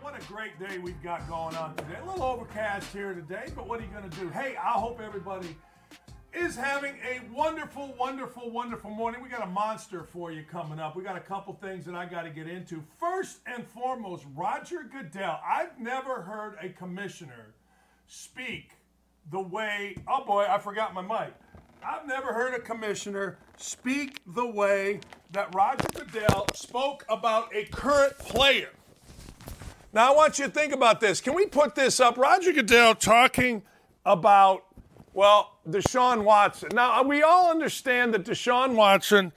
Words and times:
what 0.00 0.20
a 0.20 0.26
great 0.26 0.58
day 0.58 0.78
we've 0.78 1.02
got 1.02 1.28
going 1.28 1.54
on 1.56 1.74
today. 1.76 1.96
A 2.02 2.06
little 2.06 2.24
overcast 2.24 2.92
here 2.92 3.14
today, 3.14 3.46
but 3.54 3.68
what 3.68 3.80
are 3.80 3.82
you 3.82 3.90
going 3.90 4.08
to 4.08 4.20
do? 4.20 4.28
Hey, 4.30 4.56
I 4.56 4.72
hope 4.72 5.00
everybody 5.00 5.56
is 6.32 6.56
having 6.56 6.94
a 6.96 7.20
wonderful, 7.32 7.94
wonderful, 7.98 8.50
wonderful 8.50 8.90
morning. 8.90 9.22
We 9.22 9.28
got 9.28 9.42
a 9.42 9.50
monster 9.50 10.02
for 10.02 10.32
you 10.32 10.42
coming 10.42 10.80
up. 10.80 10.96
We 10.96 11.04
got 11.04 11.16
a 11.16 11.20
couple 11.20 11.54
things 11.54 11.84
that 11.84 11.94
I 11.94 12.06
got 12.06 12.22
to 12.22 12.30
get 12.30 12.48
into. 12.48 12.82
First 12.98 13.38
and 13.46 13.66
foremost, 13.68 14.24
Roger 14.34 14.82
Goodell. 14.82 15.40
I've 15.46 15.78
never 15.78 16.22
heard 16.22 16.56
a 16.60 16.70
commissioner 16.70 17.54
speak 18.06 18.72
the 19.30 19.40
way, 19.40 19.96
oh 20.08 20.24
boy, 20.24 20.46
I 20.48 20.58
forgot 20.58 20.92
my 20.92 21.02
mic. 21.02 21.34
I've 21.86 22.06
never 22.06 22.32
heard 22.32 22.54
a 22.54 22.60
commissioner 22.60 23.38
speak 23.56 24.20
the 24.26 24.46
way 24.46 25.00
that 25.30 25.54
Roger 25.54 25.86
Goodell 25.94 26.46
spoke 26.54 27.04
about 27.08 27.54
a 27.54 27.64
current 27.66 28.18
player. 28.18 28.70
Now, 29.94 30.12
I 30.12 30.16
want 30.16 30.40
you 30.40 30.46
to 30.46 30.50
think 30.50 30.72
about 30.72 30.98
this. 30.98 31.20
Can 31.20 31.34
we 31.34 31.46
put 31.46 31.76
this 31.76 32.00
up? 32.00 32.18
Roger 32.18 32.52
Goodell 32.52 32.96
talking 32.96 33.62
about, 34.04 34.64
well, 35.12 35.52
Deshaun 35.68 36.24
Watson. 36.24 36.70
Now, 36.74 37.00
uh, 37.00 37.04
we 37.04 37.22
all 37.22 37.48
understand 37.48 38.12
that 38.12 38.24
Deshaun 38.24 38.74
Watson 38.74 39.32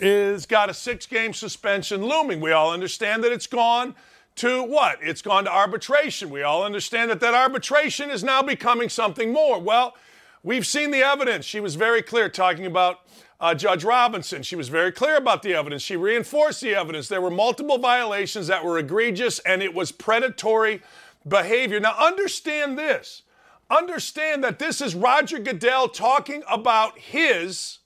is 0.00 0.46
got 0.46 0.68
a 0.68 0.74
six 0.74 1.06
game 1.06 1.32
suspension 1.32 2.04
looming. 2.04 2.40
We 2.40 2.50
all 2.50 2.72
understand 2.72 3.22
that 3.22 3.30
it's 3.30 3.46
gone 3.46 3.94
to 4.34 4.64
what? 4.64 4.98
It's 5.00 5.22
gone 5.22 5.44
to 5.44 5.52
arbitration. 5.52 6.28
We 6.28 6.42
all 6.42 6.64
understand 6.64 7.08
that 7.12 7.20
that 7.20 7.34
arbitration 7.34 8.10
is 8.10 8.24
now 8.24 8.42
becoming 8.42 8.88
something 8.88 9.32
more. 9.32 9.60
Well, 9.60 9.94
we've 10.42 10.66
seen 10.66 10.90
the 10.90 11.02
evidence. 11.02 11.44
She 11.44 11.60
was 11.60 11.76
very 11.76 12.02
clear 12.02 12.28
talking 12.28 12.66
about 12.66 12.98
uh, 13.40 13.54
Judge 13.54 13.84
Robinson. 13.84 14.42
She 14.42 14.56
was 14.56 14.68
very 14.68 14.92
clear 14.92 15.16
about 15.16 15.42
the 15.42 15.54
evidence. 15.54 15.82
She 15.82 15.96
reinforced 15.96 16.60
the 16.60 16.74
evidence. 16.74 17.08
There 17.08 17.20
were 17.20 17.30
multiple 17.30 17.78
violations 17.78 18.46
that 18.48 18.64
were 18.64 18.78
egregious 18.78 19.38
and 19.40 19.62
it 19.62 19.72
was 19.74 19.92
predatory 19.92 20.82
behavior. 21.26 21.80
Now, 21.80 21.96
understand 21.98 22.78
this. 22.78 23.22
Understand 23.70 24.44
that 24.44 24.58
this 24.58 24.80
is 24.80 24.94
Roger 24.94 25.38
Goodell 25.38 25.88
talking 25.88 26.42
about 26.50 26.98
his 26.98 27.78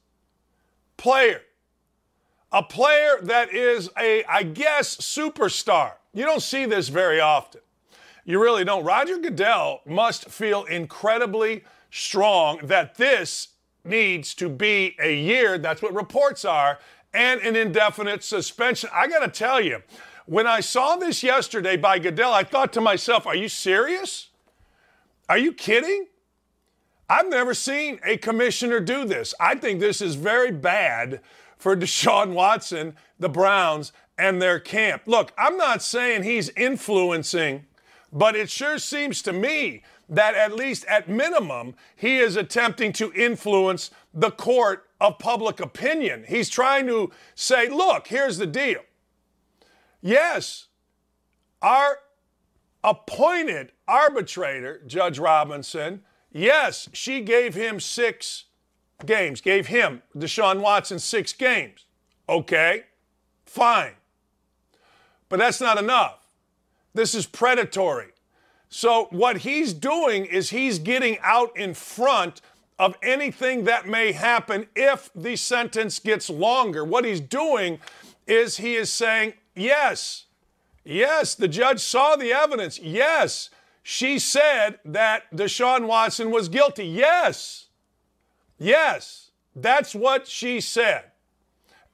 player. 0.96 1.42
A 2.50 2.62
player 2.62 3.18
that 3.22 3.52
is 3.52 3.90
a, 3.98 4.24
I 4.24 4.44
guess, 4.44 4.96
superstar. 4.96 5.92
You 6.12 6.24
don't 6.24 6.42
see 6.42 6.64
this 6.64 6.88
very 6.88 7.20
often. 7.20 7.60
You 8.24 8.40
really 8.40 8.64
don't. 8.64 8.84
Roger 8.84 9.18
Goodell 9.18 9.82
must 9.84 10.30
feel 10.30 10.64
incredibly 10.64 11.64
strong 11.90 12.60
that 12.62 12.96
this 12.96 13.48
needs 13.84 14.34
to 14.34 14.48
be 14.48 14.96
a 15.00 15.14
year. 15.14 15.58
That's 15.58 15.82
what 15.82 15.94
reports 15.94 16.44
are, 16.44 16.78
and 17.12 17.40
an 17.40 17.56
indefinite 17.56 18.24
suspension. 18.24 18.90
I 18.92 19.06
got 19.08 19.20
to 19.20 19.28
tell 19.28 19.60
you, 19.60 19.82
when 20.26 20.46
I 20.46 20.60
saw 20.60 20.96
this 20.96 21.22
yesterday 21.22 21.76
by 21.76 21.98
Goodell, 21.98 22.32
I 22.32 22.44
thought 22.44 22.72
to 22.74 22.80
myself, 22.80 23.26
are 23.26 23.36
you 23.36 23.48
serious? 23.48 24.30
Are 25.28 25.38
you 25.38 25.52
kidding? 25.52 26.06
I've 27.08 27.28
never 27.28 27.52
seen 27.52 28.00
a 28.04 28.16
commissioner 28.16 28.80
do 28.80 29.04
this. 29.04 29.34
I 29.38 29.54
think 29.56 29.80
this 29.80 30.00
is 30.00 30.14
very 30.14 30.50
bad 30.50 31.20
for 31.58 31.76
Deshaun 31.76 32.32
Watson, 32.32 32.96
the 33.18 33.28
Browns, 33.28 33.92
and 34.16 34.40
their 34.40 34.58
camp. 34.58 35.02
Look, 35.06 35.32
I'm 35.36 35.56
not 35.56 35.82
saying 35.82 36.22
he's 36.22 36.48
influencing, 36.50 37.66
but 38.12 38.36
it 38.36 38.48
sure 38.48 38.78
seems 38.78 39.20
to 39.22 39.32
me 39.32 39.82
that 40.08 40.34
at 40.34 40.54
least 40.54 40.84
at 40.86 41.08
minimum, 41.08 41.74
he 41.96 42.18
is 42.18 42.36
attempting 42.36 42.92
to 42.94 43.12
influence 43.12 43.90
the 44.12 44.30
court 44.30 44.88
of 45.00 45.18
public 45.18 45.60
opinion. 45.60 46.24
He's 46.28 46.48
trying 46.48 46.86
to 46.86 47.10
say, 47.34 47.68
look, 47.68 48.08
here's 48.08 48.38
the 48.38 48.46
deal. 48.46 48.80
Yes, 50.00 50.66
our 51.62 51.98
appointed 52.82 53.72
arbitrator, 53.88 54.82
Judge 54.86 55.18
Robinson, 55.18 56.02
yes, 56.30 56.88
she 56.92 57.20
gave 57.20 57.54
him 57.54 57.80
six 57.80 58.44
games, 59.06 59.40
gave 59.40 59.68
him, 59.68 60.02
Deshaun 60.16 60.60
Watson, 60.60 60.98
six 60.98 61.32
games. 61.32 61.86
Okay, 62.28 62.84
fine. 63.46 63.94
But 65.28 65.38
that's 65.38 65.60
not 65.60 65.78
enough. 65.78 66.26
This 66.94 67.14
is 67.14 67.26
predatory. 67.26 68.13
So, 68.76 69.06
what 69.12 69.38
he's 69.38 69.72
doing 69.72 70.24
is 70.24 70.50
he's 70.50 70.80
getting 70.80 71.18
out 71.22 71.56
in 71.56 71.74
front 71.74 72.40
of 72.76 72.96
anything 73.04 73.62
that 73.66 73.86
may 73.86 74.10
happen 74.10 74.66
if 74.74 75.10
the 75.14 75.36
sentence 75.36 76.00
gets 76.00 76.28
longer. 76.28 76.84
What 76.84 77.04
he's 77.04 77.20
doing 77.20 77.78
is 78.26 78.56
he 78.56 78.74
is 78.74 78.90
saying, 78.90 79.34
yes, 79.54 80.24
yes, 80.82 81.36
the 81.36 81.46
judge 81.46 81.78
saw 81.78 82.16
the 82.16 82.32
evidence. 82.32 82.80
Yes, 82.80 83.48
she 83.84 84.18
said 84.18 84.80
that 84.84 85.30
Deshaun 85.32 85.86
Watson 85.86 86.32
was 86.32 86.48
guilty. 86.48 86.84
Yes, 86.84 87.68
yes, 88.58 89.30
that's 89.54 89.94
what 89.94 90.26
she 90.26 90.60
said. 90.60 91.12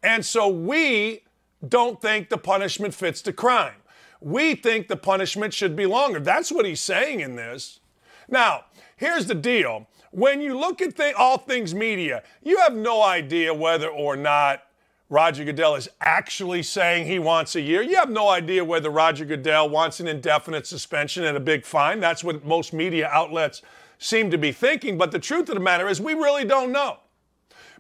And 0.03 0.25
so 0.25 0.49
we 0.49 1.25
don't 1.69 2.01
think 2.01 2.31
the 2.31 2.39
punishment 2.39 2.95
fits 2.95 3.21
the 3.21 3.35
crime. 3.35 3.80
We 4.21 4.55
think 4.55 4.89
the 4.89 4.97
punishment 4.97 5.55
should 5.55 5.75
be 5.75 5.87
longer. 5.87 6.21
That's 6.21 6.53
what 6.53 6.67
he's 6.67 6.81
saying 6.81 7.21
in 7.21 7.37
this. 7.37 7.81
Now, 8.29 8.67
here's 8.97 9.27
the 9.27 9.35
deal. 9.35 9.89
When 10.13 10.41
you 10.41 10.59
look 10.59 10.83
at 10.83 10.97
th- 10.97 11.15
all 11.15 11.39
things 11.39 11.75
media, 11.75 12.23
you 12.43 12.59
have 12.59 12.75
no 12.75 13.03
idea 13.03 13.55
whether 13.55 13.89
or 13.89 14.17
not 14.17 14.63
Roger 15.09 15.45
Goodell 15.45 15.75
is 15.75 15.89
actually 16.01 16.63
saying 16.63 17.07
he 17.07 17.19
wants 17.19 17.57
a 17.57 17.61
year. 17.61 17.83
You 17.83 17.97
have 17.97 18.11
no 18.11 18.29
idea 18.29 18.65
whether 18.65 18.91
Roger 18.91 19.25
Goodell 19.25 19.69
wants 19.69 19.99
an 19.99 20.07
indefinite 20.07 20.67
suspension 20.67 21.25
and 21.25 21.37
a 21.37 21.41
big 21.41 21.65
fine. 21.65 21.99
That's 21.99 22.23
what 22.23 22.45
most 22.45 22.73
media 22.73 23.09
outlets 23.13 23.63
seem 23.99 24.31
to 24.31 24.39
be 24.39 24.53
thinking. 24.53 24.97
But 24.99 25.11
the 25.11 25.19
truth 25.19 25.49
of 25.49 25.57
the 25.57 25.61
matter 25.61 25.89
is, 25.89 26.01
we 26.01 26.15
really 26.15 26.45
don't 26.45 26.71
know. 26.71 26.99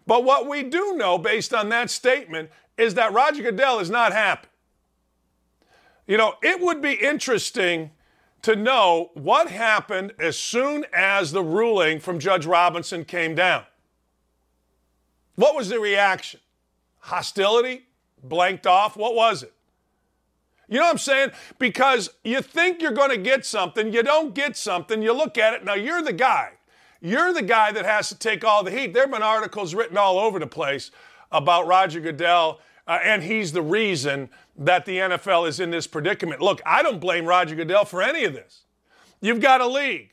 But 0.06 0.24
what 0.24 0.48
we 0.48 0.64
do 0.64 0.96
know, 0.96 1.18
based 1.18 1.54
on 1.54 1.68
that 1.68 1.90
statement, 1.90 2.50
is 2.76 2.94
that 2.94 3.12
Roger 3.12 3.42
Goodell 3.44 3.78
is 3.78 3.90
not 3.90 4.12
happy. 4.12 4.48
You 6.10 6.16
know, 6.16 6.34
it 6.42 6.60
would 6.60 6.82
be 6.82 6.94
interesting 6.94 7.92
to 8.42 8.56
know 8.56 9.12
what 9.14 9.48
happened 9.48 10.12
as 10.18 10.36
soon 10.36 10.84
as 10.92 11.30
the 11.30 11.40
ruling 11.40 12.00
from 12.00 12.18
Judge 12.18 12.46
Robinson 12.46 13.04
came 13.04 13.36
down. 13.36 13.62
What 15.36 15.54
was 15.54 15.68
the 15.68 15.78
reaction? 15.78 16.40
Hostility? 16.98 17.86
Blanked 18.24 18.66
off? 18.66 18.96
What 18.96 19.14
was 19.14 19.44
it? 19.44 19.52
You 20.68 20.78
know 20.78 20.86
what 20.86 20.90
I'm 20.90 20.98
saying? 20.98 21.30
Because 21.60 22.10
you 22.24 22.42
think 22.42 22.82
you're 22.82 22.90
going 22.90 23.10
to 23.10 23.16
get 23.16 23.46
something, 23.46 23.92
you 23.92 24.02
don't 24.02 24.34
get 24.34 24.56
something, 24.56 25.02
you 25.02 25.12
look 25.12 25.38
at 25.38 25.54
it, 25.54 25.64
now 25.64 25.74
you're 25.74 26.02
the 26.02 26.12
guy. 26.12 26.54
You're 27.00 27.32
the 27.32 27.42
guy 27.42 27.70
that 27.70 27.84
has 27.84 28.08
to 28.08 28.16
take 28.16 28.44
all 28.44 28.64
the 28.64 28.72
heat. 28.72 28.94
There 28.94 29.04
have 29.04 29.12
been 29.12 29.22
articles 29.22 29.76
written 29.76 29.96
all 29.96 30.18
over 30.18 30.40
the 30.40 30.46
place 30.48 30.90
about 31.30 31.68
Roger 31.68 32.00
Goodell 32.00 32.58
uh, 32.90 32.98
and 33.04 33.22
he's 33.22 33.52
the 33.52 33.62
reason 33.62 34.28
that 34.56 34.84
the 34.84 34.96
NFL 34.96 35.46
is 35.48 35.60
in 35.60 35.70
this 35.70 35.86
predicament. 35.86 36.40
Look, 36.40 36.60
I 36.66 36.82
don't 36.82 36.98
blame 36.98 37.24
Roger 37.24 37.54
Goodell 37.54 37.84
for 37.84 38.02
any 38.02 38.24
of 38.24 38.32
this. 38.32 38.64
You've 39.20 39.40
got 39.40 39.60
a 39.60 39.66
league, 39.68 40.10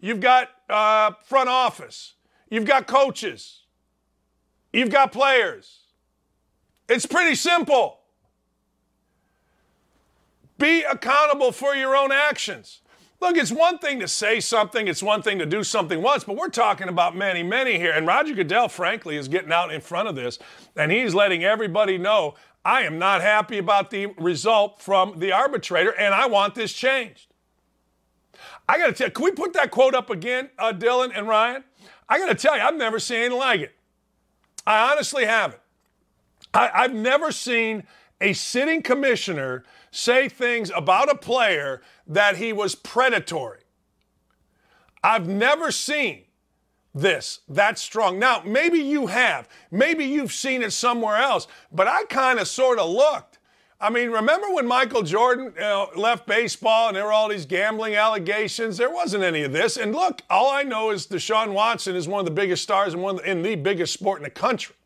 you've 0.00 0.20
got 0.20 0.48
uh, 0.70 1.10
front 1.22 1.50
office, 1.50 2.14
you've 2.48 2.64
got 2.64 2.86
coaches, 2.86 3.64
you've 4.72 4.88
got 4.88 5.12
players. 5.12 5.80
It's 6.88 7.04
pretty 7.04 7.34
simple. 7.34 7.98
Be 10.56 10.84
accountable 10.84 11.52
for 11.52 11.74
your 11.74 11.94
own 11.94 12.10
actions. 12.10 12.80
Look, 13.22 13.36
it's 13.36 13.52
one 13.52 13.78
thing 13.78 14.00
to 14.00 14.08
say 14.08 14.40
something, 14.40 14.88
it's 14.88 15.00
one 15.00 15.22
thing 15.22 15.38
to 15.38 15.46
do 15.46 15.62
something 15.62 16.02
once, 16.02 16.24
but 16.24 16.34
we're 16.34 16.48
talking 16.48 16.88
about 16.88 17.14
many, 17.14 17.44
many 17.44 17.78
here. 17.78 17.92
And 17.92 18.04
Roger 18.04 18.34
Goodell, 18.34 18.68
frankly, 18.68 19.16
is 19.16 19.28
getting 19.28 19.52
out 19.52 19.72
in 19.72 19.80
front 19.80 20.08
of 20.08 20.16
this, 20.16 20.40
and 20.74 20.90
he's 20.90 21.14
letting 21.14 21.44
everybody 21.44 21.98
know 21.98 22.34
I 22.64 22.82
am 22.82 22.98
not 22.98 23.20
happy 23.22 23.58
about 23.58 23.90
the 23.90 24.06
result 24.18 24.82
from 24.82 25.20
the 25.20 25.30
arbitrator, 25.30 25.92
and 25.92 26.12
I 26.12 26.26
want 26.26 26.56
this 26.56 26.72
changed. 26.72 27.28
I 28.68 28.76
got 28.76 28.86
to 28.86 28.92
tell 28.92 29.06
you, 29.06 29.12
can 29.12 29.24
we 29.24 29.30
put 29.30 29.52
that 29.52 29.70
quote 29.70 29.94
up 29.94 30.10
again, 30.10 30.50
uh, 30.58 30.72
Dylan 30.72 31.12
and 31.16 31.28
Ryan? 31.28 31.62
I 32.08 32.18
got 32.18 32.26
to 32.26 32.34
tell 32.34 32.56
you, 32.56 32.62
I've 32.62 32.74
never 32.74 32.98
seen 32.98 33.18
anything 33.18 33.38
like 33.38 33.60
it. 33.60 33.72
I 34.66 34.90
honestly 34.90 35.26
haven't. 35.26 35.60
I, 36.52 36.70
I've 36.74 36.92
never 36.92 37.30
seen 37.30 37.84
a 38.20 38.32
sitting 38.32 38.82
commissioner 38.82 39.62
say 39.92 40.28
things 40.28 40.72
about 40.74 41.08
a 41.08 41.14
player 41.14 41.80
that 42.08 42.38
he 42.38 42.52
was 42.52 42.74
predatory. 42.74 43.60
I've 45.04 45.28
never 45.28 45.70
seen 45.70 46.24
this 46.94 47.40
that 47.48 47.78
strong. 47.78 48.18
Now, 48.18 48.42
maybe 48.44 48.78
you 48.78 49.06
have. 49.06 49.48
Maybe 49.70 50.04
you've 50.04 50.32
seen 50.32 50.62
it 50.62 50.72
somewhere 50.72 51.16
else, 51.16 51.46
but 51.70 51.86
I 51.86 52.04
kind 52.04 52.40
of 52.40 52.48
sort 52.48 52.78
of 52.78 52.90
looked. 52.90 53.38
I 53.80 53.90
mean, 53.90 54.10
remember 54.10 54.46
when 54.50 54.66
Michael 54.66 55.02
Jordan 55.02 55.52
you 55.56 55.60
know, 55.60 55.90
left 55.96 56.26
baseball 56.26 56.88
and 56.88 56.96
there 56.96 57.04
were 57.04 57.12
all 57.12 57.28
these 57.28 57.46
gambling 57.46 57.96
allegations? 57.96 58.76
There 58.76 58.92
wasn't 58.92 59.24
any 59.24 59.42
of 59.42 59.52
this. 59.52 59.76
And 59.76 59.92
look, 59.92 60.22
all 60.30 60.52
I 60.52 60.62
know 60.62 60.90
is 60.90 61.08
Deshaun 61.08 61.52
Watson 61.52 61.96
is 61.96 62.06
one 62.06 62.20
of 62.20 62.26
the 62.26 62.30
biggest 62.30 62.62
stars 62.62 62.94
in, 62.94 63.00
one 63.00 63.22
in 63.24 63.42
the 63.42 63.56
biggest 63.56 63.92
sport 63.92 64.20
in 64.20 64.24
the 64.24 64.30
country. 64.30 64.76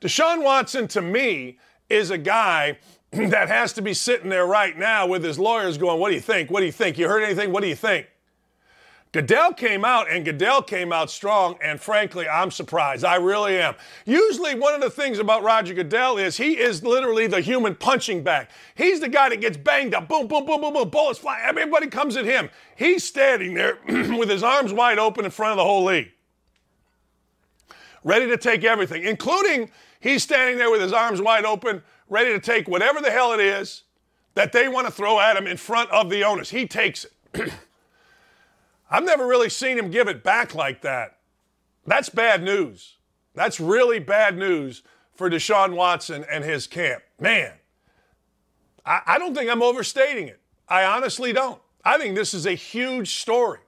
Deshaun 0.00 0.44
Watson, 0.44 0.86
to 0.88 1.02
me, 1.02 1.58
is 1.90 2.10
a 2.10 2.18
guy 2.18 2.78
that 3.12 3.48
has 3.48 3.72
to 3.74 3.82
be 3.82 3.94
sitting 3.94 4.28
there 4.28 4.46
right 4.46 4.76
now 4.76 5.06
with 5.06 5.24
his 5.24 5.38
lawyers 5.38 5.78
going, 5.78 5.98
What 5.98 6.10
do 6.10 6.14
you 6.14 6.20
think? 6.20 6.50
What 6.50 6.60
do 6.60 6.66
you 6.66 6.72
think? 6.72 6.98
You 6.98 7.08
heard 7.08 7.22
anything? 7.22 7.52
What 7.52 7.62
do 7.62 7.68
you 7.68 7.76
think? 7.76 8.06
Goodell 9.10 9.54
came 9.54 9.86
out 9.86 10.10
and 10.10 10.22
Goodell 10.22 10.60
came 10.62 10.92
out 10.92 11.10
strong, 11.10 11.56
and 11.62 11.80
frankly, 11.80 12.28
I'm 12.28 12.50
surprised. 12.50 13.06
I 13.06 13.14
really 13.14 13.58
am. 13.58 13.74
Usually, 14.04 14.54
one 14.54 14.74
of 14.74 14.82
the 14.82 14.90
things 14.90 15.18
about 15.18 15.42
Roger 15.42 15.72
Goodell 15.72 16.18
is 16.18 16.36
he 16.36 16.58
is 16.58 16.84
literally 16.84 17.26
the 17.26 17.40
human 17.40 17.74
punching 17.74 18.22
bag. 18.22 18.48
He's 18.74 19.00
the 19.00 19.08
guy 19.08 19.30
that 19.30 19.40
gets 19.40 19.56
banged 19.56 19.94
up, 19.94 20.08
boom, 20.08 20.26
boom, 20.26 20.44
boom, 20.44 20.60
boom, 20.60 20.74
boom, 20.74 20.90
bullets 20.90 21.18
fly. 21.18 21.40
Everybody 21.42 21.86
comes 21.86 22.16
at 22.18 22.26
him. 22.26 22.50
He's 22.76 23.02
standing 23.02 23.54
there 23.54 23.78
with 23.88 24.28
his 24.28 24.42
arms 24.42 24.74
wide 24.74 24.98
open 24.98 25.24
in 25.24 25.30
front 25.30 25.52
of 25.52 25.56
the 25.56 25.64
whole 25.64 25.84
league, 25.84 26.12
ready 28.04 28.26
to 28.26 28.36
take 28.36 28.62
everything, 28.62 29.04
including 29.04 29.70
he's 30.00 30.22
standing 30.22 30.58
there 30.58 30.70
with 30.70 30.82
his 30.82 30.92
arms 30.92 31.22
wide 31.22 31.46
open, 31.46 31.82
ready 32.08 32.30
to 32.30 32.40
take 32.40 32.68
whatever 32.68 33.00
the 33.00 33.10
hell 33.10 33.32
it 33.32 33.40
is 33.40 33.82
that 34.34 34.52
they 34.52 34.68
want 34.68 34.86
to 34.86 34.92
throw 34.92 35.20
at 35.20 35.36
him 35.36 35.46
in 35.46 35.56
front 35.56 35.90
of 35.90 36.10
the 36.10 36.24
owners. 36.24 36.50
He 36.50 36.66
takes 36.66 37.04
it. 37.04 37.52
I've 38.90 39.04
never 39.04 39.26
really 39.26 39.50
seen 39.50 39.78
him 39.78 39.90
give 39.90 40.08
it 40.08 40.22
back 40.22 40.54
like 40.54 40.82
that. 40.82 41.18
That's 41.86 42.08
bad 42.08 42.42
news. 42.42 42.96
That's 43.34 43.60
really 43.60 43.98
bad 43.98 44.36
news 44.36 44.82
for 45.14 45.28
Deshaun 45.28 45.74
Watson 45.74 46.24
and 46.30 46.44
his 46.44 46.66
camp. 46.66 47.02
Man, 47.20 47.52
I, 48.84 49.00
I 49.06 49.18
don't 49.18 49.34
think 49.34 49.50
I'm 49.50 49.62
overstating 49.62 50.28
it. 50.28 50.40
I 50.68 50.84
honestly 50.84 51.32
don't. 51.32 51.60
I 51.84 51.98
think 51.98 52.14
this 52.14 52.34
is 52.34 52.46
a 52.46 52.52
huge 52.52 53.14
story. 53.16 53.60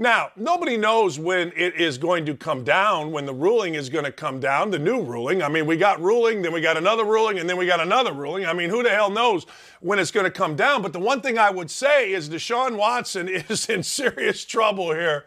Now, 0.00 0.30
nobody 0.34 0.78
knows 0.78 1.18
when 1.18 1.52
it 1.54 1.74
is 1.74 1.98
going 1.98 2.24
to 2.24 2.34
come 2.34 2.64
down, 2.64 3.12
when 3.12 3.26
the 3.26 3.34
ruling 3.34 3.74
is 3.74 3.90
going 3.90 4.06
to 4.06 4.10
come 4.10 4.40
down, 4.40 4.70
the 4.70 4.78
new 4.78 5.02
ruling. 5.02 5.42
I 5.42 5.50
mean, 5.50 5.66
we 5.66 5.76
got 5.76 6.00
ruling, 6.00 6.40
then 6.40 6.54
we 6.54 6.62
got 6.62 6.78
another 6.78 7.04
ruling, 7.04 7.38
and 7.38 7.46
then 7.46 7.58
we 7.58 7.66
got 7.66 7.80
another 7.80 8.14
ruling. 8.14 8.46
I 8.46 8.54
mean, 8.54 8.70
who 8.70 8.82
the 8.82 8.88
hell 8.88 9.10
knows 9.10 9.44
when 9.80 9.98
it's 9.98 10.10
going 10.10 10.24
to 10.24 10.30
come 10.30 10.56
down? 10.56 10.80
But 10.80 10.94
the 10.94 10.98
one 10.98 11.20
thing 11.20 11.36
I 11.36 11.50
would 11.50 11.70
say 11.70 12.12
is 12.12 12.30
Deshaun 12.30 12.78
Watson 12.78 13.28
is 13.50 13.68
in 13.68 13.82
serious 13.82 14.42
trouble 14.46 14.90
here. 14.90 15.26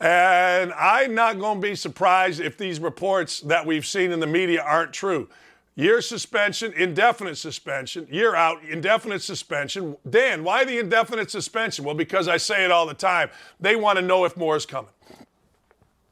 And 0.00 0.72
I'm 0.72 1.14
not 1.14 1.38
going 1.38 1.60
to 1.60 1.68
be 1.68 1.76
surprised 1.76 2.40
if 2.40 2.58
these 2.58 2.80
reports 2.80 3.42
that 3.42 3.64
we've 3.64 3.86
seen 3.86 4.10
in 4.10 4.18
the 4.18 4.26
media 4.26 4.60
aren't 4.60 4.92
true. 4.92 5.28
Year 5.76 6.00
suspension, 6.00 6.72
indefinite 6.74 7.36
suspension, 7.36 8.06
year 8.08 8.36
out, 8.36 8.62
indefinite 8.64 9.22
suspension. 9.22 9.96
Dan, 10.08 10.44
why 10.44 10.64
the 10.64 10.78
indefinite 10.78 11.30
suspension? 11.32 11.84
Well, 11.84 11.96
because 11.96 12.28
I 12.28 12.36
say 12.36 12.64
it 12.64 12.70
all 12.70 12.86
the 12.86 12.94
time. 12.94 13.30
They 13.58 13.74
want 13.74 13.98
to 13.98 14.02
know 14.02 14.24
if 14.24 14.36
more 14.36 14.56
is 14.56 14.66
coming. 14.66 14.92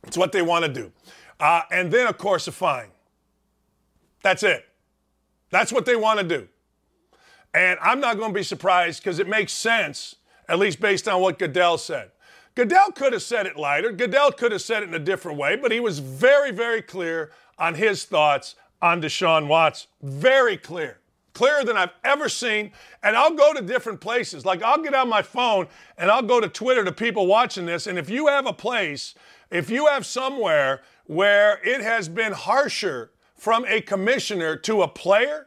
It's 0.05 0.17
what 0.17 0.33
they 0.33 0.43
want 0.43 0.65
to 0.65 0.73
do. 0.73 0.91
Uh, 1.39 1.63
and 1.71 1.93
then, 1.93 2.09
of 2.09 2.19
course, 2.19 2.49
a 2.49 2.53
fine. 2.53 2.89
That's 4.23 4.43
it. 4.43 4.67
That's 5.51 5.73
what 5.73 5.85
they 5.85 5.95
want 5.95 6.19
to 6.19 6.27
do. 6.27 6.49
And 7.55 7.79
I'm 7.81 8.01
not 8.01 8.17
going 8.17 8.33
to 8.33 8.35
be 8.35 8.43
surprised 8.43 9.03
because 9.03 9.21
it 9.21 9.29
makes 9.29 9.53
sense, 9.53 10.17
at 10.49 10.59
least 10.59 10.81
based 10.81 11.07
on 11.07 11.21
what 11.21 11.39
Goodell 11.39 11.79
said. 11.79 12.11
Goodell 12.55 12.91
could 12.93 13.13
have 13.13 13.23
said 13.23 13.47
it 13.47 13.57
lighter. 13.57 13.93
Goodell 13.93 14.33
could 14.33 14.53
have 14.53 14.63
said 14.63 14.83
it 14.83 14.89
in 14.89 14.95
a 14.95 14.99
different 14.99 15.39
way, 15.39 15.55
but 15.57 15.71
he 15.71 15.81
was 15.81 16.01
very, 16.01 16.51
very 16.51 16.83
clear 16.83 17.31
on 17.59 17.75
his 17.75 18.05
thoughts 18.05 18.57
on 18.83 19.01
Deshaun 19.01 19.47
Watts. 19.47 19.87
Very 20.03 20.59
clear. 20.59 20.99
Clearer 21.33 21.65
than 21.65 21.79
I've 21.79 21.93
ever 22.05 22.29
seen. 22.29 22.73
And 23.03 23.17
I'll 23.17 23.35
go 23.35 23.55
to 23.55 23.63
different 23.63 24.01
places. 24.01 24.45
Like 24.45 24.63
I'll 24.63 24.83
get 24.83 24.95
on 24.95 25.09
my 25.09 25.23
phone 25.23 25.69
and 25.97 26.11
I'll 26.11 26.23
go 26.23 26.41
to 26.41 26.49
Twitter 26.49 26.85
to 26.85 26.93
people 26.93 27.27
watching 27.27 27.65
this. 27.65 27.87
And 27.87 27.99
if 27.99 28.11
you 28.11 28.27
have 28.27 28.47
a 28.47 28.53
place, 28.53 29.15
if 29.51 29.71
you 29.71 29.87
have 29.87 30.05
somewhere 30.05 30.83
where 31.07 31.61
it 31.65 31.81
has 31.81 32.09
been 32.09 32.33
harsher 32.33 33.13
from 33.37 33.65
a 33.67 33.81
commissioner 33.81 34.57
to 34.57 34.83
a 34.83 34.89
player, 34.89 35.47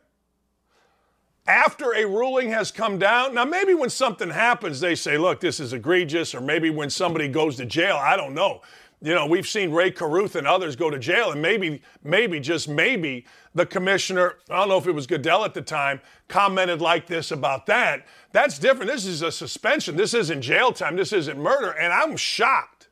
after 1.47 1.93
a 1.93 2.05
ruling 2.05 2.49
has 2.49 2.71
come 2.71 2.97
down. 2.97 3.35
Now, 3.35 3.45
maybe 3.45 3.73
when 3.73 3.89
something 3.89 4.29
happens, 4.29 4.79
they 4.79 4.95
say, 4.95 5.17
look, 5.17 5.39
this 5.39 5.59
is 5.59 5.73
egregious, 5.73 6.33
or 6.33 6.41
maybe 6.41 6.69
when 6.69 6.89
somebody 6.89 7.27
goes 7.27 7.57
to 7.57 7.65
jail, 7.65 7.97
I 7.97 8.17
don't 8.17 8.33
know. 8.33 8.61
You 9.01 9.13
know, 9.13 9.25
we've 9.25 9.47
seen 9.47 9.71
Rae 9.71 9.91
Carruth 9.91 10.35
and 10.35 10.47
others 10.47 10.75
go 10.75 10.89
to 10.89 10.97
jail, 10.97 11.31
and 11.31 11.41
maybe, 11.41 11.81
maybe, 12.03 12.39
just 12.39 12.67
maybe, 12.67 13.25
the 13.53 13.65
commissioner, 13.65 14.35
I 14.49 14.59
don't 14.59 14.69
know 14.69 14.77
if 14.77 14.87
it 14.87 14.93
was 14.93 15.05
Goodell 15.05 15.45
at 15.45 15.53
the 15.53 15.61
time, 15.61 16.01
commented 16.27 16.81
like 16.81 17.07
this 17.07 17.31
about 17.31 17.65
that. 17.67 18.05
That's 18.31 18.57
different. 18.57 18.91
This 18.91 19.05
is 19.05 19.21
a 19.21 19.31
suspension. 19.31 19.95
This 19.95 20.13
isn't 20.13 20.41
jail 20.41 20.71
time. 20.71 20.95
This 20.95 21.13
isn't 21.13 21.39
murder. 21.39 21.71
And 21.71 21.93
I'm 21.93 22.17
shocked. 22.17 22.89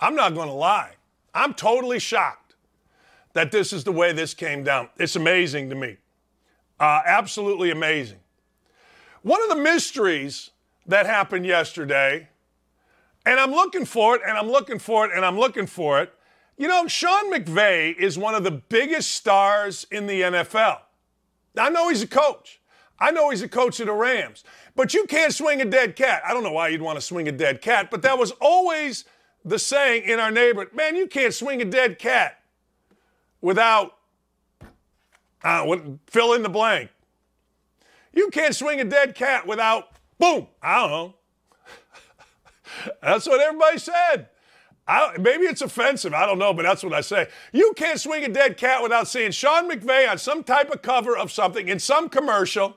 I'm 0.00 0.14
not 0.14 0.34
going 0.34 0.48
to 0.48 0.54
lie. 0.54 0.92
I'm 1.34 1.54
totally 1.54 1.98
shocked 1.98 2.56
that 3.32 3.52
this 3.52 3.72
is 3.72 3.84
the 3.84 3.92
way 3.92 4.12
this 4.12 4.34
came 4.34 4.64
down. 4.64 4.88
It's 4.98 5.16
amazing 5.16 5.70
to 5.70 5.76
me. 5.76 5.96
Uh, 6.78 7.00
absolutely 7.06 7.70
amazing. 7.70 8.18
One 9.22 9.42
of 9.42 9.48
the 9.48 9.62
mysteries 9.62 10.50
that 10.86 11.06
happened 11.06 11.46
yesterday 11.46 12.28
and 13.24 13.38
I'm 13.38 13.50
looking 13.50 13.84
for 13.84 14.16
it, 14.16 14.22
and 14.26 14.36
I'm 14.36 14.50
looking 14.50 14.78
for 14.78 15.04
it, 15.06 15.12
and 15.14 15.24
I'm 15.24 15.38
looking 15.38 15.66
for 15.66 16.00
it. 16.00 16.12
You 16.56 16.68
know, 16.68 16.86
Sean 16.86 17.32
McVay 17.32 17.96
is 17.96 18.18
one 18.18 18.34
of 18.34 18.44
the 18.44 18.50
biggest 18.50 19.12
stars 19.12 19.86
in 19.90 20.06
the 20.06 20.22
NFL. 20.22 20.78
I 21.56 21.70
know 21.70 21.88
he's 21.88 22.02
a 22.02 22.06
coach. 22.06 22.60
I 22.98 23.10
know 23.10 23.30
he's 23.30 23.42
a 23.42 23.48
coach 23.48 23.80
of 23.80 23.86
the 23.86 23.92
Rams. 23.92 24.44
But 24.74 24.94
you 24.94 25.06
can't 25.06 25.34
swing 25.34 25.60
a 25.60 25.64
dead 25.64 25.96
cat. 25.96 26.22
I 26.26 26.32
don't 26.32 26.42
know 26.42 26.52
why 26.52 26.68
you'd 26.68 26.82
want 26.82 26.96
to 26.96 27.02
swing 27.02 27.28
a 27.28 27.32
dead 27.32 27.60
cat, 27.60 27.90
but 27.90 28.02
that 28.02 28.18
was 28.18 28.30
always 28.40 29.04
the 29.44 29.58
saying 29.58 30.04
in 30.04 30.20
our 30.20 30.30
neighborhood 30.30 30.72
man, 30.72 30.94
you 30.94 31.06
can't 31.06 31.34
swing 31.34 31.60
a 31.60 31.64
dead 31.64 31.98
cat 31.98 32.40
without, 33.40 33.96
uh, 35.42 35.76
fill 36.06 36.32
in 36.34 36.42
the 36.42 36.48
blank. 36.48 36.90
You 38.12 38.30
can't 38.30 38.54
swing 38.54 38.80
a 38.80 38.84
dead 38.84 39.14
cat 39.14 39.46
without, 39.46 39.88
boom, 40.18 40.46
I 40.62 40.80
don't 40.80 40.90
know, 40.90 41.14
that's 43.02 43.26
what 43.26 43.40
everybody 43.40 43.78
said. 43.78 44.28
I, 44.86 45.16
maybe 45.18 45.44
it's 45.44 45.62
offensive. 45.62 46.12
I 46.12 46.26
don't 46.26 46.38
know, 46.38 46.52
but 46.52 46.64
that's 46.64 46.82
what 46.82 46.92
I 46.92 47.02
say. 47.02 47.28
You 47.52 47.72
can't 47.76 48.00
swing 48.00 48.24
a 48.24 48.28
dead 48.28 48.56
cat 48.56 48.82
without 48.82 49.06
seeing 49.06 49.30
Sean 49.30 49.70
McVay 49.70 50.10
on 50.10 50.18
some 50.18 50.42
type 50.42 50.70
of 50.70 50.82
cover 50.82 51.16
of 51.16 51.30
something 51.30 51.68
in 51.68 51.78
some 51.78 52.08
commercial, 52.08 52.76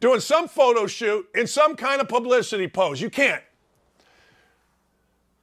doing 0.00 0.20
some 0.20 0.48
photo 0.48 0.86
shoot, 0.86 1.28
in 1.34 1.46
some 1.46 1.76
kind 1.76 2.00
of 2.00 2.08
publicity 2.08 2.66
pose. 2.66 3.00
You 3.00 3.08
can't. 3.08 3.42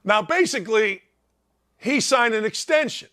Now, 0.04 0.20
basically, 0.20 1.02
he 1.78 2.00
signed 2.00 2.34
an 2.34 2.44
extension. 2.44 3.08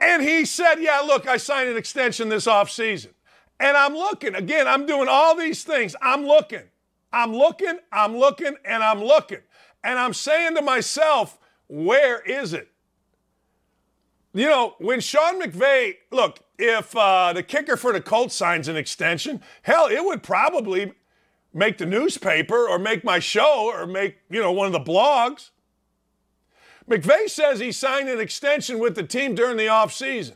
And 0.00 0.22
he 0.22 0.44
said, 0.44 0.76
Yeah, 0.76 1.00
look, 1.00 1.28
I 1.28 1.36
signed 1.36 1.68
an 1.68 1.76
extension 1.76 2.28
this 2.28 2.46
offseason. 2.46 3.10
And 3.60 3.76
I'm 3.76 3.94
looking. 3.94 4.34
Again, 4.34 4.66
I'm 4.66 4.86
doing 4.86 5.06
all 5.08 5.36
these 5.36 5.62
things. 5.62 5.94
I'm 6.00 6.26
looking. 6.26 6.62
I'm 7.12 7.32
looking, 7.34 7.78
I'm 7.92 8.16
looking, 8.16 8.54
and 8.64 8.82
I'm 8.82 9.02
looking. 9.02 9.40
And 9.82 9.98
I'm 9.98 10.14
saying 10.14 10.54
to 10.56 10.62
myself, 10.62 11.38
where 11.68 12.20
is 12.20 12.52
it? 12.52 12.68
You 14.32 14.46
know, 14.46 14.74
when 14.78 15.00
Sean 15.00 15.40
McVay, 15.40 15.94
look, 16.12 16.38
if 16.58 16.94
uh, 16.94 17.32
the 17.32 17.42
kicker 17.42 17.76
for 17.76 17.92
the 17.92 18.00
Colts 18.00 18.34
signs 18.34 18.68
an 18.68 18.76
extension, 18.76 19.40
hell, 19.62 19.86
it 19.86 20.04
would 20.04 20.22
probably 20.22 20.92
make 21.52 21.78
the 21.78 21.86
newspaper 21.86 22.68
or 22.68 22.78
make 22.78 23.02
my 23.02 23.18
show 23.18 23.72
or 23.74 23.86
make, 23.86 24.18
you 24.30 24.40
know, 24.40 24.52
one 24.52 24.66
of 24.66 24.72
the 24.72 24.80
blogs. 24.80 25.50
McVay 26.88 27.28
says 27.28 27.58
he 27.58 27.72
signed 27.72 28.08
an 28.08 28.20
extension 28.20 28.78
with 28.78 28.94
the 28.94 29.02
team 29.02 29.34
during 29.34 29.56
the 29.56 29.66
offseason. 29.66 30.34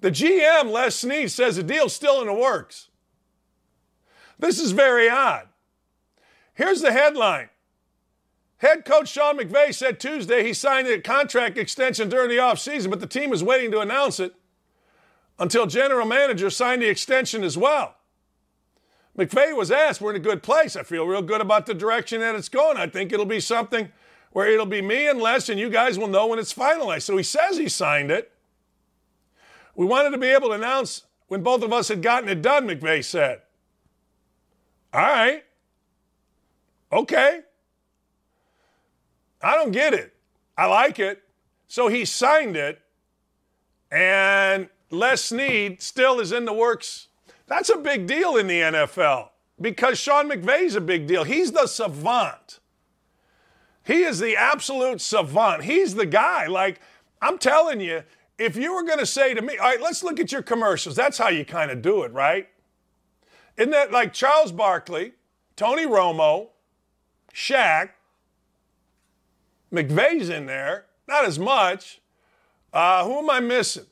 The 0.00 0.10
GM, 0.10 0.70
Les 0.70 0.94
Snead, 0.94 1.30
says 1.30 1.56
the 1.56 1.62
deal's 1.62 1.94
still 1.94 2.20
in 2.20 2.26
the 2.26 2.34
works. 2.34 2.88
This 4.38 4.58
is 4.58 4.72
very 4.72 5.08
odd. 5.08 5.48
Here's 6.54 6.80
the 6.80 6.92
headline. 6.92 7.50
Head 8.58 8.84
coach 8.84 9.08
Sean 9.08 9.36
McVay 9.36 9.74
said 9.74 10.00
Tuesday 10.00 10.44
he 10.44 10.54
signed 10.54 10.86
a 10.88 11.00
contract 11.00 11.58
extension 11.58 12.08
during 12.08 12.30
the 12.30 12.36
offseason, 12.36 12.88
but 12.88 13.00
the 13.00 13.06
team 13.06 13.32
is 13.32 13.42
waiting 13.42 13.70
to 13.72 13.80
announce 13.80 14.20
it 14.20 14.34
until 15.38 15.66
general 15.66 16.06
manager 16.06 16.48
signed 16.48 16.80
the 16.80 16.88
extension 16.88 17.42
as 17.42 17.58
well. 17.58 17.96
McVay 19.18 19.56
was 19.56 19.70
asked, 19.70 20.00
We're 20.00 20.10
in 20.10 20.16
a 20.16 20.20
good 20.20 20.42
place. 20.42 20.76
I 20.76 20.82
feel 20.82 21.06
real 21.06 21.22
good 21.22 21.40
about 21.40 21.66
the 21.66 21.74
direction 21.74 22.20
that 22.20 22.34
it's 22.34 22.48
going. 22.48 22.76
I 22.76 22.86
think 22.86 23.12
it'll 23.12 23.26
be 23.26 23.40
something 23.40 23.90
where 24.32 24.48
it'll 24.48 24.66
be 24.66 24.82
me 24.82 25.08
and 25.08 25.20
Les, 25.20 25.48
and 25.48 25.60
you 25.60 25.70
guys 25.70 25.98
will 25.98 26.08
know 26.08 26.26
when 26.26 26.38
it's 26.38 26.52
finalized. 26.52 27.02
So 27.02 27.16
he 27.16 27.22
says 27.22 27.56
he 27.56 27.68
signed 27.68 28.10
it. 28.10 28.32
We 29.76 29.86
wanted 29.86 30.10
to 30.10 30.18
be 30.18 30.28
able 30.28 30.48
to 30.48 30.54
announce 30.54 31.02
when 31.28 31.42
both 31.42 31.62
of 31.62 31.72
us 31.72 31.88
had 31.88 32.02
gotten 32.02 32.28
it 32.28 32.42
done, 32.42 32.66
McVay 32.66 33.04
said. 33.04 33.42
All 34.92 35.02
right. 35.02 35.44
Okay. 36.94 37.40
I 39.42 39.56
don't 39.56 39.72
get 39.72 39.92
it. 39.92 40.14
I 40.56 40.66
like 40.66 41.00
it. 41.00 41.22
So 41.66 41.88
he 41.88 42.04
signed 42.04 42.56
it, 42.56 42.80
and 43.90 44.68
Les 44.90 45.22
Snead 45.22 45.82
still 45.82 46.20
is 46.20 46.30
in 46.30 46.44
the 46.44 46.52
works. 46.52 47.08
That's 47.48 47.68
a 47.68 47.78
big 47.78 48.06
deal 48.06 48.36
in 48.36 48.46
the 48.46 48.60
NFL 48.60 49.30
because 49.60 49.98
Sean 49.98 50.30
McVay's 50.30 50.76
a 50.76 50.80
big 50.80 51.08
deal. 51.08 51.24
He's 51.24 51.50
the 51.50 51.66
savant. 51.66 52.60
He 53.84 54.04
is 54.04 54.20
the 54.20 54.36
absolute 54.36 55.00
savant. 55.00 55.64
He's 55.64 55.96
the 55.96 56.06
guy. 56.06 56.46
Like, 56.46 56.80
I'm 57.20 57.38
telling 57.38 57.80
you, 57.80 58.04
if 58.38 58.56
you 58.56 58.72
were 58.72 58.84
going 58.84 59.00
to 59.00 59.06
say 59.06 59.34
to 59.34 59.42
me, 59.42 59.58
all 59.58 59.68
right, 59.68 59.82
let's 59.82 60.04
look 60.04 60.20
at 60.20 60.30
your 60.30 60.42
commercials. 60.42 60.94
That's 60.94 61.18
how 61.18 61.28
you 61.28 61.44
kind 61.44 61.70
of 61.70 61.82
do 61.82 62.04
it, 62.04 62.12
right? 62.12 62.48
Isn't 63.56 63.72
that 63.72 63.90
like 63.90 64.12
Charles 64.12 64.52
Barkley, 64.52 65.12
Tony 65.56 65.86
Romo, 65.86 66.48
Shaq, 67.34 67.90
McVay's 69.72 70.28
in 70.28 70.46
there, 70.46 70.86
not 71.08 71.24
as 71.24 71.38
much. 71.38 72.00
Uh, 72.72 73.04
who 73.04 73.18
am 73.18 73.30
I 73.30 73.40
missing? 73.40 73.86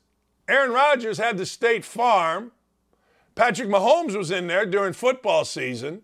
Aaron 0.47 0.71
Rodgers 0.71 1.17
had 1.17 1.37
the 1.37 1.45
State 1.45 1.83
Farm. 1.83 2.51
Patrick 3.35 3.67
Mahomes 3.67 4.15
was 4.15 4.31
in 4.31 4.47
there 4.47 4.65
during 4.65 4.93
football 4.93 5.45
season. 5.45 6.01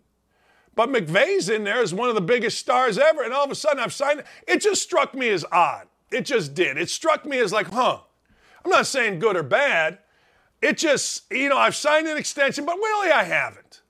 But 0.76 0.90
McVay's 0.90 1.50
in 1.50 1.64
there 1.64 1.82
as 1.82 1.94
one 1.94 2.10
of 2.10 2.16
the 2.16 2.22
biggest 2.22 2.58
stars 2.58 2.98
ever. 2.98 3.24
And 3.24 3.34
all 3.34 3.44
of 3.44 3.52
a 3.52 3.56
sudden 3.56 3.80
I've 3.80 3.94
signed 3.94 4.20
it. 4.20 4.26
It 4.48 4.62
just 4.62 4.82
struck 4.82 5.14
me 5.14 5.30
as 5.30 5.46
odd. 5.52 5.88
It 6.12 6.22
just 6.22 6.54
did. 6.54 6.78
It 6.78 6.90
struck 6.90 7.26
me 7.26 7.40
as 7.40 7.52
like, 7.52 7.68
huh. 7.68 8.00
I'm 8.64 8.72
not 8.72 8.88
saying 8.88 9.20
good 9.20 9.36
or 9.36 9.44
bad. 9.44 10.00
It 10.62 10.78
just, 10.78 11.24
you 11.32 11.50
know, 11.50 11.58
I've 11.58 11.76
signed 11.76 12.08
an 12.08 12.18
extension, 12.18 12.66
but 12.66 12.76
really 12.76 13.12
I 13.12 13.24
haven't. 13.24 13.82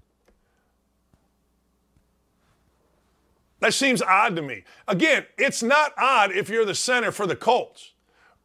That 3.60 3.74
seems 3.74 4.02
odd 4.02 4.36
to 4.38 4.42
me. 4.42 4.64
Again, 4.88 5.26
it's 5.38 5.62
not 5.62 5.94
odd 5.98 6.32
if 6.32 6.50
you're 6.50 6.66
the 6.66 6.76
center 6.76 7.12
for 7.12 7.28
the 7.28 7.36
Colts. 7.36 7.92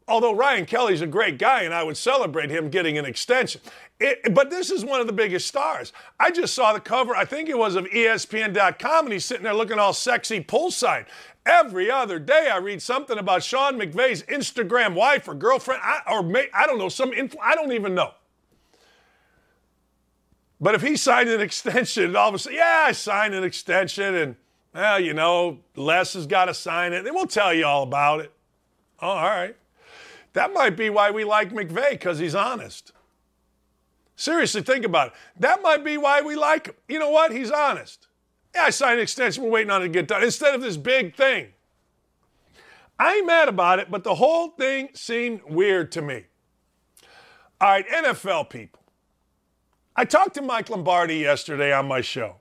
Although 0.07 0.35
Ryan 0.35 0.67
Kelly's 0.67 1.01
a 1.01 1.07
great 1.07 1.39
guy 1.39 1.63
and 1.63 1.73
I 1.73 1.83
would 1.83 1.97
celebrate 1.97 2.51
him 2.51 2.69
getting 2.69 2.99
an 2.99 3.07
extension. 3.07 3.63
It, 3.99 4.35
but 4.35 4.51
this 4.51 4.71
is 4.71 4.85
one 4.85 5.01
of 5.01 5.07
the 5.07 5.15
biggest 5.15 5.47
stars. 5.47 5.93
I 6.21 6.31
just 6.31 6.53
saw 6.53 6.73
the 6.73 6.81
cover, 6.81 7.17
I 7.17 7.25
think 7.25 7.49
it 7.49 7.57
was 7.57 7.75
of 7.75 7.87
ESPN.com, 7.87 9.07
and 9.07 9.13
he's 9.13 9.25
sitting 9.25 9.45
there 9.45 9.55
looking 9.55 9.79
all 9.79 9.95
sexy 9.95 10.43
poolside. 10.43 11.07
Every 11.47 11.91
other 11.91 12.19
day, 12.19 12.51
I 12.53 12.59
read 12.59 12.83
something 12.83 13.17
about 13.17 13.43
Sean 13.43 13.79
McVay's 13.79 14.23
Instagram 14.25 14.95
wife 14.95 15.29
or 15.29 15.35
girlfriend, 15.35 15.81
I, 15.83 16.01
or 16.11 16.23
may, 16.23 16.49
I 16.53 16.67
don't 16.67 16.79
know, 16.79 16.89
some 16.89 17.13
influ- 17.13 17.37
I 17.43 17.55
don't 17.55 17.73
even 17.73 17.95
know. 17.95 18.13
But 20.61 20.75
if 20.75 20.83
he 20.83 20.97
signed 20.97 21.29
an 21.29 21.41
extension, 21.43 22.15
all 22.15 22.29
of 22.29 22.35
a 22.35 22.39
sudden, 22.39 22.59
yeah, 22.59 22.85
I 22.89 22.93
signed 22.93 23.35
an 23.35 23.45
extension, 23.45 24.15
and 24.15 24.37
well, 24.75 24.99
you 24.99 25.15
know, 25.15 25.61
Les 25.77 26.15
has 26.15 26.27
got 26.27 26.47
to 26.47 26.55
sign 26.55 26.93
it. 26.93 27.05
Then 27.05 27.15
we'll 27.15 27.27
tell 27.27 27.55
you 27.55 27.65
all 27.65 27.85
about 27.85 28.21
it. 28.21 28.33
Oh, 29.01 29.09
all 29.09 29.23
right. 29.23 29.57
That 30.33 30.53
might 30.53 30.77
be 30.77 30.91
why 30.91 31.13
we 31.13 31.25
like 31.25 31.51
McVay, 31.51 31.91
because 31.91 32.19
he's 32.19 32.35
honest. 32.35 32.93
Seriously, 34.17 34.63
think 34.63 34.85
about 34.85 35.09
it. 35.09 35.13
That 35.39 35.63
might 35.63 35.85
be 35.85 35.97
why 35.97 36.23
we 36.23 36.35
like 36.35 36.67
him. 36.67 36.75
You 36.89 36.99
know 36.99 37.11
what? 37.11 37.33
He's 37.33 37.51
honest. 37.51 38.09
Yeah, 38.55 38.65
I 38.65 38.71
signed 38.71 38.97
an 38.97 39.03
extension. 39.03 39.45
We're 39.45 39.51
waiting 39.51 39.71
on 39.71 39.83
it 39.83 39.87
to 39.87 39.89
get 39.91 40.09
done. 40.09 40.23
Instead 40.23 40.55
of 40.55 40.61
this 40.61 40.77
big 40.77 41.15
thing. 41.15 41.49
I 42.99 43.17
ain't 43.17 43.27
mad 43.27 43.49
about 43.49 43.81
it, 43.81 43.91
but 43.91 44.05
the 44.05 44.15
whole 44.15 44.51
thing 44.51 44.91
seemed 44.95 45.43
weird 45.49 45.91
to 45.93 46.03
me. 46.03 46.27
All 47.61 47.69
right, 47.69 47.89
NFL 47.89 48.51
people. 48.51 48.81
I 49.97 50.05
talked 50.05 50.35
to 50.35 50.43
Mike 50.43 50.71
Lombardi 50.71 51.17
yesterday 51.17 51.73
on 51.73 51.87
my 51.87 52.01
show. 52.01 52.37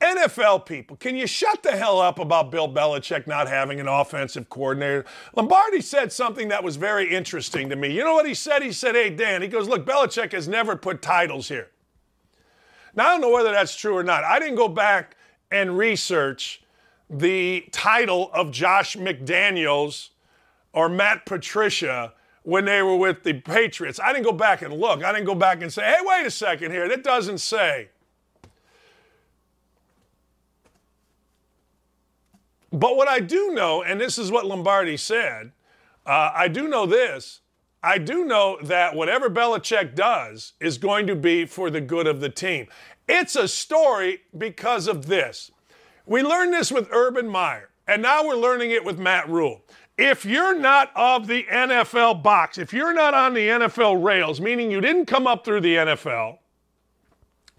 NFL 0.00 0.66
people, 0.66 0.96
can 0.96 1.16
you 1.16 1.26
shut 1.26 1.62
the 1.62 1.72
hell 1.72 2.00
up 2.00 2.18
about 2.18 2.50
Bill 2.50 2.68
Belichick 2.68 3.26
not 3.26 3.48
having 3.48 3.80
an 3.80 3.88
offensive 3.88 4.50
coordinator? 4.50 5.06
Lombardi 5.34 5.80
said 5.80 6.12
something 6.12 6.48
that 6.48 6.62
was 6.62 6.76
very 6.76 7.14
interesting 7.14 7.70
to 7.70 7.76
me. 7.76 7.90
You 7.92 8.04
know 8.04 8.12
what 8.12 8.26
he 8.26 8.34
said? 8.34 8.62
He 8.62 8.72
said, 8.72 8.94
Hey, 8.94 9.08
Dan, 9.08 9.40
he 9.40 9.48
goes, 9.48 9.68
Look, 9.68 9.86
Belichick 9.86 10.32
has 10.32 10.46
never 10.46 10.76
put 10.76 11.00
titles 11.00 11.48
here. 11.48 11.70
Now, 12.94 13.08
I 13.08 13.12
don't 13.12 13.22
know 13.22 13.30
whether 13.30 13.52
that's 13.52 13.74
true 13.74 13.96
or 13.96 14.02
not. 14.02 14.22
I 14.22 14.38
didn't 14.38 14.56
go 14.56 14.68
back 14.68 15.16
and 15.50 15.78
research 15.78 16.62
the 17.08 17.66
title 17.72 18.30
of 18.34 18.50
Josh 18.50 18.96
McDaniels 18.96 20.10
or 20.74 20.90
Matt 20.90 21.24
Patricia 21.24 22.12
when 22.42 22.66
they 22.66 22.82
were 22.82 22.96
with 22.96 23.22
the 23.22 23.32
Patriots. 23.32 23.98
I 23.98 24.12
didn't 24.12 24.24
go 24.24 24.32
back 24.32 24.60
and 24.60 24.74
look. 24.74 25.02
I 25.02 25.12
didn't 25.12 25.26
go 25.26 25.34
back 25.34 25.62
and 25.62 25.72
say, 25.72 25.84
Hey, 25.84 25.98
wait 26.02 26.26
a 26.26 26.30
second 26.30 26.70
here. 26.70 26.86
That 26.86 27.02
doesn't 27.02 27.38
say. 27.38 27.88
But 32.72 32.96
what 32.96 33.08
I 33.08 33.20
do 33.20 33.52
know, 33.52 33.82
and 33.82 34.00
this 34.00 34.18
is 34.18 34.30
what 34.30 34.46
Lombardi 34.46 34.96
said, 34.96 35.52
uh, 36.04 36.30
I 36.34 36.48
do 36.48 36.68
know 36.68 36.86
this. 36.86 37.40
I 37.82 37.98
do 37.98 38.24
know 38.24 38.58
that 38.62 38.94
whatever 38.94 39.30
Belichick 39.30 39.94
does 39.94 40.54
is 40.60 40.78
going 40.78 41.06
to 41.06 41.14
be 41.14 41.46
for 41.46 41.70
the 41.70 41.80
good 41.80 42.06
of 42.06 42.20
the 42.20 42.28
team. 42.28 42.66
It's 43.08 43.36
a 43.36 43.46
story 43.46 44.22
because 44.36 44.88
of 44.88 45.06
this. 45.06 45.52
We 46.06 46.22
learned 46.22 46.52
this 46.52 46.72
with 46.72 46.88
Urban 46.90 47.28
Meyer, 47.28 47.70
and 47.86 48.02
now 48.02 48.26
we're 48.26 48.36
learning 48.36 48.72
it 48.72 48.84
with 48.84 48.98
Matt 48.98 49.28
Rhule. 49.28 49.62
If 49.98 50.24
you're 50.24 50.58
not 50.58 50.90
of 50.94 51.26
the 51.26 51.44
NFL 51.44 52.22
box, 52.22 52.58
if 52.58 52.72
you're 52.72 52.92
not 52.92 53.14
on 53.14 53.34
the 53.34 53.48
NFL 53.48 54.02
rails, 54.02 54.40
meaning 54.40 54.70
you 54.70 54.80
didn't 54.80 55.06
come 55.06 55.26
up 55.26 55.44
through 55.44 55.62
the 55.62 55.76
NFL, 55.76 56.38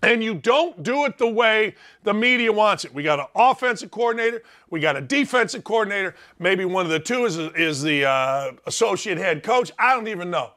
and 0.03 0.23
you 0.23 0.35
don't 0.35 0.83
do 0.83 1.05
it 1.05 1.17
the 1.17 1.27
way 1.27 1.75
the 2.03 2.13
media 2.13 2.51
wants 2.51 2.85
it. 2.85 2.93
We 2.93 3.03
got 3.03 3.19
an 3.19 3.25
offensive 3.35 3.91
coordinator, 3.91 4.43
we 4.69 4.79
got 4.79 4.95
a 4.95 5.01
defensive 5.01 5.63
coordinator, 5.63 6.15
maybe 6.39 6.65
one 6.65 6.85
of 6.85 6.91
the 6.91 6.99
two 6.99 7.25
is, 7.25 7.37
is 7.37 7.81
the 7.81 8.05
uh, 8.05 8.51
associate 8.65 9.17
head 9.17 9.43
coach. 9.43 9.71
I 9.79 9.93
don't 9.93 10.07
even 10.07 10.29
know. 10.29 10.51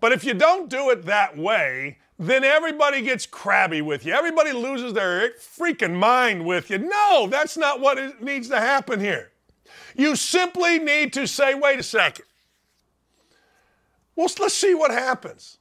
But 0.00 0.12
if 0.12 0.24
you 0.24 0.34
don't 0.34 0.68
do 0.68 0.90
it 0.90 1.04
that 1.06 1.36
way, 1.36 1.98
then 2.18 2.44
everybody 2.44 3.02
gets 3.02 3.26
crabby 3.26 3.82
with 3.82 4.04
you. 4.04 4.12
Everybody 4.12 4.52
loses 4.52 4.92
their 4.92 5.30
freaking 5.32 5.94
mind 5.94 6.44
with 6.44 6.70
you. 6.70 6.78
No, 6.78 7.26
that's 7.30 7.56
not 7.56 7.80
what 7.80 8.22
needs 8.22 8.48
to 8.48 8.60
happen 8.60 9.00
here. 9.00 9.30
You 9.96 10.16
simply 10.16 10.78
need 10.78 11.12
to 11.14 11.26
say, 11.26 11.54
wait 11.54 11.78
a 11.78 11.82
second. 11.82 12.26
Well, 14.16 14.28
let's 14.38 14.54
see 14.54 14.74
what 14.74 14.90
happens. 14.90 15.58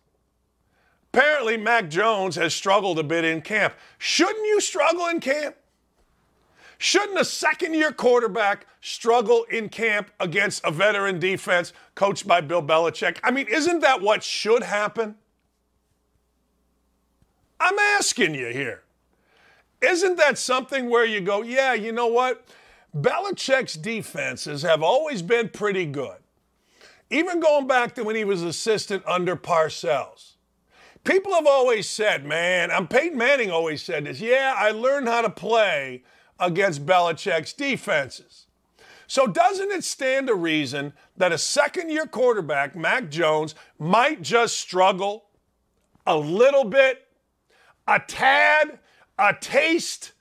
Apparently, 1.13 1.57
Mac 1.57 1.91
Jones 1.91 2.35
has 2.37 2.55
struggled 2.55 2.97
a 2.97 3.03
bit 3.03 3.23
in 3.23 3.41
camp. 3.41 3.75
Shouldn't 3.99 4.47
you 4.47 4.59
struggle 4.59 5.05
in 5.07 5.19
camp? 5.19 5.55
Shouldn't 6.79 7.19
a 7.19 7.25
second 7.25 7.75
year 7.75 7.91
quarterback 7.91 8.65
struggle 8.81 9.43
in 9.43 9.69
camp 9.69 10.09
against 10.19 10.65
a 10.65 10.71
veteran 10.71 11.19
defense 11.19 11.71
coached 11.93 12.27
by 12.27 12.41
Bill 12.41 12.63
Belichick? 12.63 13.19
I 13.23 13.29
mean, 13.29 13.45
isn't 13.47 13.81
that 13.81 14.01
what 14.01 14.23
should 14.23 14.63
happen? 14.63 15.15
I'm 17.59 17.77
asking 17.77 18.33
you 18.33 18.47
here. 18.47 18.81
Isn't 19.81 20.17
that 20.17 20.39
something 20.39 20.89
where 20.89 21.05
you 21.05 21.21
go, 21.21 21.43
yeah, 21.43 21.75
you 21.75 21.91
know 21.91 22.07
what? 22.07 22.43
Belichick's 22.97 23.75
defenses 23.75 24.63
have 24.63 24.81
always 24.81 25.21
been 25.21 25.49
pretty 25.49 25.85
good. 25.85 26.17
Even 27.11 27.39
going 27.39 27.67
back 27.67 27.93
to 27.95 28.03
when 28.03 28.15
he 28.15 28.25
was 28.25 28.41
assistant 28.41 29.03
under 29.05 29.35
Parcells. 29.35 30.32
People 31.03 31.33
have 31.33 31.47
always 31.47 31.89
said, 31.89 32.25
man, 32.25 32.71
I'm 32.71 32.87
Peyton 32.87 33.17
Manning 33.17 33.51
always 33.51 33.81
said 33.83 34.05
this. 34.05 34.21
Yeah, 34.21 34.53
I 34.55 34.71
learned 34.71 35.09
how 35.09 35.21
to 35.21 35.29
play 35.29 36.03
against 36.39 36.85
Belichick's 36.85 37.51
defenses. 37.51 38.47
So 39.05 39.27
doesn't 39.27 39.71
it 39.71 39.83
stand 39.83 40.27
to 40.27 40.35
reason 40.35 40.93
that 41.17 41.33
a 41.33 41.37
second-year 41.37 42.07
quarterback, 42.07 42.75
Mac 42.75 43.09
Jones, 43.09 43.53
might 43.77 44.21
just 44.21 44.57
struggle 44.57 45.25
a 46.07 46.15
little 46.15 46.63
bit, 46.63 47.05
a 47.87 47.99
tad, 47.99 48.79
a 49.19 49.35
taste 49.39 50.13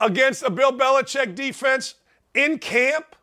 against 0.00 0.42
a 0.42 0.50
Bill 0.50 0.72
Belichick 0.72 1.34
defense 1.34 1.94
in 2.34 2.58
camp? 2.58 3.16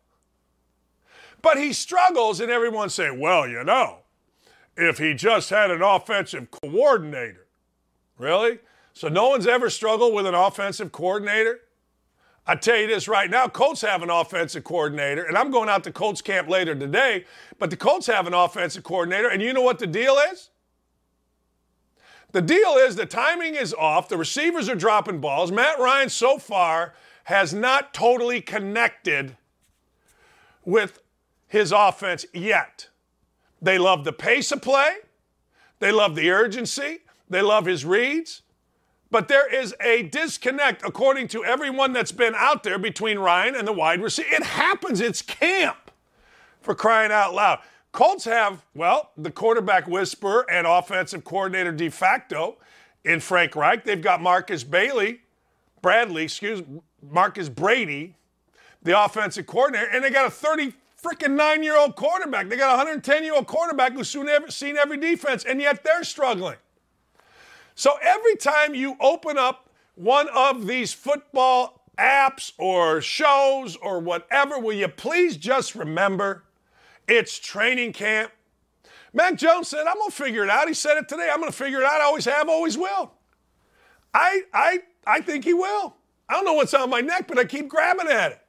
But 1.43 1.59
he 1.59 1.71
struggles, 1.71 2.39
and 2.39 2.49
everyone 2.51 2.89
say, 2.89 3.11
well, 3.11 3.47
you 3.47 3.63
know, 3.63 3.99
if 4.77 4.97
he 4.97 5.13
just 5.13 5.49
had 5.49 5.71
an 5.71 5.81
offensive 5.81 6.51
coordinator. 6.51 7.45
Really? 8.17 8.59
So 8.93 9.07
no 9.07 9.29
one's 9.29 9.47
ever 9.47 9.69
struggled 9.69 10.13
with 10.13 10.25
an 10.25 10.35
offensive 10.35 10.91
coordinator? 10.91 11.59
I 12.47 12.55
tell 12.55 12.77
you 12.77 12.87
this 12.87 13.07
right 13.07 13.29
now, 13.29 13.47
Colts 13.47 13.81
have 13.81 14.03
an 14.03 14.09
offensive 14.09 14.63
coordinator, 14.63 15.23
and 15.23 15.35
I'm 15.35 15.49
going 15.49 15.67
out 15.67 15.83
to 15.85 15.91
Colts 15.91 16.21
camp 16.21 16.47
later 16.47 16.75
today, 16.75 17.25
but 17.57 17.71
the 17.71 17.75
Colts 17.75 18.05
have 18.05 18.27
an 18.27 18.35
offensive 18.35 18.83
coordinator, 18.83 19.27
and 19.29 19.41
you 19.41 19.51
know 19.51 19.63
what 19.63 19.79
the 19.79 19.87
deal 19.87 20.17
is? 20.31 20.51
The 22.33 22.43
deal 22.43 22.75
is 22.75 22.95
the 22.95 23.05
timing 23.05 23.55
is 23.55 23.73
off, 23.73 24.09
the 24.09 24.17
receivers 24.17 24.69
are 24.69 24.75
dropping 24.75 25.21
balls. 25.21 25.51
Matt 25.51 25.79
Ryan 25.79 26.09
so 26.09 26.37
far 26.37 26.93
has 27.23 27.53
not 27.53 27.93
totally 27.93 28.41
connected 28.41 29.37
with 30.63 31.01
his 31.47 31.71
offense 31.71 32.25
yet. 32.33 32.89
They 33.65 33.79
love 33.79 34.03
the 34.03 34.13
pace 34.13 34.51
of 34.51 34.61
play. 34.61 34.97
They 35.79 35.91
love 35.91 36.15
the 36.15 36.29
urgency. 36.29 36.99
They 37.27 37.41
love 37.41 37.65
his 37.65 37.83
reads. 37.83 38.43
But 39.09 39.27
there 39.27 39.51
is 39.51 39.73
a 39.81 40.03
disconnect, 40.03 40.83
according 40.85 41.29
to 41.29 41.43
everyone 41.43 41.91
that's 41.91 42.11
been 42.11 42.35
out 42.35 42.61
there, 42.61 42.77
between 42.77 43.17
Ryan 43.17 43.55
and 43.55 43.67
the 43.67 43.73
wide 43.73 44.03
receiver. 44.03 44.29
It 44.31 44.43
happens. 44.43 45.01
It's 45.01 45.23
camp 45.23 45.89
for 46.61 46.75
crying 46.75 47.11
out 47.11 47.33
loud. 47.33 47.57
Colts 47.91 48.25
have, 48.25 48.63
well, 48.75 49.09
the 49.17 49.31
quarterback 49.31 49.87
whisperer 49.87 50.45
and 50.47 50.67
offensive 50.67 51.23
coordinator 51.23 51.71
de 51.71 51.89
facto 51.89 52.57
in 53.03 53.19
Frank 53.19 53.55
Reich. 53.55 53.83
They've 53.83 53.99
got 53.99 54.21
Marcus 54.21 54.63
Bailey, 54.63 55.21
Bradley, 55.81 56.25
excuse 56.25 56.61
Marcus 57.01 57.49
Brady, 57.49 58.15
the 58.83 59.03
offensive 59.03 59.47
coordinator, 59.47 59.89
and 59.91 60.03
they 60.03 60.11
got 60.11 60.27
a 60.27 60.31
30 60.31 60.73
freaking 61.05 61.35
nine 61.35 61.61
year 61.61 61.77
old 61.77 61.95
quarterback. 61.95 62.49
They 62.49 62.57
got 62.57 62.73
a 62.73 62.77
110 62.77 63.23
year 63.23 63.35
old 63.35 63.47
quarterback 63.47 63.93
who's 63.93 64.09
seen 64.09 64.77
every 64.77 64.97
defense, 64.97 65.45
and 65.45 65.61
yet 65.61 65.83
they're 65.83 66.03
struggling. 66.03 66.57
So 67.75 67.97
every 68.01 68.35
time 68.37 68.73
you 68.73 68.95
open 68.99 69.37
up 69.37 69.69
one 69.95 70.27
of 70.33 70.65
these 70.65 70.93
football 70.93 71.81
apps 71.97 72.53
or 72.57 73.01
shows 73.01 73.75
or 73.75 73.99
whatever, 73.99 74.59
will 74.59 74.73
you 74.73 74.87
please 74.87 75.37
just 75.37 75.75
remember 75.75 76.43
it's 77.07 77.37
training 77.37 77.93
camp? 77.93 78.31
Mac 79.13 79.37
Jones 79.37 79.69
said, 79.69 79.85
I'm 79.87 79.97
going 79.97 80.09
to 80.09 80.15
figure 80.15 80.43
it 80.43 80.49
out. 80.49 80.67
He 80.67 80.73
said 80.73 80.97
it 80.97 81.07
today. 81.07 81.29
I'm 81.31 81.39
going 81.39 81.51
to 81.51 81.57
figure 81.57 81.79
it 81.79 81.85
out. 81.85 82.01
I 82.01 82.05
always 82.05 82.25
have, 82.25 82.49
always 82.49 82.77
will. 82.77 83.13
I, 84.13 84.41
I, 84.53 84.79
I 85.05 85.21
think 85.21 85.45
he 85.45 85.53
will. 85.53 85.95
I 86.27 86.33
don't 86.33 86.43
know 86.43 86.53
what's 86.53 86.73
on 86.73 86.89
my 86.89 87.01
neck, 87.01 87.27
but 87.27 87.37
I 87.37 87.45
keep 87.45 87.69
grabbing 87.69 88.07
at 88.07 88.33
it. 88.33 88.41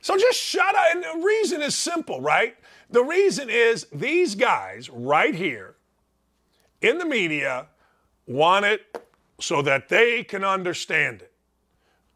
So 0.00 0.16
just 0.16 0.38
shut 0.38 0.74
up. 0.74 0.86
And 0.92 1.02
the 1.02 1.24
reason 1.24 1.62
is 1.62 1.74
simple, 1.74 2.20
right? 2.20 2.56
The 2.90 3.02
reason 3.02 3.50
is 3.50 3.86
these 3.92 4.34
guys 4.34 4.88
right 4.90 5.34
here 5.34 5.74
in 6.80 6.98
the 6.98 7.04
media 7.04 7.66
want 8.26 8.64
it 8.64 9.02
so 9.40 9.62
that 9.62 9.88
they 9.88 10.24
can 10.24 10.44
understand 10.44 11.22
it. 11.22 11.32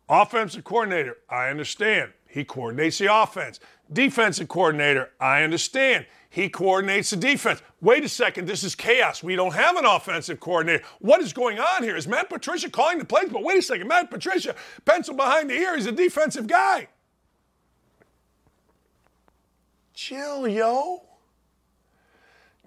Offensive 0.09 0.65
coordinator, 0.65 1.19
I 1.29 1.49
understand. 1.49 2.13
He 2.27 2.45
coordinates 2.45 2.99
the 2.99 3.15
offense. 3.15 3.61
Defensive 3.93 4.49
coordinator, 4.49 5.11
I 5.21 5.43
understand. 5.43 6.07
He 6.31 6.49
coordinates 6.49 7.11
the 7.11 7.17
defense. 7.17 7.61
Wait 7.81 8.05
a 8.05 8.09
second, 8.09 8.47
this 8.47 8.63
is 8.63 8.77
chaos. 8.77 9.23
We 9.23 9.35
don't 9.35 9.55
have 9.55 9.77
an 9.77 9.85
offensive 9.85 10.39
coordinator. 10.39 10.85
What 11.01 11.21
is 11.21 11.33
going 11.33 11.59
on 11.59 11.83
here? 11.83 11.97
Is 11.97 12.07
Matt 12.07 12.29
Patricia 12.31 12.71
calling 12.71 12.99
the 12.99 13.05
plays? 13.05 13.29
But 13.31 13.43
wait 13.43 13.59
a 13.59 13.63
second, 13.63 13.89
Matt 13.89 14.11
Patricia, 14.11 14.55
pencil 14.85 15.15
behind 15.15 15.51
the 15.51 15.55
ear, 15.55 15.77
he's 15.77 15.87
a 15.87 15.93
defensive 15.93 16.47
guy. 16.47 16.87
Chill, 20.01 20.49
yo. 20.49 21.03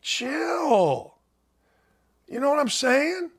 Chill. 0.03 1.15
You 2.27 2.39
know 2.39 2.51
what 2.51 2.59
I'm 2.59 2.69
saying? 2.69 3.31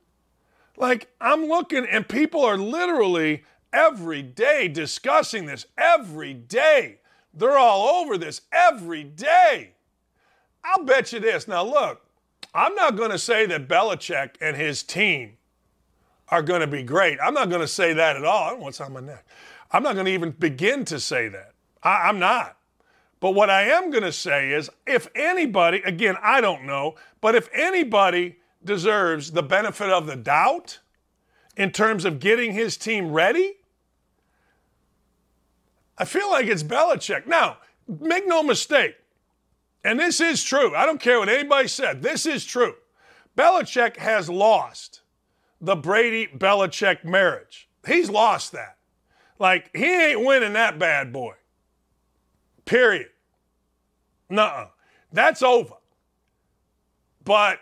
Like, 0.75 1.07
I'm 1.21 1.45
looking, 1.45 1.85
and 1.85 2.05
people 2.05 2.43
are 2.43 2.57
literally 2.57 3.45
every 3.71 4.21
day 4.21 4.67
discussing 4.67 5.45
this. 5.45 5.65
Every 5.77 6.33
day. 6.33 6.97
They're 7.33 7.57
all 7.57 8.01
over 8.01 8.17
this 8.17 8.41
every 8.51 9.05
day. 9.05 9.75
I'll 10.65 10.83
bet 10.83 11.13
you 11.13 11.21
this. 11.21 11.47
Now, 11.47 11.63
look, 11.63 12.01
I'm 12.53 12.75
not 12.75 12.97
going 12.97 13.11
to 13.11 13.17
say 13.17 13.45
that 13.45 13.69
Belichick 13.69 14.31
and 14.41 14.57
his 14.57 14.83
team 14.83 15.37
are 16.27 16.41
going 16.41 16.59
to 16.59 16.67
be 16.67 16.83
great. 16.83 17.17
I'm 17.23 17.33
not 17.33 17.47
going 17.47 17.61
to 17.61 17.67
say 17.67 17.93
that 17.93 18.17
at 18.17 18.25
all. 18.25 18.43
I 18.43 18.49
don't 18.49 18.59
know 18.59 18.65
what's 18.65 18.81
on 18.81 18.91
my 18.91 18.99
neck. 18.99 19.25
I'm 19.71 19.83
not 19.83 19.93
going 19.93 20.07
to 20.07 20.11
even 20.11 20.31
begin 20.31 20.83
to 20.83 20.99
say 20.99 21.29
that. 21.29 21.53
I, 21.81 22.09
I'm 22.09 22.19
not. 22.19 22.54
But 23.25 23.33
what 23.33 23.49
I 23.49 23.63
am 23.63 23.89
going 23.89 24.03
to 24.03 24.11
say 24.11 24.51
is 24.51 24.69
if 24.85 25.07
anybody, 25.15 25.81
again, 25.83 26.15
I 26.21 26.41
don't 26.41 26.63
know, 26.63 26.93
but 27.21 27.33
if 27.33 27.49
anybody 27.55 28.35
deserves 28.63 29.31
the 29.31 29.41
benefit 29.41 29.89
of 29.89 30.05
the 30.05 30.15
doubt 30.15 30.77
in 31.57 31.71
terms 31.71 32.05
of 32.05 32.19
getting 32.19 32.53
his 32.53 32.77
team 32.77 33.11
ready, 33.11 33.55
I 35.97 36.05
feel 36.05 36.29
like 36.29 36.45
it's 36.45 36.61
Belichick. 36.61 37.25
Now, 37.25 37.57
make 37.87 38.27
no 38.27 38.43
mistake, 38.43 38.95
and 39.83 39.99
this 39.99 40.21
is 40.21 40.43
true. 40.43 40.75
I 40.75 40.85
don't 40.85 41.01
care 41.01 41.17
what 41.17 41.27
anybody 41.27 41.67
said. 41.67 42.03
This 42.03 42.27
is 42.27 42.45
true. 42.45 42.75
Belichick 43.35 43.97
has 43.97 44.29
lost 44.29 45.01
the 45.59 45.75
Brady 45.75 46.27
Belichick 46.27 47.03
marriage. 47.03 47.69
He's 47.87 48.07
lost 48.07 48.51
that. 48.51 48.77
Like, 49.39 49.75
he 49.75 50.11
ain't 50.11 50.23
winning 50.23 50.53
that 50.53 50.77
bad 50.77 51.11
boy. 51.11 51.33
Period. 52.65 53.09
Nuh 54.29 54.67
That's 55.11 55.41
over. 55.41 55.75
But, 57.23 57.59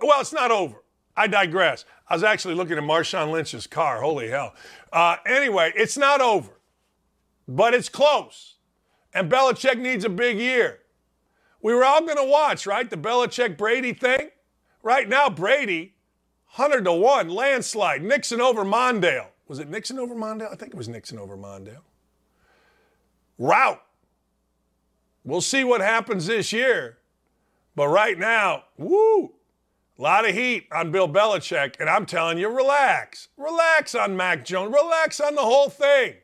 well, 0.00 0.20
it's 0.20 0.32
not 0.32 0.50
over. 0.50 0.82
I 1.16 1.26
digress. 1.26 1.84
I 2.08 2.14
was 2.14 2.22
actually 2.22 2.54
looking 2.54 2.76
at 2.76 2.84
Marshawn 2.84 3.32
Lynch's 3.32 3.66
car. 3.66 4.00
Holy 4.00 4.28
hell. 4.28 4.54
Uh, 4.92 5.16
anyway, 5.26 5.72
it's 5.74 5.96
not 5.96 6.20
over, 6.20 6.52
but 7.46 7.74
it's 7.74 7.88
close. 7.88 8.56
And 9.12 9.30
Belichick 9.30 9.78
needs 9.78 10.04
a 10.04 10.08
big 10.08 10.38
year. 10.38 10.80
We 11.60 11.74
were 11.74 11.84
all 11.84 12.02
going 12.02 12.18
to 12.18 12.24
watch, 12.24 12.66
right? 12.66 12.88
The 12.88 12.96
Belichick 12.96 13.56
Brady 13.56 13.92
thing. 13.92 14.30
Right 14.82 15.08
now, 15.08 15.28
Brady, 15.28 15.94
100 16.54 16.84
to 16.84 16.92
1, 16.92 17.28
landslide. 17.28 18.02
Nixon 18.02 18.40
over 18.40 18.64
Mondale. 18.64 19.26
Was 19.48 19.58
it 19.58 19.68
Nixon 19.68 19.98
over 19.98 20.14
Mondale? 20.14 20.52
I 20.52 20.54
think 20.54 20.72
it 20.72 20.76
was 20.76 20.88
Nixon 20.88 21.18
over 21.18 21.36
Mondale. 21.36 21.82
Route. 23.38 23.82
We'll 25.28 25.42
see 25.42 25.62
what 25.62 25.82
happens 25.82 26.26
this 26.26 26.54
year. 26.54 26.96
But 27.76 27.88
right 27.88 28.18
now, 28.18 28.64
woo, 28.78 29.34
a 29.98 30.02
lot 30.02 30.26
of 30.26 30.34
heat 30.34 30.66
on 30.72 30.90
Bill 30.90 31.06
Belichick. 31.06 31.74
And 31.78 31.90
I'm 31.90 32.06
telling 32.06 32.38
you, 32.38 32.48
relax. 32.48 33.28
Relax 33.36 33.94
on 33.94 34.16
Mac 34.16 34.42
Jones. 34.42 34.72
Relax 34.72 35.20
on 35.20 35.34
the 35.34 35.42
whole 35.42 35.68
thing. 35.68 36.14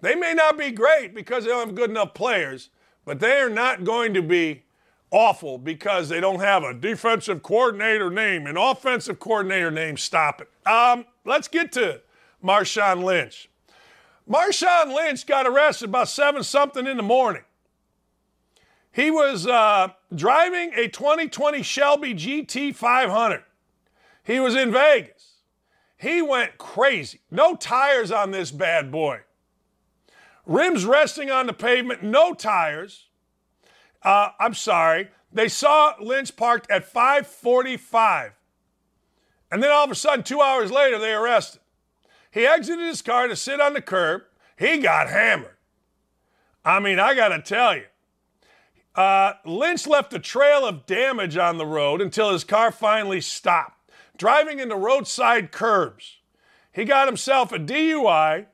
They 0.00 0.16
may 0.16 0.34
not 0.34 0.58
be 0.58 0.72
great 0.72 1.14
because 1.14 1.44
they 1.44 1.50
don't 1.50 1.68
have 1.68 1.76
good 1.76 1.90
enough 1.90 2.14
players, 2.14 2.70
but 3.04 3.20
they 3.20 3.38
are 3.38 3.48
not 3.48 3.84
going 3.84 4.12
to 4.14 4.22
be 4.22 4.64
awful 5.12 5.56
because 5.56 6.08
they 6.08 6.20
don't 6.20 6.40
have 6.40 6.64
a 6.64 6.74
defensive 6.74 7.44
coordinator 7.44 8.10
name, 8.10 8.48
an 8.48 8.56
offensive 8.56 9.20
coordinator 9.20 9.70
name. 9.70 9.96
Stop 9.96 10.40
it. 10.40 10.50
Um, 10.68 11.04
let's 11.24 11.46
get 11.46 11.70
to 11.72 12.00
Marshawn 12.44 13.04
Lynch. 13.04 13.48
Marshawn 14.28 14.92
Lynch 14.92 15.26
got 15.26 15.46
arrested 15.46 15.90
about 15.90 16.08
seven 16.08 16.42
something 16.42 16.84
in 16.84 16.96
the 16.96 17.04
morning. 17.04 17.42
He 18.98 19.12
was 19.12 19.46
uh, 19.46 19.90
driving 20.12 20.72
a 20.74 20.88
2020 20.88 21.62
Shelby 21.62 22.14
GT 22.14 22.74
500. 22.74 23.44
He 24.24 24.40
was 24.40 24.56
in 24.56 24.72
Vegas. 24.72 25.34
He 25.96 26.20
went 26.20 26.58
crazy. 26.58 27.20
No 27.30 27.54
tires 27.54 28.10
on 28.10 28.32
this 28.32 28.50
bad 28.50 28.90
boy 28.90 29.20
rims 30.48 30.84
resting 30.84 31.30
on 31.30 31.46
the 31.46 31.52
pavement, 31.52 32.02
no 32.02 32.34
tires. 32.34 33.06
Uh, 34.02 34.30
I'm 34.40 34.54
sorry. 34.54 35.10
They 35.32 35.46
saw 35.48 35.94
Lynch 36.00 36.34
parked 36.34 36.68
at 36.68 36.84
545. 36.84 38.32
And 39.52 39.62
then 39.62 39.70
all 39.70 39.84
of 39.84 39.90
a 39.90 39.94
sudden, 39.94 40.24
two 40.24 40.40
hours 40.40 40.72
later, 40.72 40.98
they 40.98 41.12
arrested. 41.12 41.60
He 42.30 42.46
exited 42.46 42.84
his 42.84 43.02
car 43.02 43.28
to 43.28 43.36
sit 43.36 43.60
on 43.60 43.74
the 43.74 43.82
curb. 43.82 44.22
He 44.58 44.78
got 44.78 45.08
hammered. 45.08 45.56
I 46.64 46.80
mean, 46.80 46.98
I 46.98 47.14
got 47.14 47.28
to 47.28 47.40
tell 47.40 47.76
you. 47.76 47.84
Uh, 48.98 49.34
Lynch 49.44 49.86
left 49.86 50.12
a 50.12 50.18
trail 50.18 50.66
of 50.66 50.84
damage 50.84 51.36
on 51.36 51.56
the 51.56 51.64
road 51.64 52.00
until 52.00 52.32
his 52.32 52.42
car 52.42 52.72
finally 52.72 53.20
stopped, 53.20 53.92
driving 54.16 54.58
into 54.58 54.74
roadside 54.74 55.52
curbs. 55.52 56.16
He 56.72 56.84
got 56.84 57.06
himself 57.06 57.52
a 57.52 57.60
DUI 57.60 58.46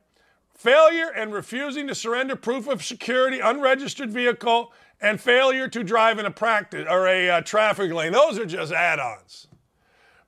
failure 0.54 1.08
and 1.08 1.32
refusing 1.32 1.86
to 1.86 1.94
surrender 1.94 2.36
proof 2.36 2.68
of 2.68 2.84
security, 2.84 3.40
unregistered 3.40 4.10
vehicle, 4.10 4.70
and 5.00 5.18
failure 5.18 5.66
to 5.66 5.82
drive 5.82 6.18
in 6.18 6.26
a 6.26 6.30
practice 6.30 6.86
or 6.90 7.08
a 7.08 7.30
uh, 7.30 7.40
traffic 7.40 7.90
lane. 7.90 8.12
Those 8.12 8.38
are 8.38 8.44
just 8.44 8.70
add-ons. 8.70 9.46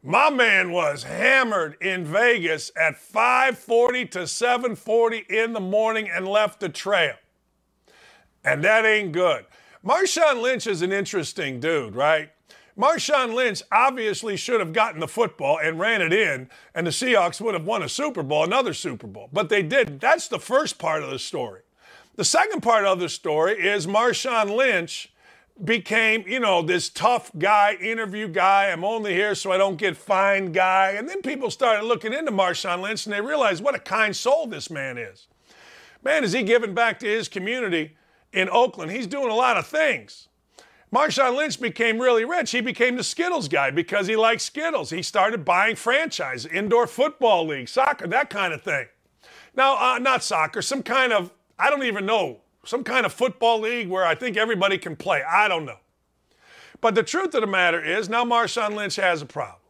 My 0.03 0.31
man 0.31 0.73
was 0.73 1.03
hammered 1.03 1.77
in 1.83 2.07
Vegas 2.07 2.73
at 2.75 2.97
5:40 2.97 4.11
to 4.13 4.21
7:40 4.21 5.27
in 5.29 5.53
the 5.53 5.61
morning 5.61 6.09
and 6.09 6.27
left 6.27 6.61
the 6.61 6.71
trail. 6.71 7.17
And 8.43 8.65
that 8.65 8.87
ain't 8.87 9.13
good. 9.13 9.45
Marshawn 9.87 10.43
Lynch 10.43 10.67
is 10.67 10.83
an 10.83 10.91
interesting 10.91 11.61
dude, 11.61 11.95
right? 11.95 12.31
Marshawn 12.77 13.35
Lynch 13.35 13.63
obviously 13.71 14.37
should 14.37 14.59
have 14.59 14.73
gotten 14.73 14.99
the 14.99 15.07
football 15.07 15.61
and 15.63 15.79
ran 15.79 16.03
it 16.03 16.13
in, 16.13 16.51
and 16.75 16.89
the 16.89 16.91
Seahawks 16.91 17.41
would 17.41 17.55
have 17.55 17.65
won 17.65 17.85
a 17.85 17.89
Super 17.89 18.25
Bowl, 18.25 18.43
another 18.43 18.75
Super 18.75 19.07
Bowl. 19.07 19.29
But 19.33 19.49
they 19.49 19.63
didn't. 19.63 20.01
That's 20.01 20.27
the 20.27 20.41
first 20.41 20.79
part 20.79 21.05
of 21.05 21.11
the 21.11 21.21
story. 21.21 21.61
The 22.17 22.25
second 22.25 22.63
part 22.63 22.85
of 22.85 22.99
the 22.99 23.09
story 23.09 23.53
is 23.65 23.87
Marshawn 23.87 24.57
Lynch 24.57 25.13
became, 25.63 26.25
you 26.27 26.41
know, 26.41 26.63
this 26.63 26.91
tough 26.91 27.31
guy, 27.39 27.75
interview 27.81 28.27
guy. 28.27 28.71
I'm 28.71 28.83
only 28.83 29.15
here 29.15 29.37
so 29.37 29.53
I 29.53 29.57
don't 29.57 29.77
get 29.77 29.97
fined 29.97 30.53
guy. 30.53 30.97
And 30.99 31.09
then 31.09 31.23
people 31.23 31.49
started 31.49 31.87
looking 31.87 32.13
into 32.13 32.33
Marshawn 32.33 32.83
Lynch 32.83 33.07
and 33.07 33.13
they 33.13 33.21
realized 33.21 33.63
what 33.63 33.77
a 33.77 33.79
kind 33.79 34.17
soul 34.17 34.49
this 34.49 34.69
man 34.69 34.99
is. 34.99 35.29
Man, 36.03 36.25
is 36.25 36.33
he 36.33 36.43
giving 36.43 36.75
back 36.75 36.99
to 37.01 37.07
his 37.07 37.29
community 37.29 37.97
in 38.37 38.49
Oakland? 38.51 38.93
He's 38.93 39.07
doing 39.07 39.31
a 39.31 39.35
lot 39.35 39.57
of 39.57 39.67
things. 39.67 40.29
Marshawn 40.95 41.37
Lynch 41.37 41.61
became 41.61 41.99
really 41.99 42.25
rich. 42.25 42.53
He 42.53 42.61
became 42.61 42.97
the 42.97 43.03
Skittles 43.03 43.49
guy 43.49 43.71
because 43.71 44.07
he 44.07 44.15
liked 44.15 44.41
Skittles. 44.41 44.91
He 44.91 45.03
started 45.03 45.45
buying 45.45 45.75
franchise, 45.75 46.47
indoor 46.47 46.87
football 46.87 47.47
league, 47.47 47.69
soccer, 47.69 48.07
that 48.07 48.31
kind 48.31 48.53
of 48.53 48.63
thing. 48.63 48.87
Now, 49.57 49.77
uh, 49.77 49.99
not 49.99 50.23
soccer, 50.23 50.63
some 50.63 50.83
kind 50.83 51.13
of, 51.13 51.33
I 51.59 51.71
don't 51.71 51.83
even 51.83 52.07
know, 52.07 52.41
some 52.65 52.85
kind 52.85 53.05
of 53.05 53.13
football 53.13 53.61
league 53.61 53.89
where 53.89 54.07
I 54.07 54.15
think 54.15 54.37
everybody 54.37 54.79
can 54.79 54.95
play. 54.95 55.23
I 55.23 55.49
don't 55.49 55.65
know. 55.65 55.79
But 56.81 56.95
the 56.95 57.03
truth 57.03 57.35
of 57.35 57.41
the 57.41 57.47
matter 57.47 57.83
is 57.83 58.09
now 58.09 58.25
Marshawn 58.25 58.75
Lynch 58.75 58.97
has 58.97 59.23
a 59.23 59.27
problem. 59.27 59.61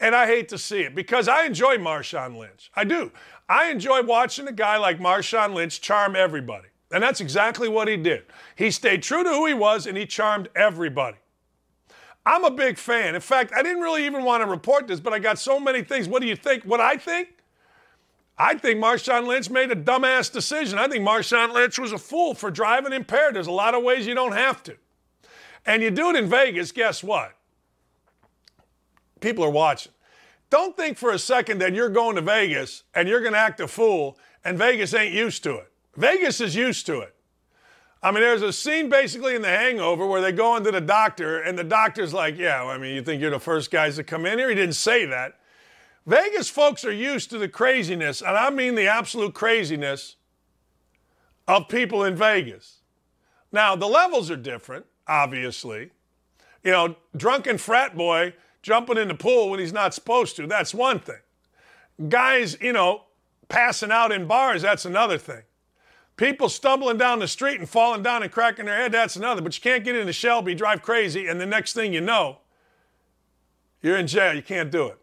And 0.00 0.14
I 0.14 0.26
hate 0.26 0.48
to 0.50 0.58
see 0.58 0.80
it 0.80 0.94
because 0.94 1.28
I 1.28 1.44
enjoy 1.44 1.76
Marshawn 1.76 2.36
Lynch. 2.36 2.70
I 2.74 2.84
do. 2.84 3.12
I 3.48 3.70
enjoy 3.70 4.02
watching 4.02 4.48
a 4.48 4.52
guy 4.52 4.76
like 4.76 4.98
Marshawn 4.98 5.54
Lynch 5.54 5.80
charm 5.80 6.16
everybody. 6.16 6.68
And 6.92 7.02
that's 7.02 7.20
exactly 7.20 7.68
what 7.68 7.88
he 7.88 7.96
did. 7.96 8.24
He 8.54 8.70
stayed 8.70 9.02
true 9.02 9.24
to 9.24 9.30
who 9.30 9.46
he 9.46 9.54
was 9.54 9.86
and 9.86 9.96
he 9.96 10.06
charmed 10.06 10.48
everybody. 10.54 11.16
I'm 12.24 12.44
a 12.44 12.50
big 12.50 12.76
fan. 12.76 13.14
In 13.14 13.20
fact, 13.20 13.52
I 13.56 13.62
didn't 13.62 13.82
really 13.82 14.04
even 14.04 14.24
want 14.24 14.42
to 14.42 14.48
report 14.48 14.88
this, 14.88 15.00
but 15.00 15.12
I 15.12 15.18
got 15.18 15.38
so 15.38 15.60
many 15.60 15.82
things. 15.82 16.08
What 16.08 16.22
do 16.22 16.28
you 16.28 16.36
think? 16.36 16.64
What 16.64 16.80
I 16.80 16.96
think? 16.96 17.28
I 18.38 18.54
think 18.54 18.78
Marshawn 18.78 19.26
Lynch 19.26 19.48
made 19.48 19.70
a 19.70 19.76
dumbass 19.76 20.30
decision. 20.32 20.78
I 20.78 20.88
think 20.88 21.06
Marshawn 21.06 21.54
Lynch 21.54 21.78
was 21.78 21.92
a 21.92 21.98
fool 21.98 22.34
for 22.34 22.50
driving 22.50 22.92
impaired. 22.92 23.34
There's 23.34 23.46
a 23.46 23.52
lot 23.52 23.74
of 23.74 23.82
ways 23.82 24.06
you 24.06 24.14
don't 24.14 24.32
have 24.32 24.62
to. 24.64 24.76
And 25.64 25.82
you 25.82 25.90
do 25.90 26.10
it 26.10 26.16
in 26.16 26.28
Vegas, 26.28 26.70
guess 26.72 27.02
what? 27.02 27.32
People 29.20 29.44
are 29.44 29.50
watching. 29.50 29.92
Don't 30.50 30.76
think 30.76 30.98
for 30.98 31.12
a 31.12 31.18
second 31.18 31.58
that 31.58 31.74
you're 31.74 31.88
going 31.88 32.16
to 32.16 32.22
Vegas 32.22 32.84
and 32.94 33.08
you're 33.08 33.20
going 33.20 33.32
to 33.32 33.38
act 33.38 33.60
a 33.60 33.66
fool 33.66 34.18
and 34.44 34.58
Vegas 34.58 34.94
ain't 34.94 35.14
used 35.14 35.42
to 35.44 35.56
it. 35.56 35.72
Vegas 35.96 36.40
is 36.40 36.54
used 36.54 36.86
to 36.86 37.00
it. 37.00 37.14
I 38.02 38.10
mean, 38.10 38.20
there's 38.20 38.42
a 38.42 38.52
scene 38.52 38.88
basically 38.88 39.34
in 39.34 39.42
The 39.42 39.48
Hangover 39.48 40.06
where 40.06 40.20
they 40.20 40.32
go 40.32 40.56
into 40.56 40.70
the 40.70 40.80
doctor 40.80 41.40
and 41.40 41.58
the 41.58 41.64
doctor's 41.64 42.12
like, 42.12 42.36
Yeah, 42.36 42.64
I 42.64 42.78
mean, 42.78 42.94
you 42.94 43.02
think 43.02 43.20
you're 43.20 43.30
the 43.30 43.40
first 43.40 43.70
guys 43.70 43.96
to 43.96 44.04
come 44.04 44.26
in 44.26 44.38
here? 44.38 44.48
He 44.48 44.54
didn't 44.54 44.74
say 44.74 45.06
that. 45.06 45.40
Vegas 46.06 46.48
folks 46.48 46.84
are 46.84 46.92
used 46.92 47.30
to 47.30 47.38
the 47.38 47.48
craziness, 47.48 48.20
and 48.20 48.36
I 48.36 48.50
mean 48.50 48.76
the 48.76 48.86
absolute 48.86 49.34
craziness 49.34 50.16
of 51.48 51.68
people 51.68 52.04
in 52.04 52.14
Vegas. 52.14 52.80
Now, 53.50 53.74
the 53.74 53.86
levels 53.86 54.30
are 54.30 54.36
different, 54.36 54.86
obviously. 55.08 55.90
You 56.62 56.70
know, 56.72 56.96
drunken 57.16 57.58
frat 57.58 57.96
boy 57.96 58.34
jumping 58.62 58.98
in 58.98 59.08
the 59.08 59.14
pool 59.14 59.50
when 59.50 59.60
he's 59.60 59.72
not 59.72 59.94
supposed 59.94 60.36
to, 60.36 60.46
that's 60.46 60.74
one 60.74 60.98
thing. 60.98 61.20
Guys, 62.08 62.56
you 62.60 62.72
know, 62.72 63.02
passing 63.48 63.90
out 63.90 64.12
in 64.12 64.26
bars, 64.26 64.62
that's 64.62 64.84
another 64.84 65.18
thing. 65.18 65.42
People 66.16 66.48
stumbling 66.48 66.96
down 66.96 67.18
the 67.18 67.28
street 67.28 67.60
and 67.60 67.68
falling 67.68 68.02
down 68.02 68.22
and 68.22 68.32
cracking 68.32 68.64
their 68.64 68.76
head, 68.76 68.92
that's 68.92 69.16
another. 69.16 69.42
But 69.42 69.56
you 69.56 69.62
can't 69.62 69.84
get 69.84 69.94
into 69.94 70.12
Shelby, 70.12 70.54
drive 70.54 70.82
crazy, 70.82 71.26
and 71.26 71.40
the 71.40 71.46
next 71.46 71.74
thing 71.74 71.92
you 71.92 72.00
know, 72.00 72.38
you're 73.82 73.98
in 73.98 74.06
jail. 74.06 74.34
You 74.34 74.42
can't 74.42 74.70
do 74.70 74.86
it. 74.86 74.98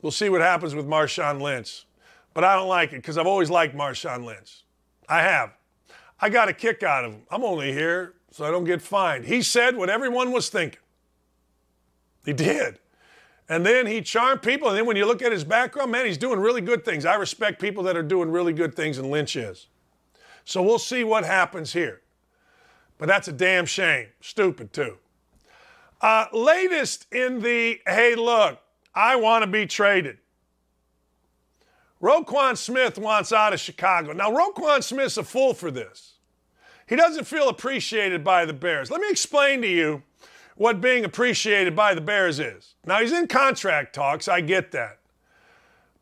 We'll 0.00 0.12
see 0.12 0.28
what 0.28 0.40
happens 0.40 0.74
with 0.74 0.86
Marshawn 0.86 1.40
Lynch. 1.40 1.86
But 2.34 2.44
I 2.44 2.54
don't 2.54 2.68
like 2.68 2.92
it 2.92 2.96
because 2.96 3.18
I've 3.18 3.26
always 3.26 3.50
liked 3.50 3.76
Marshawn 3.76 4.24
Lynch. 4.24 4.64
I 5.08 5.22
have. 5.22 5.50
I 6.20 6.30
got 6.30 6.48
a 6.48 6.52
kick 6.52 6.82
out 6.82 7.04
of 7.04 7.12
him. 7.12 7.22
I'm 7.30 7.42
only 7.42 7.72
here 7.72 8.14
so 8.30 8.44
I 8.44 8.50
don't 8.50 8.64
get 8.64 8.80
fined. 8.80 9.26
He 9.26 9.42
said 9.42 9.76
what 9.76 9.90
everyone 9.90 10.30
was 10.30 10.48
thinking. 10.48 10.80
He 12.24 12.32
did. 12.32 12.78
And 13.48 13.66
then 13.66 13.86
he 13.86 14.00
charmed 14.00 14.40
people. 14.40 14.68
And 14.68 14.78
then 14.78 14.86
when 14.86 14.96
you 14.96 15.04
look 15.04 15.20
at 15.20 15.32
his 15.32 15.44
background, 15.44 15.90
man, 15.90 16.06
he's 16.06 16.16
doing 16.16 16.38
really 16.38 16.60
good 16.60 16.84
things. 16.84 17.04
I 17.04 17.16
respect 17.16 17.60
people 17.60 17.82
that 17.82 17.96
are 17.96 18.02
doing 18.02 18.30
really 18.30 18.52
good 18.52 18.74
things, 18.74 18.98
and 18.98 19.10
Lynch 19.10 19.36
is. 19.36 19.66
So 20.44 20.62
we'll 20.62 20.78
see 20.78 21.04
what 21.04 21.24
happens 21.24 21.72
here. 21.72 22.00
But 22.98 23.08
that's 23.08 23.28
a 23.28 23.32
damn 23.32 23.66
shame. 23.66 24.08
Stupid, 24.20 24.72
too. 24.72 24.98
Uh, 26.00 26.26
latest 26.32 27.06
in 27.12 27.40
the 27.40 27.80
hey, 27.86 28.14
look, 28.14 28.58
I 28.94 29.16
want 29.16 29.44
to 29.44 29.46
be 29.46 29.66
traded. 29.66 30.18
Roquan 32.02 32.56
Smith 32.56 32.98
wants 32.98 33.32
out 33.32 33.52
of 33.52 33.60
Chicago. 33.60 34.12
Now, 34.12 34.30
Roquan 34.30 34.82
Smith's 34.82 35.16
a 35.16 35.22
fool 35.22 35.54
for 35.54 35.70
this. 35.70 36.14
He 36.88 36.96
doesn't 36.96 37.24
feel 37.24 37.48
appreciated 37.48 38.24
by 38.24 38.44
the 38.44 38.52
Bears. 38.52 38.90
Let 38.90 39.00
me 39.00 39.08
explain 39.08 39.62
to 39.62 39.68
you 39.68 40.02
what 40.56 40.80
being 40.80 41.04
appreciated 41.04 41.76
by 41.76 41.94
the 41.94 42.00
Bears 42.00 42.40
is. 42.40 42.74
Now, 42.84 43.00
he's 43.00 43.12
in 43.12 43.28
contract 43.28 43.94
talks. 43.94 44.26
I 44.26 44.40
get 44.40 44.72
that. 44.72 44.98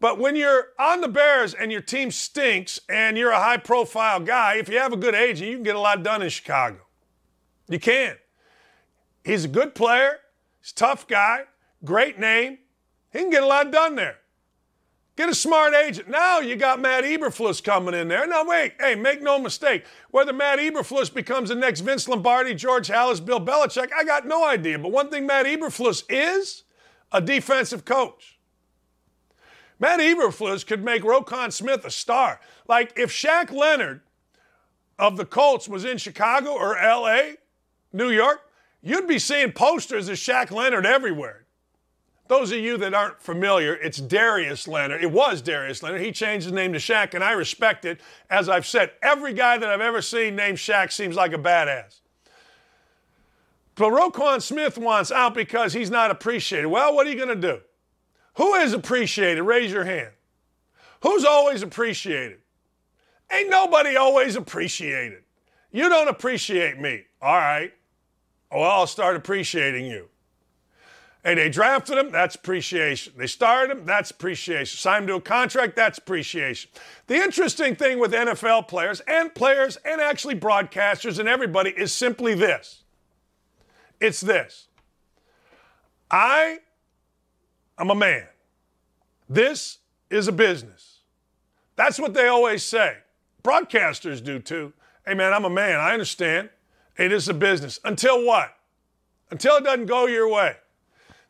But 0.01 0.19
when 0.19 0.35
you're 0.35 0.69
on 0.79 1.03
the 1.03 1.09
Bears 1.09 1.53
and 1.53 1.71
your 1.71 1.83
team 1.83 2.11
stinks 2.11 2.81
and 2.89 3.19
you're 3.19 3.31
a 3.31 3.39
high 3.39 3.59
profile 3.59 4.19
guy, 4.19 4.57
if 4.57 4.69
you 4.69 4.79
have 4.79 4.95
a 4.95 4.97
good 4.97 5.15
agent, 5.15 5.51
you 5.51 5.57
can 5.57 5.63
get 5.63 5.77
a 5.77 5.81
lot 5.81 6.03
done 6.03 6.23
in 6.23 6.31
Chicago. 6.31 6.79
You 7.69 7.79
can. 7.79 8.17
He's 9.23 9.45
a 9.45 9.49
good 9.49 9.75
player, 9.75 10.19
he's 10.63 10.73
a 10.73 10.75
tough 10.75 11.07
guy, 11.07 11.45
great 11.85 12.19
name. 12.19 12.59
He 13.13 13.19
can 13.19 13.31
get 13.31 13.43
a 13.43 13.47
lot 13.47 13.71
done 13.71 13.97
there. 13.97 14.17
Get 15.17 15.29
a 15.29 15.35
smart 15.35 15.75
agent. 15.75 16.09
Now 16.09 16.39
you 16.39 16.57
got 16.57 16.81
Matt 16.81 17.05
Eberflus 17.05 17.63
coming 17.63 17.93
in 17.93 18.09
there. 18.09 18.27
Now, 18.27 18.45
wait, 18.47 18.75
hey, 18.81 18.95
make 18.95 19.21
no 19.21 19.39
mistake. 19.39 19.85
Whether 20.11 20.33
Matt 20.33 20.61
Eberflus 20.61 21.13
becomes 21.13 21.51
the 21.51 21.57
next 21.57 21.81
Vince 21.81 22.09
Lombardi, 22.09 22.55
George 22.55 22.89
Halas, 22.89 23.23
Bill 23.23 23.45
Belichick, 23.45 23.91
I 23.95 24.05
got 24.05 24.27
no 24.27 24.47
idea. 24.47 24.79
But 24.79 24.93
one 24.93 25.11
thing 25.11 25.27
Matt 25.27 25.45
Eberflus 25.45 26.05
is 26.09 26.63
a 27.13 27.21
defensive 27.21 27.85
coach. 27.85 28.30
Matt 29.81 29.99
Eberflus 29.99 30.65
could 30.65 30.85
make 30.85 31.03
Roquan 31.03 31.53
Smith 31.53 31.85
a 31.87 31.91
star. 31.91 32.39
Like 32.69 32.93
if 32.97 33.11
Shaq 33.11 33.51
Leonard 33.51 34.03
of 34.99 35.17
the 35.17 35.25
Colts 35.25 35.67
was 35.67 35.87
in 35.87 35.97
Chicago 35.97 36.51
or 36.53 36.75
LA, 36.75 37.37
New 37.93 38.11
York, 38.11 38.43
you'd 38.83 39.09
be 39.09 39.19
seeing 39.19 39.53
posters 39.53 40.09
of 40.09 40.17
Shaq 40.17 40.51
Leonard 40.51 40.85
everywhere. 40.85 41.47
Those 42.29 42.53
of 42.53 42.59
you 42.59 42.77
that 42.77 42.95
aren't 42.95 43.21
familiar, 43.21 43.75
it's 43.75 43.99
Darius 43.99 44.69
Leonard. 44.69 45.03
It 45.03 45.11
was 45.11 45.43
Darius 45.43 45.83
Leonard. 45.83 46.03
He 46.03 46.13
changed 46.13 46.45
his 46.45 46.53
name 46.53 46.73
to 46.75 46.79
Shaq, 46.79 47.15
and 47.15 47.25
I 47.25 47.33
respect 47.33 47.85
it. 47.85 48.01
As 48.29 48.49
I've 48.49 48.67
said, 48.67 48.93
every 49.03 49.33
guy 49.33 49.59
that 49.59 49.69
I've 49.69 49.81
ever 49.81 50.01
seen 50.01 50.37
named 50.37 50.59
Shaq 50.59 50.93
seems 50.93 51.17
like 51.17 51.33
a 51.33 51.39
badass. 51.39 52.01
But 53.75 53.91
Roquan 53.91 54.43
Smith 54.43 54.79
wants 54.79 55.11
out 55.11 55.35
because 55.35 55.73
he's 55.73 55.91
not 55.91 56.13
appreciated. 56.13 56.69
Well, 56.69 56.95
what 56.95 57.07
are 57.07 57.11
you 57.11 57.17
going 57.17 57.41
to 57.41 57.49
do? 57.49 57.63
Who 58.35 58.55
is 58.55 58.73
appreciated? 58.73 59.43
Raise 59.43 59.73
your 59.73 59.85
hand. 59.85 60.13
Who's 61.03 61.25
always 61.25 61.63
appreciated? 61.63 62.39
Ain't 63.33 63.51
nobody 63.51 63.97
always 63.97 64.37
appreciated. 64.37 65.23
You 65.71 65.89
don't 65.89 66.09
appreciate 66.09 66.79
me. 66.81 67.05
All 67.23 67.37
right. 67.37 67.73
Well, 68.51 68.63
I'll 68.63 68.87
start 68.87 69.17
appreciating 69.17 69.87
you. 69.87 70.09
Hey, 71.23 71.35
they 71.35 71.51
drafted 71.51 71.99
him, 71.99 72.11
that's 72.11 72.35
appreciation. 72.35 73.13
They 73.15 73.27
started 73.27 73.77
him, 73.77 73.85
that's 73.85 74.11
appreciation. 74.11 74.79
Signed 74.79 75.03
him 75.03 75.09
to 75.09 75.15
a 75.17 75.21
contract, 75.21 75.77
that's 75.77 75.99
appreciation. 75.99 76.71
The 77.09 77.17
interesting 77.17 77.77
thing 77.77 77.99
with 77.99 78.13
NFL 78.13 78.69
players 78.69 79.01
and 79.01 79.35
players 79.35 79.77
and 79.85 80.01
actually 80.01 80.41
broadcasters 80.41 81.19
and 81.19 81.29
everybody 81.29 81.71
is 81.71 81.93
simply 81.93 82.35
this 82.35 82.85
it's 84.01 84.21
this 84.23 84.69
I 86.11 86.61
am 87.81 87.91
a 87.91 87.95
man. 87.95 88.27
This 89.29 89.79
is 90.11 90.29
a 90.29 90.33
business. 90.33 91.01
That's 91.77 91.99
what 91.99 92.15
they 92.15 92.29
always 92.29 92.63
say. 92.63 92.99
Broadcasters 93.43 94.23
do 94.23 94.39
too. 94.39 94.73
Hey, 95.07 95.15
man, 95.15 95.33
I'm 95.33 95.45
a 95.45 95.51
man. 95.51 95.81
I 95.81 95.93
understand. 95.93 96.51
It 96.99 97.13
is 97.13 97.29
a 97.29 97.35
business. 97.35 97.81
Until 97.85 98.25
what? 98.25 98.55
Until 99.31 99.57
it 99.57 99.65
doesn't 99.65 99.87
go 99.87 100.07
your 100.07 100.29
way. 100.29 100.57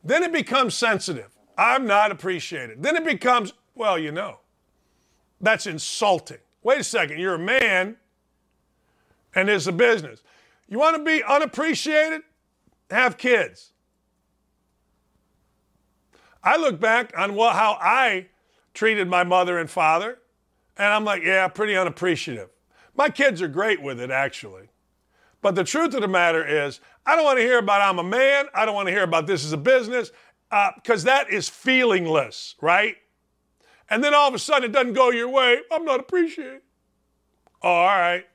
Then 0.03 0.23
it 0.23 0.33
becomes 0.33 0.75
sensitive. 0.75 1.31
I'm 1.57 1.87
not 1.87 2.11
appreciated. 2.11 2.83
Then 2.83 2.97
it 2.97 3.05
becomes, 3.05 3.53
well, 3.75 3.99
you 3.99 4.11
know, 4.11 4.41
that's 5.41 5.67
insulting. 5.67 6.39
Wait 6.63 6.81
a 6.81 6.85
second, 6.85 7.19
you're 7.19 7.35
a 7.35 7.39
man 7.39 7.97
and 9.35 9.49
it's 9.49 9.67
a 9.67 9.73
business. 9.73 10.23
You 10.69 10.79
want 10.79 10.97
to 10.97 11.05
be 11.05 11.23
unappreciated? 11.23 12.23
Have 12.91 13.19
kids. 13.19 13.73
I 16.43 16.57
look 16.57 16.81
back 16.81 17.13
on 17.17 17.35
what, 17.35 17.55
how 17.55 17.79
I 17.81 18.29
treated 18.75 19.09
my 19.09 19.25
mother 19.25 19.59
and 19.59 19.71
father, 19.71 20.19
and 20.77 20.87
I'm 20.87 21.05
like, 21.05 21.23
yeah, 21.23 21.47
pretty 21.49 21.77
unappreciative. 21.77 22.49
My 22.95 23.09
kids 23.09 23.43
are 23.43 23.49
great 23.49 23.83
with 23.83 24.01
it, 24.01 24.11
actually. 24.11 24.71
But 25.43 25.55
the 25.55 25.65
truth 25.65 25.95
of 25.95 26.03
the 26.03 26.09
matter 26.09 26.47
is, 26.47 26.81
I 27.07 27.17
don't 27.17 27.25
want 27.25 27.39
to 27.39 27.45
hear 27.45 27.59
about 27.59 27.81
I'm 27.81 27.99
a 27.99 28.05
man. 28.05 28.47
I 28.55 28.67
don't 28.67 28.75
want 28.75 28.89
to 28.89 28.93
hear 28.93 29.03
about 29.03 29.27
this 29.27 29.45
is 29.45 29.53
a 29.53 29.57
business 29.57 30.11
because 30.51 31.05
uh, 31.05 31.07
that 31.07 31.31
is 31.31 31.49
feelingless, 31.49 32.55
right? 32.61 32.97
And 33.89 34.05
then 34.05 34.15
all 34.15 34.29
of 34.29 34.35
a 34.35 34.39
sudden 34.39 34.71
it 34.71 34.73
doesn't 34.73 34.93
go 34.93 35.11
your 35.11 35.29
way. 35.29 35.61
I'm 35.73 35.85
not 35.85 36.01
appreciated. 36.01 36.63
Oh, 37.63 37.69
all 37.69 37.87
right. 37.87 38.27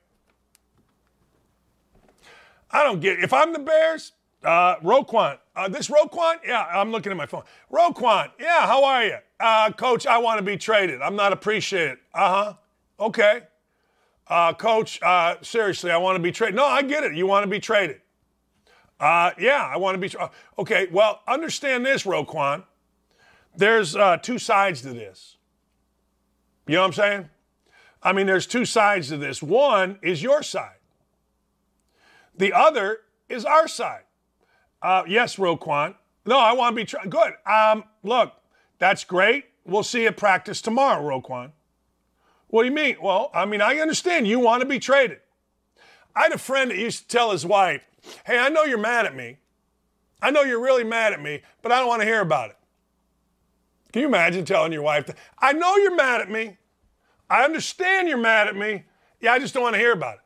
I 2.70 2.82
don't 2.82 3.00
get. 3.00 3.20
If 3.20 3.32
I'm 3.32 3.52
the 3.52 3.58
Bears, 3.58 4.12
uh, 4.46 4.76
Roquan, 4.80 5.38
uh, 5.54 5.68
this 5.68 5.88
Roquan? 5.88 6.36
Yeah, 6.46 6.64
I'm 6.64 6.90
looking 6.92 7.10
at 7.12 7.18
my 7.18 7.26
phone. 7.26 7.42
Roquan, 7.72 8.30
yeah, 8.40 8.66
how 8.66 8.84
are 8.84 9.04
you? 9.04 9.16
Uh, 9.38 9.70
coach, 9.72 10.06
I 10.06 10.18
want 10.18 10.38
to 10.38 10.42
be 10.42 10.56
traded. 10.56 11.02
I'm 11.02 11.16
not 11.16 11.32
appreciated. 11.32 11.98
Uh 12.14 12.44
huh. 12.44 12.54
Okay 12.98 13.42
uh, 14.28 14.52
coach, 14.52 15.00
uh, 15.02 15.36
seriously, 15.42 15.90
I 15.90 15.96
want 15.98 16.16
to 16.16 16.22
be 16.22 16.32
traded. 16.32 16.56
No, 16.56 16.64
I 16.64 16.82
get 16.82 17.04
it. 17.04 17.14
You 17.14 17.26
want 17.26 17.44
to 17.44 17.50
be 17.50 17.60
traded. 17.60 18.00
Uh, 18.98 19.30
yeah, 19.38 19.70
I 19.72 19.76
want 19.76 19.94
to 19.94 19.98
be. 19.98 20.08
Tra- 20.08 20.30
okay, 20.58 20.88
well, 20.90 21.20
understand 21.28 21.84
this, 21.86 22.04
Roquan. 22.04 22.64
There's 23.56 23.94
uh, 23.94 24.16
two 24.18 24.38
sides 24.38 24.82
to 24.82 24.92
this. 24.92 25.36
You 26.66 26.74
know 26.74 26.80
what 26.80 26.88
I'm 26.88 26.92
saying? 26.92 27.28
I 28.02 28.12
mean, 28.12 28.26
there's 28.26 28.46
two 28.46 28.64
sides 28.64 29.08
to 29.08 29.16
this. 29.16 29.42
One 29.42 29.98
is 30.02 30.22
your 30.22 30.42
side. 30.42 30.76
The 32.36 32.52
other 32.52 33.00
is 33.28 33.44
our 33.44 33.68
side. 33.68 34.02
Uh, 34.86 35.02
yes, 35.08 35.34
Roquan, 35.34 35.96
No, 36.26 36.38
I 36.38 36.52
want 36.52 36.76
to 36.76 36.80
be 36.80 36.84
tra- 36.84 37.08
good. 37.08 37.32
Um, 37.44 37.82
look, 38.04 38.34
that's 38.78 39.02
great. 39.02 39.46
We'll 39.64 39.82
see 39.82 40.02
you 40.02 40.06
at 40.06 40.16
practice 40.16 40.62
tomorrow, 40.62 41.02
Roquan. 41.02 41.50
What 42.46 42.62
do 42.62 42.68
you 42.68 42.74
mean? 42.74 42.96
Well, 43.02 43.32
I 43.34 43.46
mean, 43.46 43.60
I 43.60 43.80
understand 43.80 44.28
you 44.28 44.38
want 44.38 44.60
to 44.60 44.68
be 44.68 44.78
traded. 44.78 45.18
I 46.14 46.22
had 46.22 46.32
a 46.32 46.38
friend 46.38 46.70
that 46.70 46.78
used 46.78 47.02
to 47.02 47.08
tell 47.08 47.32
his 47.32 47.44
wife, 47.44 47.82
Hey, 48.24 48.38
I 48.38 48.48
know 48.48 48.62
you're 48.62 48.78
mad 48.78 49.06
at 49.06 49.16
me. 49.16 49.38
I 50.22 50.30
know 50.30 50.42
you're 50.42 50.62
really 50.62 50.84
mad 50.84 51.12
at 51.12 51.20
me, 51.20 51.42
but 51.62 51.72
I 51.72 51.80
don't 51.80 51.88
want 51.88 52.02
to 52.02 52.06
hear 52.06 52.20
about 52.20 52.50
it. 52.50 52.56
Can 53.92 54.02
you 54.02 54.08
imagine 54.08 54.44
telling 54.44 54.72
your 54.72 54.82
wife 54.82 55.06
that? 55.06 55.16
I 55.36 55.52
know 55.52 55.74
you're 55.78 55.96
mad 55.96 56.20
at 56.20 56.30
me. 56.30 56.58
I 57.28 57.42
understand 57.42 58.06
you're 58.06 58.18
mad 58.18 58.46
at 58.46 58.54
me. 58.54 58.84
Yeah, 59.20 59.32
I 59.32 59.40
just 59.40 59.52
don't 59.52 59.64
want 59.64 59.74
to 59.74 59.80
hear 59.80 59.92
about 59.92 60.18
it. 60.18 60.20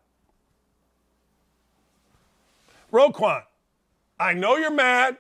Roquan, 2.93 3.45
I 4.21 4.35
know 4.35 4.57
you're 4.59 4.71
mad, 4.71 5.17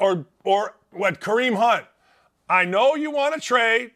or 0.00 0.26
or 0.42 0.74
what 0.90 1.20
Kareem 1.20 1.56
Hunt. 1.56 1.86
I 2.48 2.64
know 2.64 2.96
you 2.96 3.12
want 3.12 3.34
to 3.34 3.40
trade. 3.40 3.92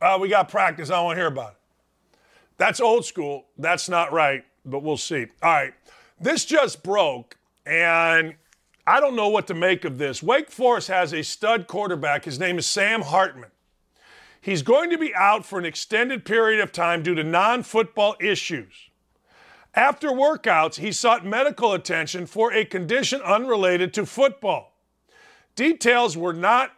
Uh, 0.00 0.18
we 0.20 0.28
got 0.28 0.50
practice. 0.50 0.90
I 0.90 0.96
don't 0.96 1.06
want 1.06 1.16
to 1.16 1.20
hear 1.20 1.28
about 1.28 1.52
it. 1.52 2.18
That's 2.58 2.80
old 2.80 3.06
school. 3.06 3.46
That's 3.56 3.88
not 3.88 4.12
right, 4.12 4.44
but 4.66 4.82
we'll 4.82 4.98
see. 4.98 5.26
All 5.42 5.50
right. 5.52 5.72
This 6.20 6.44
just 6.44 6.82
broke, 6.82 7.38
and 7.64 8.34
I 8.86 9.00
don't 9.00 9.16
know 9.16 9.28
what 9.28 9.46
to 9.48 9.54
make 9.54 9.86
of 9.86 9.96
this. 9.96 10.22
Wake 10.22 10.50
Forest 10.50 10.88
has 10.88 11.12
a 11.14 11.22
stud 11.22 11.66
quarterback. 11.66 12.26
His 12.26 12.38
name 12.38 12.58
is 12.58 12.66
Sam 12.66 13.02
Hartman. 13.02 13.50
He's 14.40 14.62
going 14.62 14.90
to 14.90 14.98
be 14.98 15.14
out 15.14 15.46
for 15.46 15.58
an 15.58 15.64
extended 15.64 16.24
period 16.24 16.60
of 16.60 16.72
time 16.72 17.02
due 17.02 17.14
to 17.14 17.24
non 17.24 17.62
football 17.62 18.16
issues. 18.20 18.90
After 19.76 20.08
workouts, 20.08 20.76
he 20.76 20.90
sought 20.90 21.26
medical 21.26 21.74
attention 21.74 22.24
for 22.24 22.50
a 22.50 22.64
condition 22.64 23.20
unrelated 23.20 23.92
to 23.94 24.06
football. 24.06 24.72
Details 25.54 26.16
were 26.16 26.32
not, 26.32 26.72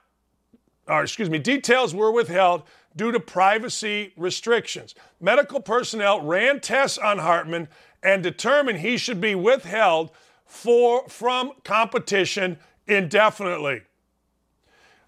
or 0.89 1.05
excuse 1.05 1.31
me, 1.31 1.39
details 1.39 1.95
were 1.95 2.11
withheld 2.11 2.65
due 2.97 3.13
to 3.13 3.21
privacy 3.21 4.13
restrictions. 4.17 4.97
Medical 5.21 5.61
personnel 5.61 6.21
ran 6.23 6.59
tests 6.59 6.99
on 6.99 7.19
Hartman 7.19 7.69
and 8.03 8.21
determined 8.21 8.81
he 8.81 8.97
should 8.97 9.21
be 9.21 9.37
withheld 9.37 10.11
for, 10.45 11.09
from 11.09 11.53
competition 11.63 12.59
indefinitely. 12.89 13.83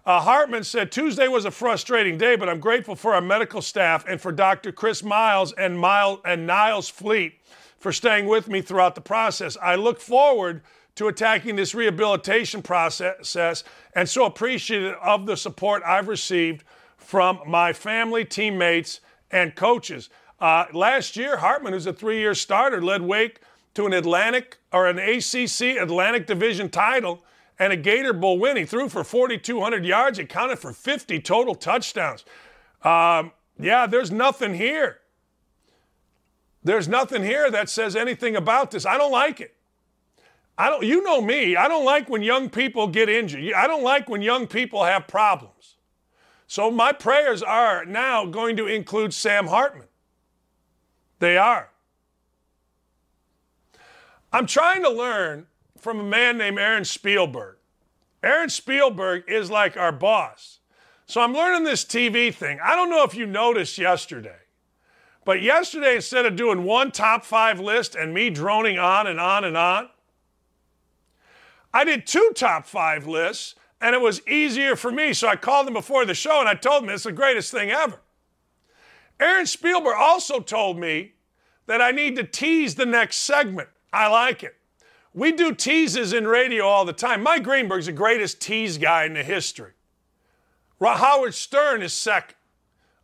Uh, 0.05 0.21
Hartman 0.21 0.63
said 0.63 0.91
Tuesday 0.91 1.27
was 1.27 1.43
a 1.43 1.51
frustrating 1.51 2.17
day, 2.17 2.37
but 2.37 2.47
I'm 2.47 2.59
grateful 2.59 2.95
for 2.95 3.13
our 3.13 3.21
medical 3.21 3.61
staff 3.61 4.05
and 4.07 4.19
for 4.19 4.31
Dr. 4.31 4.71
Chris 4.71 5.03
Miles 5.03 5.51
and, 5.53 5.77
Miles 5.77 6.19
and 6.25 6.47
Niles 6.47 6.89
Fleet 6.89 7.33
for 7.81 7.91
staying 7.91 8.27
with 8.27 8.47
me 8.47 8.61
throughout 8.61 8.93
the 8.93 9.01
process. 9.01 9.57
I 9.59 9.73
look 9.73 9.99
forward 9.99 10.61
to 10.95 11.07
attacking 11.07 11.55
this 11.55 11.73
rehabilitation 11.73 12.61
process 12.61 13.63
and 13.95 14.07
so 14.07 14.25
appreciative 14.25 14.95
of 15.01 15.25
the 15.25 15.35
support 15.35 15.81
I've 15.83 16.07
received 16.07 16.63
from 16.97 17.39
my 17.47 17.73
family, 17.73 18.23
teammates, 18.23 19.01
and 19.31 19.55
coaches. 19.55 20.09
Uh, 20.39 20.65
last 20.73 21.17
year, 21.17 21.37
Hartman, 21.37 21.73
who's 21.73 21.87
a 21.87 21.93
three 21.93 22.19
year 22.19 22.35
starter, 22.35 22.81
led 22.81 23.01
Wake 23.01 23.39
to 23.73 23.87
an 23.87 23.93
Atlantic 23.93 24.59
or 24.71 24.87
an 24.87 24.99
ACC 24.99 25.81
Atlantic 25.81 26.27
Division 26.27 26.69
title 26.69 27.23
and 27.57 27.73
a 27.73 27.77
Gator 27.77 28.13
Bowl 28.13 28.37
win. 28.37 28.57
He 28.57 28.65
threw 28.65 28.89
for 28.89 29.03
4,200 29.03 29.85
yards. 29.85 30.19
He 30.19 30.25
counted 30.25 30.59
for 30.59 30.71
50 30.71 31.19
total 31.21 31.55
touchdowns. 31.55 32.25
Um, 32.83 33.31
yeah, 33.59 33.87
there's 33.87 34.11
nothing 34.11 34.53
here. 34.53 35.00
There's 36.63 36.87
nothing 36.87 37.23
here 37.23 37.49
that 37.49 37.69
says 37.69 37.95
anything 37.95 38.35
about 38.35 38.71
this. 38.71 38.85
I 38.85 38.97
don't 38.97 39.11
like 39.11 39.41
it. 39.41 39.55
I 40.57 40.69
don't 40.69 40.83
you 40.83 41.03
know 41.03 41.21
me. 41.21 41.55
I 41.55 41.67
don't 41.67 41.85
like 41.85 42.09
when 42.09 42.21
young 42.21 42.49
people 42.49 42.87
get 42.87 43.09
injured. 43.09 43.53
I 43.53 43.65
don't 43.65 43.83
like 43.83 44.09
when 44.09 44.21
young 44.21 44.45
people 44.45 44.83
have 44.83 45.07
problems. 45.07 45.77
So 46.45 46.69
my 46.69 46.91
prayers 46.91 47.41
are 47.41 47.85
now 47.85 48.25
going 48.25 48.57
to 48.57 48.67
include 48.67 49.13
Sam 49.13 49.47
Hartman. 49.47 49.87
They 51.19 51.37
are. 51.37 51.69
I'm 54.33 54.45
trying 54.45 54.83
to 54.83 54.89
learn 54.89 55.47
from 55.77 55.99
a 55.99 56.03
man 56.03 56.37
named 56.37 56.59
Aaron 56.59 56.85
Spielberg. 56.85 57.57
Aaron 58.21 58.49
Spielberg 58.49 59.23
is 59.27 59.49
like 59.49 59.77
our 59.77 59.91
boss. 59.91 60.59
So 61.05 61.21
I'm 61.21 61.33
learning 61.33 61.63
this 61.63 61.83
TV 61.83 62.33
thing. 62.33 62.59
I 62.63 62.75
don't 62.75 62.89
know 62.89 63.03
if 63.03 63.15
you 63.15 63.25
noticed 63.25 63.77
yesterday. 63.77 64.40
But 65.23 65.41
yesterday, 65.41 65.95
instead 65.95 66.25
of 66.25 66.35
doing 66.35 66.63
one 66.63 66.91
top 66.91 67.23
five 67.23 67.59
list 67.59 67.95
and 67.95 68.13
me 68.13 68.29
droning 68.29 68.79
on 68.79 69.07
and 69.07 69.19
on 69.19 69.43
and 69.43 69.55
on, 69.55 69.89
I 71.73 71.83
did 71.83 72.07
two 72.07 72.31
top 72.35 72.65
five 72.65 73.07
lists 73.07 73.55
and 73.79 73.95
it 73.95 74.01
was 74.01 74.25
easier 74.27 74.75
for 74.75 74.91
me. 74.91 75.13
So 75.13 75.27
I 75.27 75.35
called 75.35 75.67
him 75.67 75.73
before 75.73 76.05
the 76.05 76.13
show 76.13 76.39
and 76.39 76.49
I 76.49 76.55
told 76.55 76.83
him 76.83 76.89
it's 76.89 77.03
the 77.03 77.11
greatest 77.11 77.51
thing 77.51 77.71
ever. 77.71 77.99
Aaron 79.19 79.45
Spielberg 79.45 79.95
also 79.97 80.39
told 80.39 80.79
me 80.79 81.13
that 81.67 81.81
I 81.81 81.91
need 81.91 82.15
to 82.15 82.23
tease 82.23 82.75
the 82.75 82.85
next 82.85 83.17
segment. 83.17 83.69
I 83.93 84.07
like 84.07 84.43
it. 84.43 84.55
We 85.13 85.31
do 85.31 85.53
teases 85.53 86.13
in 86.13 86.27
radio 86.27 86.65
all 86.65 86.85
the 86.85 86.93
time. 86.93 87.21
Mike 87.21 87.43
Greenberg's 87.43 87.85
the 87.85 87.91
greatest 87.91 88.41
tease 88.41 88.77
guy 88.77 89.05
in 89.05 89.13
the 89.13 89.23
history. 89.23 89.73
Howard 90.81 91.35
Stern 91.35 91.81
is 91.83 91.93
second 91.93 92.35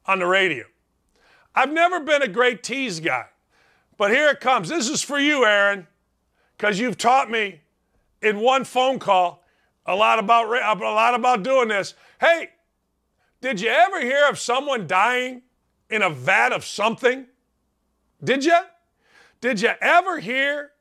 on 0.06 0.20
the 0.20 0.26
radio. 0.26 0.66
I've 1.58 1.74
never 1.74 2.00
been 2.00 2.22
a 2.22 2.28
great 2.28 2.62
tease 2.62 3.00
guy. 3.00 3.26
But 3.98 4.12
here 4.12 4.30
it 4.30 4.40
comes. 4.40 4.70
This 4.70 4.88
is 4.88 5.02
for 5.02 5.18
you, 5.18 5.44
Aaron, 5.44 5.88
because 6.56 6.80
you've 6.80 7.00
taught 7.00 7.32
me 7.32 7.62
in 8.22 8.40
one 8.40 8.64
phone 8.64 9.00
call 9.00 9.44
a 9.88 9.96
lot 9.96 10.20
about 10.20 10.46
a 10.46 10.84
lot 10.84 11.16
about 11.16 11.42
doing 11.42 11.70
this. 11.70 11.96
Hey, 12.22 12.50
did 13.42 13.60
you 13.60 13.70
ever 13.70 14.00
hear 14.02 14.30
of 14.30 14.38
someone 14.38 14.86
dying 14.86 15.42
in 15.90 16.04
a 16.04 16.12
vat 16.12 16.54
of 16.54 16.64
something? 16.64 17.26
Did 18.24 18.46
you? 18.46 18.60
Did 19.42 19.60
you 19.60 19.72
ever 19.82 20.20
hear 20.20 20.74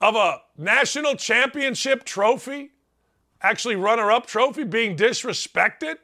of 0.00 0.16
a 0.16 0.40
national 0.56 1.16
championship 1.16 2.04
trophy, 2.04 2.70
actually 3.42 3.76
runner 3.76 4.10
up 4.10 4.24
trophy, 4.24 4.64
being 4.64 4.96
disrespected? 4.96 5.96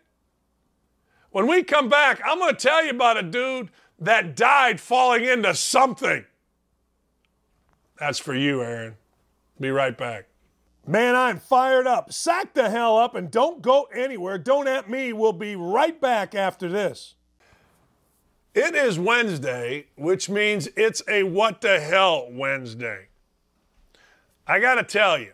When 1.37 1.49
we 1.49 1.65
come 1.65 1.91
back, 1.91 2.23
I'm 2.25 2.39
going 2.39 2.57
to 2.57 2.59
tell 2.59 2.83
you 2.83 2.93
about 2.93 3.19
a 3.19 3.23
dude 3.23 3.69
that 3.99 4.37
died 4.37 4.81
falling 4.81 5.27
into 5.27 5.55
something. 5.55 6.25
That's 8.01 8.19
for 8.19 8.35
you, 8.35 8.63
Aaron. 8.63 8.95
Be 9.61 9.69
right 9.69 9.99
back. 9.99 10.29
Man, 10.87 11.15
I'm 11.15 11.39
fired 11.39 11.87
up. 11.87 12.11
Sack 12.11 12.55
the 12.55 12.71
hell 12.71 12.97
up 12.97 13.15
and 13.15 13.31
don't 13.31 13.61
go 13.61 13.87
anywhere. 13.95 14.39
Don't 14.39 14.67
at 14.67 14.89
me. 14.89 15.13
We'll 15.13 15.35
be 15.35 15.57
right 15.57 16.01
back 16.01 16.35
after 16.35 16.71
this. 16.71 17.17
It 18.55 18.75
is 18.75 18.99
Wednesday, 18.99 19.89
which 19.95 20.31
means 20.31 20.71
it's 20.75 21.03
a 21.07 21.25
what 21.25 21.61
the 21.61 21.81
hell 21.81 22.29
Wednesday. 22.31 23.09
I 24.47 24.59
got 24.59 24.77
to 24.77 24.83
tell 24.83 25.19
you, 25.19 25.33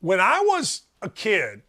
when 0.00 0.20
I 0.20 0.40
was 0.40 0.84
a 1.02 1.10
kid, 1.10 1.60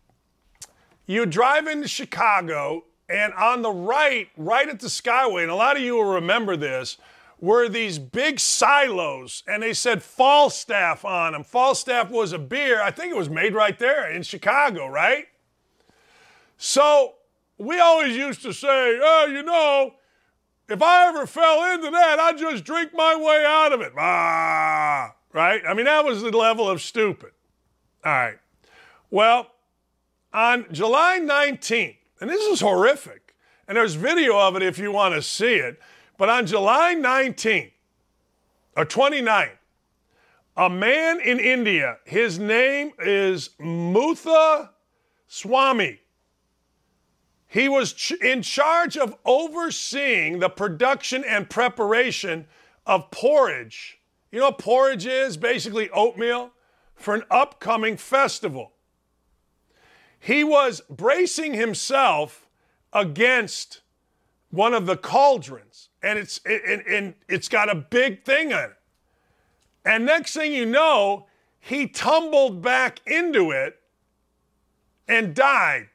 you 1.05 1.25
drive 1.25 1.67
into 1.67 1.89
Chicago 1.89 2.85
and 3.09 3.33
on 3.33 3.61
the 3.61 3.71
right, 3.71 4.29
right 4.37 4.67
at 4.67 4.79
the 4.79 4.87
Skyway, 4.87 5.41
and 5.41 5.51
a 5.51 5.55
lot 5.55 5.77
of 5.77 5.83
you 5.83 5.95
will 5.95 6.13
remember 6.13 6.57
this, 6.57 6.97
were 7.39 7.69
these 7.69 7.99
big 7.99 8.39
silos, 8.39 9.43
and 9.47 9.61
they 9.61 9.73
said 9.73 10.01
Falstaff 10.01 11.05
on 11.05 11.33
them. 11.33 11.43
Falstaff 11.43 12.09
was 12.09 12.33
a 12.33 12.39
beer, 12.39 12.81
I 12.81 12.91
think 12.91 13.11
it 13.11 13.17
was 13.17 13.29
made 13.29 13.53
right 13.53 13.77
there 13.77 14.09
in 14.09 14.23
Chicago, 14.23 14.87
right? 14.87 15.25
So 16.57 17.13
we 17.57 17.79
always 17.79 18.15
used 18.15 18.41
to 18.41 18.53
say, 18.53 18.99
oh, 19.01 19.27
you 19.31 19.43
know, 19.43 19.93
if 20.67 20.81
I 20.81 21.07
ever 21.07 21.25
fell 21.25 21.71
into 21.73 21.91
that, 21.91 22.19
I'd 22.19 22.37
just 22.37 22.63
drink 22.63 22.91
my 22.93 23.15
way 23.15 23.45
out 23.47 23.71
of 23.71 23.81
it. 23.81 23.93
Ah, 23.97 25.15
right? 25.31 25.61
I 25.67 25.73
mean, 25.73 25.85
that 25.85 26.03
was 26.03 26.21
the 26.21 26.35
level 26.35 26.67
of 26.67 26.81
stupid. 26.81 27.31
All 28.03 28.11
right. 28.11 28.37
Well, 29.09 29.47
on 30.33 30.65
July 30.71 31.19
19th, 31.21 31.96
and 32.19 32.29
this 32.29 32.43
is 32.45 32.61
horrific. 32.61 33.35
And 33.67 33.75
there's 33.75 33.95
video 33.95 34.39
of 34.39 34.55
it 34.55 34.63
if 34.63 34.77
you 34.77 34.91
want 34.91 35.15
to 35.15 35.21
see 35.21 35.55
it. 35.55 35.79
But 36.17 36.29
on 36.29 36.45
July 36.45 36.95
19th 36.95 37.71
or 38.75 38.85
29th, 38.85 39.57
a 40.55 40.69
man 40.69 41.19
in 41.19 41.39
India, 41.39 41.97
his 42.05 42.39
name 42.39 42.91
is 42.99 43.51
Mutha 43.59 44.69
Swami. 45.27 45.99
He 47.47 47.69
was 47.69 47.93
ch- 47.93 48.11
in 48.13 48.41
charge 48.41 48.97
of 48.97 49.15
overseeing 49.23 50.39
the 50.39 50.49
production 50.49 51.23
and 51.23 51.49
preparation 51.49 52.47
of 52.85 53.11
porridge. 53.11 53.99
You 54.31 54.39
know 54.39 54.45
what 54.45 54.57
porridge 54.57 55.05
is? 55.05 55.37
Basically 55.37 55.89
oatmeal 55.91 56.51
for 56.95 57.13
an 57.13 57.23
upcoming 57.29 57.95
festival 57.95 58.73
he 60.19 60.43
was 60.43 60.81
bracing 60.89 61.53
himself 61.53 62.47
against 62.93 63.81
one 64.49 64.73
of 64.73 64.85
the 64.85 64.97
cauldrons, 64.97 65.89
and 66.01 66.17
it's 66.17 66.39
and, 66.45 66.81
and 66.87 67.13
it's 67.27 67.49
got 67.49 67.69
a 67.69 67.75
big 67.75 68.23
thing 68.23 68.53
on 68.53 68.71
it. 68.71 68.77
And 69.85 70.05
next 70.05 70.33
thing 70.33 70.53
you 70.53 70.65
know, 70.65 71.27
he 71.59 71.87
tumbled 71.87 72.61
back 72.61 72.99
into 73.05 73.51
it 73.51 73.79
and 75.07 75.33
died. 75.33 75.87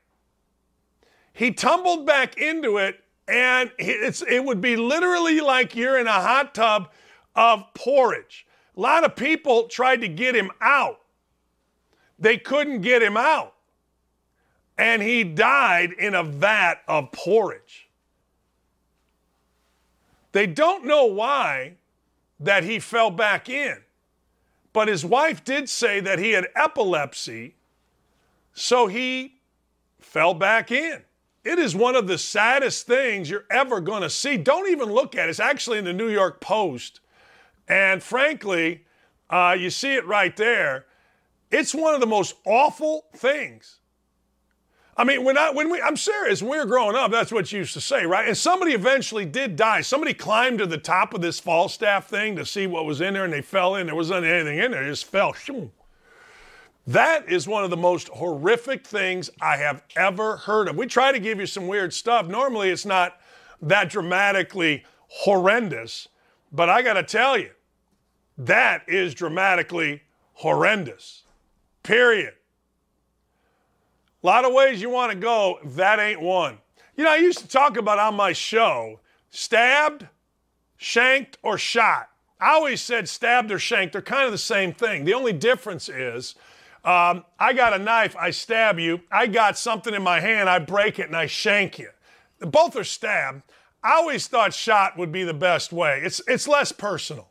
He 1.32 1.52
tumbled 1.52 2.06
back 2.06 2.36
into 2.36 2.78
it, 2.78 3.00
and 3.26 3.70
it's, 3.78 4.22
it 4.22 4.44
would 4.44 4.60
be 4.60 4.76
literally 4.76 5.40
like 5.40 5.74
you're 5.74 5.98
in 5.98 6.06
a 6.06 6.12
hot 6.12 6.54
tub 6.54 6.90
of 7.34 7.64
porridge. 7.74 8.46
A 8.76 8.80
lot 8.80 9.04
of 9.04 9.16
people 9.16 9.68
tried 9.68 10.00
to 10.02 10.08
get 10.08 10.34
him 10.34 10.50
out, 10.60 11.00
they 12.18 12.38
couldn't 12.38 12.80
get 12.80 13.02
him 13.02 13.16
out. 13.16 13.54
And 14.78 15.02
he 15.02 15.22
died 15.24 15.92
in 15.92 16.14
a 16.14 16.22
vat 16.22 16.82
of 16.88 17.12
porridge. 17.12 17.88
They 20.32 20.46
don't 20.46 20.84
know 20.86 21.04
why 21.04 21.74
that 22.40 22.64
he 22.64 22.78
fell 22.78 23.10
back 23.10 23.48
in. 23.48 23.78
But 24.72 24.88
his 24.88 25.04
wife 25.04 25.44
did 25.44 25.68
say 25.68 26.00
that 26.00 26.18
he 26.18 26.32
had 26.32 26.48
epilepsy, 26.56 27.56
so 28.54 28.86
he 28.86 29.34
fell 30.00 30.32
back 30.32 30.70
in. 30.70 31.02
It 31.44 31.58
is 31.58 31.74
one 31.74 31.96
of 31.96 32.06
the 32.06 32.18
saddest 32.18 32.86
things 32.86 33.28
you're 33.28 33.44
ever 33.50 33.80
going 33.80 34.02
to 34.02 34.10
see. 34.10 34.36
Don't 34.36 34.70
even 34.70 34.90
look 34.90 35.14
at 35.14 35.26
it. 35.26 35.30
It's 35.30 35.40
actually 35.40 35.78
in 35.78 35.84
the 35.84 35.92
New 35.92 36.08
York 36.08 36.40
Post. 36.40 37.00
And 37.68 38.02
frankly, 38.02 38.84
uh, 39.28 39.56
you 39.58 39.68
see 39.68 39.94
it 39.94 40.06
right 40.06 40.36
there. 40.36 40.86
It's 41.50 41.74
one 41.74 41.94
of 41.94 42.00
the 42.00 42.06
most 42.06 42.36
awful 42.46 43.06
things 43.14 43.80
I 44.94 45.04
mean, 45.04 45.24
when 45.24 45.38
I 45.38 45.50
when 45.50 45.70
we 45.70 45.80
I'm 45.80 45.96
serious, 45.96 46.42
when 46.42 46.50
we 46.50 46.58
were 46.58 46.66
growing 46.66 46.96
up, 46.96 47.10
that's 47.10 47.32
what 47.32 47.50
you 47.50 47.60
used 47.60 47.72
to 47.74 47.80
say, 47.80 48.04
right? 48.04 48.28
And 48.28 48.36
somebody 48.36 48.72
eventually 48.72 49.24
did 49.24 49.56
die. 49.56 49.80
Somebody 49.80 50.12
climbed 50.12 50.58
to 50.58 50.66
the 50.66 50.76
top 50.76 51.14
of 51.14 51.22
this 51.22 51.40
Falstaff 51.40 52.08
thing 52.08 52.36
to 52.36 52.44
see 52.44 52.66
what 52.66 52.84
was 52.84 53.00
in 53.00 53.14
there, 53.14 53.24
and 53.24 53.32
they 53.32 53.40
fell 53.40 53.76
in. 53.76 53.86
There 53.86 53.94
wasn't 53.94 54.26
anything 54.26 54.58
in 54.58 54.70
there, 54.70 54.84
they 54.84 54.90
just 54.90 55.06
fell. 55.06 55.34
That 56.86 57.28
is 57.28 57.46
one 57.46 57.64
of 57.64 57.70
the 57.70 57.76
most 57.76 58.08
horrific 58.08 58.86
things 58.86 59.30
I 59.40 59.56
have 59.56 59.82
ever 59.96 60.36
heard 60.36 60.68
of. 60.68 60.76
We 60.76 60.86
try 60.86 61.12
to 61.12 61.20
give 61.20 61.38
you 61.38 61.46
some 61.46 61.68
weird 61.68 61.94
stuff. 61.94 62.26
Normally 62.26 62.70
it's 62.70 62.84
not 62.84 63.18
that 63.62 63.88
dramatically 63.88 64.84
horrendous, 65.06 66.08
but 66.50 66.68
I 66.68 66.82
gotta 66.82 67.04
tell 67.04 67.38
you, 67.38 67.50
that 68.36 68.82
is 68.88 69.14
dramatically 69.14 70.02
horrendous. 70.34 71.22
Period. 71.82 72.34
A 74.22 74.26
lot 74.26 74.44
of 74.44 74.52
ways 74.52 74.80
you 74.80 74.88
want 74.88 75.10
to 75.10 75.18
go, 75.18 75.58
that 75.64 75.98
ain't 75.98 76.20
one. 76.20 76.58
You 76.96 77.04
know, 77.04 77.10
I 77.10 77.16
used 77.16 77.38
to 77.40 77.48
talk 77.48 77.76
about 77.76 77.98
on 77.98 78.14
my 78.14 78.32
show 78.32 79.00
stabbed, 79.30 80.06
shanked, 80.76 81.38
or 81.42 81.58
shot. 81.58 82.08
I 82.38 82.50
always 82.50 82.80
said 82.80 83.08
stabbed 83.08 83.50
or 83.50 83.58
shanked. 83.58 83.92
They're 83.92 84.02
kind 84.02 84.26
of 84.26 84.32
the 84.32 84.38
same 84.38 84.72
thing. 84.72 85.04
The 85.04 85.14
only 85.14 85.32
difference 85.32 85.88
is 85.88 86.34
um, 86.84 87.24
I 87.38 87.52
got 87.52 87.72
a 87.72 87.78
knife, 87.78 88.16
I 88.16 88.30
stab 88.30 88.78
you. 88.78 89.00
I 89.10 89.26
got 89.26 89.56
something 89.56 89.94
in 89.94 90.02
my 90.02 90.20
hand, 90.20 90.48
I 90.48 90.58
break 90.58 90.98
it, 90.98 91.06
and 91.06 91.16
I 91.16 91.26
shank 91.26 91.78
you. 91.78 91.88
Both 92.40 92.76
are 92.76 92.84
stabbed. 92.84 93.42
I 93.82 93.94
always 93.94 94.26
thought 94.26 94.54
shot 94.54 94.96
would 94.96 95.10
be 95.10 95.24
the 95.24 95.34
best 95.34 95.72
way. 95.72 96.00
It's, 96.02 96.20
it's 96.28 96.46
less 96.46 96.72
personal. 96.72 97.28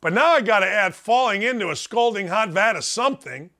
But 0.00 0.12
now 0.12 0.32
I 0.32 0.40
got 0.40 0.60
to 0.60 0.66
add 0.66 0.94
falling 0.94 1.42
into 1.42 1.70
a 1.70 1.76
scalding 1.76 2.28
hot 2.28 2.50
vat 2.50 2.76
of 2.76 2.84
something. 2.84 3.50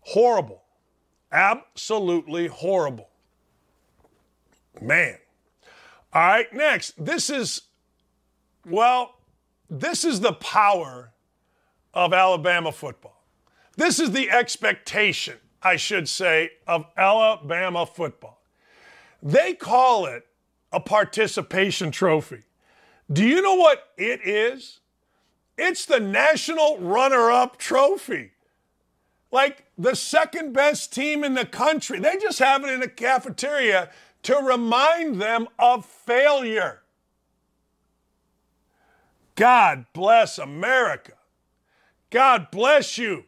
Horrible. 0.00 0.62
Absolutely 1.36 2.46
horrible. 2.46 3.10
Man. 4.80 5.18
All 6.14 6.26
right, 6.26 6.50
next. 6.54 6.94
This 7.04 7.28
is, 7.28 7.60
well, 8.64 9.16
this 9.68 10.02
is 10.02 10.20
the 10.20 10.32
power 10.32 11.12
of 11.92 12.14
Alabama 12.14 12.72
football. 12.72 13.22
This 13.76 14.00
is 14.00 14.12
the 14.12 14.30
expectation, 14.30 15.36
I 15.62 15.76
should 15.76 16.08
say, 16.08 16.52
of 16.66 16.86
Alabama 16.96 17.84
football. 17.84 18.40
They 19.22 19.52
call 19.52 20.06
it 20.06 20.26
a 20.72 20.80
participation 20.80 21.90
trophy. 21.90 22.44
Do 23.12 23.22
you 23.22 23.42
know 23.42 23.56
what 23.56 23.90
it 23.98 24.26
is? 24.26 24.80
It's 25.58 25.84
the 25.84 26.00
national 26.00 26.78
runner 26.78 27.30
up 27.30 27.58
trophy 27.58 28.30
like 29.36 29.64
the 29.76 29.94
second 29.94 30.54
best 30.54 30.94
team 30.94 31.22
in 31.22 31.34
the 31.34 31.44
country. 31.44 32.00
They 32.00 32.16
just 32.16 32.38
have 32.38 32.64
it 32.64 32.70
in 32.70 32.82
a 32.82 32.88
cafeteria 32.88 33.90
to 34.22 34.34
remind 34.36 35.20
them 35.20 35.46
of 35.58 35.84
failure. 35.84 36.80
God 39.34 39.84
bless 39.92 40.38
America. 40.38 41.12
God 42.08 42.50
bless 42.50 42.96
you. 42.96 43.24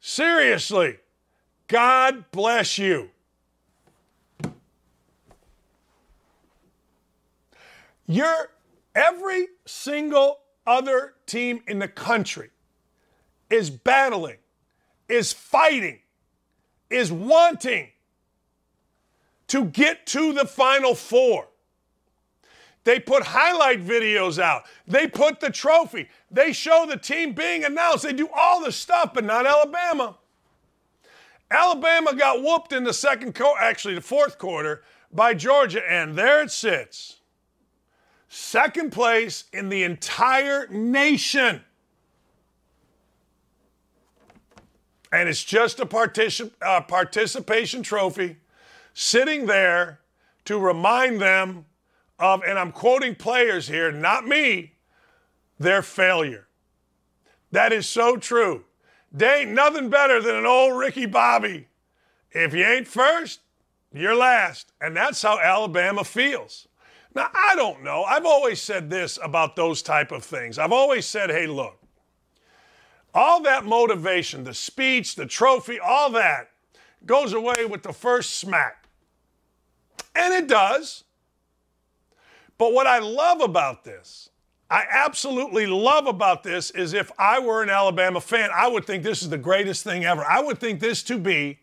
Seriously, 0.00 0.96
God 1.68 2.24
bless 2.30 2.78
you. 2.78 3.10
You're 8.06 8.50
every 8.94 9.48
single 9.66 10.38
other 10.66 11.16
team 11.26 11.62
in 11.68 11.80
the 11.80 11.88
country 11.88 12.48
is 13.50 13.68
battling 13.68 14.39
is 15.10 15.32
fighting, 15.32 15.98
is 16.88 17.10
wanting 17.12 17.88
to 19.48 19.64
get 19.64 20.06
to 20.06 20.32
the 20.32 20.46
Final 20.46 20.94
Four. 20.94 21.48
They 22.84 22.98
put 22.98 23.24
highlight 23.24 23.84
videos 23.84 24.38
out. 24.38 24.62
They 24.86 25.06
put 25.06 25.40
the 25.40 25.50
trophy. 25.50 26.08
They 26.30 26.52
show 26.52 26.86
the 26.88 26.96
team 26.96 27.34
being 27.34 27.64
announced. 27.64 28.04
They 28.04 28.12
do 28.12 28.28
all 28.34 28.64
the 28.64 28.72
stuff, 28.72 29.12
but 29.12 29.24
not 29.24 29.46
Alabama. 29.46 30.16
Alabama 31.50 32.14
got 32.14 32.42
whooped 32.42 32.72
in 32.72 32.84
the 32.84 32.94
second 32.94 33.34
quarter, 33.34 33.60
actually 33.60 33.94
the 33.94 34.00
fourth 34.00 34.38
quarter, 34.38 34.82
by 35.12 35.34
Georgia, 35.34 35.82
and 35.88 36.16
there 36.16 36.42
it 36.42 36.50
sits. 36.50 37.16
Second 38.28 38.92
place 38.92 39.44
in 39.52 39.68
the 39.68 39.82
entire 39.82 40.68
nation. 40.68 41.62
And 45.12 45.28
it's 45.28 45.44
just 45.44 45.80
a 45.80 46.50
uh, 46.62 46.80
participation 46.82 47.82
trophy 47.82 48.36
sitting 48.94 49.46
there 49.46 50.00
to 50.44 50.58
remind 50.58 51.20
them 51.20 51.64
of, 52.18 52.42
and 52.44 52.58
I'm 52.58 52.72
quoting 52.72 53.14
players 53.14 53.68
here, 53.68 53.90
not 53.90 54.26
me, 54.26 54.74
their 55.58 55.82
failure. 55.82 56.46
That 57.52 57.72
is 57.72 57.88
so 57.88 58.16
true. 58.16 58.64
They 59.12 59.42
ain't 59.42 59.50
nothing 59.50 59.90
better 59.90 60.22
than 60.22 60.36
an 60.36 60.46
old 60.46 60.78
Ricky 60.78 61.06
Bobby. 61.06 61.66
If 62.30 62.54
you 62.54 62.64
ain't 62.64 62.86
first, 62.86 63.40
you're 63.92 64.14
last. 64.14 64.72
And 64.80 64.96
that's 64.96 65.20
how 65.22 65.40
Alabama 65.40 66.04
feels. 66.04 66.68
Now, 67.14 67.28
I 67.34 67.56
don't 67.56 67.82
know. 67.82 68.04
I've 68.04 68.24
always 68.26 68.62
said 68.62 68.88
this 68.88 69.18
about 69.20 69.56
those 69.56 69.82
type 69.82 70.12
of 70.12 70.24
things. 70.24 70.58
I've 70.58 70.72
always 70.72 71.06
said, 71.06 71.30
hey, 71.30 71.48
look, 71.48 71.79
all 73.14 73.42
that 73.42 73.64
motivation, 73.64 74.44
the 74.44 74.54
speech, 74.54 75.14
the 75.14 75.26
trophy, 75.26 75.78
all 75.78 76.10
that 76.10 76.50
goes 77.06 77.32
away 77.32 77.66
with 77.68 77.82
the 77.82 77.92
first 77.92 78.38
smack. 78.38 78.86
And 80.14 80.34
it 80.34 80.48
does. 80.48 81.04
But 82.58 82.72
what 82.72 82.86
I 82.86 82.98
love 82.98 83.40
about 83.40 83.84
this, 83.84 84.30
I 84.70 84.84
absolutely 84.90 85.66
love 85.66 86.06
about 86.06 86.42
this 86.42 86.70
is 86.70 86.92
if 86.92 87.10
I 87.18 87.38
were 87.40 87.62
an 87.62 87.70
Alabama 87.70 88.20
fan, 88.20 88.50
I 88.54 88.68
would 88.68 88.84
think 88.84 89.02
this 89.02 89.22
is 89.22 89.30
the 89.30 89.38
greatest 89.38 89.82
thing 89.82 90.04
ever. 90.04 90.24
I 90.24 90.40
would 90.40 90.58
think 90.58 90.78
this 90.78 91.02
to 91.04 91.18
be 91.18 91.58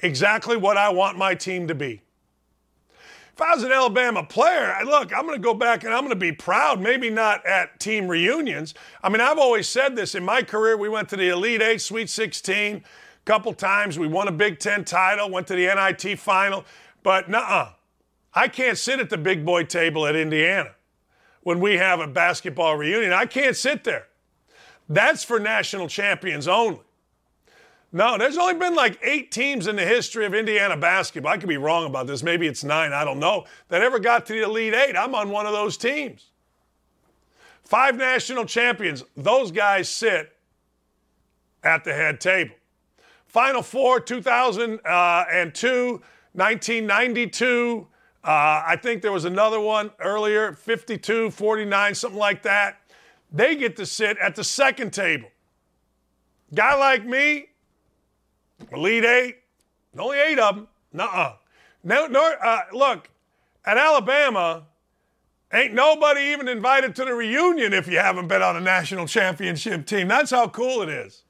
exactly 0.00 0.56
what 0.56 0.76
I 0.76 0.90
want 0.90 1.16
my 1.18 1.34
team 1.34 1.66
to 1.68 1.74
be. 1.74 2.02
If 3.34 3.40
I 3.40 3.54
was 3.54 3.62
an 3.62 3.72
Alabama 3.72 4.22
player, 4.22 4.76
look, 4.84 5.16
I'm 5.16 5.24
going 5.24 5.38
to 5.38 5.42
go 5.42 5.54
back 5.54 5.84
and 5.84 5.94
I'm 5.94 6.00
going 6.00 6.10
to 6.10 6.16
be 6.16 6.32
proud, 6.32 6.80
maybe 6.80 7.08
not 7.08 7.44
at 7.46 7.80
team 7.80 8.06
reunions. 8.06 8.74
I 9.02 9.08
mean, 9.08 9.22
I've 9.22 9.38
always 9.38 9.68
said 9.68 9.96
this. 9.96 10.14
In 10.14 10.22
my 10.22 10.42
career, 10.42 10.76
we 10.76 10.90
went 10.90 11.08
to 11.10 11.16
the 11.16 11.30
Elite 11.30 11.62
Eight, 11.62 11.80
Sweet 11.80 12.10
16 12.10 12.76
a 12.76 12.82
couple 13.24 13.54
times. 13.54 13.98
We 13.98 14.06
won 14.06 14.28
a 14.28 14.32
Big 14.32 14.58
Ten 14.58 14.84
title, 14.84 15.30
went 15.30 15.46
to 15.46 15.54
the 15.54 15.66
NIT 15.66 16.18
final. 16.18 16.66
But 17.02 17.30
nah, 17.30 17.70
I 18.34 18.48
can't 18.48 18.76
sit 18.76 19.00
at 19.00 19.08
the 19.08 19.18
big 19.18 19.46
boy 19.46 19.64
table 19.64 20.06
at 20.06 20.14
Indiana 20.14 20.74
when 21.42 21.58
we 21.58 21.78
have 21.78 22.00
a 22.00 22.06
basketball 22.06 22.76
reunion. 22.76 23.12
I 23.12 23.24
can't 23.24 23.56
sit 23.56 23.82
there. 23.84 24.08
That's 24.90 25.24
for 25.24 25.40
national 25.40 25.88
champions 25.88 26.46
only. 26.46 26.80
No, 27.94 28.16
there's 28.16 28.38
only 28.38 28.54
been 28.54 28.74
like 28.74 28.98
eight 29.02 29.30
teams 29.30 29.66
in 29.66 29.76
the 29.76 29.84
history 29.84 30.24
of 30.24 30.34
Indiana 30.34 30.78
basketball. 30.78 31.32
I 31.32 31.36
could 31.36 31.48
be 31.48 31.58
wrong 31.58 31.84
about 31.84 32.06
this. 32.06 32.22
Maybe 32.22 32.46
it's 32.46 32.64
nine. 32.64 32.94
I 32.94 33.04
don't 33.04 33.18
know. 33.18 33.44
That 33.68 33.82
ever 33.82 33.98
got 33.98 34.24
to 34.26 34.32
the 34.32 34.44
Elite 34.44 34.74
Eight. 34.74 34.96
I'm 34.96 35.14
on 35.14 35.28
one 35.28 35.44
of 35.44 35.52
those 35.52 35.76
teams. 35.76 36.30
Five 37.62 37.96
national 37.96 38.46
champions. 38.46 39.04
Those 39.14 39.50
guys 39.50 39.90
sit 39.90 40.32
at 41.62 41.84
the 41.84 41.92
head 41.92 42.18
table. 42.20 42.54
Final 43.26 43.62
Four, 43.62 44.00
2002, 44.00 44.84
uh, 44.84 45.24
1992. 46.32 47.86
Uh, 48.24 48.62
I 48.66 48.76
think 48.80 49.02
there 49.02 49.12
was 49.12 49.24
another 49.24 49.60
one 49.60 49.90
earlier, 49.98 50.52
52, 50.52 51.30
49, 51.30 51.94
something 51.94 52.18
like 52.18 52.42
that. 52.42 52.80
They 53.32 53.56
get 53.56 53.76
to 53.76 53.86
sit 53.86 54.16
at 54.18 54.34
the 54.34 54.44
second 54.44 54.92
table. 54.92 55.28
Guy 56.54 56.74
like 56.74 57.06
me, 57.06 57.46
Elite 58.70 59.04
Eight, 59.04 59.36
only 59.98 60.18
eight 60.18 60.38
of 60.38 60.56
them. 60.56 60.68
Nuh-uh. 60.92 61.34
No, 61.84 62.06
no, 62.06 62.34
uh, 62.42 62.60
look, 62.72 63.08
at 63.64 63.76
Alabama, 63.76 64.64
ain't 65.52 65.74
nobody 65.74 66.20
even 66.32 66.48
invited 66.48 66.94
to 66.96 67.04
the 67.04 67.14
reunion 67.14 67.72
if 67.72 67.88
you 67.88 67.98
haven't 67.98 68.28
been 68.28 68.42
on 68.42 68.56
a 68.56 68.60
national 68.60 69.06
championship 69.06 69.86
team. 69.86 70.08
That's 70.08 70.30
how 70.30 70.48
cool 70.48 70.82
it 70.82 70.88
is. 70.88 71.22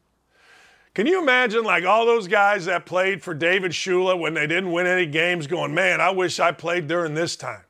Can 0.94 1.06
you 1.06 1.22
imagine, 1.22 1.64
like, 1.64 1.84
all 1.84 2.04
those 2.04 2.28
guys 2.28 2.66
that 2.66 2.84
played 2.84 3.22
for 3.22 3.32
David 3.32 3.72
Shula 3.72 4.18
when 4.18 4.34
they 4.34 4.46
didn't 4.46 4.72
win 4.72 4.86
any 4.86 5.06
games 5.06 5.46
going, 5.46 5.74
man, 5.74 6.02
I 6.02 6.10
wish 6.10 6.38
I 6.38 6.52
played 6.52 6.86
during 6.86 7.14
this 7.14 7.34
time? 7.34 7.62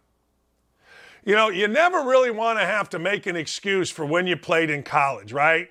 You 1.25 1.37
know, 1.37 1.49
you 1.49 1.69
never 1.69 1.99
really 1.99 2.33
want 2.33 2.59
to 2.59 2.67
have 2.67 2.91
to 2.91 2.99
make 2.99 3.27
an 3.27 3.37
excuse 3.37 3.91
for 3.91 4.05
when 4.05 4.27
you 4.27 4.37
played 4.37 4.71
in 4.71 4.83
college, 4.83 5.33
right? 5.33 5.69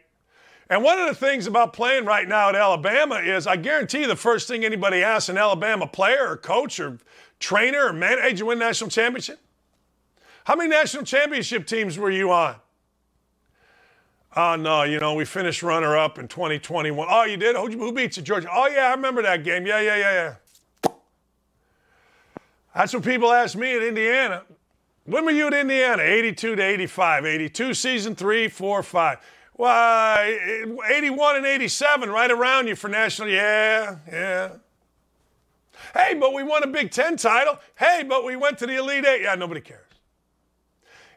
And 0.71 0.85
one 0.85 0.97
of 0.99 1.09
the 1.09 1.15
things 1.15 1.47
about 1.47 1.73
playing 1.73 2.05
right 2.05 2.25
now 2.25 2.47
at 2.47 2.55
Alabama 2.55 3.15
is 3.17 3.45
I 3.45 3.57
guarantee 3.57 4.01
you 4.01 4.07
the 4.07 4.15
first 4.15 4.47
thing 4.47 4.63
anybody 4.63 5.03
asks 5.03 5.27
an 5.27 5.37
Alabama 5.37 5.85
player 5.85 6.29
or 6.29 6.37
coach 6.37 6.79
or 6.79 6.97
trainer 7.39 7.87
or 7.87 7.93
manager, 7.93 8.21
hey, 8.21 8.29
did 8.29 8.39
you 8.39 8.45
win 8.45 8.59
national 8.59 8.89
championship? 8.89 9.41
How 10.45 10.55
many 10.55 10.69
national 10.69 11.03
championship 11.03 11.67
teams 11.67 11.99
were 11.99 12.09
you 12.09 12.31
on? 12.31 12.55
Oh, 14.37 14.55
no, 14.55 14.83
you 14.83 14.99
know, 14.99 15.13
we 15.13 15.25
finished 15.25 15.61
runner 15.61 15.97
up 15.97 16.17
in 16.17 16.29
2021. 16.29 17.07
Oh, 17.11 17.25
you 17.25 17.35
did? 17.35 17.57
Who, 17.57 17.91
beat 17.91 18.15
you, 18.15 18.23
Georgia? 18.23 18.47
Oh, 18.49 18.67
yeah, 18.67 18.87
I 18.87 18.91
remember 18.91 19.21
that 19.23 19.43
game. 19.43 19.65
Yeah, 19.65 19.81
yeah, 19.81 19.97
yeah, 19.97 20.11
yeah. 20.13 20.35
That's 22.75 22.93
what 22.93 23.03
people 23.03 23.31
ask 23.33 23.57
me 23.57 23.75
at 23.75 23.83
Indiana. 23.83 24.43
When 25.05 25.25
were 25.25 25.31
you 25.31 25.47
at 25.47 25.53
Indiana? 25.53 26.03
82 26.03 26.55
to 26.55 26.63
85. 26.63 27.25
82 27.25 27.73
season 27.73 28.15
three, 28.15 28.47
four, 28.47 28.83
five. 28.83 29.19
Why, 29.61 30.39
81 30.91 31.35
and 31.35 31.45
87, 31.45 32.09
right 32.09 32.31
around 32.31 32.65
you 32.65 32.75
for 32.75 32.87
national. 32.87 33.29
Yeah, 33.29 33.97
yeah. 34.11 34.53
Hey, 35.93 36.15
but 36.15 36.33
we 36.33 36.41
won 36.41 36.63
a 36.63 36.67
Big 36.67 36.89
Ten 36.89 37.15
title. 37.15 37.59
Hey, 37.77 38.03
but 38.09 38.25
we 38.25 38.35
went 38.35 38.57
to 38.57 38.65
the 38.65 38.77
Elite 38.77 39.05
Eight. 39.05 39.21
Yeah, 39.21 39.35
nobody 39.35 39.61
cares. 39.61 39.85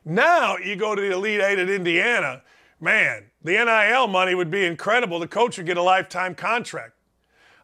Now 0.04 0.58
you 0.58 0.76
go 0.76 0.94
to 0.94 1.00
the 1.00 1.12
Elite 1.12 1.40
Eight 1.40 1.58
at 1.58 1.70
Indiana. 1.70 2.42
Man, 2.80 3.30
the 3.42 3.52
NIL 3.52 4.08
money 4.08 4.34
would 4.34 4.50
be 4.50 4.66
incredible. 4.66 5.18
The 5.20 5.26
coach 5.26 5.56
would 5.56 5.64
get 5.64 5.78
a 5.78 5.82
lifetime 5.82 6.34
contract. 6.34 6.92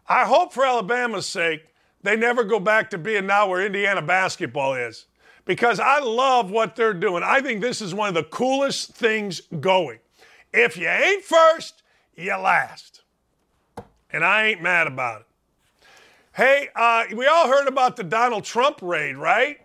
I 0.08 0.24
hope 0.24 0.54
for 0.54 0.64
Alabama's 0.64 1.26
sake 1.26 1.60
they 2.02 2.16
never 2.16 2.42
go 2.42 2.58
back 2.58 2.88
to 2.88 2.96
being 2.96 3.26
now 3.26 3.50
where 3.50 3.66
Indiana 3.66 4.00
basketball 4.00 4.72
is 4.76 5.04
because 5.44 5.78
I 5.78 6.00
love 6.00 6.50
what 6.50 6.74
they're 6.74 6.94
doing. 6.94 7.22
I 7.22 7.42
think 7.42 7.60
this 7.60 7.82
is 7.82 7.94
one 7.94 8.08
of 8.08 8.14
the 8.14 8.24
coolest 8.24 8.94
things 8.94 9.42
going. 9.60 9.98
If 10.52 10.76
you 10.76 10.88
ain't 10.88 11.24
first, 11.24 11.82
you 12.16 12.36
last. 12.36 13.02
And 14.12 14.24
I 14.24 14.46
ain't 14.46 14.62
mad 14.62 14.86
about 14.86 15.22
it. 15.22 15.26
Hey, 16.32 16.68
uh, 16.74 17.04
we 17.14 17.26
all 17.26 17.48
heard 17.48 17.68
about 17.68 17.96
the 17.96 18.04
Donald 18.04 18.44
Trump 18.44 18.78
raid, 18.82 19.16
right? 19.16 19.60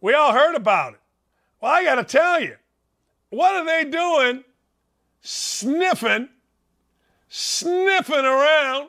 We 0.00 0.14
all 0.14 0.32
heard 0.32 0.54
about 0.54 0.94
it. 0.94 1.00
Well, 1.60 1.72
I 1.72 1.84
got 1.84 1.96
to 1.96 2.04
tell 2.04 2.40
you, 2.40 2.56
what 3.28 3.54
are 3.54 3.64
they 3.64 3.88
doing 3.88 4.44
sniffing, 5.20 6.28
sniffing 7.28 8.24
around 8.24 8.88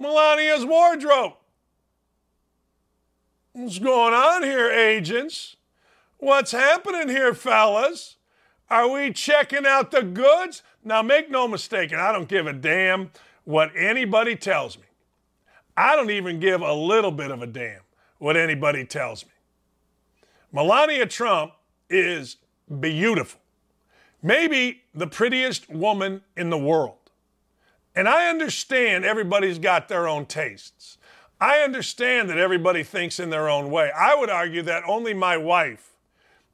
Melania's 0.00 0.64
wardrobe? 0.64 1.34
What's 3.52 3.78
going 3.78 4.12
on 4.12 4.42
here, 4.42 4.70
agents? 4.70 5.56
What's 6.18 6.52
happening 6.52 7.08
here, 7.08 7.34
fellas? 7.34 8.15
Are 8.68 8.88
we 8.88 9.12
checking 9.12 9.66
out 9.66 9.90
the 9.90 10.02
goods? 10.02 10.62
Now, 10.84 11.02
make 11.02 11.30
no 11.30 11.46
mistake, 11.46 11.92
and 11.92 12.00
I 12.00 12.12
don't 12.12 12.28
give 12.28 12.46
a 12.46 12.52
damn 12.52 13.10
what 13.44 13.70
anybody 13.76 14.34
tells 14.34 14.76
me. 14.76 14.84
I 15.76 15.94
don't 15.94 16.10
even 16.10 16.40
give 16.40 16.62
a 16.62 16.72
little 16.72 17.12
bit 17.12 17.30
of 17.30 17.42
a 17.42 17.46
damn 17.46 17.80
what 18.18 18.36
anybody 18.36 18.84
tells 18.84 19.24
me. 19.24 19.30
Melania 20.52 21.06
Trump 21.06 21.52
is 21.90 22.36
beautiful, 22.80 23.40
maybe 24.22 24.82
the 24.94 25.06
prettiest 25.06 25.68
woman 25.68 26.22
in 26.36 26.50
the 26.50 26.58
world. 26.58 26.96
And 27.94 28.08
I 28.08 28.28
understand 28.28 29.04
everybody's 29.04 29.58
got 29.58 29.88
their 29.88 30.08
own 30.08 30.26
tastes. 30.26 30.98
I 31.40 31.58
understand 31.58 32.30
that 32.30 32.38
everybody 32.38 32.82
thinks 32.82 33.20
in 33.20 33.30
their 33.30 33.48
own 33.48 33.70
way. 33.70 33.90
I 33.96 34.14
would 34.14 34.30
argue 34.30 34.62
that 34.62 34.82
only 34.86 35.14
my 35.14 35.36
wife 35.36 35.94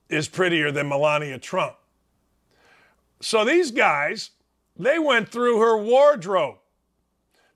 is 0.09 0.29
prettier 0.29 0.71
than 0.71 0.89
Melania 0.89 1.39
Trump. 1.39 1.77
So 3.23 3.45
these 3.45 3.71
guys, 3.71 4.31
they 4.77 4.99
went 4.99 5.29
through 5.29 5.61
her 5.61 5.77
wardrobe. 5.77 6.57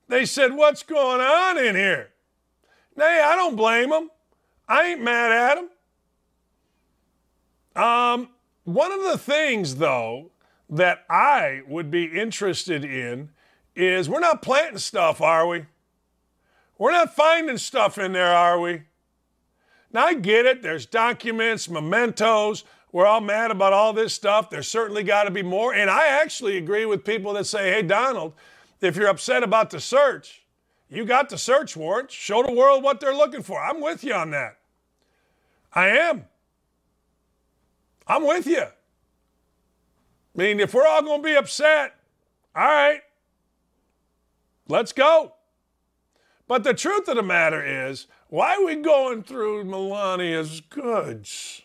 They 0.07 0.25
said, 0.25 0.53
What's 0.53 0.81
going 0.81 1.19
on 1.19 1.57
in 1.57 1.75
here? 1.75 2.09
Nay, 2.95 3.21
I 3.23 3.35
don't 3.35 3.57
blame 3.57 3.89
them. 3.89 4.09
I 4.67 4.87
ain't 4.87 5.03
mad 5.03 5.31
at 5.31 5.55
them. 7.75 7.83
Um, 7.83 8.29
one 8.63 8.91
of 8.91 9.03
the 9.03 9.17
things, 9.17 9.75
though, 9.75 10.31
that 10.69 11.05
I 11.09 11.61
would 11.67 11.91
be 11.91 12.05
interested 12.05 12.83
in 12.83 13.29
is 13.75 14.09
we're 14.09 14.19
not 14.19 14.41
planting 14.41 14.79
stuff, 14.79 15.21
are 15.21 15.47
we? 15.47 15.65
We're 16.77 16.91
not 16.91 17.15
finding 17.15 17.57
stuff 17.57 17.97
in 17.97 18.13
there, 18.13 18.33
are 18.33 18.59
we? 18.59 18.83
Now, 19.91 20.05
I 20.05 20.13
get 20.13 20.45
it. 20.45 20.61
There's 20.61 20.85
documents, 20.85 21.69
mementos, 21.69 22.63
we're 22.97 23.05
all 23.05 23.21
mad 23.21 23.51
about 23.51 23.73
all 23.73 23.93
this 23.93 24.11
stuff. 24.11 24.49
There's 24.49 24.67
certainly 24.67 25.03
got 25.03 25.25
to 25.25 25.29
be 25.29 25.43
more. 25.43 25.71
And 25.71 25.87
I 25.87 26.07
actually 26.07 26.57
agree 26.57 26.83
with 26.83 27.05
people 27.05 27.33
that 27.33 27.45
say, 27.45 27.71
hey, 27.71 27.83
Donald, 27.83 28.33
if 28.81 28.95
you're 28.95 29.07
upset 29.07 29.43
about 29.43 29.69
the 29.69 29.79
search, 29.79 30.41
you 30.89 31.05
got 31.05 31.29
the 31.29 31.37
search 31.37 31.77
warrant. 31.77 32.09
Show 32.09 32.41
the 32.41 32.51
world 32.51 32.81
what 32.81 32.99
they're 32.99 33.13
looking 33.13 33.43
for. 33.43 33.61
I'm 33.61 33.81
with 33.81 34.03
you 34.03 34.15
on 34.15 34.31
that. 34.31 34.57
I 35.73 35.89
am. 35.89 36.25
I'm 38.07 38.25
with 38.25 38.47
you. 38.47 38.63
I 38.63 38.71
mean, 40.33 40.59
if 40.59 40.73
we're 40.73 40.87
all 40.87 41.03
going 41.03 41.21
to 41.21 41.27
be 41.27 41.35
upset, 41.35 41.93
all 42.55 42.65
right, 42.65 43.01
let's 44.67 44.91
go. 44.91 45.33
But 46.47 46.63
the 46.63 46.73
truth 46.73 47.07
of 47.07 47.15
the 47.17 47.21
matter 47.21 47.63
is, 47.63 48.07
why 48.29 48.55
are 48.55 48.65
we 48.65 48.73
going 48.73 49.21
through 49.21 49.65
Melania's 49.65 50.61
goods? 50.61 51.61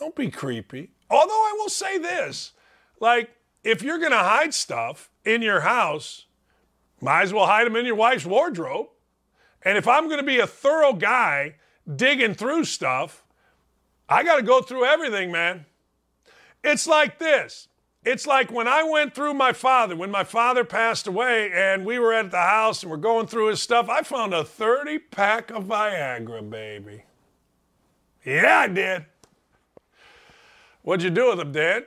Don't 0.00 0.16
be 0.16 0.30
creepy. 0.30 0.90
Although 1.10 1.32
I 1.32 1.54
will 1.58 1.68
say 1.68 1.98
this 1.98 2.52
like, 2.98 3.30
if 3.62 3.82
you're 3.82 3.98
going 3.98 4.12
to 4.12 4.18
hide 4.18 4.54
stuff 4.54 5.10
in 5.24 5.42
your 5.42 5.60
house, 5.60 6.26
might 7.00 7.22
as 7.22 7.32
well 7.32 7.46
hide 7.46 7.66
them 7.66 7.76
in 7.76 7.86
your 7.86 7.94
wife's 7.94 8.26
wardrobe. 8.26 8.88
And 9.62 9.76
if 9.76 9.86
I'm 9.86 10.06
going 10.06 10.18
to 10.20 10.26
be 10.26 10.38
a 10.38 10.46
thorough 10.46 10.94
guy 10.94 11.56
digging 11.94 12.34
through 12.34 12.64
stuff, 12.64 13.24
I 14.08 14.24
got 14.24 14.36
to 14.36 14.42
go 14.42 14.62
through 14.62 14.86
everything, 14.86 15.30
man. 15.30 15.66
It's 16.64 16.86
like 16.86 17.18
this. 17.18 17.68
It's 18.02 18.26
like 18.26 18.50
when 18.50 18.66
I 18.66 18.82
went 18.82 19.14
through 19.14 19.34
my 19.34 19.52
father, 19.52 19.94
when 19.94 20.10
my 20.10 20.24
father 20.24 20.64
passed 20.64 21.06
away 21.06 21.50
and 21.52 21.84
we 21.84 21.98
were 21.98 22.14
at 22.14 22.30
the 22.30 22.38
house 22.38 22.82
and 22.82 22.90
we're 22.90 22.96
going 22.96 23.26
through 23.26 23.48
his 23.48 23.60
stuff, 23.60 23.90
I 23.90 24.00
found 24.02 24.32
a 24.32 24.42
30 24.42 24.98
pack 24.98 25.50
of 25.50 25.64
Viagra, 25.64 26.48
baby. 26.48 27.04
Yeah, 28.24 28.60
I 28.60 28.68
did. 28.68 29.04
What'd 30.82 31.02
you 31.02 31.10
do 31.10 31.28
with 31.28 31.38
them, 31.38 31.52
Dad? 31.52 31.86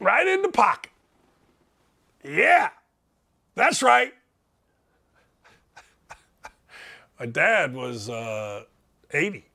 Right 0.00 0.26
in 0.26 0.42
the 0.42 0.48
pocket. 0.48 0.92
Yeah, 2.24 2.70
that's 3.54 3.82
right. 3.82 4.12
My 7.20 7.26
dad 7.26 7.74
was 7.74 8.08
uh, 8.10 8.64
80. 9.10 9.46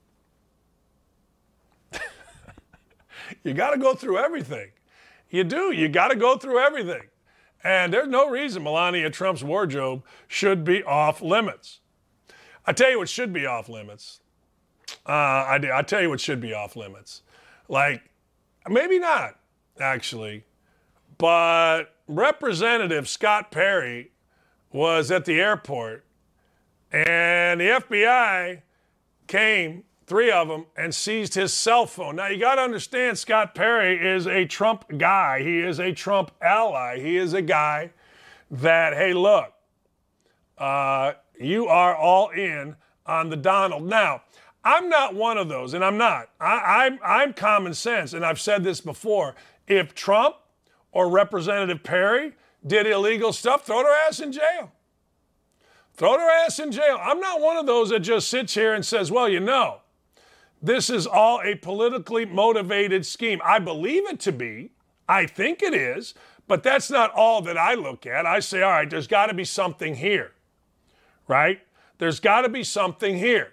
you 3.43 3.53
got 3.53 3.71
to 3.71 3.77
go 3.77 3.93
through 3.93 4.17
everything. 4.19 4.71
You 5.29 5.43
do. 5.43 5.71
You 5.71 5.89
got 5.89 6.09
to 6.09 6.15
go 6.15 6.37
through 6.37 6.59
everything. 6.59 7.03
And 7.63 7.91
there's 7.91 8.07
no 8.07 8.29
reason 8.29 8.63
Melania 8.63 9.09
Trump's 9.09 9.43
wardrobe 9.43 10.03
should 10.27 10.63
be 10.63 10.83
off 10.83 11.21
limits. 11.21 11.79
I 12.65 12.73
tell 12.73 12.89
you 12.89 12.99
what 12.99 13.09
should 13.09 13.33
be 13.33 13.45
off 13.45 13.69
limits. 13.69 14.21
Uh, 15.05 15.11
I, 15.11 15.59
I 15.73 15.81
tell 15.81 16.01
you 16.01 16.09
what 16.09 16.19
should 16.19 16.39
be 16.39 16.53
off 16.53 16.75
limits. 16.75 17.23
Like, 17.67 18.09
maybe 18.69 18.99
not, 18.99 19.39
actually. 19.79 20.45
But 21.17 21.85
Representative 22.07 23.07
Scott 23.07 23.51
Perry 23.51 24.11
was 24.71 25.11
at 25.11 25.25
the 25.25 25.39
airport, 25.39 26.05
and 26.91 27.59
the 27.61 27.65
FBI 27.65 28.61
came, 29.27 29.83
three 30.05 30.31
of 30.31 30.47
them, 30.47 30.65
and 30.75 30.93
seized 30.93 31.33
his 31.33 31.53
cell 31.53 31.85
phone. 31.85 32.17
Now, 32.17 32.27
you 32.27 32.39
got 32.39 32.55
to 32.55 32.61
understand, 32.61 33.17
Scott 33.17 33.55
Perry 33.55 33.97
is 34.05 34.27
a 34.27 34.45
Trump 34.45 34.85
guy. 34.97 35.41
He 35.41 35.59
is 35.59 35.79
a 35.79 35.93
Trump 35.93 36.31
ally. 36.41 36.99
He 36.99 37.17
is 37.17 37.33
a 37.33 37.41
guy 37.41 37.91
that, 38.51 38.93
hey, 38.93 39.13
look, 39.13 39.51
uh, 40.57 41.13
you 41.39 41.67
are 41.67 41.95
all 41.95 42.29
in 42.29 42.75
on 43.05 43.29
the 43.29 43.35
Donald. 43.37 43.83
Now, 43.83 44.21
I'm 44.65 44.89
not 44.89 45.13
one 45.13 45.37
of 45.37 45.47
those, 45.47 45.75
and 45.75 45.85
I'm 45.85 45.97
not. 45.97 46.29
I, 46.41 46.85
I'm, 46.85 46.99
I'm 47.05 47.33
common 47.33 47.75
sense, 47.75 48.13
and 48.13 48.25
I've 48.25 48.41
said 48.41 48.63
this 48.63 48.81
before. 48.81 49.35
If 49.67 49.93
Trump 49.93 50.37
or 50.91 51.07
Representative 51.07 51.83
Perry 51.83 52.33
did 52.65 52.87
illegal 52.87 53.31
stuff, 53.31 53.65
throw 53.65 53.83
their 53.83 53.95
ass 54.07 54.19
in 54.19 54.31
jail. 54.31 54.71
Throw 55.93 56.17
their 56.17 56.29
ass 56.29 56.57
in 56.59 56.71
jail. 56.71 56.97
I'm 56.99 57.19
not 57.19 57.39
one 57.39 57.57
of 57.57 57.67
those 57.67 57.89
that 57.89 57.99
just 57.99 58.27
sits 58.27 58.55
here 58.55 58.73
and 58.73 58.83
says, 58.83 59.11
well, 59.11 59.29
you 59.29 59.39
know, 59.39 59.81
this 60.61 60.89
is 60.89 61.05
all 61.05 61.41
a 61.43 61.55
politically 61.55 62.25
motivated 62.25 63.05
scheme. 63.05 63.39
I 63.45 63.59
believe 63.59 64.07
it 64.07 64.19
to 64.21 64.31
be. 64.31 64.71
I 65.07 65.27
think 65.27 65.61
it 65.61 65.75
is. 65.75 66.15
But 66.47 66.63
that's 66.63 66.89
not 66.89 67.11
all 67.11 67.41
that 67.43 67.57
I 67.57 67.75
look 67.75 68.05
at. 68.05 68.25
I 68.25 68.39
say, 68.39 68.61
all 68.61 68.71
right, 68.71 68.89
there's 68.89 69.07
got 69.07 69.27
to 69.27 69.33
be 69.33 69.45
something 69.45 69.95
here, 69.95 70.31
right? 71.27 71.61
There's 71.97 72.19
got 72.19 72.41
to 72.41 72.49
be 72.49 72.63
something 72.63 73.17
here. 73.17 73.51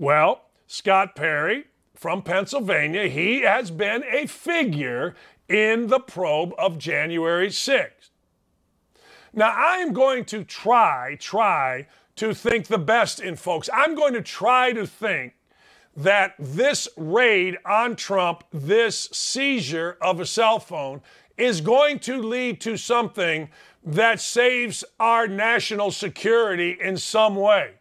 Well, 0.00 0.46
Scott 0.66 1.14
Perry 1.14 1.64
from 1.94 2.22
Pennsylvania, 2.22 3.06
he 3.08 3.42
has 3.42 3.70
been 3.70 4.02
a 4.10 4.26
figure 4.26 5.14
in 5.46 5.88
the 5.88 6.00
probe 6.00 6.54
of 6.56 6.78
January 6.78 7.48
6th. 7.48 8.08
Now, 9.34 9.52
I'm 9.54 9.92
going 9.92 10.24
to 10.24 10.42
try, 10.42 11.18
try 11.20 11.86
to 12.16 12.32
think 12.32 12.68
the 12.68 12.78
best 12.78 13.20
in 13.20 13.36
folks. 13.36 13.68
I'm 13.74 13.94
going 13.94 14.14
to 14.14 14.22
try 14.22 14.72
to 14.72 14.86
think 14.86 15.34
that 15.94 16.34
this 16.38 16.88
raid 16.96 17.58
on 17.66 17.94
Trump, 17.94 18.44
this 18.50 19.10
seizure 19.12 19.98
of 20.00 20.18
a 20.18 20.24
cell 20.24 20.60
phone, 20.60 21.02
is 21.36 21.60
going 21.60 21.98
to 21.98 22.22
lead 22.22 22.58
to 22.62 22.78
something 22.78 23.50
that 23.84 24.18
saves 24.18 24.82
our 24.98 25.28
national 25.28 25.90
security 25.90 26.78
in 26.80 26.96
some 26.96 27.36
way. 27.36 27.74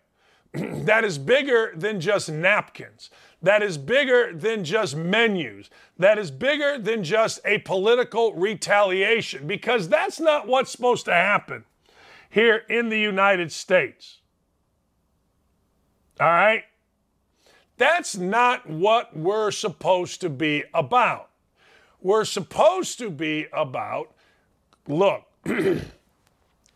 that 0.53 1.03
is 1.03 1.17
bigger 1.17 1.73
than 1.75 1.99
just 1.99 2.29
napkins. 2.29 3.09
That 3.41 3.63
is 3.63 3.77
bigger 3.77 4.33
than 4.33 4.63
just 4.63 4.95
menus. 4.95 5.69
That 5.97 6.17
is 6.17 6.31
bigger 6.31 6.77
than 6.77 7.03
just 7.03 7.39
a 7.45 7.59
political 7.59 8.33
retaliation 8.33 9.47
because 9.47 9.87
that's 9.87 10.19
not 10.19 10.47
what's 10.47 10.71
supposed 10.71 11.05
to 11.05 11.13
happen 11.13 11.63
here 12.29 12.63
in 12.69 12.89
the 12.89 12.99
United 12.99 13.51
States. 13.51 14.17
All 16.19 16.27
right? 16.27 16.63
That's 17.77 18.17
not 18.17 18.69
what 18.69 19.15
we're 19.15 19.51
supposed 19.51 20.19
to 20.21 20.29
be 20.29 20.65
about. 20.73 21.29
We're 22.01 22.25
supposed 22.25 22.97
to 22.99 23.09
be 23.09 23.47
about 23.53 24.13
look, 24.87 25.23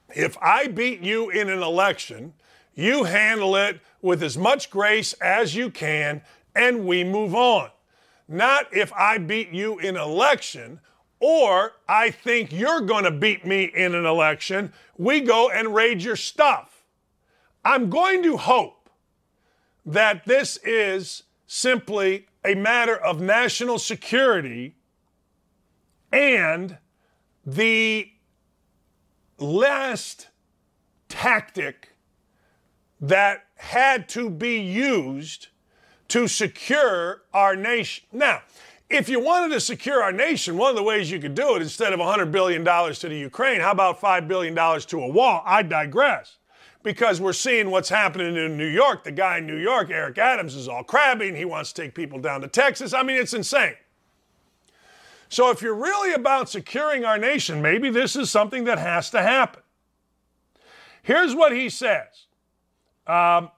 if 0.09 0.37
I 0.41 0.67
beat 0.67 1.01
you 1.01 1.29
in 1.29 1.49
an 1.49 1.61
election, 1.61 2.33
you 2.75 3.03
handle 3.03 3.55
it 3.55 3.79
with 4.01 4.23
as 4.23 4.37
much 4.37 4.69
grace 4.69 5.13
as 5.13 5.55
you 5.55 5.69
can 5.69 6.21
and 6.55 6.85
we 6.85 7.03
move 7.03 7.33
on. 7.33 7.69
Not 8.27 8.75
if 8.75 8.91
I 8.93 9.17
beat 9.17 9.49
you 9.49 9.79
in 9.79 9.95
election 9.95 10.79
or 11.19 11.73
I 11.87 12.09
think 12.11 12.51
you're 12.51 12.81
going 12.81 13.05
to 13.05 13.11
beat 13.11 13.45
me 13.45 13.63
in 13.63 13.95
an 13.95 14.05
election, 14.05 14.73
we 14.97 15.21
go 15.21 15.49
and 15.49 15.73
raid 15.73 16.01
your 16.01 16.15
stuff. 16.15 16.83
I'm 17.63 17.89
going 17.89 18.23
to 18.23 18.37
hope 18.37 18.89
that 19.85 20.25
this 20.25 20.57
is 20.57 21.23
simply 21.47 22.27
a 22.43 22.55
matter 22.55 22.95
of 22.95 23.21
national 23.21 23.79
security 23.79 24.75
and 26.11 26.77
the 27.45 28.11
last 29.39 30.27
tactic 31.09 31.92
that 33.03 33.43
had 33.55 34.07
to 34.07 34.29
be 34.29 34.61
used 34.61 35.49
to 36.07 36.25
secure 36.25 37.23
our 37.33 37.53
nation. 37.53 38.05
Now, 38.13 38.41
if 38.89 39.09
you 39.09 39.19
wanted 39.19 39.53
to 39.53 39.59
secure 39.59 40.01
our 40.01 40.13
nation, 40.13 40.57
one 40.57 40.69
of 40.69 40.77
the 40.77 40.83
ways 40.83 41.11
you 41.11 41.19
could 41.19 41.35
do 41.35 41.55
it 41.57 41.61
instead 41.61 41.91
of 41.91 41.99
$100 41.99 42.31
billion 42.31 42.63
to 42.63 43.09
the 43.09 43.17
Ukraine, 43.17 43.59
how 43.59 43.71
about 43.71 43.99
$5 43.99 44.27
billion 44.29 44.55
to 44.55 45.01
a 45.01 45.07
wall? 45.07 45.43
I 45.45 45.63
digress 45.63 46.37
because 46.81 47.19
we're 47.19 47.33
seeing 47.33 47.71
what's 47.71 47.89
happening 47.89 48.37
in 48.37 48.57
New 48.57 48.67
York. 48.67 49.03
The 49.03 49.11
guy 49.11 49.39
in 49.39 49.47
New 49.47 49.57
York, 49.57 49.89
Eric 49.89 50.17
Adams, 50.17 50.55
is 50.55 50.69
all 50.69 50.83
crabbing. 50.83 51.35
He 51.35 51.45
wants 51.45 51.73
to 51.73 51.81
take 51.81 51.95
people 51.95 52.19
down 52.19 52.39
to 52.39 52.47
Texas. 52.47 52.93
I 52.93 53.03
mean, 53.03 53.17
it's 53.17 53.33
insane. 53.33 53.75
So, 55.27 55.49
if 55.49 55.61
you're 55.61 55.75
really 55.75 56.13
about 56.13 56.49
securing 56.49 57.03
our 57.03 57.17
nation, 57.17 57.61
maybe 57.61 57.89
this 57.89 58.15
is 58.15 58.29
something 58.29 58.65
that 58.65 58.77
has 58.77 59.09
to 59.09 59.21
happen. 59.21 59.63
Here's 61.01 61.35
what 61.35 61.51
he 61.51 61.69
says 61.69 62.27
um, 63.07 63.51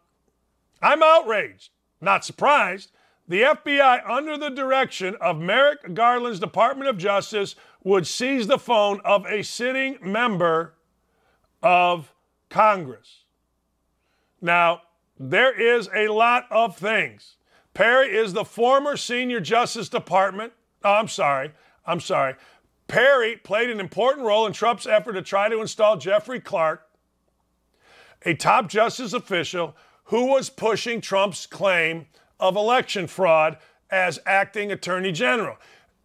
I'm 0.82 1.04
outraged, 1.04 1.72
not 2.02 2.26
surprised. 2.26 2.92
The 3.28 3.42
FBI, 3.42 4.08
under 4.08 4.38
the 4.38 4.50
direction 4.50 5.16
of 5.20 5.40
Merrick 5.40 5.94
Garland's 5.94 6.40
Department 6.40 6.90
of 6.90 6.98
Justice, 6.98 7.56
would 7.84 8.06
seize 8.06 8.48
the 8.48 8.60
phone 8.60 9.02
of 9.04 9.26
a 9.26 9.42
sitting 9.42 9.98
member 10.02 10.76
of 11.64 12.14
Congress. 12.50 13.24
Now, 14.42 14.82
there 15.20 15.60
is 15.60 15.90
a 15.96 16.10
lot 16.10 16.46
of 16.52 16.78
things. 16.78 17.38
Perry 17.74 18.16
is 18.16 18.34
the 18.34 18.46
former 18.46 18.96
senior 18.96 19.40
Justice 19.40 19.90
Department. 19.90 20.54
Oh, 20.84 20.94
I'm 20.94 21.08
sorry. 21.08 21.52
I'm 21.86 22.00
sorry. 22.00 22.36
Perry 22.88 23.38
played 23.38 23.70
an 23.70 23.80
important 23.80 24.26
role 24.26 24.46
in 24.46 24.54
Trump's 24.54 24.86
effort 24.86 25.14
to 25.14 25.22
try 25.22 25.50
to 25.50 25.62
install 25.62 25.98
Jeffrey 25.98 26.40
Clark, 26.40 26.85
a 28.26 28.34
top 28.34 28.68
justice 28.68 29.14
official 29.14 29.76
who 30.06 30.26
was 30.26 30.50
pushing 30.50 31.00
Trump's 31.00 31.46
claim 31.46 32.08
of 32.40 32.56
election 32.56 33.08
fraud 33.08 33.58
as 33.90 34.20
acting 34.26 34.72
attorney 34.72 35.12
general. 35.12 35.58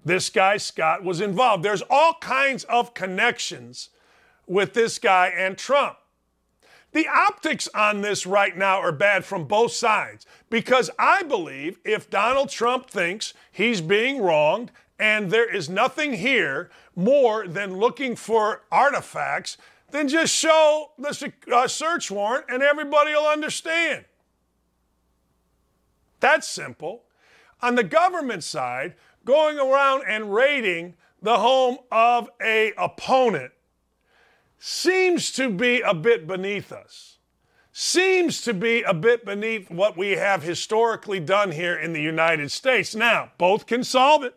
This 0.05 0.31
guy, 0.31 0.57
Scott, 0.57 1.03
was 1.03 1.21
involved. 1.21 1.63
There's 1.63 1.83
all 1.91 2.15
kinds 2.21 2.65
of 2.65 2.95
connections 2.95 3.91
with 4.47 4.73
this 4.75 4.99
guy 4.99 5.29
and 5.29 5.59
Trump. 5.59 5.97
The 6.93 7.07
optics 7.07 7.69
on 7.75 8.01
this 8.01 8.27
right 8.27 8.57
now 8.57 8.81
are 8.81 8.93
bad 8.93 9.25
from 9.25 9.45
both 9.45 9.73
sides 9.73 10.27
because 10.49 10.91
I 10.99 11.23
believe 11.23 11.79
if 11.85 12.11
Donald 12.11 12.49
Trump 12.49 12.91
thinks 12.91 13.33
he's 13.53 13.81
being 13.81 14.21
wronged 14.21 14.73
and 14.99 15.31
there 15.31 15.49
is 15.49 15.69
nothing 15.69 16.15
here 16.15 16.69
more 16.97 17.47
than 17.47 17.79
looking 17.79 18.17
for 18.17 18.63
artifacts, 18.73 19.57
then 19.93 20.09
just 20.09 20.35
show 20.35 20.93
the 20.99 21.33
uh, 21.53 21.69
search 21.69 22.11
warrant 22.11 22.47
and 22.49 22.63
everybody 22.63 23.13
will 23.13 23.27
understand. 23.27 24.05
That's 26.21 26.47
simple. 26.47 27.05
On 27.63 27.75
the 27.75 27.85
government 27.85 28.45
side, 28.45 28.95
going 29.25 29.59
around 29.59 30.05
and 30.07 30.33
raiding 30.33 30.95
the 31.23 31.39
home 31.39 31.79
of 31.91 32.31
a 32.43 32.73
opponent 32.79 33.53
seems 34.59 35.33
to 35.33 35.51
be 35.51 35.81
a 35.81 35.95
bit 35.95 36.27
beneath 36.27 36.73
us. 36.73 37.19
Seems 37.73 38.43
to 38.43 38.53
be 38.53 38.83
a 38.83 38.93
bit 38.93 39.25
beneath 39.25 39.71
what 39.71 39.97
we 39.97 40.11
have 40.11 40.43
historically 40.43 41.21
done 41.21 41.53
here 41.53 41.77
in 41.77 41.93
the 41.93 42.03
United 42.03 42.51
States. 42.51 42.95
Now, 42.95 43.33
both 43.39 43.67
can 43.67 43.85
solve 43.85 44.23
it. 44.25 44.35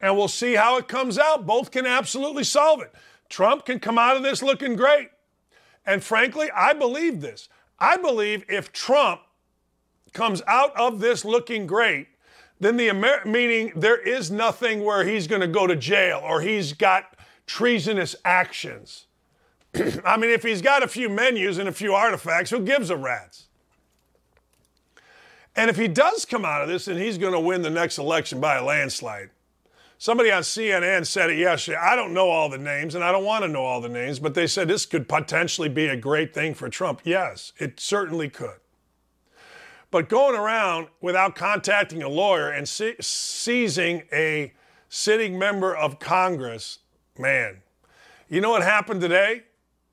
And 0.00 0.16
we'll 0.16 0.28
see 0.28 0.54
how 0.54 0.76
it 0.76 0.86
comes 0.86 1.18
out. 1.18 1.46
Both 1.46 1.70
can 1.70 1.86
absolutely 1.86 2.44
solve 2.44 2.82
it. 2.82 2.92
Trump 3.28 3.64
can 3.64 3.80
come 3.80 3.98
out 3.98 4.16
of 4.16 4.22
this 4.22 4.42
looking 4.42 4.76
great. 4.76 5.10
And 5.86 6.02
frankly, 6.02 6.50
I 6.54 6.72
believe 6.72 7.20
this. 7.20 7.48
I 7.78 7.96
believe 7.96 8.44
if 8.48 8.72
Trump 8.72 9.20
comes 10.12 10.42
out 10.46 10.74
of 10.76 11.00
this 11.00 11.24
looking 11.24 11.66
great, 11.66 12.08
then 12.60 12.76
the 12.76 12.88
Amer- 12.88 13.24
meaning 13.24 13.72
there 13.74 14.00
is 14.00 14.30
nothing 14.30 14.84
where 14.84 15.04
he's 15.04 15.26
going 15.26 15.40
to 15.40 15.48
go 15.48 15.66
to 15.66 15.76
jail 15.76 16.20
or 16.24 16.40
he's 16.40 16.72
got 16.72 17.16
treasonous 17.46 18.14
actions. 18.24 19.06
I 20.04 20.16
mean, 20.16 20.30
if 20.30 20.42
he's 20.42 20.62
got 20.62 20.82
a 20.82 20.88
few 20.88 21.08
menus 21.08 21.58
and 21.58 21.68
a 21.68 21.72
few 21.72 21.92
artifacts, 21.92 22.50
who 22.50 22.60
gives 22.60 22.90
a 22.90 22.96
rat's? 22.96 23.48
And 25.56 25.70
if 25.70 25.76
he 25.76 25.88
does 25.88 26.24
come 26.24 26.44
out 26.44 26.62
of 26.62 26.68
this 26.68 26.88
and 26.88 26.98
he's 26.98 27.18
going 27.18 27.32
to 27.32 27.40
win 27.40 27.62
the 27.62 27.70
next 27.70 27.98
election 27.98 28.40
by 28.40 28.56
a 28.56 28.64
landslide, 28.64 29.30
somebody 30.04 30.30
on 30.30 30.42
CNN 30.42 31.06
said 31.06 31.30
it 31.30 31.38
yesterday. 31.38 31.78
I 31.78 31.96
don't 31.96 32.12
know 32.12 32.28
all 32.28 32.50
the 32.50 32.58
names 32.58 32.94
and 32.94 33.02
I 33.02 33.10
don't 33.10 33.24
want 33.24 33.42
to 33.42 33.48
know 33.48 33.64
all 33.64 33.80
the 33.80 33.88
names, 33.88 34.18
but 34.18 34.34
they 34.34 34.46
said 34.46 34.68
this 34.68 34.84
could 34.84 35.08
potentially 35.08 35.70
be 35.70 35.86
a 35.86 35.96
great 35.96 36.34
thing 36.34 36.52
for 36.52 36.68
Trump. 36.68 37.00
Yes, 37.04 37.54
it 37.56 37.80
certainly 37.80 38.28
could. 38.28 38.58
But 39.90 40.10
going 40.10 40.38
around 40.38 40.88
without 41.00 41.34
contacting 41.34 42.02
a 42.02 42.08
lawyer 42.10 42.50
and 42.50 42.68
se- 42.68 42.96
seizing 43.00 44.02
a 44.12 44.52
sitting 44.90 45.38
member 45.38 45.74
of 45.74 45.98
Congress 45.98 46.80
Man, 47.16 47.62
you 48.28 48.42
know 48.42 48.50
what 48.50 48.62
happened 48.62 49.00
today, 49.00 49.44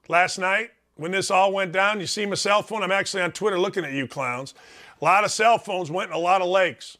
last 0.10 0.38
night, 0.40 0.72
when 0.96 1.12
this 1.12 1.32
all 1.32 1.54
went 1.54 1.72
down? 1.72 2.02
You 2.02 2.08
see 2.08 2.26
my 2.26 2.36
cell 2.36 2.64
phone? 2.64 2.84
I'm 2.84 2.92
actually 2.92 3.24
on 3.24 3.32
Twitter 3.32 3.58
looking 3.58 3.86
at 3.86 3.94
you 3.94 4.10
clowns. 4.10 4.56
A 5.02 5.06
lot 5.06 5.24
of 5.24 5.32
cell 5.32 5.58
phones 5.58 5.90
went 5.90 6.10
in 6.10 6.18
a 6.18 6.20
lot 6.20 6.42
of 6.42 6.50
lakes. 6.50 6.98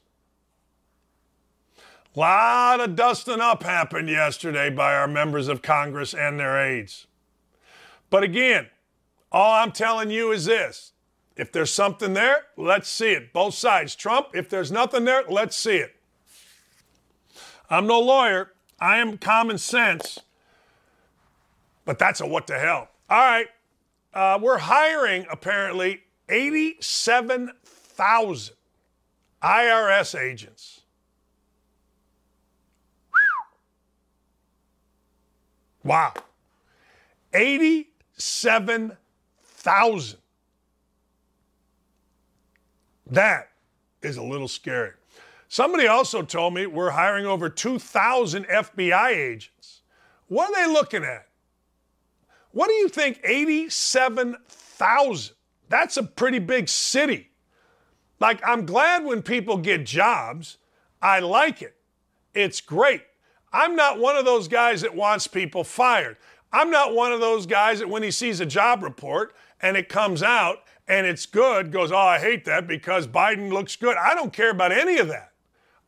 A 2.14 2.20
lot 2.20 2.82
of 2.82 2.98
dusting 2.98 3.40
up 3.40 3.64
happened 3.64 4.10
yesterday 4.10 4.70
by 4.70 4.94
our 4.94 5.08
members 5.08 5.48
of 5.48 5.62
Congress 5.62 6.14
and 6.14 6.38
their 6.38 6.62
aides. 6.62 7.08
But 8.10 8.24
again, 8.24 8.68
all 9.32 9.54
I'm 9.54 9.72
telling 9.72 10.12
you 10.12 10.32
is 10.32 10.46
this 10.46 10.92
if 11.38 11.52
there's 11.52 11.72
something 11.72 12.14
there, 12.14 12.48
let's 12.58 12.90
see 12.90 13.12
it. 13.12 13.32
Both 13.32 13.54
sides. 13.54 13.96
Trump, 13.96 14.28
if 14.34 14.50
there's 14.50 14.72
nothing 14.72 15.06
there, 15.06 15.24
let's 15.30 15.56
see 15.56 15.78
it. 15.78 15.96
I'm 17.70 17.88
no 17.88 18.02
lawyer, 18.02 18.52
I 18.80 18.98
am 18.98 19.18
common 19.18 19.58
sense. 19.58 20.20
But 21.86 21.98
that's 21.98 22.20
a 22.20 22.28
what 22.28 22.48
the 22.48 22.60
hell. 22.60 22.90
All 23.10 23.18
right. 23.18 23.48
Uh, 24.14 24.38
we're 24.42 24.58
hiring 24.58 25.26
apparently 25.32 26.02
87,000 26.28 28.56
IRS 29.42 30.20
agents. 30.20 30.81
Wow. 35.84 36.14
87,000. 37.34 40.18
That 43.08 43.50
is 44.02 44.18
a 44.18 44.24
little 44.24 44.48
scary. 44.48 44.94
Somebody 45.48 45.88
also 45.88 46.22
told 46.22 46.54
me 46.54 46.66
we're 46.66 46.92
hiring 46.92 47.26
over 47.26 47.50
2,000 47.50 48.46
FBI 48.46 49.10
agents. 49.10 49.82
What 50.28 50.50
are 50.50 50.66
they 50.66 50.72
looking 50.72 51.04
at? 51.04 51.28
What 52.52 52.68
do 52.68 52.74
you 52.74 52.88
think 52.88 53.20
87,000? 53.24 55.36
That's 55.68 55.98
a 55.98 56.04
pretty 56.04 56.40
big 56.40 56.70
city. 56.70 57.32
Like, 58.20 58.42
I'm 58.48 58.66
glad 58.66 59.04
when 59.04 59.24
people 59.24 59.58
get 59.58 59.86
jobs. 59.86 60.58
I 61.02 61.20
like 61.20 61.62
it. 61.62 61.76
It's 62.34 62.62
great. 62.62 63.04
I'm 63.54 63.76
not 63.76 64.00
one 64.00 64.16
of 64.16 64.26
those 64.26 64.48
guys 64.48 64.82
that 64.82 64.96
wants 64.96 65.28
people 65.28 65.64
fired. 65.64 66.18
I'm 66.54 66.70
not 66.70 66.94
one 66.94 67.12
of 67.12 67.20
those 67.20 67.46
guys 67.46 67.80
that 67.80 67.90
when 67.90 68.04
he 68.04 68.12
sees 68.12 68.40
a 68.40 68.46
job 68.46 68.84
report 68.84 69.34
and 69.62 69.78
it 69.78 69.90
comes 69.90 70.24
out 70.24 70.60
and 70.88 71.06
it's 71.08 71.26
good, 71.26 71.72
goes, 71.72 71.92
Oh, 71.92 71.98
I 71.98 72.20
hate 72.20 72.46
that 72.46 72.68
because 72.68 73.08
Biden 73.08 73.52
looks 73.52 73.76
good. 73.76 73.98
I 73.98 74.14
don't 74.16 74.34
care 74.34 74.52
about 74.52 74.72
any 74.72 74.98
of 74.98 75.08
that. 75.08 75.32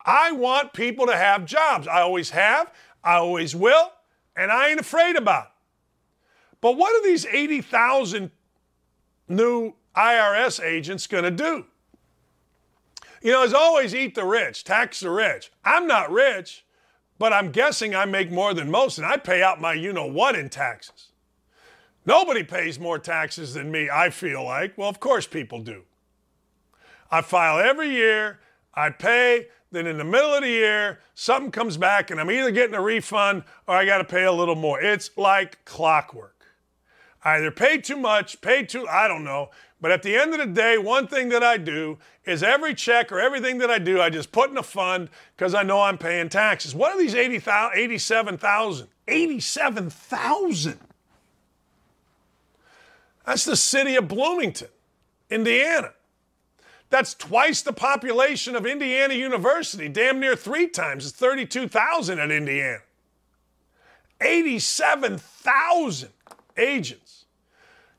I 0.05 0.31
want 0.31 0.73
people 0.73 1.05
to 1.07 1.15
have 1.15 1.45
jobs. 1.45 1.87
I 1.87 2.01
always 2.01 2.31
have, 2.31 2.71
I 3.03 3.15
always 3.15 3.55
will, 3.55 3.91
and 4.35 4.51
I 4.51 4.69
ain't 4.69 4.79
afraid 4.79 5.15
about 5.15 5.45
it. 5.45 5.49
But 6.61 6.77
what 6.77 6.93
are 6.93 7.03
these 7.03 7.25
80,000 7.25 8.31
new 9.27 9.73
IRS 9.95 10.63
agents 10.63 11.07
going 11.07 11.23
to 11.23 11.31
do? 11.31 11.65
You 13.21 13.31
know, 13.31 13.43
as 13.43 13.53
always, 13.53 13.95
eat 13.95 14.15
the 14.15 14.25
rich, 14.25 14.63
tax 14.63 14.99
the 14.99 15.09
rich. 15.09 15.51
I'm 15.63 15.87
not 15.87 16.11
rich, 16.11 16.62
but 17.19 17.33
I'm 17.33 17.51
guessing 17.51 17.95
I 17.95 18.05
make 18.05 18.31
more 18.31 18.53
than 18.53 18.71
most, 18.71 18.97
and 18.97 19.07
I 19.07 19.17
pay 19.17 19.41
out 19.41 19.61
my 19.61 19.73
you 19.73 19.93
know 19.93 20.05
what 20.05 20.35
in 20.35 20.49
taxes. 20.49 21.09
Nobody 22.05 22.43
pays 22.43 22.79
more 22.79 22.99
taxes 22.99 23.53
than 23.53 23.71
me, 23.71 23.89
I 23.89 24.09
feel 24.09 24.43
like. 24.43 24.77
Well, 24.77 24.89
of 24.89 24.99
course, 24.99 25.25
people 25.25 25.59
do. 25.59 25.83
I 27.09 27.21
file 27.21 27.59
every 27.59 27.89
year, 27.89 28.39
I 28.73 28.89
pay, 28.89 29.47
then 29.71 29.87
in 29.87 29.97
the 29.97 30.03
middle 30.03 30.33
of 30.33 30.41
the 30.41 30.49
year, 30.49 30.99
something 31.13 31.51
comes 31.51 31.77
back, 31.77 32.11
and 32.11 32.19
I'm 32.19 32.29
either 32.29 32.51
getting 32.51 32.75
a 32.75 32.81
refund 32.81 33.43
or 33.67 33.75
I 33.75 33.85
got 33.85 33.99
to 33.99 34.03
pay 34.03 34.23
a 34.23 34.31
little 34.31 34.55
more. 34.55 34.81
It's 34.81 35.09
like 35.17 35.63
clockwork. 35.65 36.32
Either 37.25 37.51
pay 37.51 37.77
too 37.77 37.95
much, 37.95 38.41
pay 38.41 38.63
too, 38.63 38.87
I 38.87 39.07
don't 39.07 39.23
know. 39.23 39.49
But 39.79 39.91
at 39.91 40.03
the 40.03 40.15
end 40.15 40.33
of 40.33 40.39
the 40.39 40.45
day, 40.45 40.77
one 40.77 41.07
thing 41.07 41.29
that 41.29 41.43
I 41.43 41.57
do 41.57 41.97
is 42.25 42.41
every 42.41 42.73
check 42.73 43.11
or 43.11 43.19
everything 43.19 43.57
that 43.57 43.69
I 43.69 43.79
do, 43.79 44.01
I 44.01 44.09
just 44.09 44.31
put 44.31 44.49
in 44.49 44.57
a 44.57 44.63
fund 44.63 45.09
because 45.35 45.53
I 45.53 45.63
know 45.63 45.81
I'm 45.81 45.97
paying 45.97 46.29
taxes. 46.29 46.73
What 46.73 46.93
are 46.93 46.97
these 46.97 47.15
80, 47.15 47.41
87,000? 47.75 48.87
87,000. 49.07 50.79
That's 53.25 53.45
the 53.45 53.55
city 53.55 53.95
of 53.95 54.07
Bloomington, 54.07 54.69
Indiana. 55.29 55.91
That's 56.89 57.13
twice 57.13 57.61
the 57.61 57.73
population 57.73 58.55
of 58.55 58.65
Indiana 58.65 59.15
University, 59.15 59.89
damn 59.89 60.19
near 60.19 60.35
three 60.35 60.67
times. 60.67 61.07
It's 61.07 61.15
32,000 61.17 62.19
at 62.19 62.31
Indiana. 62.31 62.79
87,000 64.21 66.09
agents. 66.57 67.02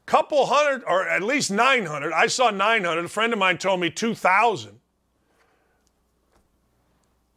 Couple 0.07 0.47
hundred, 0.47 0.85
or 0.87 1.09
at 1.09 1.23
least 1.23 1.51
900. 1.51 2.13
I 2.13 2.27
saw 2.27 2.51
900. 2.51 3.05
A 3.05 3.09
friend 3.09 3.33
of 3.33 3.39
mine 3.39 3.59
told 3.59 3.81
me 3.81 3.91
2,000. 3.91 4.81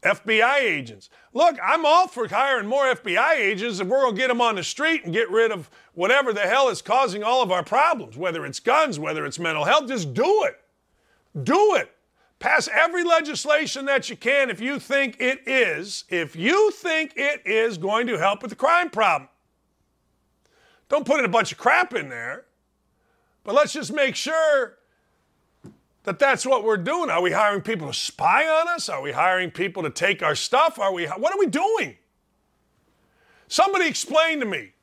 FBI 0.03 0.59
agents. 0.59 1.09
Look, 1.33 1.57
I'm 1.63 1.85
all 1.85 2.07
for 2.07 2.27
hiring 2.27 2.67
more 2.67 2.85
FBI 2.85 3.37
agents 3.37 3.79
if 3.79 3.87
we're 3.87 4.01
going 4.01 4.15
to 4.15 4.21
get 4.21 4.27
them 4.27 4.41
on 4.41 4.55
the 4.55 4.63
street 4.63 5.03
and 5.03 5.13
get 5.13 5.29
rid 5.29 5.51
of 5.51 5.69
whatever 5.93 6.33
the 6.33 6.41
hell 6.41 6.69
is 6.69 6.81
causing 6.81 7.23
all 7.23 7.41
of 7.41 7.51
our 7.51 7.63
problems, 7.63 8.15
whether 8.15 8.45
it's 8.45 8.59
guns, 8.59 8.99
whether 8.99 9.25
it's 9.25 9.39
mental 9.39 9.65
health. 9.65 9.87
Just 9.87 10.13
do 10.13 10.43
it. 10.43 10.59
Do 11.43 11.75
it. 11.75 11.91
Pass 12.39 12.69
every 12.71 13.03
legislation 13.03 13.85
that 13.85 14.09
you 14.09 14.15
can 14.15 14.49
if 14.49 14.61
you 14.61 14.79
think 14.79 15.19
it 15.19 15.47
is, 15.47 16.03
if 16.09 16.35
you 16.35 16.69
think 16.71 17.13
it 17.15 17.41
is 17.45 17.77
going 17.77 18.07
to 18.07 18.17
help 18.17 18.43
with 18.43 18.49
the 18.49 18.55
crime 18.55 18.89
problem. 18.89 19.29
Don't 20.89 21.05
put 21.05 21.19
in 21.19 21.25
a 21.25 21.29
bunch 21.29 21.51
of 21.51 21.57
crap 21.57 21.93
in 21.93 22.09
there, 22.09 22.45
but 23.47 23.55
let's 23.55 23.71
just 23.71 23.93
make 23.93 24.13
sure 24.13 24.77
that 26.03 26.19
that's 26.19 26.45
what 26.45 26.65
we're 26.65 26.75
doing. 26.75 27.09
Are 27.09 27.21
we 27.21 27.31
hiring 27.31 27.61
people 27.61 27.87
to 27.87 27.93
spy 27.93 28.45
on 28.45 28.67
us? 28.67 28.89
Are 28.89 29.01
we 29.01 29.13
hiring 29.13 29.51
people 29.51 29.83
to 29.83 29.89
take 29.89 30.21
our 30.21 30.35
stuff? 30.35 30.77
Are 30.77 30.91
we 30.91 31.05
what 31.05 31.33
are 31.33 31.39
we 31.39 31.45
doing? 31.45 31.95
Somebody 33.47 33.87
explain 33.87 34.41
to 34.41 34.45
me. 34.45 34.73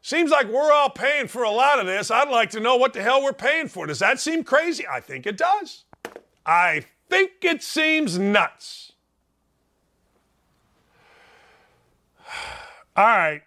Seems 0.00 0.30
like 0.30 0.46
we're 0.46 0.72
all 0.72 0.88
paying 0.88 1.28
for 1.28 1.42
a 1.42 1.50
lot 1.50 1.78
of 1.78 1.84
this. 1.84 2.10
I'd 2.10 2.30
like 2.30 2.48
to 2.52 2.60
know 2.60 2.76
what 2.76 2.94
the 2.94 3.02
hell 3.02 3.22
we're 3.22 3.34
paying 3.34 3.68
for. 3.68 3.86
Does 3.86 3.98
that 3.98 4.18
seem 4.18 4.44
crazy? 4.44 4.86
I 4.90 5.00
think 5.00 5.26
it 5.26 5.36
does. 5.36 5.84
I 6.46 6.86
think 7.10 7.32
it 7.42 7.62
seems 7.62 8.18
nuts. 8.18 8.92
All 12.96 13.04
right, 13.04 13.42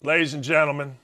ladies 0.00 0.32
and 0.34 0.44
gentlemen. 0.44 0.96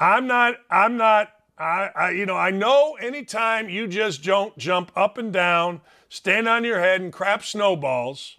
I'm 0.00 0.26
not, 0.26 0.56
I'm 0.70 0.96
not, 0.96 1.37
I, 1.58 1.90
I, 1.94 2.10
you 2.10 2.24
know, 2.26 2.36
I 2.36 2.50
know 2.50 2.96
anytime 3.00 3.68
you 3.68 3.86
just 3.88 4.22
don't 4.22 4.56
jump 4.56 4.92
up 4.96 5.18
and 5.18 5.32
down, 5.32 5.80
stand 6.08 6.48
on 6.48 6.64
your 6.64 6.80
head 6.80 7.00
and 7.00 7.12
crap 7.12 7.44
snowballs 7.44 8.36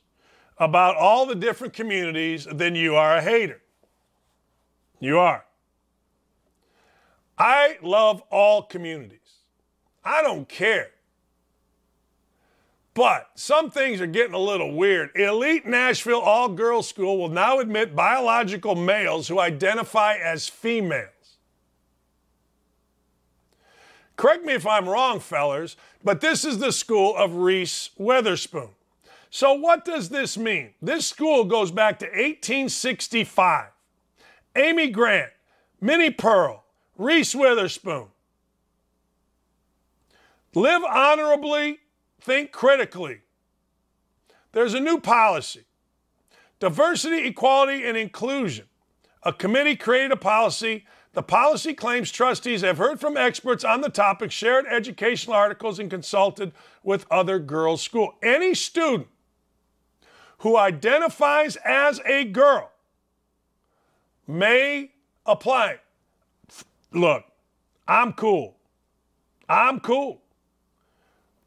about 0.57 0.95
all 0.95 1.26
the 1.26 1.36
different 1.36 1.74
communities, 1.74 2.47
then 2.51 2.76
you 2.76 2.95
are 2.95 3.17
a 3.17 3.22
hater. 3.22 3.61
You 4.99 5.20
are. 5.20 5.45
I 7.38 7.78
love 7.82 8.22
all 8.30 8.63
communities. 8.63 9.20
I 10.03 10.22
don't 10.22 10.47
care. 10.47 10.91
But 12.93 13.30
some 13.36 13.72
things 13.72 14.01
are 14.01 14.07
getting 14.07 14.34
a 14.34 14.39
little 14.39 14.76
weird. 14.76 15.15
Elite 15.15 15.65
Nashville 15.65 16.20
all 16.20 16.49
girls 16.49 16.89
school 16.89 17.17
will 17.17 17.30
now 17.30 17.59
admit 17.59 17.95
biological 17.95 18.76
males 18.76 19.28
who 19.30 19.39
identify 19.39 20.15
as 20.15 20.49
females. 20.49 21.18
Correct 24.20 24.43
me 24.43 24.51
if 24.51 24.67
I'm 24.67 24.89
wrong, 24.89 25.22
fellers, 25.22 25.78
but 26.03 26.20
this 26.20 26.43
is 26.43 26.57
the 26.57 26.74
school 26.74 27.15
of 27.15 27.36
Reese 27.36 27.91
Witherspoon. 27.97 28.72
So, 29.30 29.53
what 29.53 29.86
does 29.86 30.09
this 30.09 30.38
mean? 30.38 30.72
This 30.82 31.07
school 31.07 31.45
goes 31.45 31.72
back 31.72 31.99
to 31.99 32.05
1865. 32.07 33.67
Amy 34.57 34.89
Grant, 34.89 35.32
Minnie 35.80 36.11
Pearl, 36.11 36.65
Reese 36.97 37.34
Witherspoon. 37.34 38.07
Live 40.53 40.84
honorably, 40.84 41.80
think 42.20 42.51
critically. 42.51 43.22
There's 44.51 44.74
a 44.74 44.82
new 44.82 44.99
policy 44.99 45.63
diversity, 46.59 47.26
equality, 47.26 47.86
and 47.86 47.95
inclusion. 47.95 48.65
A 49.24 49.32
committee 49.32 49.78
created 49.78 50.11
a 50.11 50.17
policy 50.17 50.84
the 51.14 51.24
policy 51.24 51.74
claims 51.74 52.12
trustees 52.12 52.62
have 52.62 52.78
heard 52.78 52.99
from 52.99 53.18
experts 53.18 53.64
on 53.64 53.82
the 53.82 53.89
topic, 53.89 54.32
shared 54.32 54.66
educational 54.68 55.36
articles, 55.36 55.80
and 55.80 55.89
consulted 55.89 56.51
with 56.84 57.05
other 57.10 57.39
girls' 57.39 57.82
school. 57.82 58.16
Any 58.22 58.53
student 58.53 59.07
who 60.39 60.55
identifies 60.55 61.57
as 61.66 61.99
a 62.05 62.26
girl 62.26 62.72
may 64.28 64.91
apply. 65.26 65.80
Look, 66.91 67.26
I'm 67.88 68.14
cool. 68.14 68.55
I'm 69.47 69.80
cool. 69.80 70.22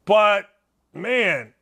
But 0.05 0.49
man, 0.93 1.53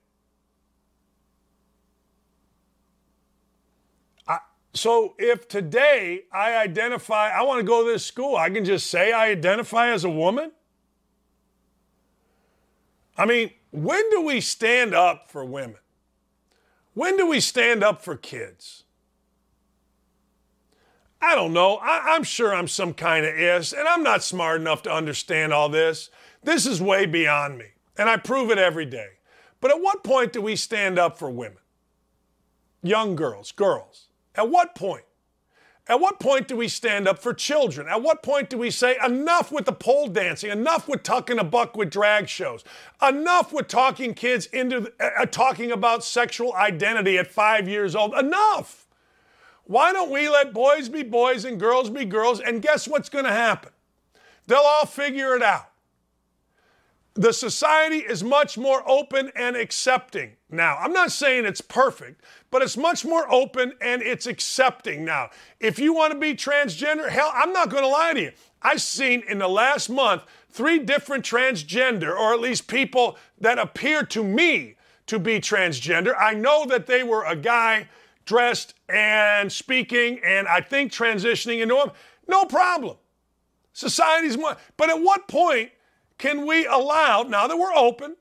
So 4.74 5.16
if 5.18 5.48
today 5.48 6.24
I 6.32 6.56
identify, 6.56 7.30
I 7.30 7.42
want 7.44 7.60
to 7.60 7.66
go 7.66 7.86
to 7.86 7.92
this 7.92 8.06
school, 8.06 8.38
I 8.38 8.50
can 8.50 8.64
just 8.64 8.90
say 8.90 9.12
I 9.12 9.28
identify 9.28 9.90
as 9.90 10.04
a 10.04 10.10
woman? 10.10 10.52
I 13.18 13.26
mean, 13.26 13.52
when 13.72 14.10
do 14.10 14.22
we 14.22 14.40
stand 14.40 14.94
up 14.94 15.30
for 15.30 15.44
women? 15.44 15.78
When 16.94 17.18
do 17.18 17.28
we 17.28 17.40
stand 17.40 17.84
up 17.84 18.02
for 18.02 18.16
kids? 18.16 18.84
I 21.22 21.36
don't 21.36 21.54
know. 21.54 21.76
I, 21.78 22.16
am 22.16 22.24
sure 22.24 22.54
I'm 22.54 22.68
some 22.68 22.94
kind 22.94 23.26
of 23.26 23.36
is, 23.36 23.74
and 23.74 23.88
I'm 23.88 24.02
not 24.02 24.24
smart 24.24 24.60
enough 24.60 24.82
to 24.84 24.92
understand 24.92 25.54
all 25.54 25.70
this. 25.70 26.10
This 26.44 26.66
is 26.66 26.82
way 26.82 27.06
beyond 27.06 27.58
me, 27.58 27.68
and 27.98 28.10
I 28.10 28.18
prove 28.18 28.50
it 28.50 28.58
every 28.58 28.86
day. 28.86 29.10
But 29.60 29.70
at 29.70 29.82
what 29.82 30.04
point 30.04 30.34
do 30.34 30.42
we 30.42 30.56
stand 30.56 30.98
up 30.98 31.20
for 31.20 31.30
women? 31.30 31.60
Young 32.82 33.16
girls, 33.16 33.52
girls. 33.52 34.08
At 34.36 34.50
what 34.50 34.76
point? 34.76 35.04
At 35.88 36.00
what 36.00 36.20
point 36.20 36.48
do 36.48 36.56
we 36.56 36.68
stand 36.68 37.08
up 37.08 37.20
for 37.20 37.34
children? 37.34 37.88
At 37.88 38.04
what 38.04 38.22
point 38.22 38.50
do 38.50 38.58
we 38.58 38.70
say 38.70 38.98
enough 39.04 39.52
with 39.52 39.66
the 39.66 39.74
pole 39.74 40.08
dancing, 40.08 40.52
enough 40.52 40.88
with 40.88 41.04
tucking 41.04 41.40
a 41.40 41.44
buck 41.44 41.76
with 41.76 41.90
drag 41.90 42.30
shows, 42.30 42.64
enough 43.06 43.52
with 43.52 43.68
talking 43.68 44.14
kids 44.14 44.46
into 44.48 44.94
uh, 45.00 45.26
talking 45.26 45.72
about 45.72 46.04
sexual 46.04 46.54
identity 46.54 47.18
at 47.18 47.28
five 47.28 47.68
years 47.68 47.96
old? 47.96 48.14
Enough. 48.14 48.86
Why 49.64 49.92
don't 49.92 50.12
we 50.12 50.30
let 50.30 50.54
boys 50.54 50.88
be 50.88 51.04
boys 51.04 51.46
and 51.46 51.60
girls 51.60 51.90
be 51.90 52.06
girls? 52.06 52.40
And 52.40 52.62
guess 52.62 52.88
what's 52.88 53.10
going 53.10 53.26
to 53.26 53.32
happen? 53.32 53.72
They'll 54.48 54.60
all 54.60 54.86
figure 54.86 55.36
it 55.36 55.42
out. 55.42 55.71
The 57.14 57.34
society 57.34 57.98
is 57.98 58.24
much 58.24 58.58
more 58.58 58.84
open 58.90 59.32
and 59.36 59.58
accepting 59.58 60.38
now. 60.50 60.78
I'm 60.78 60.94
not 60.94 61.12
saying 61.12 61.46
it's 61.46 61.60
perfect, 61.60 62.24
but 62.50 62.62
it's 62.62 62.78
much 62.78 63.04
more 63.04 63.30
open 63.32 63.74
and 63.82 64.02
it's 64.02 64.28
accepting 64.28 65.04
now. 65.04 65.30
If 65.60 65.78
you 65.78 65.94
want 65.94 66.14
to 66.14 66.20
be 66.20 66.34
transgender, 66.34 67.10
hell, 67.10 67.32
I'm 67.34 67.52
not 67.52 67.70
going 67.70 67.84
to 67.84 67.90
lie 67.90 68.14
to 68.14 68.22
you. 68.22 68.32
I've 68.62 68.82
seen 68.82 69.24
in 69.28 69.40
the 69.40 69.50
last 69.50 69.90
month 69.90 70.24
three 70.50 70.80
different 70.80 71.26
transgender, 71.26 72.18
or 72.18 72.34
at 72.34 72.40
least 72.40 72.68
people 72.68 73.18
that 73.40 73.60
appear 73.60 74.04
to 74.04 74.24
me 74.24 74.76
to 75.08 75.20
be 75.20 75.42
transgender. 75.42 76.14
I 76.18 76.34
know 76.34 76.66
that 76.68 76.88
they 76.88 77.04
were 77.04 77.26
a 77.26 77.36
guy 77.36 77.90
dressed 78.24 78.74
and 78.88 79.52
speaking 79.52 80.22
and 80.24 80.48
I 80.48 80.62
think 80.62 80.94
transitioning 80.94 81.62
into 81.62 81.76
him. 81.76 81.92
No 82.28 82.46
problem. 82.46 82.96
Society's 83.74 84.38
more. 84.38 84.56
But 84.78 84.90
at 84.90 85.02
what 85.02 85.28
point 85.28 85.72
can 86.22 86.46
we 86.46 86.68
allow, 86.68 87.24
now 87.24 87.48
that 87.48 87.58
we're 87.58 87.74
open, 87.74 88.16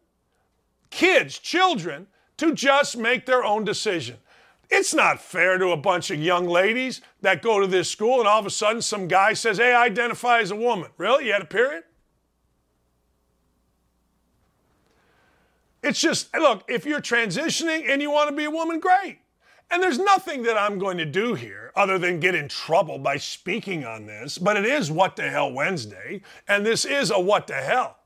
kids, 0.89 1.39
children, 1.39 2.07
to 2.39 2.55
just 2.55 2.97
make 2.97 3.27
their 3.27 3.45
own 3.45 3.63
decision? 3.63 4.17
It's 4.71 4.95
not 4.95 5.21
fair 5.21 5.59
to 5.59 5.69
a 5.69 5.77
bunch 5.77 6.11
of 6.11 6.19
young 6.19 6.47
ladies 6.47 7.03
that 7.21 7.43
go 7.43 7.61
to 7.61 7.67
this 7.67 7.91
school 7.91 8.19
and 8.19 8.27
all 8.27 8.41
of 8.41 8.47
a 8.47 8.51
sudden 8.51 8.81
some 8.81 9.07
guy 9.07 9.35
says, 9.35 9.59
Hey, 9.59 9.75
I 9.75 9.85
identify 9.85 10.39
as 10.39 10.51
a 10.51 10.57
woman. 10.57 10.89
Really? 10.97 11.27
You 11.27 11.35
had 11.35 11.43
a 11.43 11.45
period? 11.45 11.85
It's 15.83 16.01
just, 16.01 16.35
look, 16.35 16.65
if 16.69 16.87
you're 16.87 17.03
transitioning 17.03 17.87
and 17.87 18.01
you 18.01 18.11
want 18.11 18.31
to 18.31 18.35
be 18.35 18.45
a 18.45 18.51
woman, 18.51 18.81
great. 18.81 19.19
And 19.71 19.83
there's 19.83 19.99
nothing 19.99 20.45
that 20.45 20.57
I'm 20.57 20.79
going 20.79 20.97
to 20.97 21.05
do 21.05 21.35
here 21.35 21.60
other 21.77 21.99
than 21.99 22.21
get 22.21 22.35
in 22.35 22.49
trouble 22.49 22.99
by 22.99 23.17
speaking 23.17 23.85
on 23.85 24.07
this, 24.07 24.39
but 24.39 24.57
it 24.57 24.65
is 24.65 24.91
What 24.91 25.17
the 25.17 25.31
Hell 25.31 25.53
Wednesday, 25.53 26.23
and 26.49 26.65
this 26.65 26.85
is 26.85 27.11
a 27.11 27.21
What 27.21 27.47
the 27.47 27.55
Hell. 27.55 27.99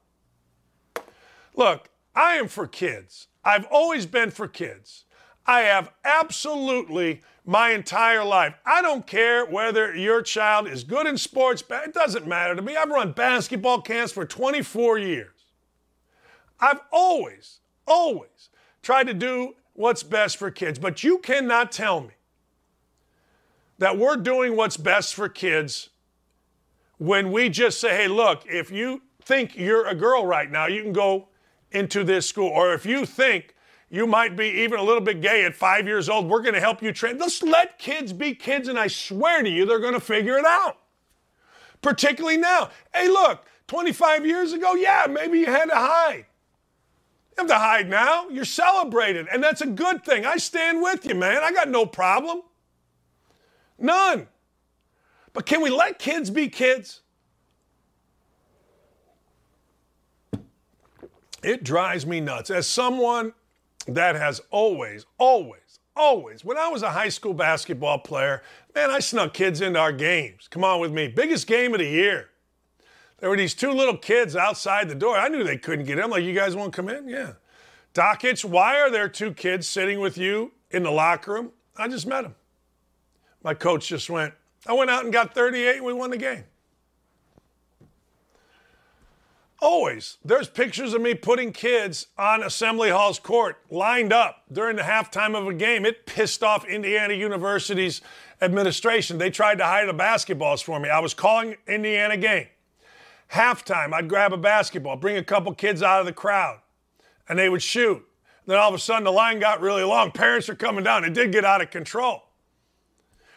Look, 1.55 1.89
I 2.15 2.35
am 2.35 2.49
for 2.49 2.67
kids. 2.67 3.29
I've 3.45 3.67
always 3.71 4.07
been 4.07 4.31
for 4.31 4.49
kids. 4.49 5.05
I 5.47 5.61
have 5.61 5.91
absolutely 6.05 7.21
my 7.45 7.71
entire 7.71 8.25
life. 8.25 8.55
I 8.65 8.81
don't 8.81 9.07
care 9.07 9.45
whether 9.45 9.95
your 9.95 10.23
child 10.23 10.67
is 10.67 10.85
good 10.85 11.07
in 11.07 11.19
sports, 11.19 11.63
it 11.69 11.93
doesn't 11.93 12.27
matter 12.27 12.55
to 12.55 12.63
me. 12.63 12.77
I've 12.77 12.89
run 12.89 13.13
basketball 13.13 13.83
camps 13.83 14.13
for 14.13 14.25
24 14.25 14.99
years. 14.99 15.31
I've 16.59 16.81
always, 16.91 17.61
always 17.87 18.49
tried 18.83 19.09
to 19.09 19.15
do 19.15 19.55
what's 19.75 20.03
best 20.03 20.39
for 20.39 20.51
kids. 20.51 20.79
But 20.79 21.05
you 21.05 21.19
cannot 21.19 21.73
tell 21.73 22.01
me 22.01 22.15
that 23.85 23.99
we're 23.99 24.17
doing 24.17 24.57
what's 24.57 24.79
best 24.79 25.15
for 25.15 25.29
kids 25.29 25.91
when 26.97 27.31
we 27.31 27.51
just 27.51 27.79
say, 27.79 27.95
hey, 27.95 28.09
look, 28.09 28.47
if 28.47 28.71
you 28.71 29.03
think 29.21 29.59
you're 29.59 29.87
a 29.87 29.95
girl 29.95 30.25
right 30.25 30.51
now, 30.51 30.67
you 30.67 30.83
can 30.83 30.95
go 30.95 31.29
into 31.71 32.03
this 32.03 32.27
school. 32.27 32.49
Or 32.49 32.73
if 32.73 32.87
you 32.87 33.05
think 33.05 33.55
you 33.91 34.07
might 34.07 34.37
be 34.37 34.47
even 34.47 34.79
a 34.79 34.83
little 34.83 35.03
bit 35.03 35.21
gay 35.21 35.45
at 35.45 35.55
five 35.55 35.87
years 35.87 36.09
old, 36.09 36.31
we're 36.31 36.41
going 36.41 36.55
to 36.55 36.61
help 36.61 36.83
you 36.83 36.93
train. 36.93 37.19
Let's 37.19 37.43
let 37.43 37.79
kids 37.79 38.15
be 38.15 38.35
kids, 38.35 38.69
and 38.69 38.79
I 38.79 38.87
swear 38.87 39.43
to 39.43 39.51
you, 39.51 39.67
they're 39.67 39.79
going 39.81 39.93
to 39.93 40.01
figure 40.01 40.39
it 40.39 40.47
out. 40.47 40.79
Particularly 41.83 42.39
now. 42.39 42.71
Hey, 42.95 43.09
look, 43.09 43.45
25 43.67 44.25
years 44.25 44.55
ago, 44.55 44.75
yeah, 44.77 45.07
maybe 45.11 45.41
you 45.41 45.47
had 45.47 45.67
to 45.67 45.77
hide. 45.77 46.25
You 47.37 47.43
have 47.43 47.49
to 47.49 47.59
hide 47.59 47.91
now. 47.91 48.31
You're 48.31 48.47
celebrated, 48.47 49.27
and 49.31 49.45
that's 49.45 49.61
a 49.61 49.67
good 49.67 50.07
thing. 50.07 50.25
I 50.25 50.39
stand 50.39 50.81
with 50.81 51.05
you, 51.05 51.15
man. 51.15 51.43
I 51.43 51.53
got 51.53 51.69
no 51.69 51.85
problem. 51.85 52.41
None. 53.79 54.29
But 55.33 55.47
can 55.47 55.61
we 55.61 55.71
let 55.71 55.99
kids 55.99 56.31
be 56.31 56.49
kids? 56.49 57.01
It 61.43 61.63
drives 61.63 62.07
me 62.07 62.21
nuts. 62.21 62.51
As 62.51 62.67
someone 62.67 63.35
that 63.87 64.15
has 64.15 64.41
always, 64.51 65.05
always, 65.19 65.81
always, 65.95 66.45
when 66.45 66.57
I 66.57 66.69
was 66.69 66.83
a 66.83 66.91
high 66.91 67.11
school 67.11 67.35
basketball 67.35 67.99
player, 67.99 68.43
man, 68.75 68.91
I 68.91 69.01
snuck 69.01 69.35
kids 69.35 69.61
into 69.61 69.79
our 69.79 69.93
games. 69.93 70.49
Come 70.49 70.65
on 70.65 70.81
with 70.81 70.93
me. 70.93 71.09
Biggest 71.09 71.47
game 71.47 71.75
of 71.75 71.81
the 71.81 71.89
year. 71.89 72.31
There 73.19 73.29
were 73.29 73.37
these 73.37 73.55
two 73.55 73.71
little 73.71 73.97
kids 73.97 74.37
outside 74.37 74.89
the 74.89 74.95
door. 74.95 75.17
I 75.17 75.29
knew 75.29 75.45
they 75.45 75.59
couldn't 75.59 75.85
get 75.85 75.99
in. 75.99 76.05
I'm 76.05 76.11
like, 76.11 76.25
you 76.25 76.35
guys 76.35 76.57
won't 76.57 76.73
come 76.73 76.89
in? 76.89 77.09
Yeah. 77.09 77.33
Dakich, 77.93 78.45
why 78.45 78.81
are 78.81 78.91
there 78.91 79.09
two 79.09 79.33
kids 79.33 79.69
sitting 79.69 80.01
with 80.01 80.19
you 80.19 80.53
in 80.71 80.83
the 80.83 80.91
locker 80.91 81.33
room? 81.33 81.53
I 81.77 81.89
just 81.89 82.07
met 82.07 82.23
them. 82.23 82.35
My 83.45 83.53
coach 83.53 83.87
just 83.87 84.09
went, 84.09 84.33
I 84.67 84.73
went 84.73 84.91
out 84.91 85.05
and 85.05 85.13
got 85.13 85.35
38 85.35 85.77
and 85.77 85.85
we 85.85 85.93
won 85.93 86.11
the 86.11 86.17
game. 86.17 86.45
Always, 89.61 90.19
there's 90.25 90.49
pictures 90.49 90.93
of 90.95 91.01
me 91.01 91.15
putting 91.15 91.53
kids 91.53 92.09
on 92.19 92.43
Assembly 92.43 92.91
Hall's 92.91 93.19
court 93.19 93.59
lined 93.71 94.13
up 94.13 94.43
during 94.53 94.77
the 94.77 94.83
halftime 94.83 95.39
of 95.39 95.47
a 95.47 95.55
game. 95.55 95.87
It 95.87 96.07
pissed 96.07 96.43
off 96.43 96.67
Indiana 96.67 97.15
University's 97.15 98.03
administration. 98.43 99.17
They 99.17 99.31
tried 99.31 99.59
to 99.59 99.65
hide 99.65 99.89
the 99.89 99.95
basketballs 99.95 100.63
for 100.63 100.81
me. 100.81 100.89
I 100.89 100.99
was 100.99 101.15
calling 101.15 101.57
Indiana 101.67 102.17
game. 102.17 102.49
Halftime, 103.33 103.95
I'd 103.95 104.09
grab 104.09 104.33
a 104.33 104.37
basketball, 104.37 104.97
bring 104.97 105.17
a 105.17 105.25
couple 105.25 105.55
kids 105.55 105.83
out 105.83 106.01
of 106.01 106.07
the 106.07 106.13
crowd, 106.13 106.61
and 107.29 107.39
they 107.39 107.49
would 107.49 107.63
shoot. 107.63 108.05
Then 108.47 108.59
all 108.59 108.69
of 108.69 108.75
a 108.75 108.79
sudden, 108.79 109.05
the 109.05 109.13
line 109.13 109.41
got 109.41 109.63
really 109.63 109.85
long. 109.85 110.11
Parents 110.11 110.49
are 110.51 110.55
coming 110.55 110.85
down. 110.85 111.05
It 111.05 111.15
did 111.15 111.33
get 111.33 111.45
out 111.45 111.63
of 111.63 111.71
control. 111.71 112.24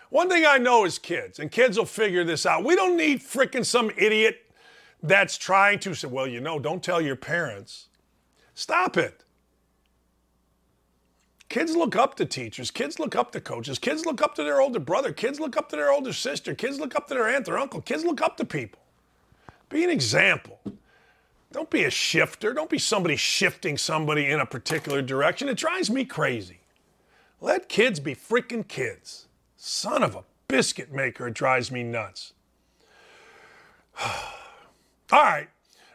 One 0.10 0.30
thing 0.30 0.46
I 0.46 0.58
know 0.58 0.86
is 0.86 1.00
kids, 1.00 1.40
and 1.40 1.52
kids 1.52 1.78
will 1.78 1.86
figure 1.86 2.24
this 2.24 2.46
out. 2.46 2.64
We 2.64 2.76
don't 2.76 2.96
need 2.96 3.20
freaking 3.20 3.66
some 3.66 3.92
idiot 3.98 4.46
that's 5.04 5.38
trying 5.38 5.80
to 5.80 5.94
say, 5.94 6.08
well, 6.08 6.28
you 6.28 6.40
know, 6.40 6.60
don't 6.60 6.82
tell 6.82 7.02
your 7.02 7.16
parents. 7.16 7.88
Stop 8.54 8.98
it. 8.98 9.24
Kids 11.50 11.76
look 11.76 11.96
up 11.96 12.16
to 12.16 12.26
teachers. 12.26 12.72
Kids 12.72 13.00
look 13.00 13.16
up 13.16 13.32
to 13.32 13.40
coaches. 13.40 13.80
Kids 13.80 14.06
look 14.06 14.22
up 14.22 14.36
to 14.36 14.44
their 14.44 14.60
older 14.60 14.80
brother. 14.80 15.14
Kids 15.14 15.40
look 15.40 15.56
up 15.56 15.70
to 15.70 15.76
their 15.76 15.92
older 15.92 16.12
sister. 16.12 16.54
Kids 16.54 16.80
look 16.80 16.96
up 16.96 17.08
to 17.08 17.14
their 17.14 17.28
aunt 17.28 17.48
or 17.48 17.58
uncle. 17.58 17.82
Kids 17.82 18.04
look 18.04 18.22
up 18.22 18.36
to 18.38 18.46
people. 18.46 18.82
Be 19.70 19.84
an 19.84 19.90
example. 19.90 20.60
Don't 21.52 21.70
be 21.70 21.86
a 21.86 21.90
shifter. 21.90 22.54
Don't 22.54 22.70
be 22.70 22.80
somebody 22.80 23.16
shifting 23.16 23.78
somebody 23.78 24.30
in 24.30 24.40
a 24.40 24.46
particular 24.46 25.02
direction. 25.02 25.48
It 25.48 25.56
drives 25.56 25.90
me 25.90 26.04
crazy. 26.04 26.60
Let 27.40 27.70
kids 27.70 28.00
be 28.00 28.14
freaking 28.14 28.68
kids. 28.68 29.27
Son 29.68 30.02
of 30.02 30.16
a 30.16 30.24
biscuit 30.48 30.94
maker, 30.94 31.28
it 31.28 31.34
drives 31.34 31.74
me 31.74 31.84
nuts. 31.84 32.32
All 34.02 34.14
right. 35.12 35.50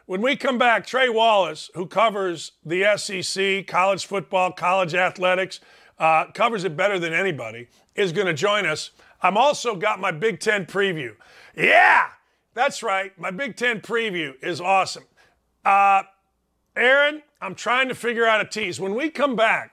When 0.05 0.21
we 0.21 0.35
come 0.35 0.59
back, 0.59 0.85
Trey 0.85 1.09
Wallace, 1.09 1.71
who 1.73 1.87
covers 1.87 2.51
the 2.63 2.95
SEC, 2.97 3.65
college 3.65 4.05
football, 4.05 4.51
college 4.51 4.93
athletics, 4.93 5.59
uh, 5.97 6.25
covers 6.35 6.65
it 6.65 6.77
better 6.77 6.99
than 6.99 7.13
anybody, 7.13 7.67
is 7.95 8.11
going 8.11 8.27
to 8.27 8.33
join 8.35 8.67
us. 8.67 8.91
I'm 9.23 9.37
also 9.37 9.75
got 9.75 9.99
my 9.99 10.11
Big 10.11 10.39
Ten 10.39 10.67
preview. 10.67 11.15
Yeah, 11.55 12.09
that's 12.53 12.83
right. 12.83 13.17
My 13.17 13.31
Big 13.31 13.55
Ten 13.55 13.81
preview 13.81 14.33
is 14.43 14.61
awesome. 14.61 15.05
Uh, 15.65 16.03
Aaron, 16.75 17.23
I'm 17.41 17.55
trying 17.55 17.87
to 17.87 17.95
figure 17.95 18.25
out 18.25 18.39
a 18.39 18.45
tease. 18.45 18.79
When 18.79 18.93
we 18.93 19.09
come 19.09 19.35
back, 19.35 19.72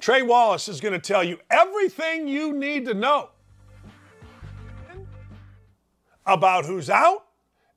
Trey 0.00 0.22
Wallace 0.22 0.68
is 0.68 0.80
going 0.80 0.92
to 0.92 0.98
tell 0.98 1.24
you 1.24 1.38
everything 1.50 2.28
you 2.28 2.52
need 2.52 2.84
to 2.86 2.94
know 2.94 3.30
about 6.26 6.64
who's 6.64 6.90
out 6.90 7.26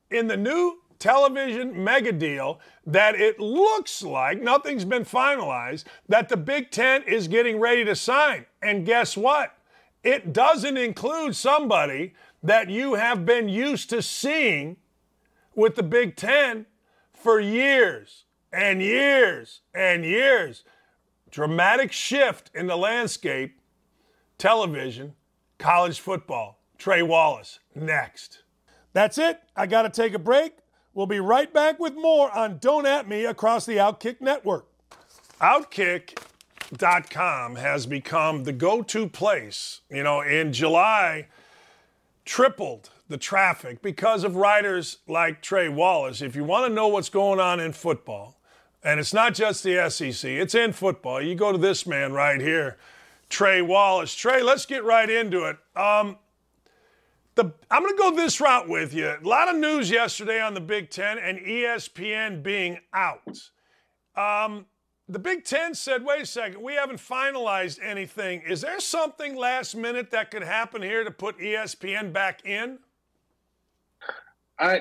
in 0.09 0.27
the 0.27 0.37
new 0.37 0.79
television 0.99 1.83
mega 1.83 2.11
deal 2.11 2.59
that 2.85 3.15
it 3.15 3.39
looks 3.39 4.01
like 4.01 4.41
nothing's 4.41 4.85
been 4.85 5.05
finalized 5.05 5.83
that 6.07 6.29
the 6.29 6.37
Big 6.37 6.71
Ten 6.71 7.03
is 7.03 7.27
getting 7.27 7.59
ready 7.59 7.85
to 7.85 7.95
sign. 7.95 8.45
And 8.61 8.85
guess 8.85 9.15
what? 9.15 9.55
It 10.03 10.33
doesn't 10.33 10.77
include 10.77 11.35
somebody 11.35 12.13
that 12.41 12.69
you 12.69 12.95
have 12.95 13.25
been 13.25 13.49
used 13.49 13.89
to 13.89 14.01
seeing 14.01 14.77
with 15.53 15.75
the 15.75 15.83
Big 15.83 16.15
Ten 16.15 16.65
for 17.13 17.39
years 17.39 18.25
and 18.51 18.81
years 18.81 19.61
and 19.73 20.05
years. 20.05 20.63
Dramatic 21.31 21.91
shift 21.91 22.49
in 22.53 22.67
the 22.67 22.77
landscape, 22.77 23.59
television, 24.37 25.13
college 25.57 25.99
football. 25.99 26.59
Trey 26.77 27.01
Wallace, 27.01 27.59
next. 27.75 28.43
That's 28.93 29.17
it. 29.17 29.39
I 29.55 29.65
got 29.65 29.83
to 29.83 29.89
take 29.89 30.13
a 30.13 30.19
break. 30.19 30.53
We'll 30.93 31.07
be 31.07 31.19
right 31.19 31.51
back 31.53 31.79
with 31.79 31.95
more 31.95 32.35
on 32.35 32.57
Don't 32.59 32.85
At 32.85 33.07
Me 33.07 33.25
across 33.25 33.65
the 33.65 33.77
Outkick 33.77 34.21
Network. 34.21 34.67
Outkick 35.41 36.17
SBS.com 36.71 37.55
has 37.55 37.85
become 37.85 38.43
the 38.43 38.51
go 38.51 38.81
to 38.81 39.07
place. 39.07 39.81
You 39.89 40.03
know, 40.03 40.21
in 40.21 40.51
July, 40.51 41.27
tripled 42.25 42.89
the 43.07 43.17
traffic 43.17 43.81
because 43.81 44.23
of 44.23 44.35
writers 44.35 44.97
like 45.07 45.41
Trey 45.41 45.69
Wallace. 45.69 46.21
If 46.21 46.35
you 46.35 46.43
want 46.43 46.67
to 46.67 46.73
know 46.73 46.87
what's 46.87 47.09
going 47.09 47.39
on 47.39 47.59
in 47.59 47.71
football, 47.71 48.36
and 48.87 49.01
it's 49.01 49.13
not 49.13 49.33
just 49.33 49.63
the 49.63 49.89
SEC, 49.89 50.31
it's 50.31 50.55
in 50.55 50.71
football. 50.71 51.21
You 51.21 51.35
go 51.35 51.51
to 51.51 51.57
this 51.57 51.85
man 51.85 52.13
right 52.13 52.39
here, 52.39 52.77
Trey 53.27 53.61
Wallace. 53.61 54.15
Trey, 54.15 54.41
let's 54.41 54.65
get 54.65 54.85
right 54.85 55.09
into 55.09 55.43
it. 55.43 55.57
Um, 55.75 56.17
the, 57.35 57.51
I'm 57.69 57.83
going 57.83 57.93
to 57.93 58.01
go 58.01 58.15
this 58.15 58.39
route 58.39 58.69
with 58.69 58.93
you. 58.93 59.07
A 59.07 59.27
lot 59.27 59.49
of 59.49 59.57
news 59.57 59.91
yesterday 59.91 60.39
on 60.39 60.53
the 60.53 60.61
Big 60.61 60.89
Ten 60.89 61.17
and 61.17 61.37
ESPN 61.37 62.41
being 62.41 62.79
out. 62.93 63.37
Um, 64.15 64.65
the 65.09 65.19
Big 65.19 65.43
Ten 65.43 65.75
said, 65.75 66.05
wait 66.05 66.21
a 66.21 66.25
second, 66.25 66.61
we 66.61 66.75
haven't 66.75 66.99
finalized 66.99 67.79
anything. 67.83 68.41
Is 68.47 68.61
there 68.61 68.79
something 68.79 69.35
last 69.35 69.75
minute 69.75 70.11
that 70.11 70.31
could 70.31 70.43
happen 70.43 70.81
here 70.81 71.03
to 71.03 71.11
put 71.11 71.37
ESPN 71.39 72.13
back 72.13 72.45
in? 72.45 72.79
I, 74.59 74.75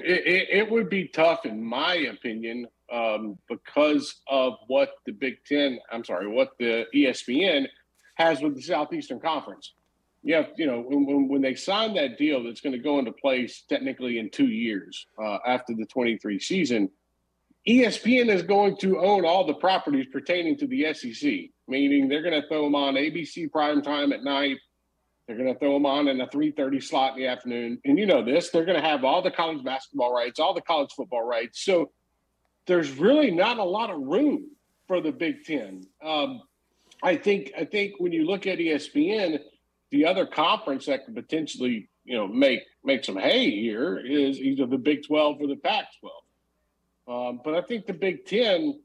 it, 0.00 0.48
it 0.50 0.68
would 0.68 0.90
be 0.90 1.06
tough, 1.06 1.46
in 1.46 1.62
my 1.62 1.94
opinion, 1.94 2.66
um, 2.92 3.38
because 3.48 4.22
of 4.28 4.54
what 4.66 4.90
the 5.06 5.12
Big 5.12 5.44
Ten, 5.44 5.78
I'm 5.92 6.04
sorry, 6.04 6.28
what 6.28 6.50
the 6.58 6.86
ESPN 6.94 7.66
has 8.14 8.40
with 8.40 8.54
the 8.54 8.62
Southeastern 8.62 9.20
Conference. 9.20 9.74
Yeah, 10.22 10.46
you 10.56 10.66
know, 10.66 10.80
when, 10.80 11.28
when 11.28 11.42
they 11.42 11.54
signed 11.54 11.96
that 11.96 12.18
deal 12.18 12.42
that's 12.42 12.60
going 12.60 12.72
to 12.72 12.78
go 12.78 12.98
into 12.98 13.12
place 13.12 13.62
technically 13.68 14.18
in 14.18 14.30
two 14.30 14.48
years 14.48 15.06
uh, 15.22 15.38
after 15.46 15.74
the 15.74 15.86
23 15.86 16.40
season, 16.40 16.90
ESPN 17.68 18.28
is 18.28 18.42
going 18.42 18.76
to 18.78 18.98
own 18.98 19.24
all 19.24 19.46
the 19.46 19.54
properties 19.54 20.06
pertaining 20.12 20.56
to 20.58 20.66
the 20.66 20.92
SEC, 20.94 21.30
meaning 21.68 22.08
they're 22.08 22.22
going 22.22 22.40
to 22.40 22.46
throw 22.48 22.64
them 22.64 22.74
on 22.74 22.94
ABC 22.94 23.50
prime 23.50 23.82
time 23.82 24.12
at 24.12 24.24
night. 24.24 24.56
They're 25.26 25.36
going 25.36 25.52
to 25.52 25.58
throw 25.58 25.74
them 25.74 25.84
on 25.84 26.08
in 26.08 26.20
a 26.22 26.26
3:30 26.26 26.82
slot 26.82 27.12
in 27.12 27.22
the 27.22 27.26
afternoon, 27.26 27.78
and 27.84 27.98
you 27.98 28.06
know 28.06 28.24
this. 28.24 28.48
They're 28.48 28.64
going 28.64 28.80
to 28.80 28.88
have 28.88 29.04
all 29.04 29.20
the 29.20 29.30
college 29.30 29.62
basketball 29.62 30.14
rights, 30.14 30.40
all 30.40 30.54
the 30.54 30.62
college 30.62 30.90
football 30.96 31.22
rights. 31.22 31.62
So 31.62 31.90
there's 32.68 32.92
really 32.92 33.32
not 33.32 33.58
a 33.58 33.64
lot 33.64 33.90
of 33.90 34.00
room 34.00 34.50
for 34.86 35.00
the 35.00 35.10
Big 35.10 35.44
Ten. 35.44 35.82
Um, 36.04 36.42
I 37.02 37.16
think 37.16 37.52
I 37.58 37.64
think 37.64 37.94
when 37.98 38.12
you 38.12 38.26
look 38.26 38.46
at 38.46 38.58
ESPN, 38.58 39.40
the 39.90 40.04
other 40.04 40.26
conference 40.26 40.86
that 40.86 41.04
could 41.04 41.16
potentially 41.16 41.88
you 42.04 42.16
know 42.16 42.28
make 42.28 42.60
make 42.84 43.04
some 43.04 43.16
hay 43.16 43.50
here 43.50 43.98
is 43.98 44.38
either 44.38 44.66
the 44.66 44.78
Big 44.78 45.04
Twelve 45.06 45.40
or 45.40 45.48
the 45.48 45.56
Pac 45.56 45.86
twelve. 45.98 46.22
Um, 47.08 47.40
but 47.42 47.54
I 47.54 47.62
think 47.62 47.86
the 47.86 47.94
Big 47.94 48.26
Ten, 48.26 48.80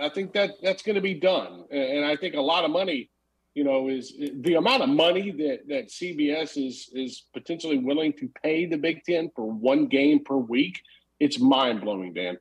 I 0.00 0.08
think 0.08 0.32
that 0.32 0.50
that's 0.60 0.82
going 0.82 0.96
to 0.96 1.00
be 1.00 1.14
done, 1.14 1.64
and 1.70 2.04
I 2.04 2.16
think 2.16 2.34
a 2.34 2.40
lot 2.40 2.64
of 2.64 2.72
money, 2.72 3.10
you 3.54 3.62
know, 3.62 3.88
is 3.88 4.12
the 4.40 4.54
amount 4.54 4.82
of 4.82 4.88
money 4.88 5.30
that 5.30 5.68
that 5.68 5.88
CBS 5.88 6.56
is 6.56 6.90
is 6.92 7.26
potentially 7.32 7.78
willing 7.78 8.12
to 8.14 8.28
pay 8.42 8.66
the 8.66 8.78
Big 8.78 9.04
Ten 9.04 9.30
for 9.36 9.48
one 9.48 9.86
game 9.86 10.24
per 10.24 10.36
week. 10.36 10.82
It's 11.20 11.38
mind 11.38 11.80
blowing, 11.80 12.12
Dan. 12.12 12.38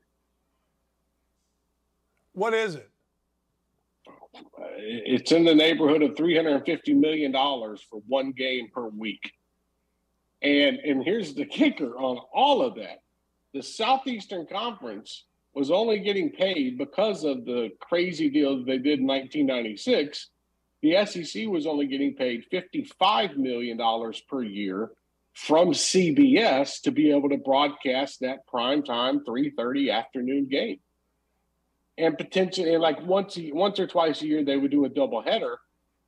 What 2.34 2.54
is 2.54 2.76
it? 2.76 2.90
It's 4.78 5.32
in 5.32 5.46
the 5.46 5.54
neighborhood 5.54 6.02
of 6.02 6.18
three 6.18 6.36
hundred 6.36 6.56
and 6.56 6.66
fifty 6.66 6.94
million 6.94 7.32
dollars 7.32 7.86
for 7.90 8.02
one 8.08 8.32
game 8.32 8.70
per 8.74 8.88
week. 8.88 9.32
And 10.42 10.78
and 10.80 11.04
here's 11.04 11.36
the 11.36 11.46
kicker 11.46 11.96
on 11.98 12.18
all 12.34 12.62
of 12.62 12.76
that. 12.76 13.02
The 13.54 13.62
Southeastern 13.62 14.48
Conference 14.48 15.26
was 15.54 15.70
only 15.70 16.00
getting 16.00 16.32
paid 16.32 16.80
because 16.80 17.24
of 17.24 17.46
the 17.46 17.70
crazy 17.80 18.30
deal 18.30 18.58
that 18.58 18.66
they 18.66 18.80
did 18.80 19.00
in 19.00 19.06
1996. 19.06 20.30
The 20.82 21.06
SEC 21.06 21.48
was 21.48 21.68
only 21.68 21.86
getting 21.86 22.16
paid 22.16 22.44
$55 22.52 23.38
million 23.38 23.80
per 24.28 24.42
year 24.42 24.92
from 25.34 25.70
CBS 25.70 26.82
to 26.82 26.92
be 26.92 27.12
able 27.12 27.30
to 27.30 27.38
broadcast 27.38 28.20
that 28.22 28.46
prime 28.48 28.84
time 28.84 29.24
3:30 29.24 29.94
afternoon 29.94 30.48
game 30.50 30.80
and 31.98 32.18
potentially 32.18 32.78
like 32.78 33.02
once 33.06 33.38
a, 33.38 33.52
once 33.52 33.80
or 33.80 33.88
twice 33.88 34.22
a 34.22 34.28
year 34.28 34.44
they 34.44 34.58
would 34.58 34.72
do 34.72 34.86
a 34.86 34.90
double 34.90 35.22
header. 35.22 35.58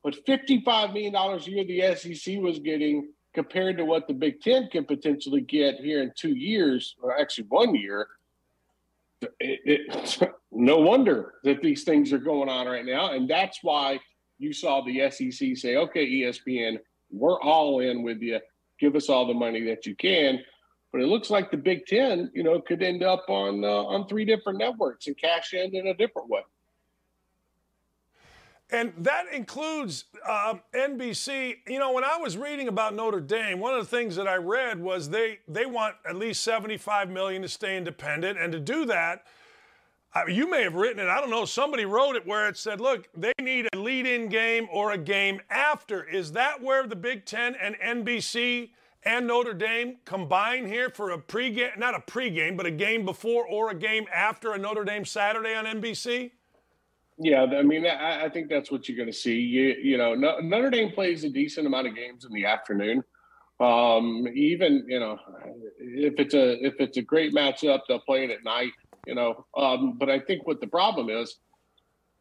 But 0.04 0.16
fifty-five 0.26 0.94
million 0.94 1.14
dollars 1.14 1.48
a 1.48 1.52
year 1.52 1.66
the 1.66 1.96
SEC 1.96 2.38
was 2.40 2.60
getting 2.60 3.10
compared 3.34 3.78
to 3.78 3.86
what 3.86 4.08
the 4.08 4.14
Big 4.14 4.42
Ten 4.42 4.70
can 4.70 4.86
potentially 4.86 5.42
get 5.42 5.76
here 5.76 6.02
in 6.02 6.12
two 6.16 6.36
years, 6.36 6.96
or 7.02 7.20
actually 7.20 7.48
one 7.50 7.76
year. 7.76 8.08
It, 9.40 9.88
it, 9.90 10.32
no 10.52 10.78
wonder 10.78 11.36
that 11.44 11.62
these 11.62 11.84
things 11.84 12.14
are 12.14 12.20
going 12.20 12.50
on 12.50 12.68
right 12.68 12.86
now, 12.86 13.12
and 13.12 13.30
that's 13.30 13.60
why 13.62 14.00
you 14.38 14.54
saw 14.54 14.82
the 14.82 15.10
SEC 15.12 15.56
say, 15.56 15.76
"Okay, 15.76 16.08
ESPN, 16.08 16.80
we're 17.12 17.40
all 17.42 17.80
in 17.80 18.04
with 18.04 18.22
you. 18.22 18.40
Give 18.80 18.96
us 18.96 19.10
all 19.10 19.28
the 19.28 19.34
money 19.34 19.64
that 19.66 19.86
you 19.86 19.96
can." 19.96 20.40
But 20.96 21.02
it 21.02 21.08
looks 21.08 21.30
like 21.30 21.52
the 21.52 21.58
Big 21.58 21.86
Ten, 21.88 22.32
you 22.34 22.42
know, 22.42 22.62
could 22.62 22.82
end 22.82 23.04
up 23.04 23.26
on 23.28 23.66
uh, 23.66 23.68
on 23.68 24.08
three 24.08 24.24
different 24.24 24.60
networks 24.60 25.08
and 25.08 25.18
cash 25.18 25.54
in 25.54 25.76
in 25.76 25.88
a 25.88 25.94
different 25.94 26.30
way. 26.30 26.40
And 28.70 28.94
that 29.00 29.26
includes 29.34 30.06
um, 30.26 30.62
NBC. 30.74 31.56
You 31.68 31.80
know, 31.80 31.92
when 31.92 32.06
I 32.06 32.16
was 32.16 32.38
reading 32.38 32.70
about 32.70 32.96
Notre 32.96 33.20
Dame, 33.20 33.60
one 33.60 33.74
of 33.74 33.82
the 33.82 33.90
things 33.94 34.16
that 34.16 34.26
I 34.26 34.36
read 34.36 34.80
was 34.80 35.10
they 35.10 35.40
they 35.50 35.66
want 35.66 35.96
at 36.08 36.16
least 36.16 36.46
75 36.46 37.10
million 37.10 37.42
to 37.42 37.50
stay 37.50 37.76
independent, 37.76 38.40
and 38.40 38.54
to 38.54 38.60
do 38.62 38.86
that, 38.86 39.26
you 40.30 40.50
may 40.50 40.64
have 40.64 40.76
written 40.76 41.06
it. 41.06 41.10
I 41.10 41.20
don't 41.20 41.30
know. 41.30 41.44
Somebody 41.44 41.84
wrote 41.84 42.16
it 42.16 42.26
where 42.26 42.48
it 42.48 42.56
said, 42.56 42.80
"Look, 42.80 43.10
they 43.14 43.34
need 43.42 43.68
a 43.74 43.78
lead-in 43.78 44.30
game 44.30 44.70
or 44.72 44.94
a 44.94 44.98
game 44.98 45.42
after." 45.50 46.06
Is 46.06 46.32
that 46.32 46.64
where 46.64 46.88
the 46.88 46.96
Big 46.96 47.26
Ten 47.26 47.54
and 47.56 47.76
NBC 47.82 48.70
and 49.06 49.28
Notre 49.28 49.54
Dame 49.54 49.98
combine 50.06 50.66
here 50.66 50.90
for 50.90 51.12
a 51.12 51.18
pregame, 51.18 51.78
not 51.78 51.96
a 51.96 52.00
pregame, 52.00 52.58
but 52.58 52.66
a 52.66 52.72
game 52.72 53.06
before 53.06 53.46
or 53.46 53.70
a 53.70 53.76
game 53.76 54.06
after 54.14 54.54
a 54.54 54.58
Notre 54.58 54.84
Dame 54.84 55.06
Saturday 55.06 55.56
on 55.56 55.66
NBC? 55.66 56.32
Yeah, 57.18 57.44
I 57.44 57.62
mean, 57.62 57.86
I, 57.86 58.26
I 58.26 58.30
think 58.30 58.50
that's 58.50 58.72
what 58.72 58.90
you're 58.90 58.98
going 58.98 59.12
to 59.12 59.18
see. 59.18 59.36
You, 59.40 59.76
you 59.82 59.98
know, 59.98 60.16
Notre 60.16 60.70
Dame 60.70 60.92
plays 60.92 61.24
a 61.24 61.30
decent 61.30 61.66
amount 61.66 61.88
of 61.88 61.96
games 61.96 62.26
in 62.26 62.34
the 62.34 62.46
afternoon. 62.46 63.04
Um, 63.60 64.28
even 64.34 64.84
you 64.88 65.00
know, 65.00 65.18
if 65.80 66.20
it's 66.20 66.34
a 66.34 66.66
if 66.66 66.74
it's 66.80 66.98
a 66.98 67.02
great 67.02 67.34
matchup, 67.34 67.82
they'll 67.88 68.00
play 68.00 68.26
it 68.26 68.32
at 68.32 68.44
night. 68.44 68.72
You 69.08 69.16
know, 69.16 69.46
um, 69.56 69.98
but 69.98 70.10
I 70.10 70.20
think 70.20 70.46
what 70.46 70.60
the 70.60 70.68
problem 70.68 71.10
is, 71.10 71.38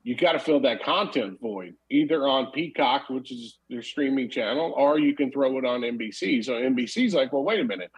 you 0.04 0.14
got 0.14 0.32
to 0.32 0.38
fill 0.38 0.60
that 0.60 0.84
content 0.84 1.40
void 1.40 1.74
either 1.90 2.28
on 2.28 2.52
Peacock, 2.52 3.08
which 3.08 3.32
is 3.32 3.58
their 3.70 3.82
streaming 3.82 4.28
channel, 4.28 4.74
or 4.76 4.98
you 4.98 5.16
can 5.16 5.32
throw 5.32 5.56
it 5.58 5.64
on 5.64 5.80
NBC. 5.80 6.44
So 6.44 6.52
NBC's 6.52 7.14
like, 7.14 7.32
well, 7.32 7.42
wait 7.42 7.60
a 7.60 7.64
minute. 7.64 7.90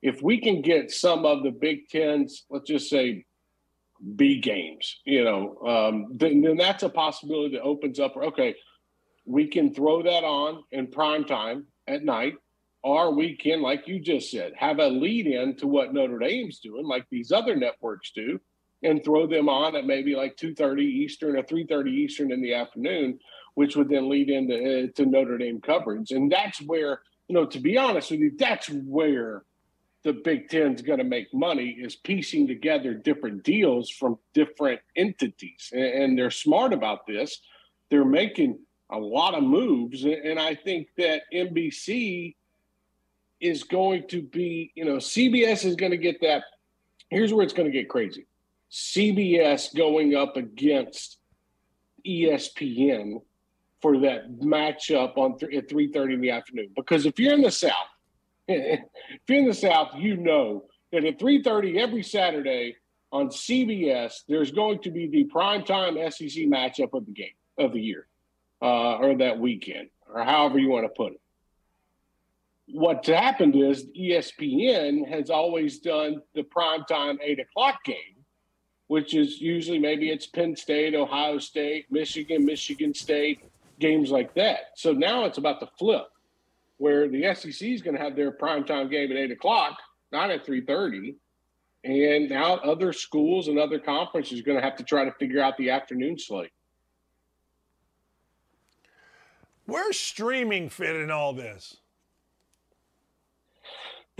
If 0.00 0.22
we 0.22 0.40
can 0.40 0.62
get 0.62 0.90
some 0.90 1.26
of 1.26 1.42
the 1.42 1.50
Big 1.50 1.88
Ten's, 1.90 2.46
let's 2.48 2.68
just 2.68 2.88
say 2.88 3.26
B 4.16 4.40
games, 4.40 5.00
you 5.04 5.22
know, 5.22 5.58
um, 5.66 6.16
then, 6.16 6.40
then 6.40 6.56
that's 6.56 6.82
a 6.82 6.88
possibility 6.88 7.54
that 7.56 7.62
opens 7.62 8.00
up. 8.00 8.16
Okay, 8.16 8.56
we 9.26 9.46
can 9.46 9.74
throw 9.74 10.02
that 10.02 10.24
on 10.24 10.64
in 10.72 10.86
prime 10.86 11.24
time 11.24 11.66
at 11.86 12.02
night, 12.02 12.34
or 12.82 13.14
we 13.14 13.36
can, 13.36 13.60
like 13.60 13.86
you 13.86 14.00
just 14.00 14.30
said, 14.30 14.54
have 14.56 14.78
a 14.78 14.88
lead 14.88 15.26
in 15.26 15.54
to 15.56 15.66
what 15.66 15.92
Notre 15.92 16.18
Dame's 16.18 16.60
doing, 16.60 16.86
like 16.86 17.06
these 17.10 17.30
other 17.30 17.54
networks 17.54 18.10
do 18.12 18.40
and 18.82 19.04
throw 19.04 19.26
them 19.26 19.48
on 19.48 19.76
at 19.76 19.86
maybe 19.86 20.14
like 20.14 20.36
2.30 20.36 20.80
eastern 20.80 21.36
or 21.36 21.42
3.30 21.42 21.88
eastern 21.88 22.32
in 22.32 22.42
the 22.42 22.54
afternoon 22.54 23.18
which 23.54 23.76
would 23.76 23.88
then 23.88 24.08
lead 24.08 24.30
into 24.30 24.54
uh, 24.54 24.86
to 24.94 25.06
notre 25.06 25.38
dame 25.38 25.60
coverage. 25.60 26.10
And 26.10 26.30
that's 26.30 26.60
where 26.62 27.00
you 27.28 27.34
know 27.34 27.46
to 27.46 27.60
be 27.60 27.76
honest 27.78 28.10
with 28.10 28.20
you 28.20 28.32
that's 28.36 28.68
where 28.68 29.44
the 30.04 30.12
big 30.12 30.48
ten's 30.48 30.82
going 30.82 30.98
to 30.98 31.04
make 31.04 31.32
money 31.32 31.76
is 31.80 31.94
piecing 31.94 32.48
together 32.48 32.92
different 32.92 33.44
deals 33.44 33.88
from 33.88 34.18
different 34.34 34.80
entities. 34.96 35.70
And, 35.72 35.84
and 35.84 36.18
they're 36.18 36.30
smart 36.30 36.72
about 36.72 37.06
this. 37.06 37.40
They're 37.88 38.04
making 38.04 38.58
a 38.90 38.98
lot 38.98 39.34
of 39.34 39.42
moves. 39.42 40.04
And 40.04 40.38
i 40.38 40.54
think 40.54 40.88
that 40.98 41.22
nbc 41.32 42.34
is 43.40 43.64
going 43.64 44.06
to 44.08 44.22
be 44.22 44.72
you 44.74 44.84
know 44.84 44.96
cbs 44.96 45.64
is 45.64 45.76
going 45.76 45.92
to 45.92 45.98
get 45.98 46.20
that. 46.22 46.44
Here's 47.10 47.32
where 47.32 47.44
it's 47.44 47.52
going 47.52 47.70
to 47.70 47.72
get 47.72 47.88
crazy 47.88 48.26
CBS 48.72 49.74
going 49.76 50.16
up 50.16 50.38
against 50.38 51.18
ESPN 52.06 53.20
for 53.82 53.98
that 53.98 54.40
matchup 54.40 55.18
on 55.18 55.36
th- 55.38 55.54
at 55.54 55.68
3:30 55.68 56.14
in 56.14 56.20
the 56.20 56.30
afternoon. 56.30 56.70
Because 56.74 57.04
if 57.04 57.18
you're 57.18 57.34
in 57.34 57.42
the 57.42 57.50
South, 57.50 57.74
if 58.48 58.80
you're 59.28 59.38
in 59.38 59.46
the 59.46 59.54
South, 59.54 59.94
you 59.96 60.16
know 60.16 60.64
that 60.90 61.04
at 61.04 61.18
3:30 61.18 61.78
every 61.78 62.02
Saturday 62.02 62.76
on 63.10 63.28
CBS, 63.28 64.24
there's 64.26 64.52
going 64.52 64.78
to 64.80 64.90
be 64.90 65.06
the 65.06 65.24
primetime 65.24 65.98
SEC 66.10 66.44
matchup 66.44 66.94
of 66.94 67.04
the 67.04 67.12
game 67.12 67.36
of 67.58 67.74
the 67.74 67.80
year, 67.80 68.06
uh, 68.62 68.96
or 68.96 69.16
that 69.16 69.38
weekend, 69.38 69.90
or 70.08 70.24
however 70.24 70.58
you 70.58 70.70
want 70.70 70.84
to 70.84 70.88
put 70.88 71.12
it. 71.12 71.20
What's 72.68 73.08
happened 73.08 73.54
is 73.54 73.86
ESPN 73.88 75.06
has 75.10 75.28
always 75.28 75.80
done 75.80 76.22
the 76.34 76.42
primetime 76.42 77.18
eight 77.20 77.38
o'clock 77.38 77.84
game 77.84 78.21
which 78.92 79.14
is 79.14 79.40
usually 79.40 79.78
maybe 79.78 80.10
it's 80.10 80.26
Penn 80.26 80.54
State, 80.54 80.94
Ohio 80.94 81.38
State, 81.38 81.86
Michigan, 81.90 82.44
Michigan 82.44 82.92
State, 82.92 83.40
games 83.80 84.10
like 84.10 84.34
that. 84.34 84.72
So 84.76 84.92
now 84.92 85.24
it's 85.24 85.38
about 85.38 85.60
the 85.60 85.68
flip, 85.78 86.08
where 86.76 87.08
the 87.08 87.34
SEC 87.34 87.68
is 87.70 87.80
going 87.80 87.96
to 87.96 88.02
have 88.02 88.16
their 88.16 88.32
primetime 88.32 88.90
game 88.90 89.10
at 89.10 89.16
eight 89.16 89.30
o'clock, 89.30 89.78
not 90.12 90.30
at 90.30 90.44
three 90.44 90.60
thirty, 90.60 91.16
and 91.84 92.28
now 92.28 92.56
other 92.56 92.92
schools 92.92 93.48
and 93.48 93.58
other 93.58 93.78
conferences 93.78 94.40
are 94.40 94.42
going 94.42 94.58
to 94.58 94.62
have 94.62 94.76
to 94.76 94.84
try 94.84 95.06
to 95.06 95.12
figure 95.12 95.40
out 95.40 95.56
the 95.56 95.70
afternoon 95.70 96.18
slate. 96.18 96.52
Where's 99.64 99.98
streaming 99.98 100.68
fit 100.68 100.96
in 100.96 101.10
all 101.10 101.32
this? 101.32 101.78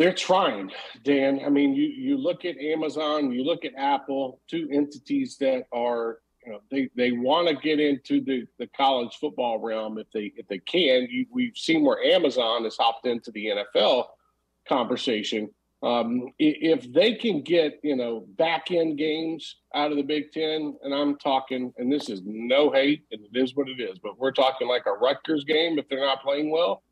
They're 0.02 0.12
trying, 0.12 0.72
Dan. 1.04 1.42
I 1.46 1.48
mean, 1.48 1.76
you 1.76 1.86
you 1.86 2.18
look 2.18 2.44
at 2.44 2.58
Amazon, 2.58 3.30
you 3.30 3.44
look 3.44 3.64
at 3.64 3.70
Apple, 3.76 4.40
two 4.50 4.68
entities 4.72 5.36
that 5.38 5.66
are 5.72 6.18
you 6.44 6.50
know 6.50 6.58
they 6.72 6.90
they 6.96 7.12
want 7.12 7.46
to 7.46 7.54
get 7.54 7.78
into 7.78 8.20
the 8.20 8.44
the 8.58 8.66
college 8.76 9.14
football 9.20 9.60
realm 9.60 9.98
if 9.98 10.08
they 10.12 10.32
if 10.34 10.48
they 10.48 10.58
can. 10.58 11.06
You, 11.08 11.26
we've 11.30 11.56
seen 11.56 11.84
where 11.84 12.02
Amazon 12.02 12.64
has 12.64 12.76
hopped 12.76 13.06
into 13.06 13.30
the 13.30 13.46
NFL 13.46 14.06
conversation. 14.68 15.50
Um, 15.84 16.32
if 16.36 16.92
they 16.92 17.14
can 17.14 17.42
get 17.42 17.78
you 17.84 17.94
know 17.94 18.26
back 18.36 18.72
end 18.72 18.98
games 18.98 19.54
out 19.72 19.92
of 19.92 19.98
the 19.98 20.02
Big 20.02 20.32
Ten, 20.32 20.76
and 20.82 20.92
I'm 20.92 21.16
talking, 21.16 21.72
and 21.76 21.92
this 21.92 22.08
is 22.08 22.22
no 22.24 22.72
hate, 22.72 23.04
and 23.12 23.24
it 23.24 23.38
is 23.38 23.54
what 23.54 23.68
it 23.68 23.80
is, 23.80 24.00
but 24.00 24.18
we're 24.18 24.32
talking 24.32 24.66
like 24.66 24.86
a 24.86 24.94
Rutgers 24.94 25.44
game 25.44 25.78
if 25.78 25.88
they're 25.88 26.00
not 26.00 26.24
playing 26.24 26.50
well, 26.50 26.82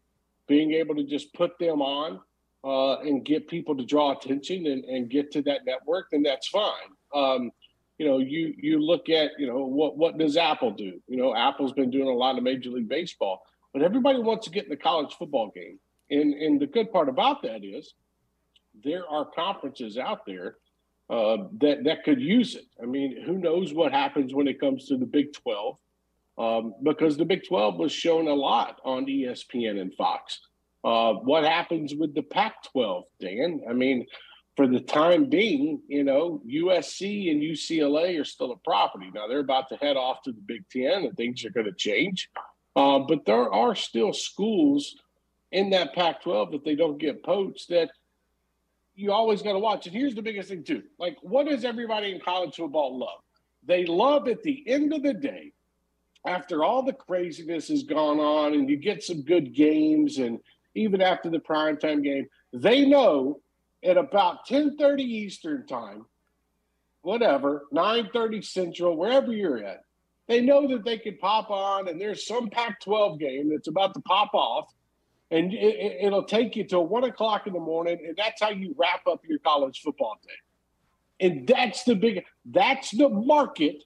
being 0.47 0.75
able 0.75 0.95
to 0.95 1.03
just 1.03 1.35
put 1.35 1.59
them 1.59 1.83
on 1.83 2.21
uh, 2.65 2.99
and 3.01 3.25
get 3.25 3.49
people 3.49 3.77
to 3.77 3.85
draw 3.85 4.13
attention 4.13 4.67
and, 4.67 4.85
and 4.85 5.11
get 5.11 5.33
to 5.33 5.43
that 5.43 5.65
network, 5.65 6.07
then 6.11 6.23
that's 6.23 6.49
fine. 6.49 6.73
Um, 7.15 7.51
you 7.99 8.07
know, 8.07 8.19
you 8.19 8.55
you 8.57 8.81
look 8.81 9.11
at 9.11 9.33
you 9.39 9.47
know 9.47 9.67
what 9.67 9.99
what 9.99 10.17
does 10.17 10.37
Apple 10.37 10.71
do? 10.71 11.01
You 11.07 11.17
know, 11.17 11.37
Apple's 11.37 11.73
been 11.73 11.91
doing 11.91 12.09
a 12.09 12.15
lot 12.15 12.39
of 12.39 12.45
Major 12.45 12.71
League 12.71 12.89
Baseball, 12.89 13.43
but 13.75 13.83
everybody 13.83 14.21
wants 14.21 14.47
to 14.47 14.51
get 14.51 14.65
in 14.65 14.71
the 14.71 14.77
college 14.77 15.13
football 15.19 15.51
game. 15.55 15.79
And 16.11 16.33
and 16.35 16.59
the 16.59 16.67
good 16.67 16.91
part 16.93 17.11
about 17.11 17.43
that 17.43 17.63
is 17.63 17.95
there 18.83 19.07
are 19.07 19.27
conferences 19.27 19.99
out 19.99 20.25
there 20.27 20.57
uh, 21.11 21.39
that 21.61 21.85
that 21.85 22.05
could 22.05 22.21
use 22.21 22.55
it. 22.55 22.65
I 22.83 22.87
mean, 22.87 23.23
who 23.25 23.35
knows 23.35 23.75
what 23.75 23.93
happens 23.93 24.33
when 24.33 24.49
it 24.49 24.61
comes 24.61 24.87
to 24.87 24.97
the 24.97 25.07
Big 25.07 25.33
Twelve? 25.35 25.77
Um, 26.39 26.75
because 26.83 27.19
the 27.19 27.27
Big 27.27 27.47
Twelve 27.47 27.77
was 27.77 27.93
shown 27.93 28.29
a 28.29 28.35
lot 28.35 28.81
on 28.83 29.05
ESPN 29.05 29.79
and 29.79 29.95
Fox. 29.95 30.41
Uh, 30.83 31.15
what 31.15 31.45
happens 31.45 31.95
with 31.95 32.15
the 32.15 32.23
Pac 32.23 32.63
12, 32.73 33.05
Dan? 33.21 33.61
I 33.69 33.73
mean, 33.73 34.07
for 34.57 34.67
the 34.67 34.81
time 34.81 35.27
being, 35.27 35.81
you 35.89 36.05
know, 36.05 36.43
USC 36.47 37.31
and 37.31 37.43
UCLA 37.43 38.21
are 38.21 38.25
still 38.25 38.53
a 38.53 38.57
property. 38.57 39.11
Now 39.15 39.27
they're 39.27 39.41
about 39.41 39.69
to 39.69 39.77
head 39.77 39.97
off 39.97 40.23
to 40.23 40.33
the 40.33 40.41
Big 40.41 40.65
Ten 40.71 41.05
and 41.05 41.17
things 41.17 41.45
are 41.45 41.51
going 41.51 41.67
to 41.67 41.73
change. 41.73 42.31
Uh, 42.77 43.01
but 43.01 43.25
there 43.25 43.53
are 43.53 43.75
still 43.75 44.13
schools 44.13 44.97
in 45.53 45.71
that 45.71 45.95
Pac 45.95 46.23
12 46.23 46.53
that 46.53 46.65
they 46.65 46.75
don't 46.75 46.99
get 46.99 47.23
poached 47.23 47.69
that 47.71 47.91
you 48.95 49.13
always 49.13 49.43
got 49.43 49.53
to 49.53 49.59
watch. 49.59 49.87
And 49.87 49.95
here's 49.95 50.15
the 50.15 50.23
biggest 50.23 50.49
thing, 50.49 50.65
too 50.65 50.83
like, 50.99 51.17
what 51.23 51.47
does 51.47 51.65
everybody 51.65 52.13
in 52.13 52.21
college 52.21 52.57
football 52.57 52.99
love? 52.99 53.21
They 53.67 53.85
love 53.85 54.29
at 54.29 54.43
the 54.43 54.63
end 54.67 54.93
of 54.93 55.03
the 55.03 55.15
day, 55.15 55.53
after 56.27 56.65
all 56.65 56.83
the 56.83 56.93
craziness 56.93 57.69
has 57.69 57.83
gone 57.83 58.19
on 58.19 58.55
and 58.55 58.69
you 58.69 58.77
get 58.77 59.03
some 59.03 59.23
good 59.23 59.55
games 59.55 60.19
and 60.19 60.39
even 60.75 61.01
after 61.01 61.31
the 61.31 61.39
primetime 61.39 62.03
game. 62.03 62.27
They 62.53 62.87
know 62.87 63.41
at 63.83 63.97
about 63.97 64.47
10:30 64.47 65.03
Eastern 65.03 65.67
time, 65.67 66.07
whatever, 67.03 67.67
9:30 67.73 68.43
Central, 68.43 68.97
wherever 68.97 69.33
you're 69.33 69.65
at, 69.65 69.85
they 70.27 70.41
know 70.41 70.67
that 70.69 70.85
they 70.85 70.99
can 70.99 71.17
pop 71.19 71.51
on 71.51 71.89
and 71.89 72.01
there's 72.01 72.27
some 72.27 72.51
Pac-12 72.51 73.19
game 73.19 73.51
that's 73.51 73.69
about 73.69 73.95
to 73.95 74.01
pop 74.01 74.35
off, 74.35 74.73
and 75.31 75.53
it, 75.53 76.11
will 76.11 76.25
take 76.25 76.57
you 76.57 76.65
till 76.65 76.87
one 76.87 77.05
o'clock 77.05 77.47
in 77.47 77.53
the 77.53 77.61
morning, 77.61 77.99
and 78.07 78.17
that's 78.17 78.43
how 78.43 78.51
you 78.51 78.75
wrap 78.77 79.07
up 79.07 79.21
your 79.27 79.39
college 79.39 79.81
football 79.83 80.19
day. 80.23 81.27
And 81.27 81.47
that's 81.47 81.85
the 81.85 81.95
big, 81.95 82.25
that's 82.45 82.91
the 82.91 83.09
market 83.09 83.85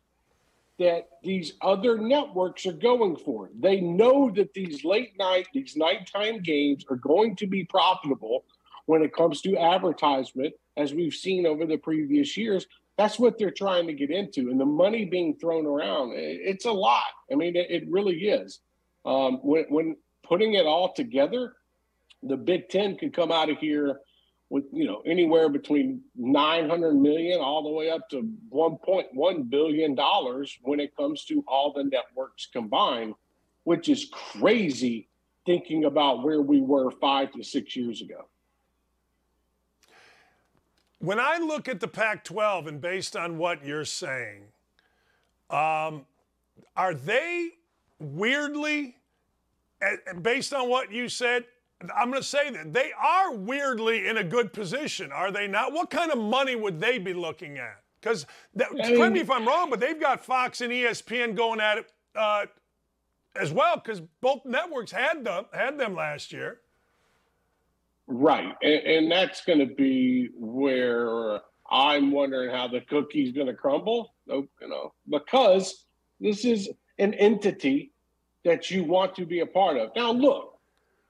that 0.79 1.09
these 1.23 1.53
other 1.63 1.99
networks 1.99 2.67
are 2.67 2.73
going 2.73 3.17
for. 3.17 3.51
They 3.59 3.81
know 3.81 4.31
that 4.35 4.55
these 4.55 4.85
late 4.85 5.13
night, 5.19 5.47
these 5.55 5.77
nighttime 5.77 6.43
games 6.43 6.85
are 6.91 6.97
going 6.97 7.37
to 7.37 7.47
be 7.47 7.65
profitable 7.65 8.45
when 8.87 9.03
it 9.03 9.15
comes 9.15 9.41
to 9.43 9.57
advertisement, 9.57 10.53
as 10.77 10.93
we've 10.93 11.15
seen 11.15 11.47
over 11.47 11.65
the 11.65 11.77
previous 11.77 12.37
years. 12.37 12.67
That's 12.99 13.19
what 13.19 13.39
they're 13.39 13.51
trying 13.51 13.87
to 13.87 13.93
get 13.93 14.11
into. 14.11 14.51
And 14.51 14.61
the 14.61 14.67
money 14.67 15.05
being 15.05 15.37
thrown 15.37 15.67
around, 15.67 16.13
it's 16.17 16.65
a 16.65 16.73
lot. 16.73 17.03
I 17.31 17.37
mean, 17.37 17.57
it, 17.57 17.85
really 17.89 18.17
is. 18.17 18.61
Um, 19.05 19.39
when, 19.43 19.65
when 19.69 19.97
putting 20.23 20.55
it 20.55 20.67
all 20.67 20.93
together, 20.93 21.55
the 22.23 22.37
Big 22.37 22.69
Ten 22.69 22.97
could 22.97 23.15
come 23.15 23.33
out 23.33 23.51
of 23.51 23.59
here 23.59 24.01
with 24.55 24.67
you 24.73 24.87
know 24.87 25.03
anywhere 25.05 25.49
between 25.49 26.01
900 26.15 26.95
million 26.95 27.41
all 27.41 27.65
the 27.65 27.69
way 27.69 27.91
up 27.91 28.09
to 28.09 28.31
1.1 28.53 29.51
billion 29.51 29.97
dollars 29.97 30.57
when 30.63 30.79
it 30.79 30.97
comes 30.97 31.25
to 31.25 31.45
all 31.49 31.73
the 31.73 31.83
networks 31.83 32.47
combined 32.47 33.15
which 33.65 33.89
is 33.89 34.09
crazy 34.13 35.09
thinking 35.45 35.87
about 35.87 36.23
where 36.23 36.41
we 36.41 36.61
were 36.61 36.93
5 36.93 37.33
to 37.33 37.43
6 37.43 37.77
years 37.77 38.01
ago. 38.01 38.29
When 41.01 41.19
i 41.19 41.39
look 41.39 41.69
at 41.69 41.81
the 41.81 41.89
pac 41.89 42.23
12 42.23 42.69
and 42.69 42.81
based 42.81 43.17
on 43.17 43.39
what 43.39 43.67
you're 43.67 43.85
saying 43.85 44.43
um, 45.51 46.07
are 46.77 46.95
they 46.95 47.49
weirdly 47.99 48.95
based 50.23 50.55
on 50.55 50.69
what 50.69 50.93
you 50.93 51.09
said 51.09 51.45
I'm 51.95 52.11
going 52.11 52.23
to 52.23 52.27
say 52.27 52.51
that 52.51 52.73
they 52.73 52.93
are 52.93 53.35
weirdly 53.35 54.07
in 54.07 54.17
a 54.17 54.25
good 54.25 54.53
position, 54.53 55.13
are 55.13 55.31
they 55.31 55.47
not? 55.47 55.73
What 55.73 55.91
kind 55.91 56.11
of 56.11 56.19
money 56.19 56.57
would 56.57 56.81
they 56.81 56.99
be 56.99 57.13
looking 57.13 57.59
at? 57.59 57.83
Because, 58.01 58.27
correct 58.57 59.15
me 59.15 59.21
if 59.21 59.31
I'm 59.31 59.47
wrong, 59.47 59.71
but 59.71 59.81
they've 59.81 59.99
got 59.99 60.25
Fox 60.25 60.61
and 60.61 60.71
ESPN 60.71 61.35
going 61.35 61.61
at 61.61 61.79
it 61.79 61.93
uh, 62.15 62.47
as 63.35 63.53
well, 63.53 63.77
because 63.77 64.03
both 64.21 64.45
networks 64.45 64.93
had 64.93 65.25
them 65.25 65.47
had 65.53 65.79
them 65.79 65.95
last 65.95 66.33
year. 66.33 66.61
Right, 68.07 68.55
and, 68.63 68.73
and 68.73 69.11
that's 69.11 69.43
going 69.45 69.61
to 69.61 69.75
be 69.75 70.29
where 70.35 71.41
I'm 71.71 72.11
wondering 72.11 72.51
how 72.51 72.69
the 72.69 72.83
cookie's 72.83 73.33
going 73.33 73.47
to 73.47 73.55
crumble. 73.55 74.15
You 74.27 74.49
know, 74.61 74.93
because 75.09 75.87
this 76.21 76.45
is 76.45 76.69
an 76.99 77.15
entity 77.15 77.93
that 78.45 78.71
you 78.71 78.85
want 78.85 79.15
to 79.17 79.25
be 79.25 79.41
a 79.41 79.47
part 79.47 79.79
of. 79.79 79.91
Now, 79.97 80.13
look 80.13 80.54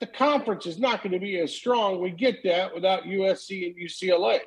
the 0.05 0.13
conference 0.13 0.67
is 0.67 0.79
not 0.79 1.03
going 1.03 1.13
to 1.13 1.19
be 1.19 1.39
as 1.39 1.51
strong. 1.51 1.99
We 1.99 2.11
get 2.11 2.43
that 2.45 2.75
without 2.75 3.05
USC 3.05 3.67
and 3.67 3.77
UCLA. 3.77 4.41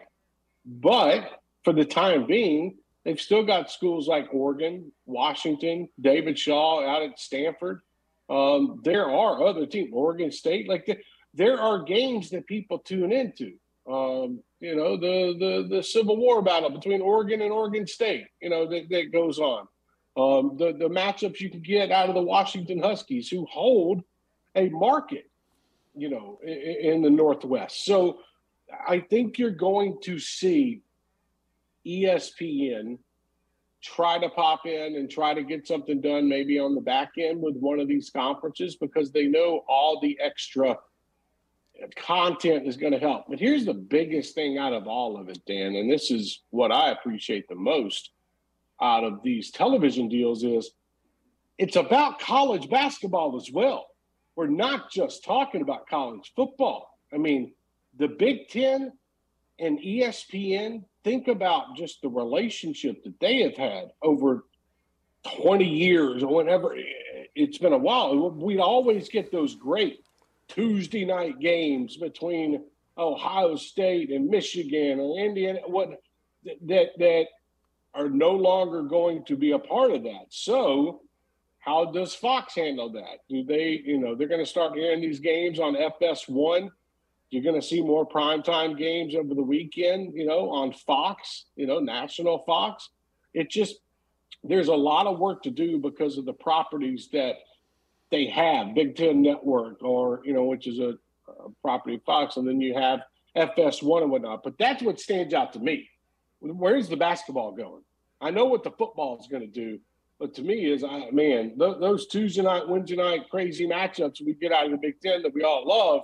But 0.63 1.41
for 1.63 1.73
the 1.73 1.83
time 1.83 2.27
being, 2.27 2.77
they've 3.03 3.19
still 3.19 3.43
got 3.43 3.71
schools 3.71 4.07
like 4.07 4.27
Oregon, 4.31 4.91
Washington, 5.07 5.89
David 5.99 6.37
Shaw 6.37 6.87
out 6.87 7.01
at 7.01 7.19
Stanford. 7.19 7.81
Um, 8.29 8.81
there 8.83 9.09
are 9.09 9.43
other 9.43 9.65
teams, 9.65 9.89
Oregon 9.93 10.31
State. 10.31 10.69
Like 10.69 10.85
the, 10.85 10.99
there 11.33 11.59
are 11.59 11.81
games 11.81 12.29
that 12.29 12.45
people 12.45 12.77
tune 12.77 13.11
into. 13.11 13.53
Um, 13.89 14.41
you 14.59 14.75
know, 14.75 14.95
the 14.95 15.37
the 15.39 15.75
the 15.75 15.81
Civil 15.81 16.17
War 16.17 16.43
battle 16.43 16.69
between 16.69 17.01
Oregon 17.01 17.41
and 17.41 17.51
Oregon 17.51 17.87
State. 17.87 18.25
You 18.41 18.49
know 18.49 18.67
that, 18.69 18.89
that 18.89 19.11
goes 19.11 19.39
on. 19.39 19.67
Um, 20.17 20.57
the 20.57 20.73
the 20.73 20.89
matchups 20.89 21.39
you 21.39 21.49
can 21.49 21.61
get 21.61 21.89
out 21.89 22.09
of 22.09 22.15
the 22.15 22.21
Washington 22.21 22.79
Huskies, 22.79 23.29
who 23.29 23.45
hold 23.45 24.03
a 24.55 24.69
market 24.69 25.26
you 25.97 26.09
know, 26.09 26.39
in, 26.43 27.01
the 27.01 27.09
Northwest. 27.09 27.85
So 27.85 28.19
I 28.87 28.99
think 28.99 29.37
you're 29.37 29.51
going 29.51 29.97
to 30.03 30.19
see 30.19 30.81
ESPN 31.85 32.99
try 33.81 34.19
to 34.19 34.29
pop 34.29 34.65
in 34.65 34.95
and 34.95 35.09
try 35.09 35.33
to 35.33 35.43
get 35.43 35.67
something 35.67 36.01
done 36.01 36.27
maybe 36.27 36.59
on 36.59 36.75
the 36.75 36.81
back 36.81 37.11
end 37.17 37.41
with 37.41 37.55
one 37.55 37.79
of 37.79 37.87
these 37.87 38.09
conferences 38.09 38.75
because 38.75 39.11
they 39.11 39.27
know 39.27 39.63
all 39.67 39.99
the 40.01 40.17
extra 40.21 40.77
content 41.95 42.67
is 42.67 42.75
going 42.75 42.93
to 42.93 42.99
help. 42.99 43.25
But 43.29 43.39
here's 43.39 43.65
the 43.65 43.73
biggest 43.73 44.35
thing 44.35 44.57
out 44.57 44.73
of 44.73 44.87
all 44.87 45.19
of 45.19 45.29
it, 45.29 45.39
Dan, 45.47 45.75
and 45.75 45.91
this 45.91 46.11
is 46.11 46.41
what 46.49 46.71
I 46.71 46.91
appreciate 46.91 47.47
the 47.47 47.55
most 47.55 48.11
out 48.81 49.03
of 49.03 49.21
these 49.23 49.51
television 49.51 50.09
deals 50.09 50.43
is 50.43 50.71
it's 51.57 51.75
about 51.75 52.19
college 52.19 52.69
basketball 52.69 53.35
as 53.35 53.51
well 53.51 53.87
we're 54.37 54.47
not 54.47 54.91
just 54.91 55.25
talking 55.25 55.61
about 55.61 55.89
college 55.89 56.31
football. 56.35 56.99
I 57.11 57.17
mean, 57.17 57.53
the 57.97 58.07
Big 58.07 58.47
Ten 58.49 58.93
and 59.59 59.79
ESPN, 59.79 60.83
think 61.03 61.27
about 61.27 61.75
just 61.75 62.03
the 62.03 62.09
relationship 62.09 63.03
that 63.03 63.19
they 63.19 63.41
have 63.41 63.57
had 63.57 63.89
over 64.03 64.45
20 65.41 65.65
years 65.65 66.21
or 66.21 66.27
whatever. 66.27 66.75
It's 67.33 67.57
been 67.57 67.73
a 67.73 67.77
while. 67.79 68.29
We'd 68.29 68.59
always 68.59 69.09
get 69.09 69.31
those 69.31 69.55
great 69.55 70.01
Tuesday 70.47 71.03
night 71.03 71.39
games 71.39 71.97
between 71.97 72.63
Ohio 72.95 73.55
State 73.55 74.11
and 74.11 74.29
Michigan 74.29 74.99
or 74.99 75.17
Indiana, 75.19 75.61
what 75.65 75.99
that 76.43 76.89
that 76.97 77.25
are 77.95 78.09
no 78.09 78.31
longer 78.31 78.83
going 78.83 79.25
to 79.25 79.35
be 79.35 79.51
a 79.51 79.59
part 79.59 79.91
of 79.91 80.03
that. 80.03 80.25
So, 80.29 81.01
how 81.67 81.83
does 81.83 82.15
Fox 82.15 82.55
handle 82.55 82.89
that? 82.93 83.27
Do 83.29 83.43
they, 83.43 83.81
you 83.83 83.97
know, 83.97 84.15
they're 84.15 84.29
going 84.29 84.43
to 84.43 84.49
start 84.49 84.77
airing 84.77 85.01
these 85.01 85.19
games 85.19 85.59
on 85.59 85.75
FS1? 85.75 86.69
You're 87.29 87.43
going 87.43 87.59
to 87.59 87.67
see 87.67 87.81
more 87.81 88.07
primetime 88.07 88.77
games 88.77 89.13
over 89.15 89.35
the 89.35 89.43
weekend, 89.43 90.13
you 90.15 90.25
know, 90.25 90.49
on 90.49 90.71
Fox, 90.71 91.47
you 91.57 91.67
know, 91.67 91.79
national 91.79 92.45
Fox. 92.45 92.89
It 93.33 93.49
just, 93.49 93.81
there's 94.45 94.69
a 94.69 94.75
lot 94.75 95.07
of 95.07 95.19
work 95.19 95.43
to 95.43 95.51
do 95.51 95.77
because 95.77 96.17
of 96.17 96.23
the 96.23 96.31
properties 96.31 97.09
that 97.11 97.35
they 98.11 98.27
have, 98.27 98.73
Big 98.73 98.95
Ten 98.95 99.21
Network, 99.21 99.83
or, 99.83 100.21
you 100.23 100.31
know, 100.31 100.45
which 100.45 100.67
is 100.67 100.79
a, 100.79 100.93
a 101.27 101.49
property 101.61 101.95
of 101.95 102.03
Fox. 102.03 102.37
And 102.37 102.47
then 102.47 102.61
you 102.61 102.75
have 102.75 103.01
FS1 103.35 104.03
and 104.03 104.11
whatnot. 104.11 104.41
But 104.41 104.57
that's 104.57 104.81
what 104.81 105.01
stands 105.01 105.33
out 105.33 105.51
to 105.51 105.59
me. 105.59 105.89
Where's 106.39 106.87
the 106.87 106.95
basketball 106.95 107.51
going? 107.51 107.83
I 108.21 108.31
know 108.31 108.45
what 108.45 108.63
the 108.63 108.71
football 108.71 109.19
is 109.19 109.27
going 109.27 109.41
to 109.41 109.47
do, 109.47 109.79
but 110.19 110.33
to 110.35 110.41
me 110.41 110.71
is, 110.71 110.83
I 110.83 111.09
man, 111.11 111.57
th- 111.57 111.77
those 111.79 112.07
Tuesday 112.07 112.41
night, 112.41 112.67
Wednesday 112.67 112.95
night 112.95 113.29
crazy 113.29 113.67
matchups 113.67 114.25
we 114.25 114.33
get 114.33 114.51
out 114.51 114.65
of 114.65 114.71
the 114.71 114.77
Big 114.77 114.99
Ten 115.01 115.21
that 115.23 115.33
we 115.33 115.43
all 115.43 115.65
love. 115.65 116.01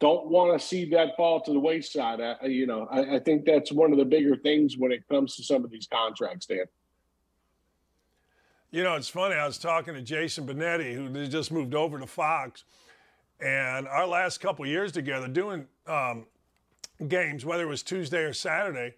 Don't 0.00 0.28
want 0.28 0.58
to 0.58 0.64
see 0.64 0.88
that 0.90 1.16
fall 1.16 1.40
to 1.40 1.52
the 1.52 1.58
wayside. 1.58 2.20
I, 2.20 2.46
you 2.46 2.66
know, 2.66 2.86
I, 2.90 3.16
I 3.16 3.18
think 3.18 3.44
that's 3.44 3.72
one 3.72 3.90
of 3.92 3.98
the 3.98 4.04
bigger 4.04 4.36
things 4.36 4.76
when 4.78 4.92
it 4.92 5.02
comes 5.08 5.34
to 5.36 5.42
some 5.42 5.64
of 5.64 5.70
these 5.70 5.88
contracts, 5.92 6.46
Dan. 6.46 6.64
You 8.70 8.84
know, 8.84 8.94
it's 8.94 9.08
funny. 9.08 9.34
I 9.34 9.46
was 9.46 9.58
talking 9.58 9.94
to 9.94 10.02
Jason 10.02 10.46
Benetti, 10.46 10.94
who 10.94 11.26
just 11.26 11.50
moved 11.50 11.74
over 11.74 11.98
to 11.98 12.06
Fox, 12.06 12.64
and 13.40 13.88
our 13.88 14.06
last 14.06 14.38
couple 14.38 14.66
years 14.66 14.92
together 14.92 15.26
doing 15.26 15.66
um, 15.86 16.26
games, 17.06 17.44
whether 17.44 17.64
it 17.64 17.68
was 17.68 17.82
Tuesday 17.82 18.22
or 18.22 18.32
Saturday, 18.32 18.94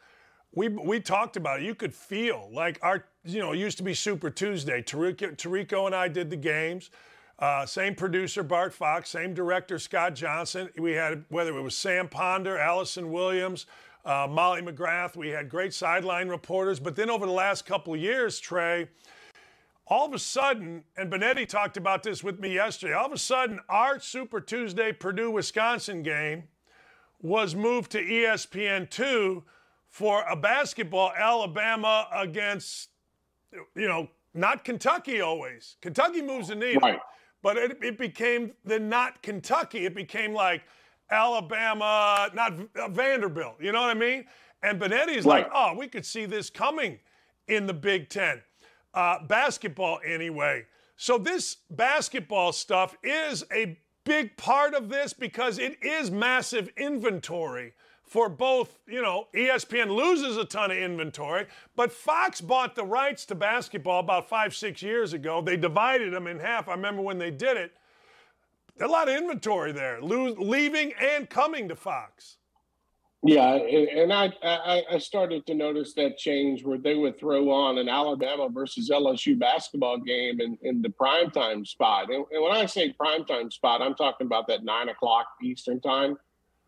we 0.52 0.68
we 0.68 1.00
talked 1.00 1.36
about 1.36 1.60
it. 1.60 1.64
You 1.64 1.74
could 1.74 1.94
feel 1.94 2.50
like 2.52 2.78
our, 2.82 3.04
you 3.24 3.40
know, 3.40 3.52
it 3.52 3.58
used 3.58 3.78
to 3.78 3.84
be 3.84 3.94
Super 3.94 4.30
Tuesday. 4.30 4.82
Tarico, 4.82 5.36
Tarico 5.36 5.86
and 5.86 5.94
I 5.94 6.08
did 6.08 6.30
the 6.30 6.36
games. 6.36 6.90
Uh, 7.38 7.64
same 7.64 7.94
producer, 7.94 8.42
Bart 8.42 8.72
Fox, 8.74 9.08
same 9.08 9.32
director, 9.32 9.78
Scott 9.78 10.14
Johnson. 10.14 10.68
We 10.78 10.92
had, 10.92 11.24
whether 11.30 11.56
it 11.56 11.62
was 11.62 11.74
Sam 11.74 12.06
Ponder, 12.06 12.58
Allison 12.58 13.10
Williams, 13.10 13.66
uh, 14.04 14.26
Molly 14.28 14.60
McGrath, 14.62 15.16
we 15.16 15.28
had 15.28 15.48
great 15.48 15.72
sideline 15.72 16.28
reporters. 16.28 16.78
But 16.80 16.96
then 16.96 17.08
over 17.08 17.24
the 17.24 17.32
last 17.32 17.64
couple 17.64 17.96
years, 17.96 18.38
Trey, 18.40 18.88
all 19.86 20.06
of 20.06 20.14
a 20.14 20.18
sudden, 20.18 20.84
and 20.96 21.10
Benetti 21.10 21.48
talked 21.48 21.76
about 21.76 22.02
this 22.02 22.22
with 22.22 22.38
me 22.38 22.54
yesterday, 22.54 22.94
all 22.94 23.06
of 23.06 23.12
a 23.12 23.18
sudden, 23.18 23.58
our 23.68 23.98
Super 23.98 24.40
Tuesday 24.40 24.92
Purdue 24.92 25.30
Wisconsin 25.30 26.02
game 26.02 26.44
was 27.20 27.54
moved 27.54 27.90
to 27.92 28.02
ESPN2 28.02 29.42
for 29.88 30.24
a 30.30 30.36
basketball 30.36 31.12
Alabama 31.16 32.06
against, 32.12 32.90
you 33.74 33.88
know, 33.88 34.08
not 34.34 34.64
Kentucky 34.64 35.20
always. 35.20 35.76
Kentucky 35.80 36.22
moves 36.22 36.48
the 36.48 36.54
needle. 36.54 36.82
Right. 36.82 37.00
But 37.42 37.56
it, 37.56 37.78
it 37.82 37.98
became 37.98 38.52
the 38.64 38.78
not 38.78 39.22
Kentucky. 39.22 39.86
It 39.86 39.94
became 39.94 40.34
like 40.34 40.62
Alabama, 41.10 42.30
not 42.34 42.54
uh, 42.76 42.88
Vanderbilt. 42.88 43.56
You 43.60 43.72
know 43.72 43.80
what 43.80 43.90
I 43.90 43.94
mean? 43.94 44.26
And 44.62 44.80
Benetti's 44.80 45.24
right. 45.24 45.44
like, 45.44 45.50
oh, 45.54 45.74
we 45.76 45.88
could 45.88 46.04
see 46.04 46.26
this 46.26 46.50
coming 46.50 46.98
in 47.48 47.66
the 47.66 47.74
Big 47.74 48.08
Ten. 48.08 48.42
Uh, 48.92 49.24
basketball, 49.26 50.00
anyway. 50.04 50.66
So 50.96 51.16
this 51.16 51.58
basketball 51.70 52.52
stuff 52.52 52.96
is 53.02 53.44
a 53.52 53.78
big 54.04 54.36
part 54.36 54.74
of 54.74 54.88
this 54.88 55.12
because 55.12 55.58
it 55.58 55.82
is 55.82 56.10
massive 56.10 56.68
inventory 56.76 57.72
for 58.10 58.28
both, 58.28 58.80
you 58.88 59.00
know, 59.00 59.28
ESPN 59.32 59.86
loses 59.86 60.36
a 60.36 60.44
ton 60.44 60.72
of 60.72 60.76
inventory, 60.76 61.46
but 61.76 61.92
Fox 61.92 62.40
bought 62.40 62.74
the 62.74 62.84
rights 62.84 63.24
to 63.26 63.36
basketball 63.36 64.00
about 64.00 64.28
five, 64.28 64.52
six 64.54 64.82
years 64.82 65.12
ago. 65.12 65.40
They 65.40 65.56
divided 65.56 66.12
them 66.12 66.26
in 66.26 66.40
half. 66.40 66.68
I 66.68 66.72
remember 66.72 67.02
when 67.02 67.18
they 67.18 67.30
did 67.30 67.56
it. 67.56 67.72
A 68.80 68.88
lot 68.88 69.08
of 69.08 69.14
inventory 69.14 69.70
there, 69.70 70.00
leaving 70.02 70.92
and 71.00 71.30
coming 71.30 71.68
to 71.68 71.76
Fox. 71.76 72.38
Yeah, 73.22 73.54
and 73.54 74.12
I, 74.12 74.32
I, 74.42 74.82
I 74.92 74.98
started 74.98 75.46
to 75.46 75.54
notice 75.54 75.92
that 75.94 76.16
change 76.16 76.64
where 76.64 76.78
they 76.78 76.96
would 76.96 77.16
throw 77.16 77.50
on 77.50 77.78
an 77.78 77.88
Alabama 77.88 78.48
versus 78.50 78.90
LSU 78.90 79.38
basketball 79.38 79.98
game 79.98 80.40
in, 80.40 80.58
in 80.62 80.82
the 80.82 80.88
primetime 80.88 81.64
spot. 81.64 82.10
And, 82.10 82.24
and 82.32 82.42
when 82.42 82.52
I 82.52 82.66
say 82.66 82.92
primetime 83.00 83.52
spot, 83.52 83.82
I'm 83.82 83.94
talking 83.94 84.26
about 84.26 84.48
that 84.48 84.64
nine 84.64 84.88
o'clock 84.88 85.26
Eastern 85.42 85.80
time 85.80 86.16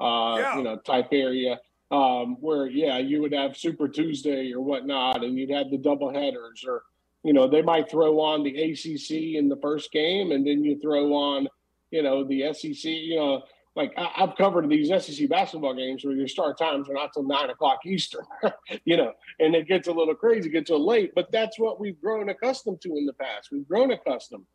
uh, 0.02 0.36
yeah. 0.36 0.56
you 0.56 0.62
know, 0.64 0.76
type 0.78 1.08
area. 1.12 1.60
Um, 1.90 2.36
where 2.40 2.66
yeah, 2.66 2.96
you 2.96 3.20
would 3.20 3.34
have 3.34 3.54
Super 3.54 3.86
Tuesday 3.86 4.50
or 4.52 4.62
whatnot, 4.62 5.22
and 5.22 5.38
you'd 5.38 5.50
have 5.50 5.70
the 5.70 5.76
double 5.76 6.10
headers, 6.10 6.64
or 6.66 6.84
you 7.22 7.34
know, 7.34 7.46
they 7.46 7.60
might 7.60 7.90
throw 7.90 8.18
on 8.18 8.42
the 8.42 8.62
ACC 8.62 9.36
in 9.36 9.48
the 9.48 9.58
first 9.60 9.92
game, 9.92 10.32
and 10.32 10.46
then 10.46 10.64
you 10.64 10.78
throw 10.80 11.12
on, 11.12 11.48
you 11.90 12.02
know, 12.02 12.24
the 12.24 12.52
SEC. 12.54 12.90
You 12.90 13.16
know, 13.16 13.42
like 13.74 13.92
I, 13.96 14.10
have 14.14 14.36
covered 14.36 14.68
these 14.68 14.88
SEC 14.88 15.28
basketball 15.28 15.74
games 15.74 16.04
where 16.04 16.14
your 16.14 16.28
start 16.28 16.58
times 16.58 16.88
are 16.88 16.94
not 16.94 17.12
till 17.12 17.24
nine 17.24 17.50
o'clock 17.50 17.80
Eastern, 17.86 18.24
you 18.84 18.96
know, 18.96 19.12
and 19.38 19.54
it 19.54 19.68
gets 19.68 19.88
a 19.88 19.92
little 19.92 20.14
crazy, 20.14 20.50
gets 20.50 20.70
a 20.70 20.72
little 20.72 20.86
late. 20.86 21.12
But 21.14 21.30
that's 21.30 21.58
what 21.58 21.78
we've 21.78 22.00
grown 22.00 22.28
accustomed 22.28 22.80
to 22.82 22.96
in 22.96 23.06
the 23.06 23.12
past. 23.12 23.50
We've 23.52 23.68
grown 23.68 23.92
accustomed 23.92 24.46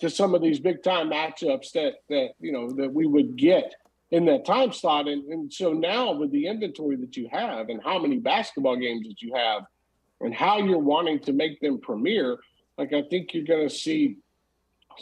to 0.00 0.10
some 0.10 0.34
of 0.34 0.42
these 0.42 0.60
big 0.60 0.82
time 0.82 1.10
matchups 1.10 1.72
that 1.72 1.94
that 2.08 2.30
you 2.40 2.52
know 2.52 2.72
that 2.72 2.92
we 2.92 3.06
would 3.06 3.36
get 3.36 3.74
in 4.10 4.24
that 4.26 4.44
time 4.44 4.72
slot. 4.72 5.08
And, 5.08 5.24
and 5.32 5.52
so 5.52 5.72
now 5.72 6.12
with 6.12 6.30
the 6.30 6.46
inventory 6.46 6.96
that 6.96 7.16
you 7.16 7.28
have 7.30 7.68
and 7.68 7.80
how 7.82 7.98
many 7.98 8.18
basketball 8.18 8.76
games 8.76 9.06
that 9.06 9.20
you 9.20 9.34
have 9.34 9.62
and 10.20 10.34
how 10.34 10.58
you're 10.58 10.78
wanting 10.78 11.20
to 11.20 11.32
make 11.32 11.60
them 11.60 11.80
premiere, 11.80 12.38
like 12.78 12.92
I 12.92 13.02
think 13.02 13.34
you're 13.34 13.44
going 13.44 13.68
to 13.68 13.74
see 13.74 14.18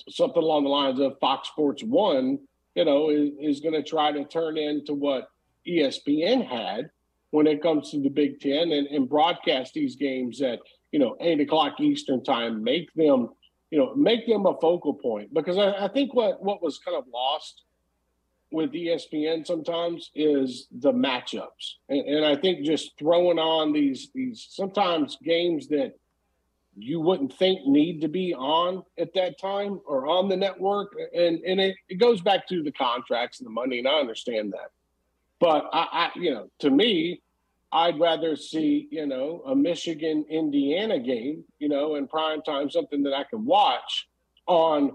something 0.08 0.42
along 0.42 0.64
the 0.64 0.70
lines 0.70 1.00
of 1.00 1.18
Fox 1.20 1.48
Sports 1.48 1.82
One, 1.82 2.38
you 2.74 2.84
know, 2.84 3.10
is, 3.10 3.30
is 3.40 3.60
going 3.60 3.74
to 3.74 3.82
try 3.82 4.12
to 4.12 4.24
turn 4.24 4.56
into 4.56 4.94
what 4.94 5.28
ESPN 5.66 6.46
had 6.46 6.90
when 7.30 7.46
it 7.46 7.62
comes 7.62 7.90
to 7.90 8.00
the 8.00 8.08
Big 8.08 8.40
Ten 8.40 8.72
and, 8.72 8.86
and 8.88 9.08
broadcast 9.08 9.74
these 9.74 9.96
games 9.96 10.40
at, 10.40 10.60
you 10.92 10.98
know, 10.98 11.16
eight 11.20 11.40
o'clock 11.40 11.80
Eastern 11.80 12.22
time, 12.22 12.62
make 12.62 12.92
them, 12.94 13.28
you 13.70 13.78
know, 13.78 13.94
make 13.94 14.26
them 14.26 14.46
a 14.46 14.58
focal 14.60 14.94
point. 14.94 15.32
Because 15.34 15.58
I, 15.58 15.84
I 15.84 15.88
think 15.88 16.14
what 16.14 16.42
what 16.42 16.62
was 16.62 16.78
kind 16.78 16.96
of 16.96 17.04
lost 17.12 17.63
with 18.50 18.72
ESPN 18.72 19.46
sometimes 19.46 20.10
is 20.14 20.68
the 20.70 20.92
matchups, 20.92 21.74
and, 21.88 22.00
and, 22.06 22.24
I 22.24 22.36
think 22.36 22.64
just 22.64 22.92
throwing 22.98 23.38
on 23.38 23.72
these 23.72 24.10
these 24.14 24.46
sometimes 24.50 25.18
games 25.22 25.68
that 25.68 25.94
you 26.76 27.00
wouldn't 27.00 27.32
think 27.32 27.66
need 27.66 28.00
to 28.00 28.08
be 28.08 28.34
on 28.34 28.82
at 28.98 29.14
that 29.14 29.38
time 29.40 29.80
or 29.86 30.06
on 30.06 30.28
the 30.28 30.36
network, 30.36 30.94
and 31.14 31.40
and 31.40 31.60
it, 31.60 31.76
it 31.88 31.96
goes 31.96 32.20
back 32.20 32.46
to 32.48 32.62
the 32.62 32.72
contracts 32.72 33.40
and 33.40 33.46
the 33.46 33.50
money, 33.50 33.78
and 33.78 33.88
I 33.88 33.98
understand 33.98 34.52
that, 34.52 34.70
but 35.40 35.68
I, 35.72 36.10
I 36.14 36.18
you 36.18 36.30
know 36.32 36.50
to 36.60 36.70
me. 36.70 37.20
I'd 37.72 37.98
rather 37.98 38.36
see, 38.36 38.86
you 38.92 39.04
know, 39.04 39.42
a 39.46 39.56
Michigan 39.56 40.24
Indiana 40.30 40.96
game, 40.96 41.42
you 41.58 41.68
know, 41.68 41.96
in 41.96 42.06
prime 42.06 42.40
time, 42.42 42.70
something 42.70 43.02
that 43.02 43.12
I 43.12 43.24
can 43.24 43.44
watch 43.44 44.06
on 44.46 44.94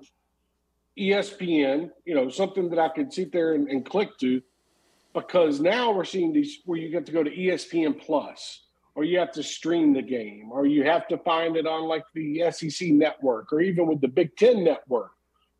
ESPN, 0.99 1.89
you 2.05 2.15
know, 2.15 2.29
something 2.29 2.69
that 2.69 2.79
I 2.79 2.89
could 2.89 3.13
sit 3.13 3.31
there 3.31 3.53
and, 3.53 3.67
and, 3.69 3.85
click 3.85 4.17
to, 4.19 4.41
because 5.13 5.59
now 5.59 5.91
we're 5.91 6.05
seeing 6.05 6.33
these 6.33 6.59
where 6.65 6.77
you 6.77 6.89
get 6.89 7.05
to 7.05 7.11
go 7.11 7.23
to 7.23 7.29
ESPN 7.29 7.99
Plus, 7.99 8.65
or 8.95 9.03
you 9.03 9.19
have 9.19 9.31
to 9.33 9.43
stream 9.43 9.93
the 9.93 10.01
game, 10.01 10.49
or 10.51 10.65
you 10.65 10.83
have 10.83 11.07
to 11.07 11.17
find 11.19 11.55
it 11.55 11.65
on 11.65 11.83
like 11.87 12.03
the 12.13 12.51
SEC 12.51 12.89
network, 12.89 13.53
or 13.53 13.61
even 13.61 13.87
with 13.87 14.01
the 14.01 14.07
Big 14.07 14.35
Ten 14.35 14.63
network, 14.63 15.11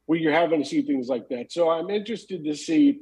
where 0.06 0.20
you're 0.20 0.34
having 0.34 0.62
to 0.62 0.70
see 0.70 0.82
things 0.82 1.08
like 1.08 1.30
that. 1.30 1.52
So 1.52 1.70
I'm 1.70 1.90
interested 1.90 2.44
to 2.44 2.56
see 2.56 3.02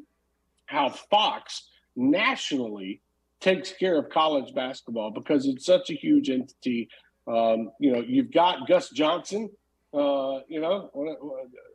how 0.67 0.89
Fox 0.89 1.69
nationally 1.95 3.01
takes 3.39 3.71
care 3.71 3.97
of 3.97 4.09
college 4.09 4.53
basketball 4.53 5.11
because 5.11 5.47
it's 5.47 5.65
such 5.65 5.89
a 5.89 5.93
huge 5.93 6.29
entity. 6.29 6.89
Um, 7.27 7.71
you 7.79 7.91
know, 7.91 8.03
you've 8.05 8.31
got 8.31 8.67
Gus 8.67 8.89
Johnson 8.89 9.49
uh, 9.97 10.41
you 10.47 10.59
know, 10.59 10.91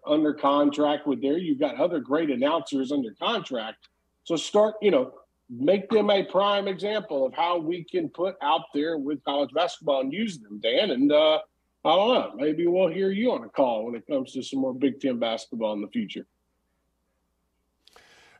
under 0.07 0.32
contract 0.35 1.07
with 1.07 1.20
there. 1.20 1.39
You've 1.39 1.61
got 1.61 1.77
other 1.77 2.01
great 2.01 2.31
announcers 2.31 2.93
under 2.93 3.12
contract. 3.20 3.89
So 4.24 4.36
start, 4.36 4.74
you 4.81 4.90
know, 4.90 5.15
make 5.51 5.90
them 5.90 6.11
a 6.11 6.23
prime 6.24 6.69
example 6.69 7.27
of 7.27 7.35
how 7.35 7.59
we 7.59 7.85
can 7.85 8.09
put 8.09 8.36
out 8.43 8.62
there 8.73 8.97
with 8.97 9.23
college 9.24 9.53
basketball 9.53 10.01
and 10.01 10.12
use 10.12 10.39
them, 10.39 10.61
Dan. 10.61 10.90
And 10.90 11.12
uh, 11.12 11.39
I 11.85 11.97
don't 11.97 12.15
know, 12.15 12.32
maybe 12.36 12.66
we'll 12.66 12.89
hear 12.89 13.11
you 13.11 13.32
on 13.32 13.44
a 13.44 13.49
call 13.49 13.86
when 13.86 13.94
it 13.94 14.07
comes 14.07 14.32
to 14.32 14.43
some 14.43 14.61
more 14.61 14.74
Big 14.74 15.01
Ten 15.01 15.19
basketball 15.19 15.73
in 15.73 15.81
the 15.81 15.89
future. 15.89 16.27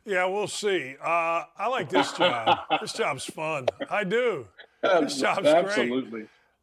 Yeah, 0.04 0.26
we'll 0.26 0.48
see. 0.48 0.96
Uh, 1.00 1.44
I 1.56 1.68
like 1.68 1.88
this 1.88 2.12
job. 2.12 2.59
this 2.80 2.92
job's 2.92 3.24
fun. 3.24 3.66
I 3.88 4.04
do. 4.04 4.48
This 4.82 5.20
job's 5.20 5.46
Absolutely. 5.46 5.62
great. 5.62 5.68
Absolutely. 5.68 6.22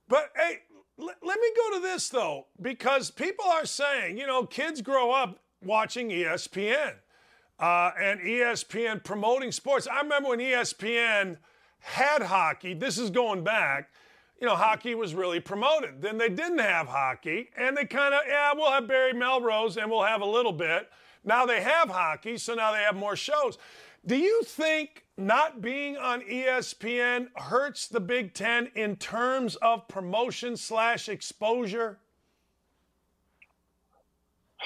But 0.10 0.32
hey, 0.36 0.60
let 1.00 1.40
me 1.40 1.48
go 1.56 1.78
to 1.78 1.82
this 1.82 2.10
though, 2.10 2.48
because 2.62 3.10
people 3.10 3.46
are 3.46 3.66
saying, 3.66 4.18
you 4.18 4.28
know, 4.28 4.46
kids 4.46 4.82
grow 4.82 5.12
up 5.12 5.40
watching 5.64 6.10
ESPN 6.10 6.96
uh, 7.60 7.92
and 8.00 8.20
ESPN 8.20 9.04
promoting 9.04 9.52
sports. 9.52 9.88
I 9.88 10.02
remember 10.02 10.30
when 10.30 10.40
ESPN 10.40 11.38
had 11.80 12.22
hockey, 12.24 12.74
this 12.74 12.98
is 12.98 13.10
going 13.10 13.44
back, 13.44 13.90
you 14.40 14.48
know, 14.48 14.56
hockey 14.56 14.96
was 14.96 15.14
really 15.14 15.40
promoted. 15.40 16.02
Then 16.02 16.18
they 16.18 16.30
didn't 16.30 16.60
have 16.60 16.88
hockey, 16.88 17.50
and 17.58 17.76
they 17.76 17.86
kind 17.86 18.14
of, 18.14 18.22
yeah, 18.28 18.54
we'll 18.54 18.72
have 18.72 18.88
Barry 18.88 19.14
Melrose 19.14 19.78
and 19.78 19.90
we'll 19.90 20.04
have 20.04 20.22
a 20.22 20.26
little 20.26 20.54
bit. 20.54 20.90
Now 21.26 21.46
they 21.46 21.62
have 21.62 21.90
hockey, 21.90 22.38
so 22.38 22.56
now 22.56 22.72
they 22.72 22.80
have 22.80 22.96
more 22.96 23.16
shows. 23.16 23.58
Do 24.06 24.18
you 24.18 24.44
think 24.44 25.06
not 25.18 25.62
being 25.62 25.98
on 25.98 26.22
ESPN 26.22 27.28
hurts 27.36 27.88
the 27.88 28.00
Big 28.00 28.34
Ten 28.34 28.70
in 28.76 28.96
terms 28.96 29.56
of 29.58 29.88
promotion 29.88 30.56
slash 30.58 31.10
exposure? 31.10 32.00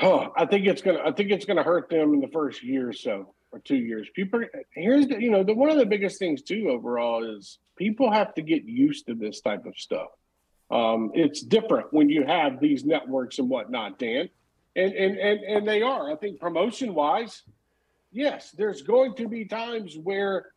Oh, 0.01 0.31
I 0.35 0.45
think 0.45 0.65
it's 0.65 0.81
gonna. 0.81 1.01
I 1.05 1.11
think 1.11 1.31
it's 1.31 1.45
gonna 1.45 1.64
hurt 1.64 1.89
them 1.89 2.14
in 2.14 2.19
the 2.19 2.27
first 2.27 2.64
year 2.64 2.89
or 2.89 2.93
so, 2.93 3.34
or 3.51 3.60
two 3.60 3.76
years. 3.76 4.07
People, 4.15 4.41
here's 4.73 5.07
the, 5.07 5.22
you 5.22 5.30
know, 5.30 5.43
the 5.43 5.53
one 5.53 5.69
of 5.69 5.77
the 5.77 5.85
biggest 5.85 6.18
things 6.18 6.41
too 6.41 6.69
overall 6.69 7.23
is 7.23 7.60
people 7.76 8.11
have 8.11 8.34
to 8.35 8.41
get 8.41 8.65
used 8.65 9.07
to 9.07 9.14
this 9.14 9.41
type 9.41 9.65
of 9.65 9.77
stuff. 9.77 10.10
Um, 10.72 11.11
it's 11.14 11.41
different 11.41 11.93
when 11.93 12.10
you 12.10 12.26
have 12.26 12.60
these 12.60 12.84
networks 12.84 13.38
and 13.38 13.49
whatnot, 13.49 13.99
Dan, 13.99 14.30
and 14.76 14.93
and 14.93 15.18
and 15.18 15.39
and 15.41 15.68
they 15.68 15.84
are. 15.84 16.11
I 16.11 16.15
think 16.15 16.39
promotion 16.39 16.95
wise, 16.95 17.43
yes, 18.14 18.52
there's 18.52 18.81
going 18.81 19.15
to 19.15 19.27
be 19.27 19.45
times 19.45 19.98
where 19.98 20.48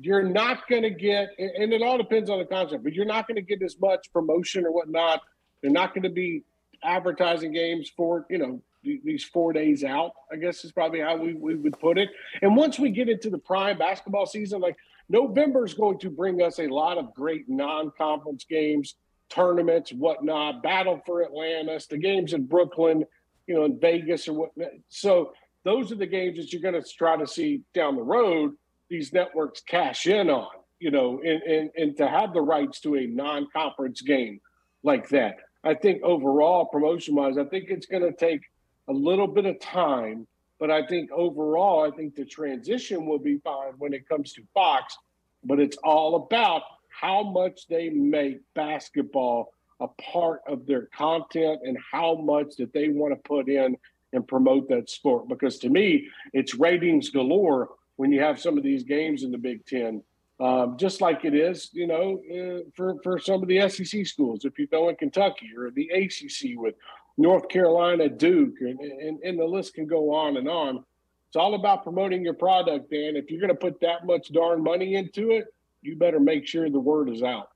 you're 0.00 0.22
not 0.22 0.66
going 0.68 0.82
to 0.82 0.90
get, 0.90 1.30
and 1.38 1.72
it 1.72 1.82
all 1.82 1.98
depends 1.98 2.30
on 2.30 2.38
the 2.38 2.44
concept, 2.44 2.84
but 2.84 2.94
you're 2.94 3.04
not 3.04 3.28
going 3.28 3.36
to 3.36 3.42
get 3.42 3.62
as 3.62 3.78
much 3.78 4.10
promotion 4.12 4.64
or 4.64 4.72
whatnot. 4.72 5.20
They're 5.60 5.70
not 5.70 5.92
going 5.92 6.04
to 6.04 6.10
be 6.10 6.44
advertising 6.82 7.52
games 7.52 7.90
for 7.94 8.24
you 8.30 8.38
know 8.38 8.62
these 8.82 9.24
four 9.24 9.52
days 9.52 9.84
out. 9.84 10.12
I 10.32 10.36
guess 10.36 10.64
is 10.64 10.72
probably 10.72 11.00
how 11.00 11.16
we, 11.16 11.34
we 11.34 11.54
would 11.54 11.78
put 11.78 11.98
it. 11.98 12.08
And 12.40 12.56
once 12.56 12.78
we 12.78 12.90
get 12.90 13.10
into 13.10 13.28
the 13.28 13.38
prime 13.38 13.76
basketball 13.76 14.24
season, 14.24 14.60
like 14.60 14.76
November 15.10 15.66
is 15.66 15.74
going 15.74 15.98
to 15.98 16.08
bring 16.08 16.40
us 16.40 16.58
a 16.58 16.66
lot 16.66 16.96
of 16.96 17.12
great 17.14 17.48
non-conference 17.48 18.46
games, 18.48 18.94
tournaments, 19.28 19.92
whatnot, 19.92 20.62
battle 20.62 21.02
for 21.04 21.22
Atlantis, 21.22 21.86
the 21.86 21.98
games 21.98 22.32
in 22.32 22.46
Brooklyn, 22.46 23.04
you 23.46 23.54
know, 23.54 23.64
in 23.64 23.78
Vegas 23.78 24.28
or 24.28 24.32
what. 24.32 24.50
So 24.88 25.32
those 25.64 25.92
are 25.92 25.96
the 25.96 26.06
games 26.06 26.38
that 26.38 26.52
you're 26.52 26.62
going 26.62 26.80
to 26.80 26.88
try 26.96 27.16
to 27.16 27.26
see 27.26 27.62
down 27.74 27.96
the 27.96 28.02
road. 28.02 28.52
These 28.88 29.12
networks 29.12 29.60
cash 29.60 30.06
in 30.06 30.30
on, 30.30 30.48
you 30.78 30.90
know, 30.90 31.20
and 31.24 31.42
and, 31.42 31.70
and 31.76 31.96
to 31.98 32.08
have 32.08 32.32
the 32.32 32.42
rights 32.42 32.80
to 32.80 32.96
a 32.96 33.06
non-conference 33.06 34.00
game 34.00 34.40
like 34.82 35.08
that. 35.10 35.36
I 35.62 35.74
think 35.74 36.02
overall, 36.02 36.64
promotion 36.66 37.14
wise, 37.14 37.38
I 37.38 37.44
think 37.44 37.66
it's 37.68 37.86
going 37.86 38.02
to 38.02 38.12
take 38.12 38.40
a 38.88 38.92
little 38.92 39.28
bit 39.28 39.46
of 39.46 39.60
time 39.60 40.26
but 40.60 40.70
I 40.70 40.86
think 40.86 41.10
overall, 41.10 41.90
I 41.90 41.96
think 41.96 42.14
the 42.14 42.26
transition 42.26 43.06
will 43.06 43.18
be 43.18 43.38
fine 43.38 43.72
when 43.78 43.94
it 43.94 44.06
comes 44.06 44.34
to 44.34 44.42
Fox. 44.52 44.96
But 45.42 45.58
it's 45.58 45.78
all 45.82 46.26
about 46.26 46.62
how 46.90 47.22
much 47.22 47.66
they 47.66 47.88
make 47.88 48.40
basketball 48.54 49.54
a 49.80 49.88
part 49.88 50.42
of 50.46 50.66
their 50.66 50.86
content 50.94 51.60
and 51.64 51.78
how 51.90 52.14
much 52.16 52.56
that 52.58 52.74
they 52.74 52.90
want 52.90 53.14
to 53.14 53.20
put 53.26 53.48
in 53.48 53.74
and 54.12 54.26
promote 54.26 54.68
that 54.68 54.90
sport. 54.90 55.28
Because 55.28 55.58
to 55.58 55.68
me, 55.68 56.08
it's 56.32 56.54
ratings 56.54 57.10
galore 57.10 57.70
when 57.96 58.12
you 58.12 58.20
have 58.20 58.40
some 58.40 58.56
of 58.56 58.64
these 58.64 58.82
games 58.82 59.22
in 59.22 59.30
the 59.30 59.38
Big 59.38 59.64
Ten. 59.66 60.02
Um, 60.40 60.78
just 60.78 61.02
like 61.02 61.26
it 61.26 61.34
is, 61.34 61.68
you 61.72 61.86
know, 61.86 62.22
uh, 62.32 62.64
for 62.74 62.96
for 63.02 63.18
some 63.18 63.42
of 63.42 63.48
the 63.48 63.68
SEC 63.68 64.06
schools. 64.06 64.46
If 64.46 64.58
you 64.58 64.66
go 64.66 64.88
in 64.88 64.96
Kentucky 64.96 65.50
or 65.56 65.70
the 65.70 65.90
ACC 65.90 66.58
with 66.58 66.74
North 67.18 67.48
Carolina, 67.48 68.08
Duke, 68.08 68.54
and, 68.60 68.80
and, 68.80 69.22
and 69.22 69.38
the 69.38 69.44
list 69.44 69.74
can 69.74 69.86
go 69.86 70.14
on 70.14 70.38
and 70.38 70.48
on. 70.48 70.84
It's 71.28 71.36
all 71.36 71.54
about 71.54 71.84
promoting 71.84 72.24
your 72.24 72.34
product, 72.34 72.90
Dan. 72.90 73.14
If 73.14 73.30
you're 73.30 73.40
going 73.40 73.50
to 73.50 73.54
put 73.54 73.80
that 73.80 74.06
much 74.06 74.32
darn 74.32 74.62
money 74.62 74.94
into 74.94 75.30
it, 75.30 75.54
you 75.82 75.96
better 75.96 76.18
make 76.18 76.46
sure 76.46 76.68
the 76.68 76.80
word 76.80 77.10
is 77.10 77.22
out. 77.22 77.50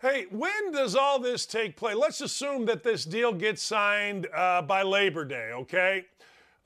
Hey, 0.00 0.24
when 0.30 0.72
does 0.72 0.96
all 0.96 1.18
this 1.18 1.44
take 1.44 1.76
place? 1.76 1.94
Let's 1.94 2.22
assume 2.22 2.64
that 2.66 2.82
this 2.82 3.04
deal 3.04 3.34
gets 3.34 3.62
signed 3.62 4.28
uh, 4.34 4.62
by 4.62 4.82
Labor 4.82 5.26
Day, 5.26 5.50
okay? 5.52 6.06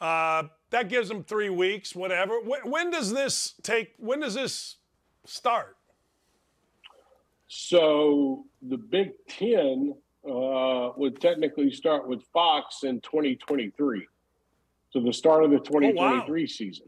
Uh, 0.01 0.45
that 0.71 0.89
gives 0.89 1.09
them 1.09 1.25
three 1.25 1.51
weeks, 1.51 1.97
whatever. 1.97 2.41
When, 2.41 2.61
when 2.71 2.91
does 2.93 3.13
this 3.13 3.55
take? 3.63 3.95
When 3.99 4.21
does 4.21 4.35
this 4.35 4.77
start? 5.25 5.77
So 7.49 8.45
the 8.63 8.77
Big 8.77 9.11
Ten 9.29 9.95
uh, 10.29 10.91
would 10.97 11.21
technically 11.21 11.73
start 11.73 12.07
with 12.07 12.23
Fox 12.33 12.85
in 12.85 13.01
2023. 13.01 14.07
So 14.91 15.01
the 15.01 15.13
start 15.13 15.43
of 15.43 15.51
the 15.51 15.59
2023 15.59 15.99
oh, 15.99 16.23
wow. 16.23 16.47
season. 16.47 16.87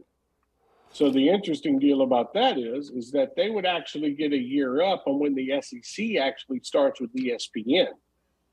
So 0.97 1.11
the 1.11 1.29
interesting 1.29 1.77
deal 1.77 2.01
about 2.01 2.33
that 2.33 2.57
is, 2.57 2.89
is 2.89 3.11
that 3.11 3.35
they 3.35 3.51
would 3.51 3.67
actually 3.67 4.15
get 4.15 4.33
a 4.33 4.37
year 4.37 4.81
up 4.81 5.03
on 5.05 5.19
when 5.19 5.35
the 5.35 5.61
SEC 5.61 6.15
actually 6.15 6.61
starts 6.63 6.99
with 6.99 7.13
ESPN, 7.13 7.89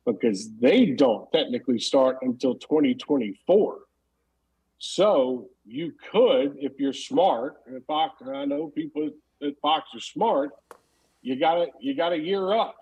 because 0.05 0.51
they 0.61 0.85
don't 0.85 1.27
technically 1.33 1.79
start 1.79 2.19
until 2.21 2.55
2024. 2.57 3.79
So 4.77 5.49
you 5.65 5.95
could, 6.12 6.59
if 6.59 6.79
you're 6.79 6.93
smart, 6.93 7.62
and 7.66 7.83
Fox, 7.87 8.21
I 8.23 8.45
know 8.45 8.69
people 8.69 9.09
at 9.43 9.59
Fox 9.62 9.89
are 9.95 10.01
smart, 10.01 10.51
you 11.23 11.41
got 11.41 11.55
to 11.55 11.69
you 11.81 11.97
got 11.97 12.12
a 12.12 12.19
year 12.19 12.53
up 12.53 12.77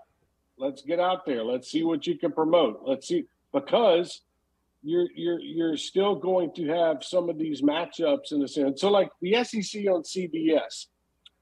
Let's 0.58 0.82
get 0.82 0.98
out 0.98 1.24
there. 1.24 1.44
Let's 1.44 1.70
see 1.70 1.84
what 1.84 2.04
you 2.04 2.18
can 2.18 2.32
promote. 2.32 2.82
Let's 2.84 3.06
see 3.06 3.26
because 3.52 4.22
you're 4.82 5.08
you're 5.14 5.40
you're 5.40 5.76
still 5.76 6.14
going 6.14 6.52
to 6.54 6.66
have 6.68 7.04
some 7.04 7.28
of 7.28 7.38
these 7.38 7.62
matchups 7.62 8.32
in 8.32 8.40
the 8.40 8.48
sense. 8.48 8.80
So 8.80 8.90
like 8.90 9.10
the 9.20 9.44
SEC 9.44 9.82
on 9.86 10.02
CBS, 10.02 10.86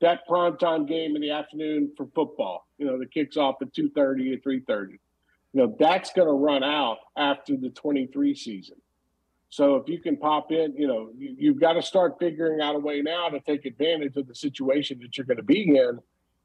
that 0.01 0.27
primetime 0.29 0.87
game 0.87 1.17
in 1.17 1.23
the 1.23 1.31
afternoon 1.31 1.93
for 1.97 2.07
football, 2.15 2.67
you 2.79 2.87
know, 2.87 2.99
that 2.99 3.13
kicks 3.13 3.37
off 3.37 3.57
at 3.63 3.73
2:30 3.73 4.35
or 4.35 4.51
3:30. 4.51 4.99
You 5.53 5.63
know, 5.63 5.77
that's 5.79 6.13
going 6.13 6.29
to 6.29 6.35
run 6.35 6.63
out 6.63 6.99
after 7.17 7.57
the 7.57 7.71
23 7.71 8.35
season. 8.37 8.77
So 9.49 9.75
if 9.77 9.89
you 9.89 9.99
can 9.99 10.17
pop 10.17 10.53
in, 10.53 10.77
you 10.77 10.87
know, 10.87 11.11
you, 11.17 11.35
you've 11.37 11.61
got 11.61 11.73
to 11.73 11.83
start 11.83 12.21
figuring 12.21 12.61
out 12.61 12.77
a 12.77 12.79
way 12.79 13.03
now 13.03 13.29
to 13.29 13.41
take 13.41 13.67
advantage 13.67 14.17
of 14.17 14.29
the 14.29 14.35
situation 14.35 15.01
that 15.03 15.19
you're 15.19 15.27
going 15.27 15.39
to 15.39 15.43
be 15.43 15.77
in 15.77 15.99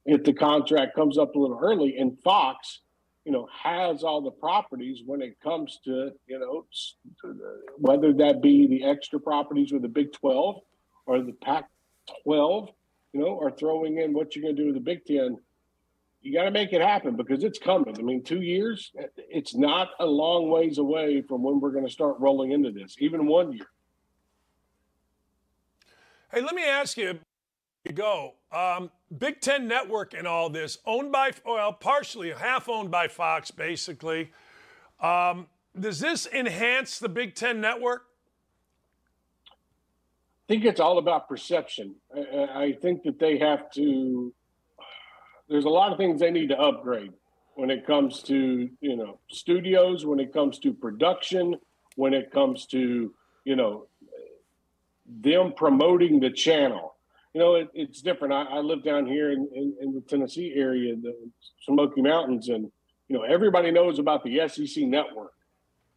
if 0.06 0.24
the 0.24 0.34
contract 0.34 0.96
comes 0.96 1.18
up 1.18 1.36
a 1.36 1.40
little 1.40 1.60
early 1.62 1.98
and 1.98 2.18
Fox, 2.24 2.82
you 3.26 3.32
know, 3.32 3.48
has 3.52 4.04
all 4.04 4.22
the 4.22 4.32
properties 4.32 5.02
when 5.06 5.22
it 5.22 5.40
comes 5.42 5.80
to, 5.84 6.12
you 6.28 6.40
know, 6.40 6.66
whether 7.78 8.14
that 8.14 8.42
be 8.42 8.68
the 8.68 8.84
extra 8.84 9.20
properties 9.20 9.74
with 9.74 9.82
the 9.82 9.88
Big 9.88 10.14
12 10.14 10.62
or 11.08 11.22
the 11.22 11.34
Pac 11.34 11.68
12, 12.24 12.70
you 13.14 13.20
know, 13.22 13.28
or 13.28 13.50
throwing 13.50 13.98
in 13.98 14.14
what 14.14 14.36
you're 14.36 14.44
going 14.44 14.56
to 14.56 14.62
do 14.62 14.68
with 14.68 14.76
the 14.76 14.82
Big 14.82 15.06
10, 15.06 15.38
you 16.22 16.34
got 16.34 16.44
to 16.44 16.52
make 16.52 16.72
it 16.72 16.82
happen 16.82 17.16
because 17.16 17.44
it's 17.44 17.58
coming. 17.58 17.96
I 17.98 18.02
mean, 18.04 18.24
two 18.24 18.42
years, 18.42 18.92
eh, 19.00 19.08
it's 19.30 19.56
not 19.56 19.90
a 20.00 20.06
long 20.06 20.50
ways 20.50 20.78
away 20.78 21.24
from 21.28 21.42
when 21.42 21.60
we're 21.60 21.72
going 21.72 21.86
to 21.86 21.92
start 21.92 22.18
rolling 22.20 22.52
into 22.52 22.72
this, 22.72 22.96
even 23.00 23.26
one 23.26 23.54
year. 23.54 23.68
Hey, 26.32 26.42
let 26.42 26.54
me 26.54 26.64
ask 26.64 26.98
you, 26.98 27.20
you 27.86 27.94
go. 27.94 28.34
Um, 28.52 28.90
Big 29.18 29.42
Ten 29.42 29.68
Network 29.68 30.14
and 30.14 30.28
all 30.28 30.50
this, 30.50 30.78
owned 30.86 31.12
by, 31.12 31.32
well, 31.46 31.74
partially, 31.74 32.32
half 32.32 32.68
owned 32.70 32.92
by 32.92 33.08
Fox, 33.08 33.52
basically. 33.52 34.32
Um, 35.00 35.48
does 35.80 36.00
this 36.00 36.28
enhance 36.28 37.00
the 37.00 37.10
Big 37.10 37.36
Ten 37.36 37.62
Network? 37.62 38.06
I 39.50 40.54
think 40.54 40.66
it's 40.66 40.80
all 40.80 40.98
about 40.98 41.28
perception. 41.28 41.96
I, 42.16 42.48
I 42.54 42.78
think 42.82 43.04
that 43.04 43.20
they 43.20 43.38
have 43.40 43.72
to, 43.72 44.34
there's 45.50 45.66
a 45.66 45.70
lot 45.70 45.92
of 45.92 45.98
things 45.98 46.20
they 46.20 46.32
need 46.32 46.50
to 46.50 46.60
upgrade 46.60 47.14
when 47.56 47.70
it 47.70 47.86
comes 47.86 48.22
to, 48.24 48.70
you 48.80 48.96
know, 48.96 49.20
studios, 49.32 50.06
when 50.06 50.20
it 50.20 50.34
comes 50.34 50.60
to 50.60 50.74
production, 50.74 51.56
when 51.96 52.14
it 52.14 52.32
comes 52.32 52.66
to, 52.68 53.14
you 53.44 53.56
know, 53.56 53.88
them 55.08 55.54
promoting 55.56 56.20
the 56.20 56.30
channel 56.30 56.95
you 57.36 57.42
know, 57.42 57.56
it, 57.56 57.68
it's 57.74 58.02
different. 58.02 58.34
I, 58.34 58.44
I, 58.44 58.60
live 58.60 58.82
down 58.82 59.06
here 59.06 59.34
in, 59.34 59.50
in, 59.54 59.76
in, 59.82 59.94
the 59.94 60.00
Tennessee 60.00 60.54
area, 60.56 60.96
the 60.96 61.14
Smoky 61.66 62.02
Mountains, 62.02 62.48
and 62.48 62.72
you 63.10 63.18
know 63.18 63.24
everybody 63.24 63.72
knows 63.72 64.00
about 64.00 64.24
the 64.24 64.48
SEC 64.48 64.86
network. 64.86 65.34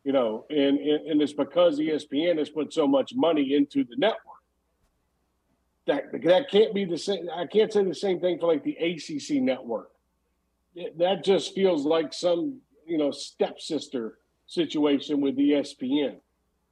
You 0.03 0.13
know, 0.13 0.47
and, 0.51 0.81
and 0.81 1.07
and 1.07 1.23
it's 1.23 1.33
because 1.33 1.79
ESPN 1.79 2.39
has 2.39 2.51
put 2.51 2.75
so 2.75 2.89
much 2.89 3.13
money 3.15 3.55
into 3.55 3.85
the 3.85 3.95
network. 3.97 4.19
That 5.87 6.07
that 6.25 6.51
can't 6.51 6.75
be 6.75 6.85
the 6.85 6.99
same. 6.99 7.29
I 7.33 7.47
can't 7.47 7.73
say 7.73 7.85
the 7.85 7.95
same 7.95 8.19
thing 8.19 8.41
for 8.41 8.49
like 8.49 8.65
the 8.65 8.77
ACC 8.77 9.41
network. 9.41 9.91
It, 10.75 10.99
that 10.99 11.23
just 11.23 11.55
feels 11.55 11.85
like 11.85 12.13
some 12.13 12.59
you 12.85 12.99
know 12.99 13.13
stepsister 13.13 14.19
situation 14.49 15.21
with 15.21 15.39
ESPN. 15.39 16.17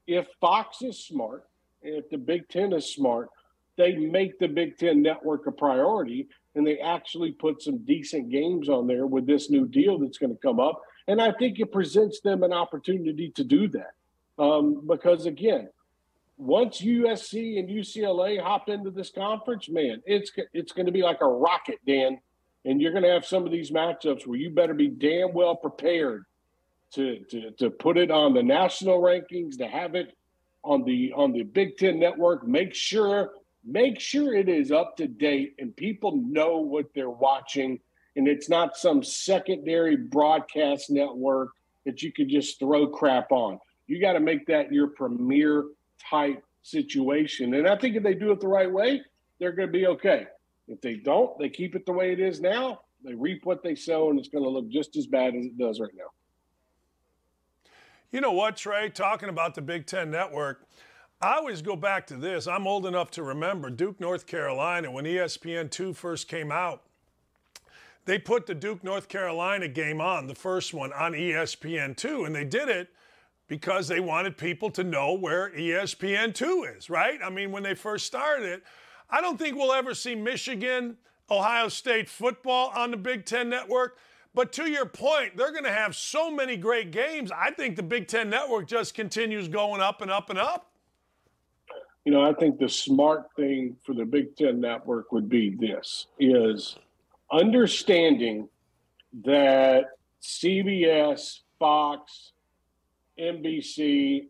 If 0.08 0.26
Fox 0.40 0.82
is 0.82 0.98
smart, 1.06 1.44
if 1.82 2.10
the 2.10 2.18
Big 2.18 2.48
Ten 2.48 2.72
is 2.72 2.92
smart, 2.92 3.28
they 3.76 3.96
make 3.96 4.38
the 4.38 4.48
Big 4.48 4.78
Ten 4.78 5.02
network 5.02 5.46
a 5.46 5.52
priority 5.52 6.28
and 6.54 6.66
they 6.66 6.78
actually 6.78 7.32
put 7.32 7.62
some 7.62 7.78
decent 7.84 8.30
games 8.30 8.68
on 8.68 8.86
there 8.86 9.06
with 9.06 9.26
this 9.26 9.50
new 9.50 9.66
deal 9.66 9.98
that's 9.98 10.18
going 10.18 10.34
to 10.34 10.40
come 10.40 10.58
up. 10.58 10.80
And 11.06 11.20
I 11.20 11.32
think 11.32 11.60
it 11.60 11.70
presents 11.70 12.20
them 12.20 12.42
an 12.42 12.52
opportunity 12.52 13.30
to 13.36 13.44
do 13.44 13.68
that. 13.68 13.92
Um, 14.38 14.86
because 14.86 15.26
again, 15.26 15.68
once 16.38 16.80
USC 16.80 17.58
and 17.58 17.68
UCLA 17.68 18.42
hop 18.42 18.68
into 18.68 18.90
this 18.90 19.10
conference, 19.10 19.68
man, 19.68 20.02
it's 20.06 20.30
it's 20.52 20.72
going 20.72 20.86
to 20.86 20.92
be 20.92 21.02
like 21.02 21.20
a 21.20 21.28
rocket, 21.28 21.78
Dan. 21.86 22.18
And 22.64 22.80
you're 22.80 22.90
going 22.90 23.04
to 23.04 23.12
have 23.12 23.24
some 23.24 23.44
of 23.44 23.52
these 23.52 23.70
matchups 23.70 24.26
where 24.26 24.38
you 24.38 24.50
better 24.50 24.74
be 24.74 24.88
damn 24.88 25.32
well 25.32 25.54
prepared 25.54 26.24
to, 26.94 27.20
to, 27.30 27.50
to 27.52 27.70
put 27.70 27.96
it 27.96 28.10
on 28.10 28.34
the 28.34 28.42
national 28.42 29.00
rankings, 29.00 29.58
to 29.58 29.68
have 29.68 29.94
it 29.94 30.16
on 30.64 30.82
the 30.84 31.12
on 31.14 31.32
the 31.32 31.44
Big 31.44 31.76
Ten 31.76 31.98
network. 31.98 32.46
Make 32.46 32.74
sure 32.74 33.30
make 33.66 34.00
sure 34.00 34.34
it 34.34 34.48
is 34.48 34.70
up 34.70 34.96
to 34.96 35.08
date 35.08 35.54
and 35.58 35.76
people 35.76 36.16
know 36.16 36.58
what 36.58 36.86
they're 36.94 37.10
watching, 37.10 37.80
and 38.14 38.28
it's 38.28 38.48
not 38.48 38.76
some 38.76 39.02
secondary 39.02 39.96
broadcast 39.96 40.88
network 40.88 41.50
that 41.84 42.02
you 42.02 42.12
could 42.12 42.28
just 42.28 42.58
throw 42.58 42.86
crap 42.86 43.32
on. 43.32 43.58
You 43.86 44.00
got 44.00 44.14
to 44.14 44.20
make 44.20 44.46
that 44.46 44.72
your 44.72 44.88
premier 44.88 45.64
type 46.10 46.42
situation, 46.62 47.54
and 47.54 47.68
I 47.68 47.76
think 47.76 47.96
if 47.96 48.02
they 48.02 48.14
do 48.14 48.32
it 48.32 48.40
the 48.40 48.48
right 48.48 48.70
way, 48.70 49.02
they're 49.38 49.52
going 49.52 49.68
to 49.68 49.72
be 49.72 49.86
okay. 49.86 50.26
If 50.68 50.80
they 50.80 50.94
don't, 50.94 51.38
they 51.38 51.48
keep 51.48 51.76
it 51.76 51.86
the 51.86 51.92
way 51.92 52.12
it 52.12 52.20
is 52.20 52.40
now. 52.40 52.80
They 53.04 53.14
reap 53.14 53.44
what 53.44 53.62
they 53.62 53.74
sow, 53.74 54.10
and 54.10 54.18
it's 54.18 54.28
going 54.28 54.42
to 54.42 54.50
look 54.50 54.68
just 54.68 54.96
as 54.96 55.06
bad 55.06 55.36
as 55.36 55.44
it 55.46 55.58
does 55.58 55.78
right 55.78 55.94
now. 55.96 56.10
You 58.10 58.20
know 58.20 58.32
what, 58.32 58.56
Trey? 58.56 58.88
Talking 58.88 59.28
about 59.28 59.54
the 59.54 59.62
Big 59.62 59.86
Ten 59.86 60.10
Network, 60.10 60.66
I 61.20 61.36
always 61.36 61.62
go 61.62 61.76
back 61.76 62.06
to 62.08 62.16
this. 62.16 62.46
I'm 62.46 62.66
old 62.66 62.84
enough 62.84 63.10
to 63.12 63.22
remember 63.22 63.70
Duke, 63.70 63.98
North 64.00 64.26
Carolina, 64.26 64.90
when 64.90 65.06
ESPN2 65.06 65.96
first 65.96 66.28
came 66.28 66.52
out. 66.52 66.82
They 68.04 68.18
put 68.18 68.46
the 68.46 68.54
Duke, 68.54 68.84
North 68.84 69.08
Carolina 69.08 69.66
game 69.66 70.00
on, 70.00 70.26
the 70.26 70.34
first 70.34 70.74
one, 70.74 70.92
on 70.92 71.12
ESPN2, 71.12 72.26
and 72.26 72.34
they 72.34 72.44
did 72.44 72.68
it 72.68 72.90
because 73.48 73.88
they 73.88 73.98
wanted 73.98 74.36
people 74.36 74.70
to 74.72 74.84
know 74.84 75.14
where 75.14 75.50
ESPN2 75.50 76.76
is, 76.76 76.90
right? 76.90 77.18
I 77.24 77.30
mean, 77.30 77.50
when 77.50 77.62
they 77.62 77.74
first 77.74 78.06
started 78.06 78.46
it, 78.46 78.62
I 79.08 79.20
don't 79.22 79.38
think 79.38 79.56
we'll 79.56 79.72
ever 79.72 79.94
see 79.94 80.14
Michigan, 80.14 80.98
Ohio 81.30 81.68
State 81.68 82.10
football 82.10 82.72
on 82.74 82.90
the 82.90 82.96
Big 82.96 83.24
Ten 83.24 83.48
Network. 83.48 83.96
But 84.34 84.52
to 84.52 84.70
your 84.70 84.86
point, 84.86 85.36
they're 85.36 85.52
going 85.52 85.64
to 85.64 85.72
have 85.72 85.96
so 85.96 86.30
many 86.30 86.58
great 86.58 86.90
games. 86.90 87.32
I 87.32 87.52
think 87.52 87.76
the 87.76 87.82
Big 87.82 88.06
Ten 88.06 88.28
Network 88.28 88.68
just 88.68 88.94
continues 88.94 89.48
going 89.48 89.80
up 89.80 90.02
and 90.02 90.10
up 90.10 90.28
and 90.28 90.38
up. 90.38 90.72
You 92.06 92.12
know, 92.12 92.22
I 92.22 92.32
think 92.34 92.60
the 92.60 92.68
smart 92.68 93.30
thing 93.34 93.76
for 93.84 93.92
the 93.92 94.04
Big 94.04 94.36
Ten 94.36 94.60
Network 94.60 95.10
would 95.10 95.28
be 95.28 95.56
this 95.58 96.06
is 96.20 96.76
understanding 97.32 98.48
that 99.24 99.86
CBS, 100.22 101.40
Fox, 101.58 102.30
NBC, 103.18 104.28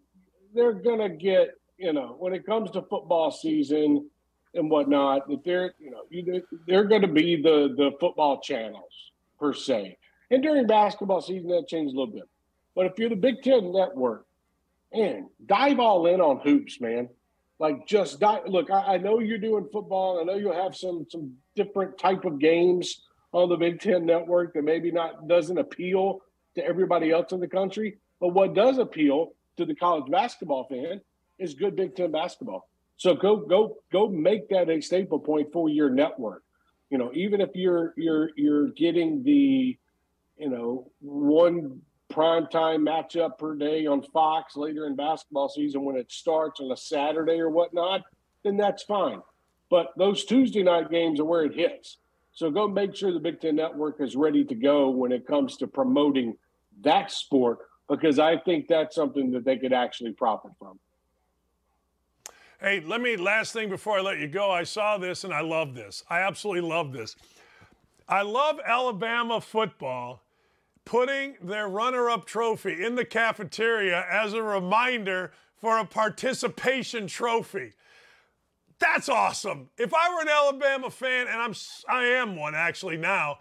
they're 0.55 0.73
going 0.73 1.01
to 1.01 1.11
get, 1.11 1.51
you 1.77 1.93
know, 1.93 2.16
when 2.19 2.32
it 2.32 2.47
comes 2.47 2.70
to 2.70 2.81
football 2.81 3.31
season 3.31 4.09
and 4.55 4.70
whatnot, 4.70 5.28
that 5.28 5.44
they're, 5.44 5.74
you 5.78 5.90
know, 5.90 6.40
they're 6.66 6.85
going 6.85 7.03
to 7.03 7.09
be 7.09 7.36
the 7.36 7.74
the 7.77 7.90
football 8.01 8.40
channels 8.40 9.12
per 9.39 9.53
se. 9.53 9.98
And 10.31 10.43
during 10.43 10.66
basketball 10.66 11.20
season, 11.20 11.51
that 11.51 11.69
changed 11.69 11.94
a 11.94 11.98
little 11.98 12.15
bit. 12.15 12.28
But 12.74 12.86
if 12.86 12.98
you're 12.98 13.11
the 13.11 13.16
Big 13.16 13.43
Ten 13.43 13.70
Network, 13.70 14.24
man, 14.94 15.28
dive 15.44 15.78
all 15.78 16.07
in 16.07 16.23
on 16.23 16.39
hoops, 16.39 16.81
man. 16.81 17.11
Like 17.58 17.86
just 17.86 18.20
dive. 18.20 18.42
Look, 18.46 18.70
I, 18.70 18.94
I 18.94 18.98
know 18.98 19.20
you're 19.20 19.38
doing 19.38 19.68
football. 19.72 20.20
I 20.20 20.24
know 20.24 20.34
you'll 20.34 20.52
have 20.52 20.76
some 20.76 21.06
some 21.10 21.34
different 21.54 21.98
type 21.98 22.24
of 22.24 22.38
games 22.38 23.02
on 23.32 23.48
the 23.48 23.56
Big 23.56 23.80
Ten 23.80 24.04
Network 24.04 24.54
that 24.54 24.62
maybe 24.62 24.90
not 24.90 25.26
doesn't 25.26 25.58
appeal 25.58 26.20
to 26.54 26.64
everybody 26.64 27.10
else 27.10 27.32
in 27.32 27.40
the 27.40 27.48
country. 27.48 27.98
But 28.20 28.28
what 28.28 28.54
does 28.54 28.78
appeal 28.78 29.32
to 29.56 29.64
the 29.64 29.74
college 29.74 30.10
basketball 30.10 30.66
fan 30.68 31.00
is 31.38 31.54
good 31.54 31.76
Big 31.76 31.96
Ten 31.96 32.12
basketball. 32.12 32.68
So 32.96 33.14
go 33.14 33.36
go 33.36 33.76
go 33.90 34.08
make 34.08 34.48
that 34.50 34.68
a 34.68 34.80
staple 34.80 35.20
point 35.20 35.52
for 35.52 35.68
your 35.68 35.90
network 35.90 36.42
you 36.90 36.98
know, 36.98 37.10
even 37.14 37.40
if 37.40 37.50
you're 37.54 37.94
you're 37.96 38.30
you're 38.36 38.68
getting 38.68 39.22
the, 39.24 39.76
you 40.38 40.50
know, 40.50 40.90
one 41.00 41.80
prime 42.16 42.47
time 42.47 42.80
matchup 42.82 43.36
per 43.36 43.55
day 43.55 43.84
on 43.84 44.01
Fox 44.01 44.56
later 44.56 44.86
in 44.86 44.97
basketball 44.97 45.51
season 45.51 45.84
when 45.84 45.97
it 45.97 46.10
starts 46.10 46.60
on 46.60 46.72
a 46.72 46.76
Saturday 46.76 47.38
or 47.38 47.51
whatnot, 47.51 48.05
then 48.43 48.56
that's 48.56 48.82
fine. 48.84 49.20
But 49.68 49.88
those 49.98 50.24
Tuesday 50.24 50.62
night 50.62 50.90
games 50.90 51.20
are 51.20 51.26
where 51.26 51.44
it 51.44 51.55
hits. 51.55 51.98
So 52.32 52.51
go 52.51 52.68
make 52.68 52.97
sure 52.97 53.12
the 53.12 53.20
Big 53.20 53.43
Ten 53.43 53.56
Network 53.56 54.01
is 54.01 54.16
ready 54.16 54.47
to 54.47 54.55
go 54.55 54.88
when 54.88 55.12
it 55.12 55.26
comes 55.26 55.59
to 55.59 55.66
promoting 55.66 56.38
that 56.80 57.10
sport 57.10 57.59
because 57.86 58.18
I 58.18 58.38
think 58.38 58.66
that's 58.66 58.97
something 58.97 59.30
that 59.32 59.44
they 59.44 59.59
could 59.59 59.74
actually 59.74 60.12
profit 60.12 60.52
from. 60.59 60.78
Hey, 62.62 62.80
let 62.80 63.02
me, 63.02 63.18
last 63.18 63.52
thing 63.52 63.68
before 63.68 63.98
I 63.98 64.01
let 64.01 64.18
you 64.20 64.28
go. 64.28 64.51
I 64.51 64.62
saw 64.62 64.97
this 64.97 65.24
and 65.24 65.34
I 65.34 65.43
love 65.43 65.74
this. 65.74 66.02
I 66.09 66.20
absolutely 66.20 66.66
love 66.66 66.94
this. 66.94 67.14
I 68.09 68.22
love 68.22 68.59
Alabama 68.66 69.38
football 69.38 70.22
putting 70.86 71.36
their 71.42 71.68
runner 71.68 72.08
up 72.08 72.24
trophy 72.24 72.82
in 72.82 72.94
the 72.94 73.04
cafeteria 73.04 74.06
as 74.10 74.32
a 74.32 74.42
reminder 74.42 75.32
for 75.60 75.76
a 75.76 75.84
participation 75.84 77.06
trophy. 77.06 77.74
That's 78.78 79.10
awesome. 79.10 79.68
If 79.76 79.92
I 79.92 80.14
were 80.14 80.22
an 80.22 80.28
Alabama 80.28 80.90
fan, 80.90 81.26
and 81.28 81.36
I'm 81.36 81.54
I 81.88 82.04
am 82.04 82.36
one 82.36 82.54
actually 82.54 82.96
now, 82.96 83.38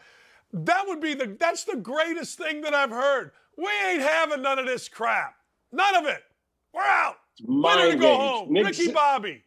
that 0.52 0.84
would 0.88 1.00
be 1.00 1.14
the 1.14 1.38
that's 1.40 1.64
the 1.64 1.78
greatest 1.78 2.38
thing 2.38 2.62
that 2.62 2.74
I've 2.74 2.92
heard. 2.92 3.32
We 3.58 3.70
ain't 3.90 4.02
having 4.02 4.42
none 4.42 4.60
of 4.60 4.66
this 4.66 4.90
crap. 4.90 5.36
None 5.72 5.96
of 5.96 6.06
it. 6.06 6.24
We're 6.74 6.82
out. 6.82 7.16
Mind 7.42 7.92
to 7.92 7.98
go 7.98 8.16
home. 8.16 8.54
Nick 8.54 8.66
Ricky 8.66 8.92
Bobby. 8.92 9.44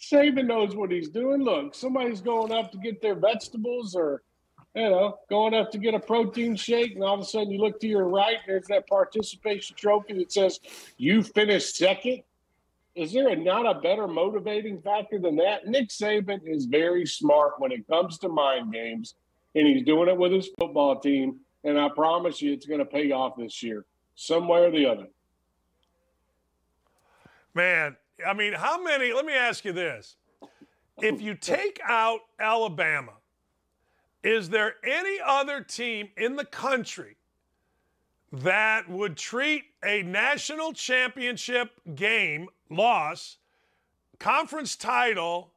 Saban 0.00 0.46
knows 0.46 0.76
what 0.76 0.90
he's 0.90 1.08
doing. 1.08 1.42
Look, 1.42 1.74
somebody's 1.74 2.20
going 2.20 2.52
up 2.52 2.70
to 2.72 2.78
get 2.78 3.00
their 3.00 3.14
vegetables 3.14 3.94
or, 3.94 4.22
you 4.74 4.90
know, 4.90 5.18
going 5.30 5.54
up 5.54 5.70
to 5.70 5.78
get 5.78 5.94
a 5.94 6.00
protein 6.00 6.56
shake, 6.56 6.94
and 6.94 7.04
all 7.04 7.14
of 7.14 7.20
a 7.20 7.24
sudden 7.24 7.50
you 7.50 7.60
look 7.60 7.80
to 7.80 7.86
your 7.86 8.08
right, 8.08 8.38
there's 8.46 8.66
that 8.66 8.88
participation 8.88 9.76
trophy 9.76 10.14
that 10.14 10.32
says 10.32 10.58
you 10.96 11.22
finished 11.22 11.76
second. 11.76 12.22
Is 12.96 13.12
there 13.12 13.28
a, 13.28 13.36
not 13.36 13.66
a 13.66 13.80
better 13.80 14.06
motivating 14.06 14.80
factor 14.80 15.18
than 15.18 15.36
that? 15.36 15.66
Nick 15.66 15.88
Saban 15.88 16.40
is 16.44 16.66
very 16.66 17.06
smart 17.06 17.54
when 17.58 17.72
it 17.72 17.86
comes 17.88 18.18
to 18.18 18.28
mind 18.28 18.72
games, 18.72 19.14
and 19.54 19.66
he's 19.66 19.84
doing 19.84 20.08
it 20.08 20.16
with 20.16 20.32
his 20.32 20.48
football 20.58 20.98
team. 20.98 21.40
And 21.64 21.78
I 21.78 21.88
promise 21.88 22.42
you, 22.42 22.52
it's 22.52 22.66
going 22.66 22.80
to 22.80 22.84
pay 22.84 23.10
off 23.10 23.36
this 23.36 23.62
year, 23.62 23.84
some 24.14 24.46
way 24.46 24.60
or 24.60 24.70
the 24.70 24.86
other. 24.86 25.06
Man, 27.54 27.96
I 28.26 28.34
mean, 28.34 28.52
how 28.52 28.82
many? 28.82 29.12
Let 29.12 29.24
me 29.24 29.32
ask 29.32 29.64
you 29.64 29.72
this. 29.72 30.16
If 30.98 31.20
you 31.20 31.34
take 31.34 31.80
out 31.84 32.20
Alabama, 32.38 33.14
is 34.24 34.48
there 34.48 34.76
any 34.82 35.18
other 35.24 35.60
team 35.60 36.08
in 36.16 36.36
the 36.36 36.46
country 36.46 37.16
that 38.32 38.88
would 38.88 39.16
treat 39.16 39.64
a 39.84 40.02
national 40.02 40.72
championship 40.72 41.70
game 41.94 42.48
loss, 42.70 43.36
conference 44.18 44.74
title, 44.74 45.52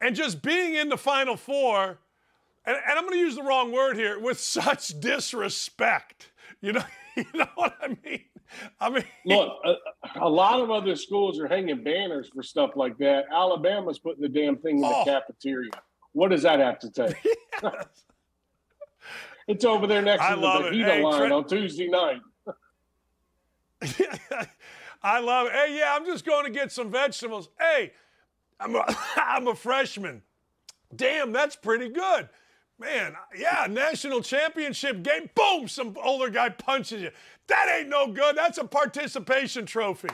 and 0.00 0.14
just 0.14 0.40
being 0.40 0.74
in 0.74 0.88
the 0.88 0.96
Final 0.96 1.36
Four, 1.36 1.98
and, 2.64 2.76
and 2.76 2.98
I'm 2.98 3.02
going 3.02 3.14
to 3.14 3.18
use 3.18 3.34
the 3.34 3.42
wrong 3.42 3.72
word 3.72 3.96
here, 3.96 4.18
with 4.18 4.38
such 4.40 4.98
disrespect? 5.00 6.30
You 6.60 6.74
know, 6.74 6.84
you 7.16 7.26
know 7.34 7.48
what 7.56 7.76
I 7.82 7.88
mean? 7.88 8.24
I 8.80 8.88
mean, 8.88 9.04
look, 9.26 9.58
a, 9.64 9.74
a, 10.20 10.28
lot 10.28 10.60
of 10.60 10.70
other 10.70 10.96
schools 10.96 11.38
are 11.38 11.46
hanging 11.46 11.84
banners 11.84 12.30
for 12.34 12.42
stuff 12.42 12.70
like 12.76 12.96
that. 12.96 13.26
Alabama's 13.30 13.98
putting 13.98 14.22
the 14.22 14.28
damn 14.28 14.56
thing 14.56 14.78
in 14.78 14.84
oh. 14.86 15.04
the 15.04 15.10
cafeteria. 15.10 15.70
What 16.18 16.32
does 16.32 16.42
that 16.42 16.58
have 16.58 16.80
to 16.80 16.92
say? 16.92 17.14
It's 19.46 19.64
over 19.64 19.86
there 19.86 20.02
next 20.02 20.22
I 20.22 20.34
to 20.34 20.40
the 20.42 20.46
Fajita 20.46 20.84
hey, 20.84 21.02
line 21.02 21.18
Trent, 21.18 21.32
on 21.32 21.48
Tuesday 21.48 21.88
night. 21.88 22.20
I 25.02 25.20
love 25.20 25.46
it. 25.46 25.54
Hey, 25.54 25.78
yeah, 25.78 25.96
I'm 25.96 26.04
just 26.04 26.26
going 26.26 26.44
to 26.44 26.50
get 26.50 26.70
some 26.70 26.90
vegetables. 26.90 27.48
Hey, 27.58 27.94
I'm 28.60 28.76
a, 28.76 28.84
I'm 29.16 29.48
a 29.48 29.54
freshman. 29.54 30.20
Damn, 30.94 31.32
that's 31.32 31.56
pretty 31.56 31.88
good. 31.88 32.28
Man, 32.78 33.14
yeah, 33.34 33.66
national 33.70 34.20
championship 34.20 35.02
game. 35.02 35.30
Boom, 35.34 35.66
some 35.66 35.96
older 36.04 36.28
guy 36.28 36.50
punches 36.50 37.00
you. 37.00 37.10
That 37.46 37.74
ain't 37.74 37.88
no 37.88 38.12
good. 38.12 38.36
That's 38.36 38.58
a 38.58 38.64
participation 38.64 39.64
trophy. 39.64 40.10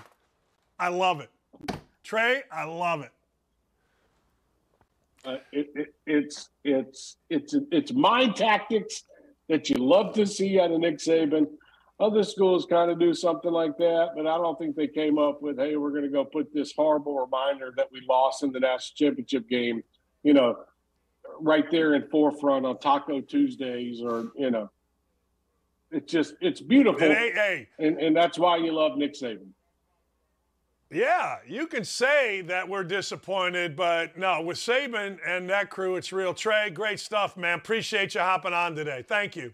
I 0.79 0.91
love 0.91 1.21
it. 1.21 1.31
Trey, 2.05 2.45
I 2.53 2.63
love 2.67 3.01
it. 3.01 3.11
Uh, 5.25 5.37
it, 5.53 5.69
it, 5.75 5.95
it's 6.07 6.51
it's 6.65 7.17
it's 7.31 7.55
it's 7.73 7.93
mind 7.93 8.37
tactics 8.37 9.05
that 9.49 9.71
you 9.71 9.77
love 9.77 10.15
to 10.15 10.27
see 10.27 10.61
out 10.61 10.71
of 10.71 10.81
Nick 10.81 10.99
Saban. 10.99 11.47
Other 12.01 12.25
schools 12.25 12.67
kind 12.67 12.91
of 12.91 12.99
do 12.99 13.15
something 13.15 13.53
like 13.53 13.79
that, 13.79 14.11
but 14.17 14.27
I 14.27 14.37
don't 14.37 14.59
think 14.59 14.75
they 14.77 14.89
came 14.89 15.19
up 15.19 15.41
with, 15.41 15.59
"Hey, 15.59 15.77
we're 15.77 15.91
going 15.91 16.03
to 16.03 16.09
go 16.09 16.25
put 16.25 16.53
this 16.53 16.73
horrible 16.77 17.19
reminder 17.19 17.73
that 17.77 17.89
we 17.93 18.03
lost 18.09 18.43
in 18.43 18.53
the 18.53 18.61
national 18.61 18.97
championship 18.97 19.49
game." 19.49 19.83
You 20.23 20.35
know, 20.35 20.59
right 21.41 21.71
there 21.71 21.95
in 21.95 22.09
forefront 22.09 22.67
on 22.67 22.79
Taco 22.79 23.21
Tuesdays, 23.21 24.03
or 24.03 24.31
you 24.37 24.51
know, 24.51 24.71
it's 25.91 26.13
just 26.13 26.35
it's 26.41 26.61
beautiful. 26.61 27.03
And, 27.03 27.13
hey, 27.13 27.33
hey. 27.33 27.69
and 27.79 27.99
and 27.99 28.17
that's 28.17 28.39
why 28.39 28.57
you 28.57 28.73
love 28.73 28.99
Nick 28.99 29.15
Saban. 29.15 29.49
Yeah, 30.91 31.37
you 31.47 31.67
can 31.67 31.85
say 31.85 32.43
that 32.43 32.69
we're 32.69 32.85
disappointed, 32.85 33.75
but 33.75 34.17
no, 34.17 34.43
with 34.43 34.59
Saban 34.59 35.19
and 35.27 35.49
that 35.51 35.71
crew, 35.71 35.97
it's 35.97 36.13
real. 36.13 36.35
Trey, 36.35 36.71
great 36.71 37.01
stuff, 37.01 37.37
man. 37.37 37.59
Appreciate 37.59 38.15
you 38.15 38.21
hopping 38.21 38.53
on 38.53 38.77
today. 38.77 39.05
Thank 39.07 39.35
you. 39.35 39.53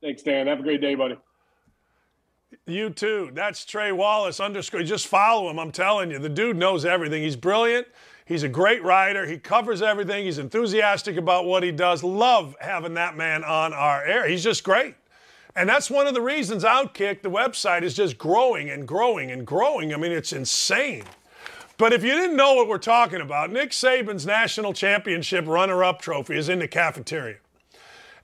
Thanks, 0.00 0.22
Dan. 0.22 0.46
Have 0.46 0.60
a 0.60 0.62
great 0.62 0.80
day, 0.80 0.94
buddy. 0.94 1.16
You 2.66 2.90
too. 2.90 3.30
That's 3.32 3.64
Trey 3.64 3.92
Wallace 3.92 4.38
underscore. 4.38 4.82
Just 4.82 5.06
follow 5.08 5.50
him. 5.50 5.58
I'm 5.58 5.72
telling 5.72 6.10
you, 6.10 6.18
the 6.18 6.28
dude 6.28 6.56
knows 6.56 6.84
everything. 6.84 7.22
He's 7.22 7.36
brilliant. 7.36 7.86
He's 8.24 8.42
a 8.42 8.48
great 8.48 8.82
writer. 8.82 9.24
He 9.26 9.38
covers 9.38 9.82
everything. 9.82 10.24
He's 10.24 10.38
enthusiastic 10.38 11.16
about 11.16 11.44
what 11.44 11.62
he 11.62 11.70
does. 11.70 12.02
Love 12.02 12.56
having 12.60 12.94
that 12.94 13.16
man 13.16 13.44
on 13.44 13.72
our 13.72 14.04
air. 14.04 14.28
He's 14.28 14.42
just 14.42 14.64
great. 14.64 14.96
And 15.56 15.68
that's 15.68 15.90
one 15.90 16.06
of 16.06 16.12
the 16.12 16.20
reasons 16.20 16.64
Outkick, 16.64 17.22
the 17.22 17.30
website, 17.30 17.82
is 17.82 17.94
just 17.94 18.18
growing 18.18 18.68
and 18.68 18.86
growing 18.86 19.30
and 19.30 19.46
growing. 19.46 19.94
I 19.94 19.96
mean, 19.96 20.12
it's 20.12 20.34
insane. 20.34 21.04
But 21.78 21.94
if 21.94 22.04
you 22.04 22.12
didn't 22.12 22.36
know 22.36 22.54
what 22.54 22.68
we're 22.68 22.78
talking 22.78 23.22
about, 23.22 23.50
Nick 23.50 23.70
Saban's 23.70 24.26
national 24.26 24.74
championship 24.74 25.46
runner 25.46 25.82
up 25.82 26.00
trophy 26.00 26.36
is 26.36 26.50
in 26.50 26.58
the 26.58 26.68
cafeteria. 26.68 27.36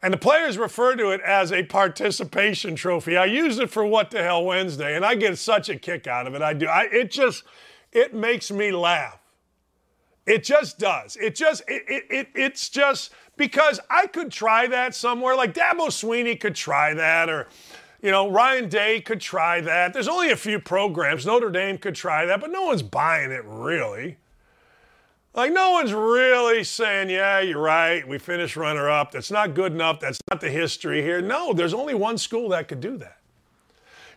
And 0.03 0.13
the 0.13 0.19
players 0.19 0.59
refer 0.59 0.95
to 0.97 1.11
it 1.11 1.21
as 1.23 1.53
a 1.53 1.63
participation 1.63 2.75
trophy. 2.75 3.17
I 3.17 3.27
use 3.27 3.59
it 3.59 3.71
for 3.71 3.87
What 3.87 4.11
the 4.11 4.23
Hell 4.23 4.45
Wednesday, 4.45 4.95
and 4.95 5.05
I 5.05 5.15
get 5.15 5.39
such 5.39 5.69
a 5.69 5.77
kick 5.77 6.07
out 6.07 6.27
of 6.27 6.35
it. 6.35 6.43
I 6.43 6.53
do. 6.53 6.67
I, 6.67 6.89
it 6.93 7.11
just, 7.11 7.45
it 7.93 8.13
makes 8.13 8.51
me 8.51 8.73
laugh. 8.73 9.19
It 10.27 10.45
just 10.45 10.79
does. 10.79 11.17
It 11.17 11.35
just, 11.35 11.63
it, 11.69 11.83
it, 11.89 12.05
it, 12.11 12.29
it's 12.35 12.69
just 12.69 13.13
because 13.37 13.81
I 13.91 14.07
could 14.07 14.31
try 14.31 14.67
that 14.67 14.95
somewhere. 14.95 15.35
Like 15.37 15.55
Dabo 15.55 15.89
Swinney 15.89 16.39
could 16.39 16.55
try 16.55 16.95
that, 16.95 17.29
or, 17.29 17.49
you 18.01 18.11
know, 18.11 18.31
Ryan 18.31 18.69
Day 18.69 19.01
could 19.01 19.21
try 19.21 19.61
that. 19.61 19.93
There's 19.93 20.09
only 20.09 20.31
a 20.31 20.37
few 20.37 20.59
programs. 20.59 21.27
Notre 21.27 21.51
Dame 21.51 21.79
could 21.79 21.95
try 21.95 22.27
that, 22.27 22.41
but 22.41 22.51
no 22.51 22.63
one's 22.63 22.83
buying 22.83 23.31
it 23.31 23.45
really. 23.45 24.19
Like, 25.35 25.53
no 25.53 25.71
one's 25.71 25.95
really 25.95 26.63
saying, 26.63 27.09
yeah, 27.09 27.41
you're 27.41 27.59
right. 27.59 28.07
We 28.07 28.19
finished 28.19 28.55
runner 28.55 28.91
up. 28.91 29.13
That's 29.13 29.31
not 29.31 29.55
good 29.55 29.73
enough. 29.73 29.99
That's 29.99 30.21
not 30.31 30.43
the 30.43 30.51
history 30.51 31.01
here. 31.01 31.23
No, 31.23 31.55
there's 31.55 31.73
only 31.73 31.95
one 31.95 32.19
school 32.19 32.51
that 32.51 32.69
could 32.69 32.81
do 32.81 32.99
that. 32.99 33.17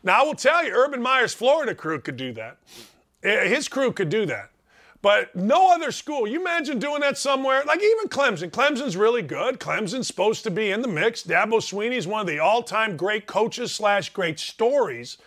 Now, 0.04 0.22
I 0.22 0.24
will 0.24 0.36
tell 0.36 0.64
you, 0.66 0.72
Urban 0.74 1.02
Meyer's 1.02 1.34
Florida 1.34 1.74
crew 1.74 2.02
could 2.02 2.18
do 2.18 2.34
that. 2.34 2.58
Eh, 3.24 3.48
his 3.48 3.70
crew 3.70 3.94
could 3.94 4.10
do 4.10 4.26
that. 4.26 4.52
But 5.06 5.36
no 5.36 5.72
other 5.72 5.92
school. 5.92 6.26
You 6.26 6.42
imagine 6.42 6.80
doing 6.80 7.02
that 7.02 7.16
somewhere? 7.16 7.64
Like 7.64 7.80
even 7.80 8.08
Clemson. 8.08 8.50
Clemson's 8.50 8.98
really 8.98 9.22
good. 9.22 9.60
Clemson's 9.60 10.08
supposed 10.08 10.44
to 10.46 10.50
be 10.50 10.72
in 10.72 10.82
the 10.82 10.88
mix. 10.88 11.22
Dabo 11.22 11.62
Swinney's 11.62 12.08
one 12.08 12.22
of 12.22 12.28
the 12.28 12.40
all-time 12.40 12.98
great 12.98 13.28
coaches 13.28 13.72
slash 13.72 14.10
great 14.10 14.40
stories 14.40 15.20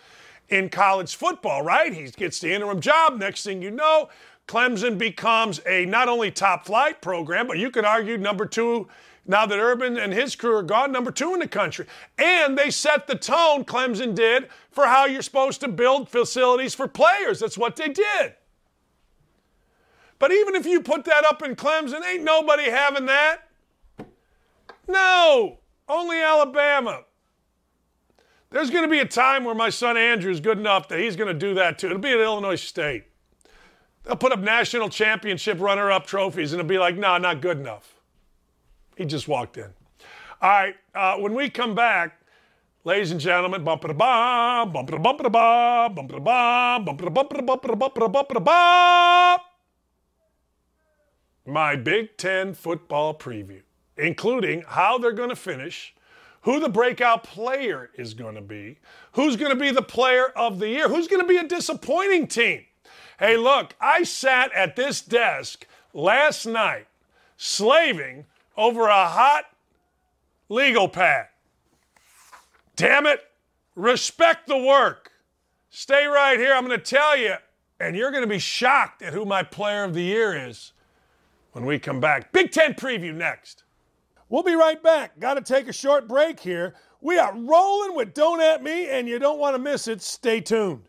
in 0.49 0.67
college 0.67 1.15
football, 1.15 1.61
right? 1.61 1.93
He 1.93 2.09
gets 2.09 2.41
the 2.41 2.51
interim 2.51 2.81
job. 2.81 3.19
Next 3.19 3.45
thing 3.45 3.61
you 3.61 3.71
know, 3.71 4.09
Clemson 4.49 4.97
becomes 4.97 5.61
a 5.65 5.85
not 5.85 6.09
only 6.09 6.29
top 6.29 6.65
flight 6.65 7.01
program, 7.01 7.47
but 7.47 7.57
you 7.57 7.71
could 7.71 7.85
argue 7.85 8.17
number 8.17 8.45
two 8.45 8.89
now 9.25 9.45
that 9.45 9.59
Urban 9.59 9.95
and 9.95 10.11
his 10.11 10.35
crew 10.35 10.57
are 10.57 10.61
gone, 10.61 10.91
number 10.91 11.09
two 11.09 11.33
in 11.33 11.39
the 11.39 11.47
country. 11.47 11.85
And 12.17 12.57
they 12.57 12.69
set 12.69 13.07
the 13.07 13.15
tone, 13.15 13.63
Clemson 13.63 14.13
did, 14.13 14.49
for 14.71 14.87
how 14.87 15.05
you're 15.05 15.21
supposed 15.21 15.61
to 15.61 15.69
build 15.69 16.09
facilities 16.09 16.75
for 16.75 16.89
players. 16.89 17.39
That's 17.39 17.57
what 17.57 17.77
they 17.77 17.87
did. 17.87 18.33
But 20.19 20.31
even 20.33 20.55
if 20.55 20.65
you 20.65 20.81
put 20.81 21.05
that 21.05 21.25
up 21.25 21.41
in 21.41 21.55
Clemson, 21.55 22.05
ain't 22.05 22.23
nobody 22.23 22.69
having 22.69 23.05
that. 23.05 23.39
No, 24.87 25.59
only 25.87 26.21
Alabama. 26.21 27.03
There's 28.51 28.71
going 28.71 28.83
to 28.83 28.89
be 28.89 28.99
a 28.99 29.05
time 29.05 29.43
where 29.43 29.55
my 29.55 29.69
son 29.69 29.95
Andrew 29.95 30.31
is 30.31 30.39
good 30.39 30.57
enough 30.57 30.87
that 30.89 30.99
he's 30.99 31.15
going 31.15 31.27
to 31.27 31.39
do 31.39 31.53
that 31.53 31.79
too. 31.79 31.87
It'll 31.87 31.99
be 31.99 32.11
at 32.11 32.19
Illinois 32.19 32.55
State. 32.55 33.05
They'll 34.03 34.15
put 34.15 34.31
up 34.31 34.39
national 34.39 34.89
championship 34.89 35.59
runner 35.59 35.91
up 35.91 36.07
trophies 36.07 36.51
and 36.51 36.59
it'll 36.59 36.67
be 36.67 36.79
like, 36.79 36.95
no, 36.95 37.09
nah, 37.09 37.17
not 37.19 37.41
good 37.41 37.59
enough. 37.59 37.93
He 38.97 39.05
just 39.05 39.27
walked 39.27 39.57
in. 39.57 39.69
All 40.41 40.49
right, 40.49 40.75
uh, 40.95 41.17
when 41.17 41.35
we 41.35 41.49
come 41.49 41.75
back, 41.75 42.21
ladies 42.83 43.11
and 43.11 43.19
gentlemen, 43.19 43.63
bump 43.63 43.83
it 43.83 43.91
a 43.91 43.93
bomb, 43.93 44.73
bump 44.73 44.89
it 44.89 44.95
a 44.95 44.99
bump 44.99 45.19
it 45.19 45.25
a 45.27 45.29
bomb, 45.29 45.93
bump 45.93 46.09
it 46.09 46.17
a 46.17 46.19
bomb, 46.19 46.85
bump 46.85 47.01
it 47.01 47.07
a 47.07 47.11
bump 47.11 47.31
it 47.31 47.39
a 47.39 47.43
bump 47.43 47.65
it 47.65 47.71
a 47.71 47.75
bump 47.75 47.97
it 47.97 48.03
a 48.03 48.09
bump 48.09 48.31
it 48.31 48.37
a 48.37 48.39
bomb. 48.39 49.39
My 51.49 51.75
Big 51.75 52.15
Ten 52.15 52.53
football 52.53 53.15
preview, 53.15 53.63
including 53.97 54.63
how 54.67 54.99
they're 54.99 55.11
going 55.11 55.29
to 55.29 55.35
finish, 55.35 55.95
who 56.41 56.59
the 56.59 56.69
breakout 56.69 57.23
player 57.23 57.89
is 57.95 58.13
going 58.13 58.35
to 58.35 58.41
be, 58.41 58.77
who's 59.13 59.35
going 59.35 59.49
to 59.51 59.59
be 59.59 59.71
the 59.71 59.81
player 59.81 60.25
of 60.35 60.59
the 60.59 60.69
year, 60.69 60.87
who's 60.87 61.07
going 61.07 61.23
to 61.23 61.27
be 61.27 61.37
a 61.37 61.47
disappointing 61.47 62.27
team. 62.27 62.65
Hey, 63.17 63.35
look, 63.35 63.75
I 63.81 64.03
sat 64.03 64.53
at 64.53 64.75
this 64.75 65.01
desk 65.01 65.65
last 65.91 66.45
night 66.45 66.85
slaving 67.35 68.25
over 68.55 68.87
a 68.87 69.07
hot 69.07 69.45
legal 70.49 70.87
pad. 70.87 71.29
Damn 72.75 73.07
it, 73.07 73.21
respect 73.75 74.47
the 74.47 74.57
work. 74.57 75.11
Stay 75.71 76.05
right 76.05 76.37
here. 76.37 76.53
I'm 76.53 76.67
going 76.67 76.79
to 76.79 76.85
tell 76.85 77.17
you, 77.17 77.33
and 77.79 77.95
you're 77.95 78.11
going 78.11 78.23
to 78.23 78.27
be 78.27 78.39
shocked 78.39 79.01
at 79.01 79.13
who 79.13 79.25
my 79.25 79.41
player 79.41 79.83
of 79.83 79.95
the 79.95 80.03
year 80.03 80.47
is 80.47 80.73
when 81.51 81.65
we 81.65 81.79
come 81.79 81.99
back. 81.99 82.31
Big 82.31 82.51
Ten 82.51 82.73
preview 82.73 83.13
next. 83.13 83.63
We'll 84.29 84.43
be 84.43 84.55
right 84.55 84.81
back. 84.81 85.19
Got 85.19 85.35
to 85.35 85.41
take 85.41 85.67
a 85.67 85.73
short 85.73 86.07
break 86.07 86.39
here. 86.39 86.75
We 87.01 87.17
are 87.17 87.33
rolling 87.35 87.95
with 87.95 88.13
Don't 88.13 88.41
At 88.41 88.61
Me, 88.61 88.89
and 88.89 89.07
you 89.07 89.17
don't 89.19 89.39
want 89.39 89.55
to 89.55 89.61
miss 89.61 89.87
it. 89.87 90.01
Stay 90.01 90.41
tuned. 90.41 90.83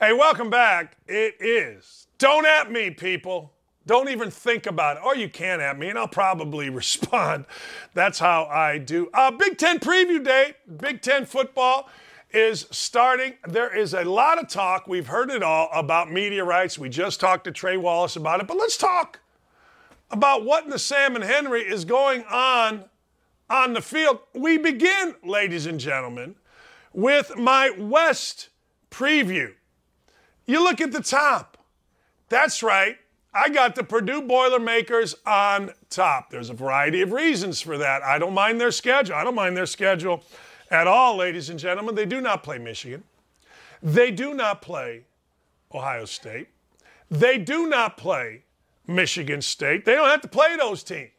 Hey, 0.00 0.12
welcome 0.12 0.50
back. 0.50 0.96
It 1.06 1.36
is 1.40 2.08
Don't 2.18 2.44
At 2.44 2.70
Me, 2.70 2.90
people. 2.90 3.52
Don't 3.86 4.08
even 4.10 4.30
think 4.30 4.66
about 4.66 4.98
it. 4.98 5.02
Or 5.04 5.16
you 5.16 5.28
can 5.28 5.60
at 5.60 5.78
me, 5.78 5.88
and 5.88 5.98
I'll 5.98 6.06
probably 6.08 6.70
respond. 6.70 7.46
That's 7.94 8.18
how 8.18 8.44
I 8.44 8.78
do. 8.78 9.08
Uh, 9.14 9.30
Big 9.30 9.58
Ten 9.58 9.78
preview 9.78 10.22
day, 10.22 10.54
Big 10.76 11.02
Ten 11.02 11.24
football 11.24 11.88
is 12.30 12.66
starting. 12.70 13.34
There 13.46 13.74
is 13.76 13.94
a 13.94 14.04
lot 14.04 14.38
of 14.38 14.48
talk. 14.48 14.86
We've 14.86 15.06
heard 15.06 15.30
it 15.30 15.42
all 15.42 15.68
about 15.72 16.10
media 16.10 16.44
rights. 16.44 16.78
We 16.78 16.88
just 16.88 17.20
talked 17.20 17.44
to 17.44 17.50
Trey 17.50 17.76
Wallace 17.76 18.16
about 18.16 18.40
it, 18.40 18.46
but 18.46 18.56
let's 18.56 18.76
talk 18.76 19.20
about 20.12 20.44
what 20.44 20.64
in 20.64 20.70
the 20.70 20.78
Sam 20.78 21.16
and 21.16 21.24
Henry 21.24 21.62
is 21.62 21.84
going 21.84 22.24
on 22.30 22.84
on 23.48 23.72
the 23.72 23.82
field. 23.82 24.20
We 24.34 24.58
begin, 24.58 25.14
ladies 25.24 25.66
and 25.66 25.80
gentlemen, 25.80 26.36
with 26.92 27.36
my 27.36 27.70
West 27.70 28.50
preview. 28.90 29.54
You 30.46 30.62
look 30.62 30.80
at 30.80 30.92
the 30.92 31.02
top. 31.02 31.56
That's 32.28 32.62
right. 32.62 32.98
I 33.34 33.48
got 33.48 33.74
the 33.74 33.84
Purdue 33.84 34.22
Boilermakers 34.22 35.14
on 35.24 35.72
top. 35.88 36.30
There's 36.30 36.50
a 36.50 36.54
variety 36.54 37.00
of 37.00 37.12
reasons 37.12 37.62
for 37.62 37.78
that. 37.78 38.02
I 38.02 38.18
don't 38.18 38.34
mind 38.34 38.60
their 38.60 38.70
schedule. 38.70 39.16
I 39.16 39.24
don't 39.24 39.34
mind 39.34 39.56
their 39.56 39.66
schedule 39.66 40.22
at 40.70 40.86
all, 40.86 41.16
ladies 41.16 41.48
and 41.48 41.58
gentlemen. 41.58 41.94
They 41.94 42.04
do 42.04 42.20
not 42.20 42.42
play 42.42 42.58
Michigan. 42.58 43.04
They 43.82 44.10
do 44.10 44.34
not 44.34 44.60
play 44.60 45.04
Ohio 45.74 46.04
State. 46.04 46.48
They 47.10 47.38
do 47.38 47.68
not 47.68 47.96
play 47.96 48.44
Michigan 48.86 49.42
State. 49.42 49.84
They 49.84 49.94
don't 49.94 50.08
have 50.08 50.22
to 50.22 50.28
play 50.28 50.56
those 50.56 50.82
teams. 50.82 51.10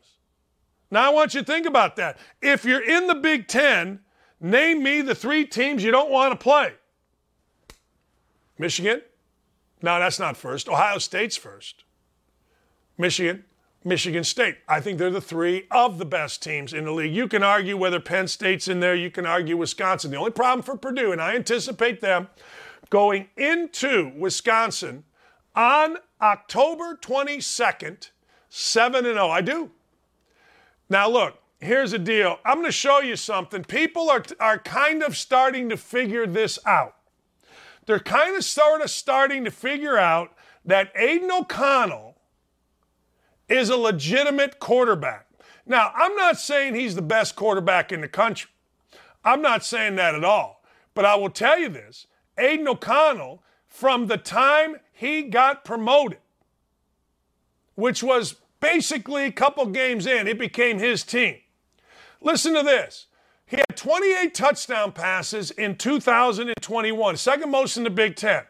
Now, 0.91 1.09
I 1.09 1.13
want 1.13 1.33
you 1.33 1.41
to 1.41 1.45
think 1.45 1.65
about 1.65 1.95
that. 1.95 2.17
If 2.41 2.65
you're 2.65 2.83
in 2.83 3.07
the 3.07 3.15
Big 3.15 3.47
Ten, 3.47 3.99
name 4.39 4.83
me 4.83 5.01
the 5.01 5.15
three 5.15 5.45
teams 5.45 5.83
you 5.83 5.91
don't 5.91 6.11
want 6.11 6.31
to 6.31 6.43
play 6.43 6.73
Michigan, 8.57 9.01
no, 9.81 9.99
that's 9.99 10.19
not 10.19 10.37
first. 10.37 10.69
Ohio 10.69 10.97
State's 10.97 11.35
first. 11.35 11.83
Michigan, 12.97 13.43
Michigan 13.83 14.23
State. 14.23 14.57
I 14.67 14.79
think 14.79 14.97
they're 14.97 15.09
the 15.09 15.19
three 15.19 15.67
of 15.71 15.97
the 15.97 16.05
best 16.05 16.41
teams 16.41 16.73
in 16.73 16.85
the 16.85 16.91
league. 16.91 17.13
You 17.13 17.27
can 17.27 17.43
argue 17.43 17.75
whether 17.75 17.99
Penn 17.99 18.27
State's 18.27 18.67
in 18.67 18.79
there, 18.79 18.95
you 18.95 19.11
can 19.11 19.25
argue 19.25 19.57
Wisconsin. 19.57 20.11
The 20.11 20.17
only 20.17 20.31
problem 20.31 20.63
for 20.63 20.77
Purdue, 20.77 21.11
and 21.11 21.21
I 21.21 21.35
anticipate 21.35 21.99
them 21.99 22.29
going 22.89 23.27
into 23.35 24.13
Wisconsin 24.15 25.03
on 25.55 25.97
October 26.23 26.97
22nd, 26.99 28.09
7 28.49 29.05
and 29.05 29.15
0. 29.15 29.29
I 29.29 29.41
do. 29.41 29.71
Now, 30.89 31.07
look, 31.09 31.37
here's 31.59 31.91
the 31.91 31.99
deal. 31.99 32.39
I'm 32.43 32.55
going 32.55 32.65
to 32.65 32.71
show 32.71 33.01
you 33.01 33.15
something. 33.15 33.63
People 33.63 34.09
are, 34.09 34.23
are 34.39 34.57
kind 34.57 35.03
of 35.03 35.15
starting 35.15 35.69
to 35.69 35.77
figure 35.77 36.25
this 36.25 36.57
out 36.65 36.95
they're 37.85 37.99
kind 37.99 38.35
of 38.35 38.43
sort 38.43 38.81
of 38.81 38.89
starting 38.89 39.43
to 39.45 39.51
figure 39.51 39.97
out 39.97 40.33
that 40.65 40.91
Aidan 40.95 41.31
O'Connell 41.31 42.15
is 43.49 43.69
a 43.69 43.77
legitimate 43.77 44.59
quarterback. 44.59 45.27
Now, 45.65 45.91
I'm 45.95 46.15
not 46.15 46.39
saying 46.39 46.75
he's 46.75 46.95
the 46.95 47.01
best 47.01 47.35
quarterback 47.35 47.91
in 47.91 48.01
the 48.01 48.07
country. 48.07 48.49
I'm 49.23 49.41
not 49.41 49.63
saying 49.63 49.95
that 49.95 50.15
at 50.15 50.23
all. 50.23 50.61
But 50.93 51.05
I 51.05 51.15
will 51.15 51.29
tell 51.29 51.59
you 51.59 51.69
this 51.69 52.07
Aidan 52.37 52.67
O'Connell, 52.67 53.43
from 53.67 54.07
the 54.07 54.17
time 54.17 54.77
he 55.03 55.23
got 55.23 55.65
promoted, 55.65 56.19
which 57.75 58.01
was 58.01 58.35
basically 58.61 59.25
a 59.25 59.31
couple 59.33 59.65
games 59.65 60.07
in, 60.07 60.29
it 60.29 60.39
became 60.39 60.79
his 60.79 61.03
team. 61.03 61.35
Listen 62.21 62.53
to 62.53 62.63
this. 62.63 63.07
He 63.45 63.57
had 63.57 63.75
28 63.75 64.33
touchdown 64.33 64.93
passes 64.93 65.51
in 65.51 65.75
2021, 65.75 67.17
second 67.17 67.51
most 67.51 67.75
in 67.75 67.83
the 67.83 67.89
Big 67.89 68.15
Ten. 68.15 68.43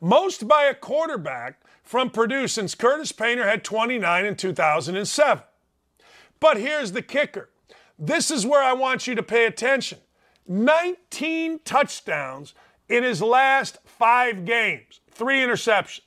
most 0.00 0.46
by 0.46 0.64
a 0.64 0.74
quarterback 0.74 1.60
from 1.82 2.10
Purdue 2.10 2.46
since 2.46 2.76
Curtis 2.76 3.10
Painter 3.10 3.48
had 3.48 3.64
29 3.64 4.24
in 4.24 4.36
2007. 4.36 5.44
But 6.38 6.58
here's 6.58 6.92
the 6.92 7.02
kicker 7.02 7.50
this 7.98 8.30
is 8.30 8.46
where 8.46 8.62
I 8.62 8.72
want 8.72 9.08
you 9.08 9.16
to 9.16 9.22
pay 9.22 9.46
attention 9.46 9.98
19 10.46 11.58
touchdowns 11.64 12.54
in 12.88 13.02
his 13.02 13.20
last 13.20 13.78
five 13.84 14.44
games, 14.44 15.00
three 15.12 15.38
interceptions. 15.38 16.00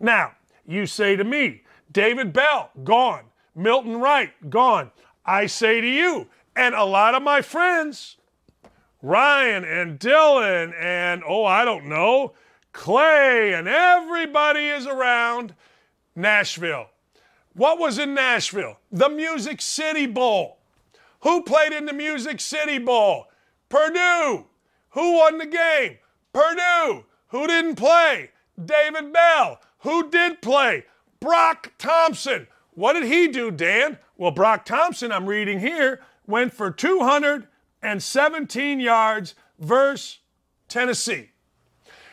Now, 0.00 0.32
you 0.66 0.86
say 0.86 1.16
to 1.16 1.24
me, 1.24 1.62
David 1.90 2.32
Bell, 2.32 2.70
gone. 2.82 3.24
Milton 3.54 4.00
Wright, 4.00 4.32
gone. 4.50 4.90
I 5.24 5.46
say 5.46 5.80
to 5.80 5.86
you, 5.86 6.28
and 6.56 6.74
a 6.74 6.84
lot 6.84 7.14
of 7.14 7.22
my 7.22 7.40
friends, 7.40 8.16
Ryan 9.02 9.64
and 9.64 9.98
Dylan 9.98 10.74
and, 10.78 11.22
oh, 11.26 11.44
I 11.44 11.64
don't 11.64 11.86
know, 11.86 12.34
Clay 12.72 13.54
and 13.54 13.68
everybody 13.68 14.66
is 14.66 14.86
around 14.86 15.54
Nashville. 16.16 16.86
What 17.54 17.78
was 17.78 17.98
in 17.98 18.14
Nashville? 18.14 18.78
The 18.90 19.08
Music 19.08 19.62
City 19.62 20.06
Bowl. 20.06 20.58
Who 21.20 21.42
played 21.42 21.72
in 21.72 21.86
the 21.86 21.92
Music 21.92 22.40
City 22.40 22.78
Bowl? 22.78 23.26
Purdue. 23.68 24.46
Who 24.90 25.12
won 25.18 25.38
the 25.38 25.46
game? 25.46 25.98
Purdue. 26.32 27.04
Who 27.34 27.46
didn't 27.48 27.74
play? 27.74 28.30
David 28.64 29.12
Bell. 29.12 29.60
Who 29.80 30.08
did 30.08 30.40
play? 30.40 30.84
Broc 31.18 31.72
Thompson. 31.78 32.46
What 32.74 32.92
did 32.92 33.06
he 33.06 33.26
do, 33.26 33.50
Dan? 33.50 33.98
Well, 34.16 34.30
Broc 34.30 34.64
Thompson, 34.64 35.10
I'm 35.10 35.26
reading 35.26 35.58
here, 35.58 36.00
went 36.28 36.54
for 36.54 36.70
217 36.70 38.78
yards 38.78 39.34
versus 39.58 40.20
Tennessee. 40.68 41.30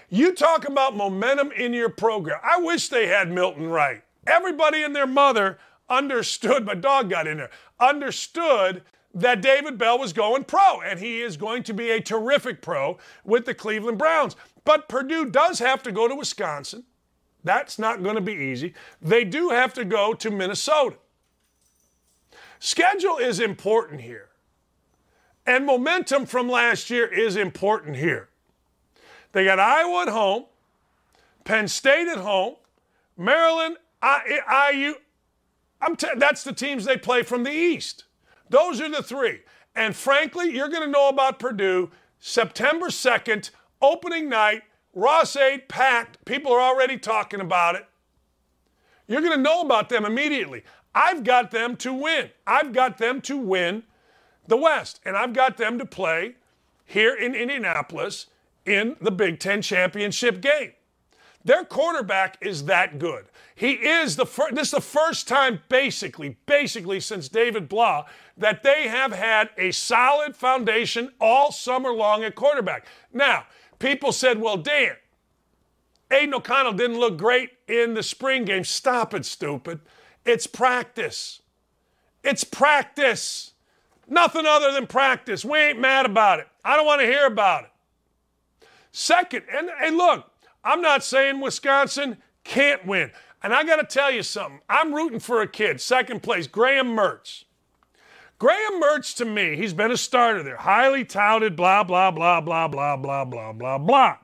You 0.10 0.34
talk 0.34 0.68
about 0.68 0.98
momentum 0.98 1.52
in 1.52 1.72
your 1.72 1.90
program. 1.90 2.40
I 2.44 2.60
wish 2.60 2.90
they 2.90 3.06
had 3.06 3.32
Milton 3.32 3.70
Wright. 3.70 4.02
Everybody 4.26 4.82
and 4.82 4.96
their 4.96 5.06
mother 5.06 5.60
understood, 5.88 6.66
my 6.66 6.74
dog 6.74 7.12
got 7.12 7.28
in 7.28 7.38
there, 7.38 7.52
understood 7.80 8.82
that 9.14 9.42
David 9.42 9.78
Bell 9.78 10.00
was 10.00 10.14
going 10.14 10.46
pro, 10.46 10.82
and 10.82 11.00
he 11.00 11.22
is 11.22 11.38
going 11.38 11.64
to 11.64 11.74
be 11.74 11.92
a 11.92 12.02
terrific 12.02 12.62
pro 12.62 12.98
with 13.24 13.46
the 13.46 13.54
Cleveland 13.54 13.98
Browns. 13.98 14.36
But 14.64 14.88
Purdue 14.88 15.26
does 15.26 15.60
have 15.60 15.82
to 15.84 15.92
go 15.92 16.08
to 16.08 16.16
Wisconsin. 16.16 16.84
That's 17.44 17.80
not 17.80 18.04
going 18.04 18.16
to 18.16 18.22
be 18.22 18.34
easy. 18.34 18.74
They 19.02 19.24
do 19.24 19.50
have 19.50 19.74
to 19.74 19.86
go 19.86 20.14
to 20.14 20.30
Minnesota. 20.30 20.98
Schedule 22.60 23.18
is 23.18 23.40
important 23.40 24.02
here. 24.02 24.30
And 25.48 25.66
momentum 25.66 26.28
from 26.28 26.48
last 26.48 26.92
year 26.92 27.08
is 27.08 27.36
important 27.36 27.96
here. 27.96 28.30
They 29.32 29.46
got 29.46 29.60
Iowa 29.60 30.04
at 30.04 30.10
home, 30.10 30.46
Penn 31.44 31.68
State 31.68 32.08
at 32.08 32.20
home, 32.20 32.56
Maryland, 33.18 33.78
IU. 34.04 34.94
I'm 35.82 35.96
t- 35.96 36.08
that's 36.18 36.44
the 36.44 36.54
teams 36.54 36.86
they 36.86 36.98
play 36.98 37.24
from 37.24 37.44
the 37.44 37.52
East. 37.52 38.04
Those 38.50 38.80
are 38.80 38.90
the 38.90 39.02
three. 39.02 39.40
And 39.76 39.96
frankly, 39.96 40.56
you're 40.56 40.70
going 40.70 40.84
to 40.84 40.92
know 40.92 41.10
about 41.10 41.40
Purdue 41.40 41.90
September 42.20 42.88
2nd, 42.88 43.50
opening 43.82 44.30
night, 44.30 44.64
Ross-Ade 44.94 45.68
packed. 45.68 46.24
People 46.26 46.52
are 46.52 46.62
already 46.62 46.98
talking 46.98 47.40
about 47.40 47.76
it. 47.76 47.86
You're 49.08 49.22
going 49.22 49.36
to 49.36 49.42
know 49.42 49.62
about 49.62 49.90
them 49.90 50.06
immediately. 50.06 50.64
I've 50.94 51.24
got 51.24 51.52
them 51.52 51.78
to 51.78 51.94
win. 51.94 52.30
I've 52.46 52.74
got 52.74 52.98
them 52.98 53.22
to 53.22 53.38
win 53.38 53.84
the 54.48 54.58
West, 54.58 55.00
and 55.06 55.16
I've 55.16 55.34
got 55.34 55.58
them 55.58 55.80
to 55.80 55.86
play 55.86 56.36
here 56.86 57.16
in 57.16 57.34
Indianapolis 57.36 58.28
in 58.66 58.98
the 59.00 59.12
Big 59.12 59.40
Ten 59.40 59.62
championship 59.62 60.42
game. 60.42 60.74
Their 61.44 61.64
quarterback 61.64 62.38
is 62.42 62.66
that 62.66 63.00
good. 63.00 63.26
He 63.56 63.72
is 63.72 64.16
the 64.16 64.26
first, 64.26 64.56
this 64.56 64.68
is 64.68 64.72
the 64.72 64.82
first 64.82 65.28
time 65.28 65.62
basically, 65.70 66.38
basically 66.46 67.00
since 67.00 67.30
David 67.30 67.68
Blough 67.68 68.06
that 68.38 68.64
they 68.64 68.88
have 68.88 69.12
had 69.12 69.50
a 69.58 69.72
solid 69.72 70.36
foundation 70.36 71.12
all 71.20 71.52
summer 71.52 71.92
long 71.92 72.24
at 72.24 72.36
quarterback. 72.36 72.86
Now, 73.14 73.46
people 73.82 74.12
said, 74.12 74.40
well, 74.40 74.58
Dan, 74.58 74.96
Aidan 76.12 76.36
O'Connell 76.36 76.74
didn't 76.74 77.00
look 77.00 77.18
great 77.18 77.52
in 77.68 77.96
the 77.96 78.04
spring 78.04 78.46
game. 78.46 78.64
Stop 78.64 79.14
it, 79.14 79.26
stupid. 79.26 79.82
It's 80.26 80.48
practice. 80.48 81.42
It's 82.24 82.44
practice. 82.44 83.54
Nothing 84.08 84.46
other 84.46 84.72
than 84.72 84.88
practice. 84.88 85.44
We 85.44 85.58
ain't 85.58 85.80
mad 85.80 86.06
about 86.06 86.40
it. 86.40 86.48
I 86.64 86.76
don't 86.78 86.86
want 86.86 87.02
to 87.02 87.08
hear 87.08 87.26
about 87.26 87.64
it. 87.64 87.70
Second, 88.92 89.44
and 89.54 89.70
hey, 89.80 89.90
look, 89.90 90.30
I'm 90.64 90.82
not 90.82 91.04
saying 91.04 91.40
Wisconsin 91.40 92.18
can't 92.44 92.86
win. 92.86 93.12
And 93.42 93.54
I 93.54 93.64
got 93.64 93.78
to 93.78 93.86
tell 93.86 94.12
you 94.12 94.22
something. 94.22 94.60
I'm 94.70 94.94
rooting 94.94 95.20
for 95.20 95.42
a 95.42 95.48
kid, 95.48 95.82
second 95.82 96.22
place, 96.22 96.46
Graham 96.46 96.96
Mertz. 96.96 97.46
Graham 98.42 98.82
Mertz, 98.82 99.16
to 99.18 99.26
me, 99.26 99.56
he's 99.56 99.72
been 99.72 99.92
a 99.92 99.98
starter 99.98 100.42
there, 100.42 100.58
highly 100.58 101.06
touted, 101.06 101.56
blah, 101.56 101.84
blah, 101.84 102.10
blah, 102.10 102.42
blah, 102.42 102.68
blah, 102.68 102.96
blah, 102.98 103.24
blah, 103.24 103.54
blah, 103.54 103.78
blah. 103.78 104.18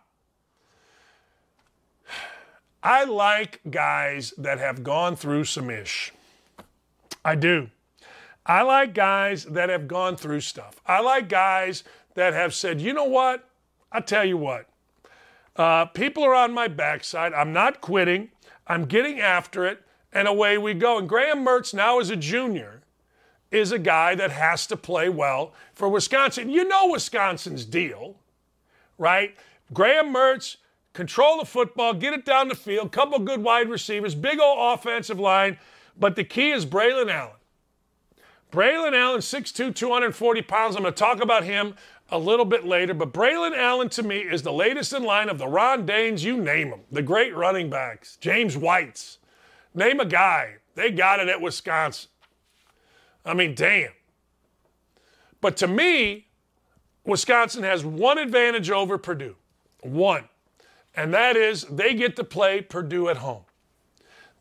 I 2.82 3.04
like 3.04 3.62
guys 3.70 4.34
that 4.40 4.58
have 4.58 4.84
gone 4.84 5.16
through 5.16 5.44
some 5.44 5.70
ish. 5.70 6.14
I 7.24 7.36
do. 7.36 7.70
I 8.44 8.64
like 8.64 8.96
guys 8.96 9.46
that 9.46 9.70
have 9.70 9.88
gone 9.88 10.16
through 10.16 10.42
stuff. 10.42 10.82
I 10.88 11.00
like 11.02 11.30
guys 11.30 11.84
that 12.16 12.34
have 12.34 12.56
said, 12.56 12.82
you 12.82 12.94
know 12.94 13.06
what? 13.06 13.48
I 13.92 14.00
tell 14.00 14.26
you 14.26 14.38
what. 14.38 14.66
Uh, 15.56 15.86
people 15.86 16.24
are 16.24 16.34
on 16.34 16.56
my 16.56 16.68
backside. 16.68 17.34
I'm 17.34 17.54
not 17.54 17.82
quitting. 17.82 18.30
I'm 18.66 18.86
getting 18.86 19.20
after 19.20 19.68
it, 19.68 19.84
and 20.12 20.28
away 20.28 20.58
we 20.58 20.74
go. 20.74 20.98
And 20.98 21.08
Graham 21.08 21.46
Mertz, 21.46 21.72
now 21.72 22.00
as 22.00 22.10
a 22.10 22.16
junior, 22.16 22.77
is 23.52 23.72
a 23.72 23.80
guy 23.80 24.16
that 24.16 24.32
has 24.32 24.68
to 24.68 24.78
play 24.78 25.10
well 25.10 25.54
for 25.74 25.88
Wisconsin. 25.88 26.50
You 26.50 26.68
know 26.68 26.90
Wisconsin's 26.92 27.66
deal, 27.66 28.16
right? 28.98 29.36
Graham 29.74 30.14
Mertz, 30.14 30.58
control 30.94 31.40
the 31.40 31.46
football, 31.46 31.94
get 31.94 32.14
it 32.14 32.26
down 32.26 32.48
the 32.48 32.56
field, 32.56 32.92
couple 32.92 33.20
good 33.20 33.42
wide 33.42 33.70
receivers, 33.70 34.16
big 34.16 34.40
old 34.40 34.58
offensive 34.60 35.20
line. 35.20 35.58
But 36.00 36.16
the 36.16 36.24
key 36.24 36.52
is 36.52 36.66
Braylon 36.66 37.12
Allen. 37.12 37.34
Braylon 38.52 38.94
Allen, 38.94 39.20
6'2, 39.20 39.76
240 39.76 40.42
pounds. 40.44 40.76
I'm 40.76 40.84
going 40.84 40.94
to 40.94 40.98
talk 40.98 41.22
about 41.22 41.44
him 41.44 41.76
a 42.10 42.18
little 42.18 42.46
bit 42.46 42.66
later. 42.66 42.94
But 42.94 43.12
Braylon 43.12 43.58
Allen, 43.58 43.90
to 43.90 44.04
me, 44.04 44.20
is 44.20 44.42
the 44.42 44.54
latest 44.54 44.94
in 44.94 45.04
line 45.04 45.30
of 45.30 45.38
the 45.38 45.48
Ron 45.48 45.86
Daynes, 45.86 46.24
you 46.24 46.38
name 46.38 46.70
them, 46.70 46.82
the 46.92 47.02
great 47.02 47.36
running 47.36 47.70
backs, 47.70 48.18
James 48.22 48.56
Whites. 48.56 49.18
Name 49.74 50.00
a 50.00 50.06
guy. 50.06 50.56
They 50.76 50.92
got 50.92 51.20
it 51.20 51.28
at 51.28 51.42
Wisconsin. 51.42 52.10
I 53.28 53.34
mean, 53.34 53.54
damn. 53.54 53.92
But 55.42 55.58
to 55.58 55.68
me, 55.68 56.28
Wisconsin 57.06 57.64
has 57.64 57.86
one 57.86 58.18
advantage 58.18 58.72
over 58.72 58.98
Purdue. 58.98 59.36
One. 59.82 60.30
And 60.96 61.14
that 61.14 61.36
is 61.36 61.64
they 61.64 61.94
get 61.94 62.16
to 62.16 62.24
play 62.24 62.62
Purdue 62.62 63.10
at 63.10 63.18
home. 63.18 63.44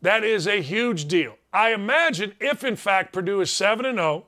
That 0.01 0.23
is 0.23 0.47
a 0.47 0.61
huge 0.61 1.07
deal. 1.07 1.35
I 1.53 1.73
imagine 1.73 2.33
if 2.39 2.63
in 2.63 2.75
fact 2.75 3.13
Purdue 3.13 3.41
is 3.41 3.51
7 3.51 3.85
and 3.85 3.97
0 3.97 4.25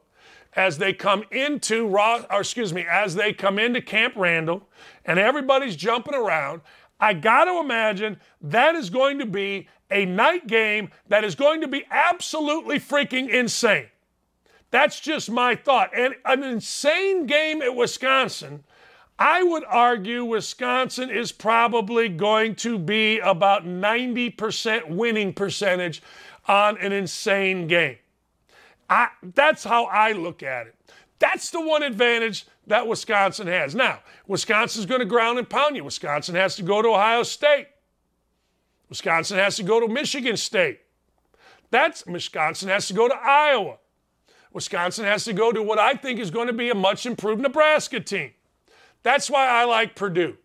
as 0.54 0.78
they 0.78 0.94
come 0.94 1.24
into 1.32 1.88
raw 1.88 2.24
or 2.30 2.42
excuse 2.42 2.74
me, 2.74 2.86
as 2.90 3.16
they 3.16 3.34
come 3.34 3.60
into 3.60 3.82
Camp 3.82 4.16
Randall 4.16 4.68
and 5.06 5.20
everybody's 5.20 5.76
jumping 5.76 6.16
around, 6.16 6.62
I 7.00 7.14
got 7.14 7.46
to 7.46 7.60
imagine 7.60 8.20
that 8.42 8.76
is 8.76 8.90
going 8.90 9.20
to 9.20 9.26
be 9.26 9.68
a 9.92 10.06
night 10.06 10.48
game 10.48 10.92
that 11.08 11.24
is 11.24 11.36
going 11.36 11.62
to 11.62 11.68
be 11.68 11.86
absolutely 11.90 12.80
freaking 12.80 13.30
insane. 13.30 13.88
That's 14.72 15.00
just 15.00 15.32
my 15.32 15.56
thought. 15.56 15.92
And 15.96 16.16
an 16.26 16.44
insane 16.44 17.26
game 17.26 17.62
at 17.62 17.76
Wisconsin, 17.76 18.64
I 19.18 19.44
would 19.44 19.66
argue 19.66 20.24
Wisconsin 20.24 21.10
is 21.10 21.32
probably 21.32 22.08
going 22.08 22.56
to 22.56 22.78
be 22.80 23.20
about 23.20 23.66
90% 23.66 24.90
winning 24.90 25.34
percentage 25.34 26.02
on 26.48 26.78
an 26.78 26.94
insane 26.94 27.68
game. 27.68 27.98
I, 28.90 29.10
that's 29.36 29.64
how 29.64 29.86
I 29.86 30.14
look 30.14 30.42
at 30.42 30.68
it. 30.68 30.76
That's 31.20 31.50
the 31.52 31.60
one 31.60 31.84
advantage 31.84 32.46
that 32.68 32.88
Wisconsin 32.88 33.48
has. 33.48 33.76
Now, 33.76 34.00
Wisconsin's 34.28 34.86
going 34.86 35.02
to 35.02 35.06
ground 35.06 35.38
and 35.38 35.50
pound 35.50 35.76
you. 35.76 35.84
Wisconsin 35.84 36.36
has 36.36 36.56
to 36.56 36.64
go 36.64 36.82
to 36.82 36.90
Ohio 36.90 37.24
State. 37.24 37.68
Wisconsin 38.88 39.38
has 39.38 39.58
to 39.58 39.64
go 39.64 39.80
to 39.80 39.88
Michigan 39.88 40.38
State. 40.38 40.80
That's 41.72 42.06
Wisconsin 42.06 42.70
has 42.70 42.88
to 42.88 42.94
go 42.94 43.08
to 43.08 43.16
Iowa. 43.16 43.79
Wisconsin 44.52 45.06
has 45.06 45.24
to 45.26 45.34
go 45.34 45.52
to 45.52 45.62
what 45.62 45.80
I 45.80 45.94
think 45.94 46.20
is 46.20 46.32
going 46.32 46.48
to 46.48 46.54
be 46.54 46.70
a 46.70 46.76
much 46.76 47.06
improved 47.06 47.42
Nebraska 47.42 48.00
team. 48.00 48.32
That's 49.04 49.30
why 49.30 49.48
I 49.48 49.64
like 49.66 49.96
Purdue 49.96 50.38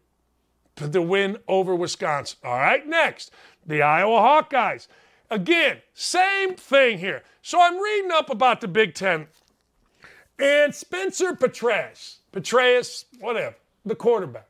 to 0.77 1.03
win 1.03 1.39
over 1.49 1.75
Wisconsin. 1.75 2.39
All 2.45 2.59
right, 2.59 2.87
next, 2.87 3.31
the 3.67 3.83
Iowa 3.83 4.21
Hawkeyes. 4.21 4.89
Again, 5.31 5.79
same 5.95 6.55
thing 6.55 6.99
here. 6.99 7.23
So 7.43 7.61
I'm 7.61 7.79
reading 7.79 8.11
up 8.13 8.31
about 8.31 8.61
the 8.61 8.69
Big 8.69 8.95
Ten, 8.95 9.29
and 10.39 10.75
Spencer 10.75 11.33
Petras, 11.33 12.17
Petras, 12.33 13.05
whatever, 13.21 13.57
the 13.85 13.95
quarterback, 13.95 14.49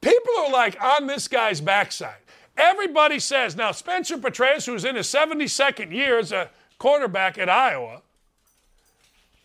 People 0.00 0.32
are 0.38 0.50
like 0.50 0.80
on 0.80 1.06
this 1.06 1.26
guy's 1.26 1.60
backside. 1.60 2.18
Everybody 2.56 3.18
says 3.18 3.56
now 3.56 3.72
Spencer 3.72 4.16
Petras, 4.16 4.66
who's 4.66 4.84
in 4.84 4.96
his 4.96 5.06
72nd 5.06 5.92
year 5.92 6.18
as 6.18 6.32
a 6.32 6.50
quarterback 6.78 7.38
at 7.38 7.48
Iowa, 7.48 8.02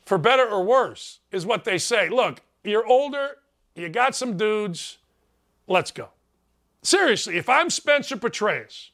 for 0.05 0.17
better 0.17 0.47
or 0.47 0.63
worse, 0.63 1.19
is 1.31 1.45
what 1.45 1.63
they 1.63 1.77
say. 1.77 2.09
Look, 2.09 2.41
you're 2.63 2.85
older, 2.85 3.37
you 3.75 3.89
got 3.89 4.15
some 4.15 4.37
dudes, 4.37 4.97
let's 5.67 5.91
go. 5.91 6.09
Seriously, 6.81 7.37
if 7.37 7.47
I'm 7.47 7.69
Spencer 7.69 8.17
Petras, 8.17 8.89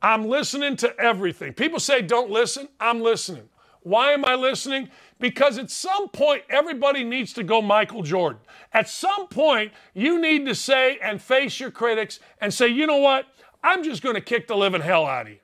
I'm 0.00 0.26
listening 0.26 0.76
to 0.76 0.96
everything. 0.98 1.52
People 1.52 1.80
say 1.80 2.02
don't 2.02 2.30
listen, 2.30 2.68
I'm 2.80 3.00
listening. 3.00 3.48
Why 3.82 4.12
am 4.12 4.24
I 4.24 4.36
listening? 4.36 4.90
Because 5.18 5.58
at 5.58 5.70
some 5.70 6.08
point, 6.08 6.42
everybody 6.48 7.02
needs 7.04 7.32
to 7.34 7.42
go 7.42 7.60
Michael 7.60 8.02
Jordan. 8.02 8.40
At 8.72 8.88
some 8.88 9.26
point, 9.28 9.72
you 9.94 10.20
need 10.20 10.46
to 10.46 10.54
say 10.54 10.98
and 11.02 11.20
face 11.20 11.58
your 11.58 11.70
critics 11.70 12.20
and 12.40 12.52
say, 12.52 12.68
you 12.68 12.86
know 12.86 12.98
what? 12.98 13.26
I'm 13.62 13.82
just 13.82 14.02
going 14.02 14.14
to 14.14 14.20
kick 14.20 14.46
the 14.46 14.56
living 14.56 14.80
hell 14.80 15.06
out 15.06 15.26
of 15.26 15.32
you. 15.32 15.38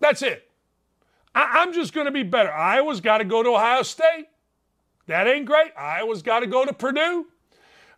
That's 0.00 0.22
it. 0.22 0.48
I- 1.34 1.62
am 1.62 1.72
just 1.72 1.92
going 1.92 2.06
to 2.06 2.12
be 2.12 2.22
better. 2.22 2.52
Iowa's 2.52 3.00
got 3.00 3.18
to 3.18 3.24
go 3.24 3.42
to 3.42 3.50
Ohio 3.50 3.82
State. 3.82 4.26
That 5.06 5.26
ain't 5.26 5.46
great. 5.46 5.72
Iowa's 5.76 6.22
got 6.22 6.40
to 6.40 6.46
go 6.46 6.64
to 6.64 6.72
Purdue. 6.72 7.26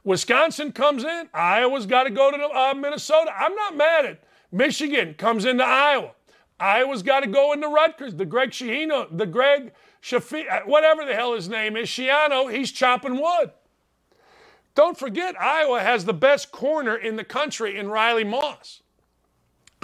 Wisconsin 0.05 0.73
comes 0.73 1.03
in. 1.05 1.29
Iowa's 1.33 1.87
got 1.87 2.05
to 2.05 2.11
go 2.11 2.31
to 2.31 2.37
uh, 2.37 2.75
Minnesota. 2.75 3.33
I'm 3.37 3.55
not 3.55 3.77
mad 3.77 4.05
at 4.05 4.25
Michigan 4.53 5.15
comes 5.15 5.45
into 5.45 5.65
Iowa. 5.65 6.13
Iowa's 6.61 7.03
got 7.03 7.21
to 7.21 7.27
go 7.27 7.53
into 7.53 7.69
Rutgers. 7.69 8.15
The 8.15 8.25
Greg 8.25 8.51
Shihino, 8.51 9.17
the 9.17 9.27
Greg 9.27 9.73
Shafi, 10.03 10.51
uh, 10.51 10.61
whatever 10.67 11.05
the 11.05 11.15
hell 11.15 11.35
his 11.35 11.49
name 11.49 11.77
is, 11.77 11.89
Schiano, 11.89 12.53
he's 12.53 12.71
chopping 12.71 13.21
wood. 13.21 13.51
Don't 14.75 14.99
forget, 14.99 15.41
Iowa 15.41 15.81
has 15.81 16.05
the 16.05 16.15
best 16.15 16.53
corner 16.53 16.97
in 16.97 17.17
the 17.17 17.25
country 17.25 17.77
in 17.77 17.89
Riley 17.89 18.25
Moss. 18.25 18.83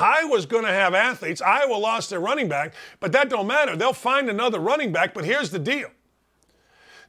Iowa's 0.00 0.46
going 0.46 0.64
to 0.64 0.72
have 0.72 0.94
athletes. 0.94 1.42
Iowa 1.42 1.74
lost 1.74 2.10
their 2.10 2.20
running 2.20 2.48
back, 2.48 2.74
but 2.98 3.12
that 3.12 3.28
don't 3.28 3.46
matter. 3.46 3.76
They'll 3.76 3.92
find 3.92 4.28
another 4.28 4.58
running 4.58 4.92
back, 4.92 5.14
but 5.14 5.24
here's 5.24 5.50
the 5.50 5.58
deal. 5.58 5.90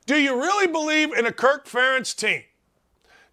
Do 0.05 0.15
you 0.17 0.35
really 0.35 0.67
believe 0.67 1.13
in 1.13 1.25
a 1.25 1.31
Kirk 1.31 1.67
Ferentz 1.67 2.15
team? 2.15 2.43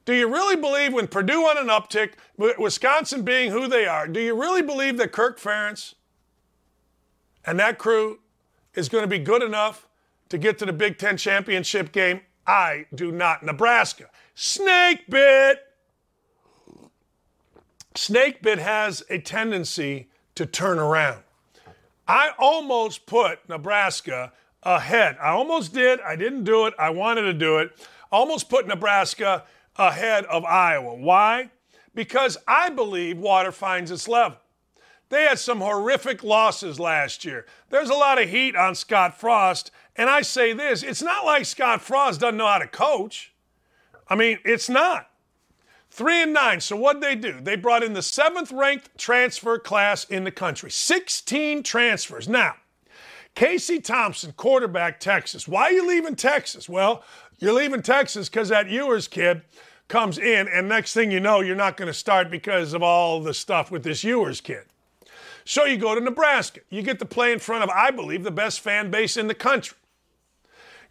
Do 0.04 0.14
you 0.14 0.26
really 0.26 0.56
believe 0.56 0.94
when 0.94 1.06
Purdue 1.06 1.42
on 1.42 1.58
an 1.58 1.66
uptick, 1.66 2.12
Wisconsin 2.36 3.22
being 3.22 3.50
who 3.50 3.66
they 3.68 3.86
are, 3.86 4.08
do 4.08 4.20
you 4.20 4.40
really 4.40 4.62
believe 4.62 4.96
that 4.96 5.12
Kirk 5.12 5.38
Ferentz 5.38 5.94
and 7.44 7.58
that 7.58 7.78
crew 7.78 8.20
is 8.74 8.88
going 8.88 9.02
to 9.02 9.08
be 9.08 9.18
good 9.18 9.42
enough 9.42 9.86
to 10.30 10.38
get 10.38 10.58
to 10.58 10.66
the 10.66 10.72
Big 10.72 10.98
Ten 10.98 11.16
championship 11.16 11.92
game? 11.92 12.22
I 12.46 12.86
do 12.94 13.12
not. 13.12 13.42
Nebraska, 13.42 14.08
snake 14.34 15.08
bit. 15.10 15.67
Snake 17.98 18.42
bit 18.42 18.60
has 18.60 19.02
a 19.10 19.18
tendency 19.18 20.06
to 20.36 20.46
turn 20.46 20.78
around. 20.78 21.20
I 22.06 22.30
almost 22.38 23.06
put 23.06 23.46
Nebraska 23.48 24.32
ahead. 24.62 25.16
I 25.20 25.30
almost 25.30 25.74
did. 25.74 26.00
I 26.02 26.14
didn't 26.14 26.44
do 26.44 26.66
it. 26.66 26.74
I 26.78 26.90
wanted 26.90 27.22
to 27.22 27.34
do 27.34 27.58
it. 27.58 27.72
Almost 28.12 28.48
put 28.48 28.68
Nebraska 28.68 29.42
ahead 29.74 30.26
of 30.26 30.44
Iowa. 30.44 30.94
Why? 30.94 31.50
Because 31.92 32.38
I 32.46 32.70
believe 32.70 33.18
water 33.18 33.50
finds 33.50 33.90
its 33.90 34.06
level. 34.06 34.38
They 35.08 35.24
had 35.24 35.40
some 35.40 35.60
horrific 35.60 36.22
losses 36.22 36.78
last 36.78 37.24
year. 37.24 37.46
There's 37.68 37.90
a 37.90 37.94
lot 37.94 38.22
of 38.22 38.28
heat 38.28 38.54
on 38.54 38.76
Scott 38.76 39.18
Frost. 39.18 39.72
And 39.96 40.08
I 40.08 40.22
say 40.22 40.52
this 40.52 40.84
it's 40.84 41.02
not 41.02 41.24
like 41.24 41.46
Scott 41.46 41.82
Frost 41.82 42.20
doesn't 42.20 42.36
know 42.36 42.46
how 42.46 42.58
to 42.58 42.68
coach. 42.68 43.32
I 44.08 44.14
mean, 44.14 44.38
it's 44.44 44.68
not. 44.68 45.07
Three 45.98 46.22
and 46.22 46.32
nine. 46.32 46.60
So 46.60 46.76
what'd 46.76 47.02
they 47.02 47.16
do? 47.16 47.40
They 47.40 47.56
brought 47.56 47.82
in 47.82 47.92
the 47.92 48.02
seventh 48.02 48.52
ranked 48.52 48.96
transfer 48.96 49.58
class 49.58 50.04
in 50.04 50.22
the 50.22 50.30
country. 50.30 50.70
16 50.70 51.64
transfers. 51.64 52.28
Now, 52.28 52.54
Casey 53.34 53.80
Thompson, 53.80 54.30
quarterback, 54.30 55.00
Texas. 55.00 55.48
Why 55.48 55.62
are 55.62 55.72
you 55.72 55.88
leaving 55.88 56.14
Texas? 56.14 56.68
Well, 56.68 57.02
you're 57.40 57.52
leaving 57.52 57.82
Texas 57.82 58.28
because 58.28 58.48
that 58.50 58.68
Ewers 58.70 59.08
kid 59.08 59.42
comes 59.88 60.18
in, 60.18 60.46
and 60.46 60.68
next 60.68 60.94
thing 60.94 61.10
you 61.10 61.18
know, 61.18 61.40
you're 61.40 61.56
not 61.56 61.76
going 61.76 61.88
to 61.88 61.92
start 61.92 62.30
because 62.30 62.74
of 62.74 62.82
all 62.84 63.20
the 63.20 63.34
stuff 63.34 63.72
with 63.72 63.82
this 63.82 64.04
Ewers 64.04 64.40
kid. 64.40 64.66
So 65.44 65.64
you 65.64 65.78
go 65.78 65.96
to 65.96 66.00
Nebraska. 66.00 66.60
You 66.70 66.82
get 66.82 67.00
to 67.00 67.06
play 67.06 67.32
in 67.32 67.40
front 67.40 67.64
of, 67.64 67.70
I 67.70 67.90
believe, 67.90 68.22
the 68.22 68.30
best 68.30 68.60
fan 68.60 68.92
base 68.92 69.16
in 69.16 69.26
the 69.26 69.34
country. 69.34 69.76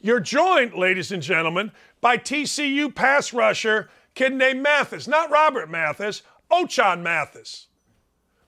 You're 0.02 0.20
joined, 0.20 0.74
ladies 0.74 1.14
and 1.14 1.24
gentlemen, 1.24 1.72
by 2.02 2.18
TCU 2.18 2.94
pass 2.94 3.32
rusher, 3.32 3.90
kid 4.18 4.34
named 4.34 4.64
Mathis. 4.64 5.08
Not 5.08 5.30
Robert 5.30 5.70
Mathis, 5.70 6.24
Ochaun 6.52 7.02
Mathis. 7.02 7.68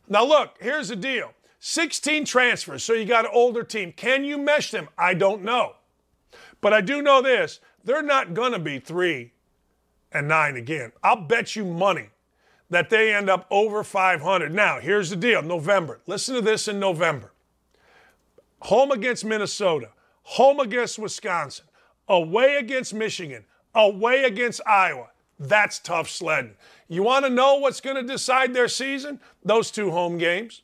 Now, 0.07 0.25
look, 0.25 0.57
here's 0.59 0.89
the 0.89 0.95
deal 0.95 1.31
16 1.59 2.25
transfers, 2.25 2.83
so 2.83 2.93
you 2.93 3.05
got 3.05 3.25
an 3.25 3.31
older 3.33 3.63
team. 3.63 3.93
Can 3.93 4.25
you 4.25 4.37
mesh 4.37 4.71
them? 4.71 4.89
I 4.97 5.13
don't 5.13 5.43
know. 5.43 5.75
But 6.59 6.73
I 6.73 6.81
do 6.81 7.01
know 7.01 7.21
this 7.21 7.59
they're 7.83 8.01
not 8.01 8.33
going 8.33 8.51
to 8.51 8.59
be 8.59 8.79
three 8.79 9.31
and 10.11 10.27
nine 10.27 10.55
again. 10.55 10.91
I'll 11.03 11.21
bet 11.21 11.55
you 11.55 11.63
money 11.63 12.09
that 12.71 12.89
they 12.89 13.13
end 13.13 13.29
up 13.29 13.45
over 13.51 13.83
500. 13.83 14.53
Now, 14.53 14.79
here's 14.79 15.11
the 15.11 15.15
deal 15.15 15.41
November. 15.41 15.99
Listen 16.07 16.35
to 16.35 16.41
this 16.41 16.67
in 16.67 16.79
November. 16.79 17.31
Home 18.63 18.91
against 18.91 19.23
Minnesota, 19.23 19.89
home 20.23 20.59
against 20.59 20.99
Wisconsin, 20.99 21.65
away 22.07 22.55
against 22.55 22.93
Michigan, 22.93 23.45
away 23.73 24.23
against 24.23 24.61
Iowa. 24.67 25.09
That's 25.39 25.79
tough 25.79 26.09
sledding. 26.09 26.55
You 26.89 27.03
want 27.03 27.25
to 27.25 27.29
know 27.29 27.55
what's 27.55 27.79
going 27.79 27.95
to 27.95 28.03
decide 28.03 28.53
their 28.53 28.67
season? 28.67 29.19
Those 29.43 29.71
two 29.71 29.91
home 29.91 30.17
games. 30.17 30.63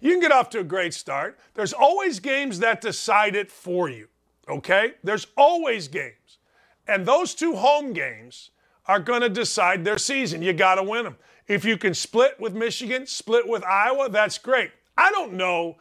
You 0.00 0.12
can 0.12 0.20
get 0.20 0.32
off 0.32 0.50
to 0.50 0.60
a 0.60 0.64
great 0.64 0.94
start. 0.94 1.38
There's 1.54 1.72
always 1.72 2.20
games 2.20 2.58
that 2.60 2.80
decide 2.80 3.36
it 3.36 3.50
for 3.50 3.88
you, 3.88 4.08
okay? 4.48 4.94
There's 5.02 5.26
always 5.36 5.88
games. 5.88 6.38
And 6.86 7.06
those 7.06 7.34
two 7.34 7.56
home 7.56 7.92
games 7.92 8.50
are 8.86 9.00
going 9.00 9.22
to 9.22 9.28
decide 9.28 9.84
their 9.84 9.98
season. 9.98 10.42
You 10.42 10.52
got 10.52 10.74
to 10.76 10.82
win 10.82 11.04
them. 11.04 11.16
If 11.48 11.64
you 11.64 11.76
can 11.76 11.94
split 11.94 12.38
with 12.40 12.54
Michigan, 12.54 13.06
split 13.06 13.48
with 13.48 13.64
Iowa, 13.64 14.08
that's 14.08 14.38
great. 14.38 14.70
I 14.96 15.10
don't 15.10 15.34
know. 15.34 15.76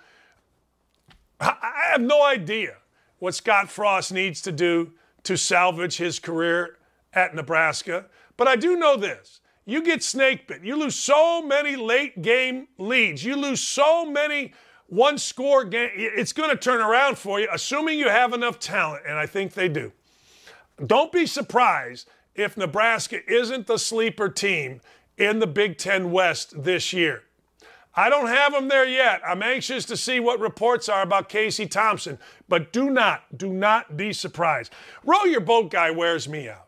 I 1.39 1.89
have 1.91 2.01
no 2.01 2.23
idea 2.23 2.77
what 3.19 3.35
Scott 3.35 3.69
Frost 3.69 4.13
needs 4.13 4.41
to 4.41 4.51
do 4.51 4.91
to 5.23 5.37
salvage 5.37 5.97
his 5.97 6.19
career 6.19 6.77
at 7.13 7.35
Nebraska, 7.35 8.05
but 8.37 8.47
I 8.47 8.55
do 8.55 8.75
know 8.75 8.97
this. 8.97 9.39
You 9.65 9.81
get 9.81 10.03
snake 10.03 10.47
bit. 10.47 10.63
You 10.63 10.75
lose 10.75 10.95
so 10.95 11.41
many 11.41 11.75
late 11.75 12.21
game 12.21 12.67
leads. 12.77 13.23
You 13.23 13.35
lose 13.35 13.61
so 13.61 14.05
many 14.05 14.53
one 14.87 15.17
score 15.17 15.63
game. 15.63 15.89
It's 15.93 16.33
going 16.33 16.49
to 16.49 16.57
turn 16.57 16.81
around 16.81 17.17
for 17.17 17.39
you, 17.39 17.47
assuming 17.51 17.97
you 17.97 18.09
have 18.09 18.33
enough 18.33 18.59
talent, 18.59 19.03
and 19.07 19.17
I 19.17 19.25
think 19.25 19.53
they 19.53 19.69
do. 19.69 19.91
Don't 20.85 21.11
be 21.11 21.25
surprised 21.25 22.09
if 22.35 22.57
Nebraska 22.57 23.19
isn't 23.31 23.67
the 23.67 23.77
sleeper 23.77 24.27
team 24.27 24.81
in 25.17 25.39
the 25.39 25.47
Big 25.47 25.77
Ten 25.77 26.11
West 26.11 26.63
this 26.63 26.91
year. 26.91 27.23
I 27.95 28.09
don't 28.09 28.27
have 28.27 28.53
them 28.53 28.69
there 28.69 28.87
yet. 28.87 29.21
I'm 29.25 29.43
anxious 29.43 29.85
to 29.85 29.95
see 29.95 30.19
what 30.19 30.39
reports 30.39 30.89
are 30.89 31.03
about 31.03 31.29
Casey 31.29 31.67
Thompson, 31.67 32.17
but 32.49 32.73
do 32.73 32.89
not, 32.89 33.37
do 33.37 33.53
not 33.53 33.95
be 33.95 34.13
surprised. 34.13 34.73
Row 35.05 35.25
your 35.25 35.41
boat 35.41 35.69
guy 35.69 35.91
wears 35.91 36.27
me 36.27 36.49
out. 36.49 36.62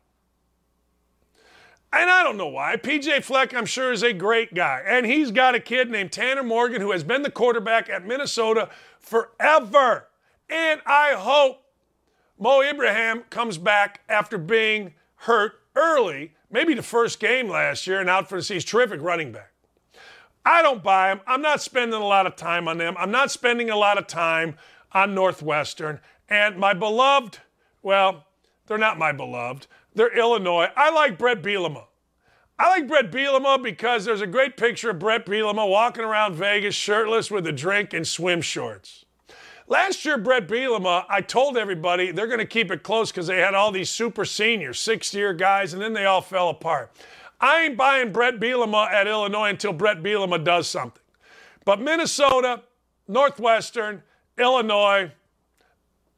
And 1.95 2.09
I 2.09 2.23
don't 2.23 2.35
know 2.35 2.47
why. 2.47 2.75
PJ 2.75 3.23
Fleck, 3.23 3.53
I'm 3.53 3.65
sure, 3.65 3.93
is 3.93 4.03
a 4.03 4.11
great 4.11 4.53
guy. 4.53 4.81
And 4.85 5.05
he's 5.05 5.31
got 5.31 5.55
a 5.55 5.61
kid 5.61 5.89
named 5.89 6.11
Tanner 6.11 6.43
Morgan 6.43 6.81
who 6.81 6.91
has 6.91 7.05
been 7.05 7.21
the 7.21 7.31
quarterback 7.31 7.89
at 7.89 8.05
Minnesota 8.05 8.69
forever. 8.99 10.07
And 10.49 10.81
I 10.85 11.13
hope 11.13 11.63
Mo 12.37 12.61
Ibrahim 12.61 13.23
comes 13.29 13.57
back 13.57 14.01
after 14.09 14.37
being 14.37 14.93
hurt 15.19 15.53
early, 15.73 16.33
maybe 16.51 16.73
the 16.73 16.83
first 16.83 17.21
game 17.21 17.47
last 17.47 17.87
year, 17.87 18.01
and 18.01 18.09
out 18.09 18.27
for 18.27 18.39
the 18.39 18.43
season. 18.43 18.67
Terrific 18.67 19.01
running 19.01 19.31
back. 19.31 19.53
I 20.45 20.61
don't 20.61 20.83
buy 20.83 21.13
him. 21.13 21.21
I'm 21.25 21.41
not 21.41 21.61
spending 21.61 21.99
a 21.99 22.05
lot 22.05 22.27
of 22.27 22.35
time 22.35 22.67
on 22.67 22.77
them. 22.77 22.95
I'm 22.99 23.09
not 23.09 23.31
spending 23.31 23.69
a 23.69 23.77
lot 23.77 23.97
of 23.97 24.05
time 24.05 24.57
on 24.91 25.15
Northwestern. 25.15 26.01
And 26.29 26.57
my 26.57 26.73
beloved, 26.73 27.39
well, 27.81 28.25
they're 28.67 28.77
not 28.77 28.97
my 28.97 29.13
beloved. 29.13 29.67
They're 29.95 30.15
Illinois. 30.15 30.67
I 30.75 30.91
like 30.91 31.17
Brett 31.17 31.41
Bielema. 31.41 31.85
I 32.59 32.69
like 32.69 32.87
Brett 32.87 33.11
Bielema 33.11 33.61
because 33.61 34.05
there's 34.05 34.21
a 34.21 34.27
great 34.27 34.55
picture 34.55 34.91
of 34.91 34.99
Brett 34.99 35.25
Bielema 35.25 35.67
walking 35.69 36.03
around 36.03 36.35
Vegas 36.35 36.75
shirtless 36.75 37.31
with 37.31 37.47
a 37.47 37.51
drink 37.51 37.93
and 37.93 38.07
swim 38.07 38.41
shorts. 38.41 39.05
Last 39.67 40.05
year, 40.05 40.17
Brett 40.17 40.47
Bielema, 40.47 41.05
I 41.09 41.21
told 41.21 41.57
everybody 41.57 42.11
they're 42.11 42.27
going 42.27 42.39
to 42.39 42.45
keep 42.45 42.71
it 42.71 42.83
close 42.83 43.11
because 43.11 43.27
they 43.27 43.39
had 43.39 43.55
all 43.55 43.71
these 43.71 43.89
super 43.89 44.23
seniors, 44.23 44.79
six 44.79 45.13
year 45.13 45.33
guys, 45.33 45.73
and 45.73 45.81
then 45.81 45.93
they 45.93 46.05
all 46.05 46.21
fell 46.21 46.49
apart. 46.49 46.91
I 47.41 47.63
ain't 47.63 47.77
buying 47.77 48.11
Brett 48.11 48.39
Bielema 48.39 48.89
at 48.91 49.07
Illinois 49.07 49.49
until 49.49 49.73
Brett 49.73 50.03
Bielema 50.03 50.43
does 50.43 50.67
something. 50.67 51.01
But 51.65 51.81
Minnesota, 51.81 52.61
Northwestern, 53.07 54.03
Illinois, 54.37 55.11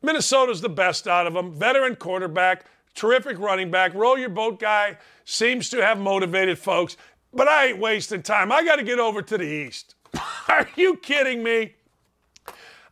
Minnesota's 0.02 0.62
the 0.62 0.70
best 0.70 1.08
out 1.08 1.26
of 1.26 1.34
them. 1.34 1.54
Veteran 1.54 1.96
quarterback, 1.96 2.66
terrific 2.98 3.40
running 3.40 3.72
back. 3.72 3.94
Roll 3.94 4.18
your 4.18 4.30
boat 4.30 4.60
guy 4.60 4.98
seems 5.24 5.70
to 5.70 5.82
have 5.82 6.00
motivated 6.00 6.60
folks, 6.60 6.98
but 7.34 7.48
I 7.48 7.68
ain't 7.68 7.80
wasting 7.80 8.24
time. 8.24 8.52
I 8.52 8.66
got 8.66 8.78
to 8.78 8.84
get 8.84 9.00
over 9.00 9.22
to 9.22 9.38
the 9.38 9.46
East. 9.46 9.96
Are 10.50 10.68
you 10.76 10.98
kidding 10.98 11.44
me? 11.44 11.76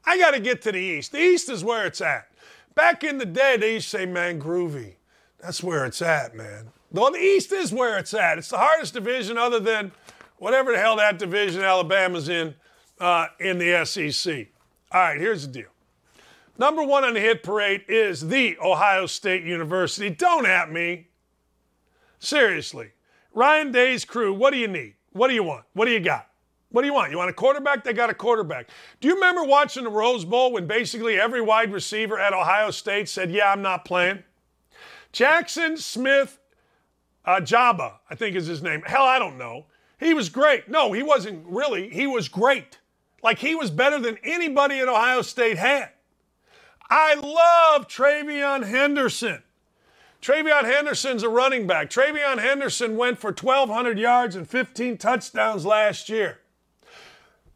I 0.06 0.18
got 0.18 0.32
to 0.32 0.40
get 0.40 0.61
to 0.61 0.72
the 0.72 0.80
East. 0.80 1.11
The 1.11 1.19
East 1.19 1.49
is 1.49 1.64
where 1.64 1.86
it's 1.86 1.99
at. 1.99 2.27
Back 2.76 3.03
in 3.03 3.18
the 3.18 3.26
day, 3.26 3.57
they 3.57 3.73
used 3.73 3.90
to 3.91 3.98
say, 3.98 4.06
man, 4.06 4.40
groovy. 4.40 4.94
That's 5.40 5.64
where 5.64 5.86
it's 5.86 6.02
at, 6.02 6.36
man. 6.36 6.68
Well, 6.91 7.11
the 7.11 7.19
East 7.19 7.52
is 7.52 7.73
where 7.73 7.98
it's 7.98 8.14
at. 8.14 8.38
It's 8.38 8.49
the 8.49 8.57
hardest 8.57 8.94
division 8.94 9.38
other 9.38 9.60
than 9.60 9.91
whatever 10.38 10.72
the 10.72 10.77
hell 10.77 10.98
that 10.98 11.18
division 11.18 11.61
Alabama's 11.64 12.30
in 12.30 12.56
uh, 12.99 13.27
in 13.40 13.57
the 13.57 13.86
SEC. 13.86 14.48
All 14.91 15.02
right, 15.02 15.19
here's 15.19 15.45
the 15.48 15.52
deal. 15.52 15.74
Number 16.57 16.84
one 16.84 17.03
on 17.03 17.14
the 17.14 17.19
hit 17.19 17.44
parade 17.44 17.84
is 17.88 18.27
the 18.27 18.57
Ohio 18.60 19.06
State 19.06 19.44
University. 19.44 20.10
Don't 20.10 20.45
at 20.45 20.72
me. 20.72 21.10
Seriously. 22.19 22.91
Ryan 23.34 23.72
Day's 23.72 24.06
crew, 24.06 24.34
what 24.34 24.52
do 24.52 24.57
you 24.57 24.68
need? 24.68 24.95
What 25.11 25.27
do 25.27 25.34
you 25.34 25.44
want? 25.44 25.65
What 25.73 25.86
do 25.86 25.91
you 25.91 25.99
got? 25.99 26.30
What 26.69 26.82
do 26.82 26.88
you 26.88 26.94
want? 26.94 27.11
You 27.11 27.18
want 27.18 27.30
a 27.30 27.34
quarterback? 27.34 27.84
They 27.84 27.94
got 27.94 28.10
a 28.10 28.14
quarterback. 28.14 28.69
Do 28.99 29.07
you 29.07 29.15
remember 29.15 29.44
watching 29.44 29.84
the 29.84 29.90
Rose 29.90 30.26
Bowl 30.26 30.52
when 30.52 30.68
basically 30.68 31.19
every 31.19 31.41
wide 31.41 31.72
receiver 31.72 32.19
at 32.19 32.34
Ohio 32.34 32.72
State 32.72 33.07
said, 33.10 33.32
Yeah, 33.32 33.52
I'm 33.52 33.61
not 33.61 33.86
playing? 33.86 34.23
Jackson 35.11 35.77
Smith 35.77 36.40
uh, 37.26 37.40
Jabba, 37.40 37.94
I 38.10 38.15
think 38.15 38.36
is 38.36 38.48
his 38.48 38.61
name. 38.61 38.82
Hell, 38.86 39.06
I 39.06 39.19
don't 39.19 39.38
know. 39.38 39.65
He 39.99 40.14
was 40.14 40.30
great. 40.30 40.68
No, 40.68 40.91
he 40.91 41.03
wasn't 41.03 41.45
really. 41.48 41.90
He 41.90 42.07
was 42.07 42.27
great. 42.27 42.80
Like 43.23 43.40
he 43.40 43.56
was 43.56 43.72
better 43.72 43.99
than 43.99 44.18
anybody 44.23 44.80
at 44.80 44.88
Ohio 44.88 45.22
State 45.22 45.57
had. 45.57 45.90
I 46.90 47.16
love 47.16 47.88
TreVeyon 47.88 48.68
Henderson. 48.68 49.44
TreVeyon 50.22 50.64
Henderson's 50.64 51.22
a 51.22 51.30
running 51.30 51.68
back. 51.68 51.90
TreVeyon 51.90 52.40
Henderson 52.40 52.98
went 52.98 53.20
for 53.20 53.30
1,200 53.30 53.99
yards 53.99 54.36
and 54.36 54.49
15 54.49 54.98
touchdowns 54.98 55.66
last 55.66 56.10
year. 56.10 56.40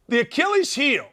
The 0.08 0.20
Achilles 0.20 0.74
heel 0.74 1.08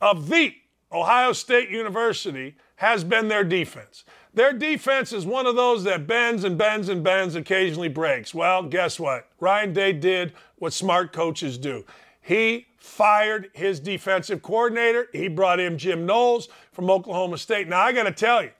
of 0.00 0.28
the 0.28 0.54
Ohio 0.92 1.32
State 1.32 1.70
University 1.70 2.56
has 2.76 3.02
been 3.02 3.26
their 3.26 3.42
defense. 3.42 4.04
Their 4.32 4.52
defense 4.52 5.12
is 5.12 5.26
one 5.26 5.46
of 5.46 5.56
those 5.56 5.82
that 5.82 6.06
bends 6.06 6.44
and 6.44 6.56
bends 6.56 6.88
and 6.88 7.02
bends, 7.02 7.34
occasionally 7.34 7.88
breaks. 7.88 8.32
Well, 8.32 8.62
guess 8.62 9.00
what? 9.00 9.28
Ryan 9.40 9.72
Day 9.72 9.92
did 9.92 10.32
what 10.58 10.72
smart 10.72 11.12
coaches 11.12 11.58
do. 11.58 11.84
He 12.20 12.67
fired 12.98 13.48
his 13.54 13.78
defensive 13.78 14.42
coordinator. 14.42 15.06
He 15.12 15.28
brought 15.28 15.60
in 15.60 15.78
Jim 15.78 16.04
Knowles 16.04 16.48
from 16.72 16.90
Oklahoma 16.90 17.38
State. 17.38 17.68
Now, 17.68 17.82
I 17.82 17.92
got 17.92 18.02
to 18.02 18.12
tell 18.12 18.42
you, 18.42 18.50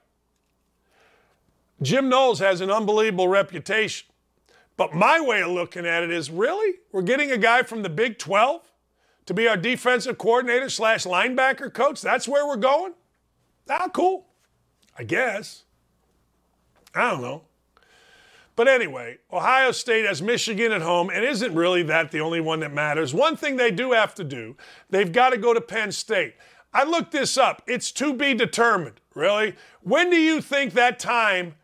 Jim 1.81 2.07
Knowles 2.07 2.39
has 2.39 2.61
an 2.61 2.71
unbelievable 2.71 3.27
reputation. 3.27 4.07
But 4.77 4.93
my 4.93 5.19
way 5.19 5.43
of 5.43 5.51
looking 5.51 5.85
at 5.85 6.03
it 6.03 6.09
is 6.09 6.31
really? 6.31 6.77
We're 6.93 7.01
getting 7.01 7.31
a 7.31 7.37
guy 7.37 7.63
from 7.63 7.83
the 7.83 7.89
Big 7.89 8.17
12 8.17 8.61
to 9.25 9.33
be 9.33 9.45
our 9.45 9.57
defensive 9.57 10.17
coordinator 10.17 10.69
slash 10.69 11.03
linebacker 11.03 11.73
coach? 11.73 12.01
That's 12.01 12.25
where 12.25 12.47
we're 12.47 12.55
going? 12.55 12.93
Ah, 13.69 13.89
cool. 13.93 14.25
I 14.97 15.03
guess. 15.03 15.65
I 16.95 17.11
don't 17.11 17.21
know. 17.21 17.41
But 18.59 18.67
anyway, 18.67 19.19
Ohio 19.31 19.71
State 19.71 20.05
has 20.05 20.21
Michigan 20.21 20.73
at 20.73 20.81
home, 20.81 21.09
and 21.09 21.23
isn't 21.23 21.55
really 21.55 21.81
that 21.83 22.11
the 22.11 22.19
only 22.19 22.41
one 22.41 22.59
that 22.59 22.73
matters. 22.73 23.13
One 23.13 23.37
thing 23.37 23.55
they 23.55 23.71
do 23.71 23.93
have 23.93 24.13
to 24.15 24.23
do, 24.25 24.57
they've 24.89 25.13
got 25.13 25.29
to 25.29 25.37
go 25.37 25.53
to 25.53 25.61
Penn 25.61 25.93
State. 25.93 26.33
I 26.73 26.83
looked 26.83 27.13
this 27.13 27.37
up. 27.37 27.61
It's 27.67 27.89
to 27.93 28.13
be 28.13 28.33
determined. 28.33 28.99
Really? 29.15 29.55
When 29.81 30.09
do 30.09 30.17
you 30.17 30.41
think 30.41 30.73
that 30.73 30.99
time 30.99 31.55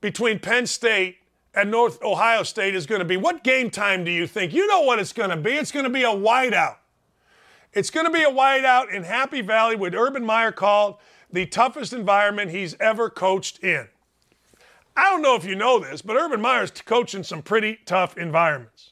between 0.00 0.38
Penn 0.38 0.64
State 0.64 1.18
and 1.52 1.70
North 1.70 2.02
Ohio 2.02 2.44
State 2.44 2.74
is 2.74 2.86
going 2.86 3.00
to 3.00 3.04
be? 3.04 3.18
What 3.18 3.44
game 3.44 3.68
time 3.68 4.02
do 4.02 4.10
you 4.10 4.26
think? 4.26 4.54
You 4.54 4.66
know 4.68 4.80
what 4.80 4.98
it's 4.98 5.12
going 5.12 5.28
to 5.28 5.36
be. 5.36 5.52
It's 5.52 5.70
going 5.70 5.84
to 5.84 5.90
be 5.90 6.04
a 6.04 6.06
whiteout. 6.06 6.76
It's 7.74 7.90
going 7.90 8.06
to 8.06 8.10
be 8.10 8.22
a 8.22 8.30
whiteout 8.30 8.90
in 8.90 9.02
Happy 9.02 9.42
Valley, 9.42 9.76
what 9.76 9.94
Urban 9.94 10.24
Meyer 10.24 10.52
called 10.52 10.96
the 11.30 11.44
toughest 11.44 11.92
environment 11.92 12.52
he's 12.52 12.74
ever 12.80 13.10
coached 13.10 13.62
in. 13.62 13.88
I 14.98 15.10
don't 15.10 15.22
know 15.22 15.36
if 15.36 15.44
you 15.44 15.54
know 15.54 15.78
this, 15.78 16.02
but 16.02 16.16
Urban 16.16 16.40
Meyer's 16.40 16.72
coaching 16.72 17.22
some 17.22 17.40
pretty 17.40 17.78
tough 17.86 18.18
environments. 18.18 18.90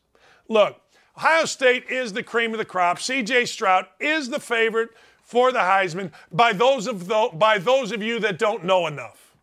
Look, 0.48 0.80
Ohio 1.16 1.46
State 1.46 1.90
is 1.90 2.12
the 2.12 2.22
cream 2.22 2.52
of 2.52 2.58
the 2.58 2.64
crop. 2.64 2.98
CJ 2.98 3.48
Stroud 3.48 3.86
is 3.98 4.28
the 4.28 4.38
favorite 4.38 4.90
for 5.20 5.50
the 5.50 5.58
Heisman 5.58 6.12
by 6.30 6.52
those 6.52 6.86
of 6.86 7.08
the, 7.08 7.30
by 7.32 7.58
those 7.58 7.90
of 7.90 8.04
you 8.04 8.20
that 8.20 8.38
don't 8.38 8.64
know 8.64 8.86
enough. 8.86 9.34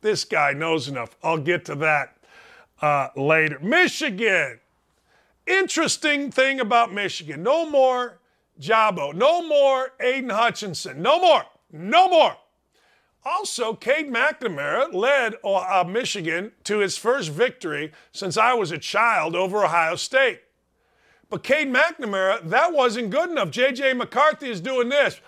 This 0.00 0.24
guy 0.24 0.52
knows 0.52 0.88
enough. 0.88 1.16
I'll 1.22 1.38
get 1.38 1.64
to 1.66 1.76
that 1.76 2.16
uh, 2.82 3.10
later. 3.14 3.60
Michigan. 3.60 4.58
Interesting 5.46 6.32
thing 6.32 6.58
about 6.58 6.92
Michigan. 6.92 7.44
No 7.44 7.70
more 7.70 8.18
Jabo. 8.60 9.14
No 9.14 9.46
more 9.46 9.92
Aidan 10.00 10.30
Hutchinson. 10.30 11.00
No 11.00 11.20
more. 11.20 11.44
No 11.70 12.08
more. 12.08 12.36
Also, 13.24 13.72
Cade 13.72 14.12
McNamara 14.12 14.92
led 14.92 15.34
uh, 15.42 15.84
Michigan 15.88 16.52
to 16.64 16.78
his 16.78 16.98
first 16.98 17.30
victory 17.30 17.90
since 18.12 18.36
I 18.36 18.52
was 18.52 18.70
a 18.70 18.78
child 18.78 19.34
over 19.34 19.64
Ohio 19.64 19.96
State. 19.96 20.42
But 21.30 21.42
Cade 21.42 21.72
McNamara, 21.72 22.48
that 22.50 22.72
wasn't 22.72 23.10
good 23.10 23.30
enough. 23.30 23.50
J.J. 23.50 23.94
McCarthy 23.94 24.50
is 24.50 24.60
doing 24.60 24.90
this. 24.90 25.20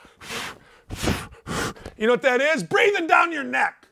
You 1.97 2.07
know 2.07 2.13
what 2.13 2.23
that 2.23 2.41
is? 2.41 2.63
Breathing 2.63 3.07
down 3.07 3.33
your 3.33 3.45
neck. 3.45 3.89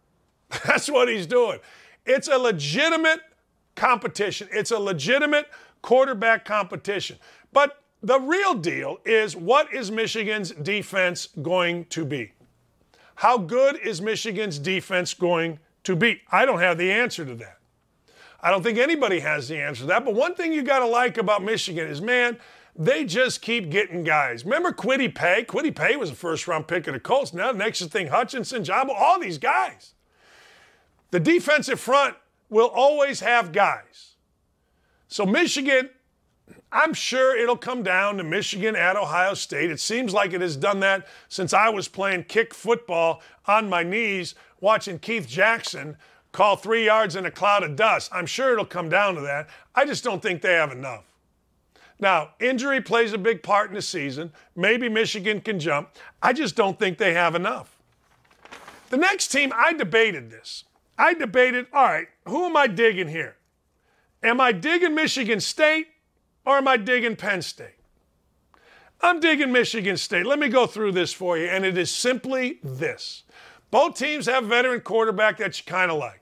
That's 0.64 0.88
what 0.88 1.08
he's 1.08 1.26
doing. 1.26 1.58
It's 2.06 2.28
a 2.28 2.38
legitimate 2.38 3.20
competition, 3.74 4.48
it's 4.52 4.70
a 4.70 4.78
legitimate 4.78 5.48
quarterback 5.82 6.44
competition. 6.44 7.18
But 7.52 7.82
the 8.02 8.20
real 8.20 8.54
deal 8.54 8.98
is 9.04 9.34
what 9.36 9.72
is 9.74 9.90
Michigan's 9.90 10.50
defense 10.50 11.28
going 11.42 11.86
to 11.86 12.04
be? 12.04 12.32
How 13.20 13.36
good 13.36 13.76
is 13.76 14.00
Michigan's 14.00 14.58
defense 14.58 15.12
going 15.12 15.58
to 15.84 15.94
be? 15.94 16.22
I 16.32 16.46
don't 16.46 16.60
have 16.60 16.78
the 16.78 16.90
answer 16.90 17.22
to 17.26 17.34
that. 17.34 17.58
I 18.40 18.50
don't 18.50 18.62
think 18.62 18.78
anybody 18.78 19.20
has 19.20 19.46
the 19.46 19.58
answer 19.58 19.82
to 19.82 19.86
that. 19.88 20.06
But 20.06 20.14
one 20.14 20.34
thing 20.34 20.54
you 20.54 20.62
got 20.62 20.78
to 20.78 20.86
like 20.86 21.18
about 21.18 21.44
Michigan 21.44 21.86
is, 21.86 22.00
man, 22.00 22.38
they 22.74 23.04
just 23.04 23.42
keep 23.42 23.68
getting 23.68 24.04
guys. 24.04 24.46
Remember 24.46 24.72
Kwity 24.72 25.14
Paye? 25.14 25.44
Kwity 25.46 25.76
Paye 25.76 25.96
was 25.96 26.08
a 26.08 26.14
first 26.14 26.48
round 26.48 26.66
pick 26.66 26.86
of 26.86 26.94
the 26.94 27.00
Colts. 27.00 27.34
Now, 27.34 27.52
the 27.52 27.58
next 27.58 27.84
thing, 27.88 28.06
Hutchinson, 28.06 28.64
Jabo, 28.64 28.94
all 28.96 29.20
these 29.20 29.36
guys. 29.36 29.92
The 31.10 31.20
defensive 31.20 31.78
front 31.78 32.16
will 32.48 32.68
always 32.68 33.20
have 33.20 33.52
guys. 33.52 34.14
So, 35.08 35.26
Michigan, 35.26 35.90
I'm 36.72 36.94
sure 36.94 37.36
it'll 37.36 37.56
come 37.56 37.82
down 37.82 38.16
to 38.18 38.24
Michigan 38.24 38.76
at 38.76 38.96
Ohio 38.96 39.34
State. 39.34 39.70
It 39.70 39.80
seems 39.80 40.12
like 40.14 40.32
it 40.32 40.40
has 40.40 40.56
done 40.56 40.80
that 40.80 41.06
since 41.28 41.52
I 41.52 41.68
was 41.68 41.88
playing 41.88 42.24
kick 42.24 42.54
football 42.54 43.22
on 43.46 43.68
my 43.68 43.82
knees 43.82 44.34
watching 44.60 44.98
Keith 44.98 45.26
Jackson 45.26 45.96
call 46.32 46.54
three 46.54 46.84
yards 46.86 47.16
in 47.16 47.26
a 47.26 47.30
cloud 47.30 47.64
of 47.64 47.74
dust. 47.74 48.10
I'm 48.12 48.26
sure 48.26 48.52
it'll 48.52 48.64
come 48.64 48.88
down 48.88 49.16
to 49.16 49.20
that. 49.22 49.48
I 49.74 49.84
just 49.84 50.04
don't 50.04 50.22
think 50.22 50.42
they 50.42 50.52
have 50.52 50.70
enough. 50.70 51.04
Now, 51.98 52.30
injury 52.40 52.80
plays 52.80 53.12
a 53.12 53.18
big 53.18 53.42
part 53.42 53.68
in 53.68 53.74
the 53.74 53.82
season. 53.82 54.32
Maybe 54.54 54.88
Michigan 54.88 55.40
can 55.40 55.58
jump. 55.58 55.90
I 56.22 56.32
just 56.32 56.54
don't 56.54 56.78
think 56.78 56.98
they 56.98 57.12
have 57.14 57.34
enough. 57.34 57.76
The 58.88 58.96
next 58.96 59.28
team, 59.28 59.52
I 59.54 59.72
debated 59.72 60.30
this. 60.30 60.64
I 60.96 61.14
debated, 61.14 61.66
all 61.72 61.84
right, 61.84 62.08
who 62.26 62.46
am 62.46 62.56
I 62.56 62.68
digging 62.68 63.08
here? 63.08 63.36
Am 64.22 64.40
I 64.40 64.52
digging 64.52 64.94
Michigan 64.94 65.40
State 65.40 65.88
or 66.44 66.56
am 66.56 66.68
I 66.68 66.76
digging 66.76 67.16
Penn 67.16 67.42
State? 67.42 67.76
I'm 69.02 69.20
digging 69.20 69.50
Michigan 69.52 69.96
State. 69.96 70.26
Let 70.26 70.38
me 70.38 70.48
go 70.48 70.66
through 70.66 70.92
this 70.92 71.12
for 71.12 71.38
you, 71.38 71.46
and 71.46 71.64
it 71.64 71.78
is 71.78 71.90
simply 71.90 72.58
this. 72.62 73.24
Both 73.70 73.96
teams 73.96 74.26
have 74.26 74.44
veteran 74.44 74.80
quarterback 74.80 75.38
that 75.38 75.58
you 75.58 75.64
kind 75.64 75.90
of 75.90 75.98
like. 75.98 76.20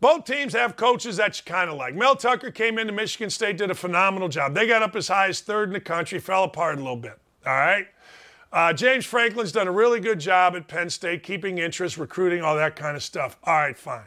Both 0.00 0.24
teams 0.24 0.52
have 0.54 0.76
coaches 0.76 1.16
that 1.16 1.38
you 1.38 1.44
kind 1.44 1.68
of 1.68 1.76
like. 1.76 1.94
Mel 1.94 2.16
Tucker 2.16 2.50
came 2.50 2.78
into 2.78 2.92
Michigan 2.92 3.28
State, 3.28 3.58
did 3.58 3.70
a 3.70 3.74
phenomenal 3.74 4.28
job. 4.28 4.54
They 4.54 4.66
got 4.66 4.82
up 4.82 4.96
as 4.96 5.08
high 5.08 5.28
as 5.28 5.40
third 5.40 5.68
in 5.68 5.72
the 5.74 5.80
country, 5.80 6.18
fell 6.18 6.44
apart 6.44 6.76
a 6.76 6.80
little 6.80 6.96
bit. 6.96 7.18
All 7.44 7.52
right. 7.52 7.86
Uh, 8.52 8.72
James 8.72 9.04
Franklin's 9.04 9.52
done 9.52 9.68
a 9.68 9.72
really 9.72 10.00
good 10.00 10.18
job 10.18 10.56
at 10.56 10.68
Penn 10.68 10.90
State, 10.90 11.22
keeping 11.22 11.58
interest, 11.58 11.98
recruiting, 11.98 12.42
all 12.42 12.56
that 12.56 12.76
kind 12.76 12.96
of 12.96 13.02
stuff. 13.02 13.36
All 13.44 13.54
right, 13.54 13.78
fine. 13.78 14.06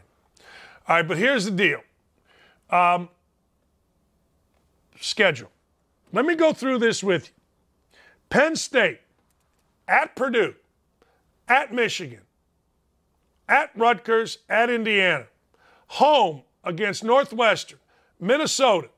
All 0.88 0.98
right, 0.98 1.08
but 1.08 1.18
here's 1.18 1.46
the 1.46 1.52
deal. 1.52 1.80
Um, 2.70 3.08
schedule. 5.04 5.52
Let 6.12 6.26
me 6.26 6.36
go 6.36 6.54
through 6.54 6.80
this 6.80 7.04
with 7.04 7.28
you. 7.28 7.34
Penn 8.30 8.56
State, 8.56 9.00
at 9.88 10.16
Purdue, 10.16 10.56
at 11.48 11.74
Michigan, 11.74 12.22
at 13.48 13.72
Rutgers, 13.76 14.40
at 14.50 14.70
Indiana, 14.70 15.26
home 15.88 16.44
against 16.64 17.04
Northwestern, 17.04 17.80
Minnesota, 18.20 18.90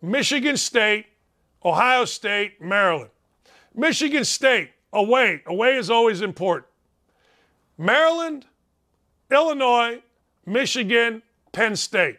Michigan 0.00 0.56
State, 0.56 1.06
Ohio 1.64 2.04
State, 2.04 2.60
Maryland. 2.60 3.10
Michigan 3.74 4.24
State, 4.24 4.70
away. 4.92 5.42
Away 5.46 5.76
is 5.76 5.90
always 5.90 6.22
important. 6.22 6.66
Maryland, 7.76 8.46
Illinois, 9.30 10.00
Michigan, 10.46 11.22
Penn 11.52 11.76
State. 11.76 12.18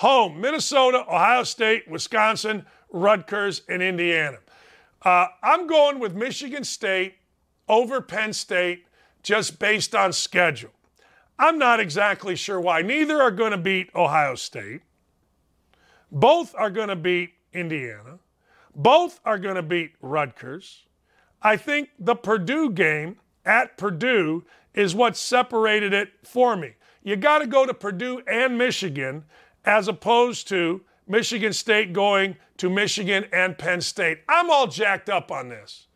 Home, 0.00 0.40
Minnesota, 0.40 1.04
Ohio 1.06 1.42
State, 1.42 1.86
Wisconsin, 1.86 2.64
Rutgers, 2.88 3.60
and 3.68 3.82
Indiana. 3.82 4.38
Uh, 5.02 5.26
I'm 5.42 5.66
going 5.66 5.98
with 5.98 6.14
Michigan 6.14 6.64
State 6.64 7.16
over 7.68 8.00
Penn 8.00 8.32
State 8.32 8.86
just 9.22 9.58
based 9.58 9.94
on 9.94 10.14
schedule. 10.14 10.70
I'm 11.38 11.58
not 11.58 11.80
exactly 11.80 12.34
sure 12.34 12.58
why. 12.58 12.80
Neither 12.80 13.20
are 13.20 13.30
going 13.30 13.50
to 13.50 13.58
beat 13.58 13.90
Ohio 13.94 14.36
State. 14.36 14.80
Both 16.10 16.54
are 16.56 16.70
going 16.70 16.88
to 16.88 16.96
beat 16.96 17.34
Indiana. 17.52 18.20
Both 18.74 19.20
are 19.26 19.38
going 19.38 19.56
to 19.56 19.62
beat 19.62 19.92
Rutgers. 20.00 20.84
I 21.42 21.58
think 21.58 21.90
the 21.98 22.14
Purdue 22.14 22.70
game 22.70 23.18
at 23.44 23.76
Purdue 23.76 24.44
is 24.72 24.94
what 24.94 25.14
separated 25.14 25.92
it 25.92 26.08
for 26.22 26.56
me. 26.56 26.72
You 27.02 27.16
got 27.16 27.40
to 27.40 27.46
go 27.46 27.66
to 27.66 27.74
Purdue 27.74 28.22
and 28.26 28.56
Michigan 28.56 29.24
as 29.64 29.88
opposed 29.88 30.48
to 30.48 30.82
Michigan 31.06 31.52
State 31.52 31.92
going 31.92 32.36
to 32.56 32.70
Michigan 32.70 33.26
and 33.32 33.58
Penn 33.58 33.80
State. 33.80 34.20
I'm 34.28 34.50
all 34.50 34.66
jacked 34.66 35.10
up 35.10 35.32
on 35.32 35.48
this. 35.48 35.86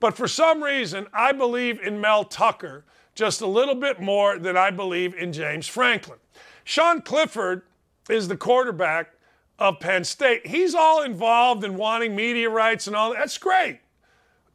But 0.00 0.16
for 0.16 0.28
some 0.28 0.62
reason, 0.62 1.06
I 1.12 1.32
believe 1.32 1.80
in 1.80 2.00
Mel 2.00 2.24
Tucker 2.24 2.84
just 3.14 3.40
a 3.40 3.46
little 3.46 3.74
bit 3.74 4.00
more 4.00 4.38
than 4.38 4.56
I 4.56 4.70
believe 4.70 5.14
in 5.14 5.32
James 5.32 5.68
Franklin. 5.68 6.18
Sean 6.64 7.00
Clifford 7.00 7.62
is 8.10 8.28
the 8.28 8.36
quarterback 8.36 9.12
of 9.58 9.80
Penn 9.80 10.04
State. 10.04 10.46
He's 10.46 10.74
all 10.74 11.02
involved 11.02 11.62
in 11.62 11.76
wanting 11.76 12.16
media 12.16 12.50
rights 12.50 12.86
and 12.86 12.96
all 12.96 13.10
that. 13.10 13.18
That's 13.18 13.38
great. 13.38 13.80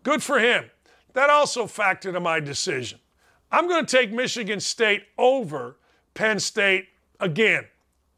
Good 0.03 0.21
for 0.21 0.39
him. 0.39 0.65
That 1.13 1.29
also 1.29 1.65
factored 1.65 2.07
into 2.07 2.19
my 2.19 2.39
decision. 2.39 2.99
I'm 3.51 3.67
going 3.67 3.85
to 3.85 3.97
take 3.97 4.11
Michigan 4.11 4.59
State 4.59 5.03
over 5.17 5.77
Penn 6.13 6.39
State 6.39 6.89
again. 7.19 7.65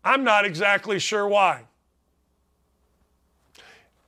I'm 0.03 0.23
not 0.23 0.45
exactly 0.45 0.99
sure 0.99 1.28
why. 1.28 1.65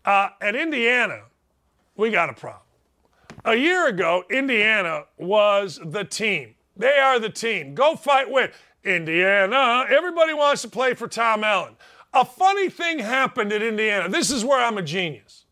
Uh, 0.06 0.30
at 0.42 0.56
Indiana, 0.56 1.22
we 1.96 2.10
got 2.10 2.30
a 2.30 2.34
problem. 2.34 2.62
A 3.46 3.56
year 3.56 3.88
ago, 3.88 4.24
Indiana 4.32 5.06
was 5.18 5.80
the 5.84 6.04
team. 6.04 6.56
They 6.76 6.98
are 6.98 7.20
the 7.20 7.30
team. 7.30 7.76
Go 7.76 7.96
fight, 7.96 8.30
win. 8.30 8.50
Indiana. 8.84 9.86
Everybody 9.90 10.34
wants 10.34 10.62
to 10.64 10.70
play 10.70 10.94
for 10.94 11.08
Tom 11.08 11.44
Allen. 11.44 11.76
A 12.14 12.26
funny 12.26 12.70
thing 12.70 13.00
happened 13.00 13.52
at 13.54 13.62
Indiana. 13.62 14.10
This 14.10 14.30
is 14.30 14.44
where 14.44 14.64
I'm 14.64 14.78
a 14.78 14.82
genius. 14.82 15.46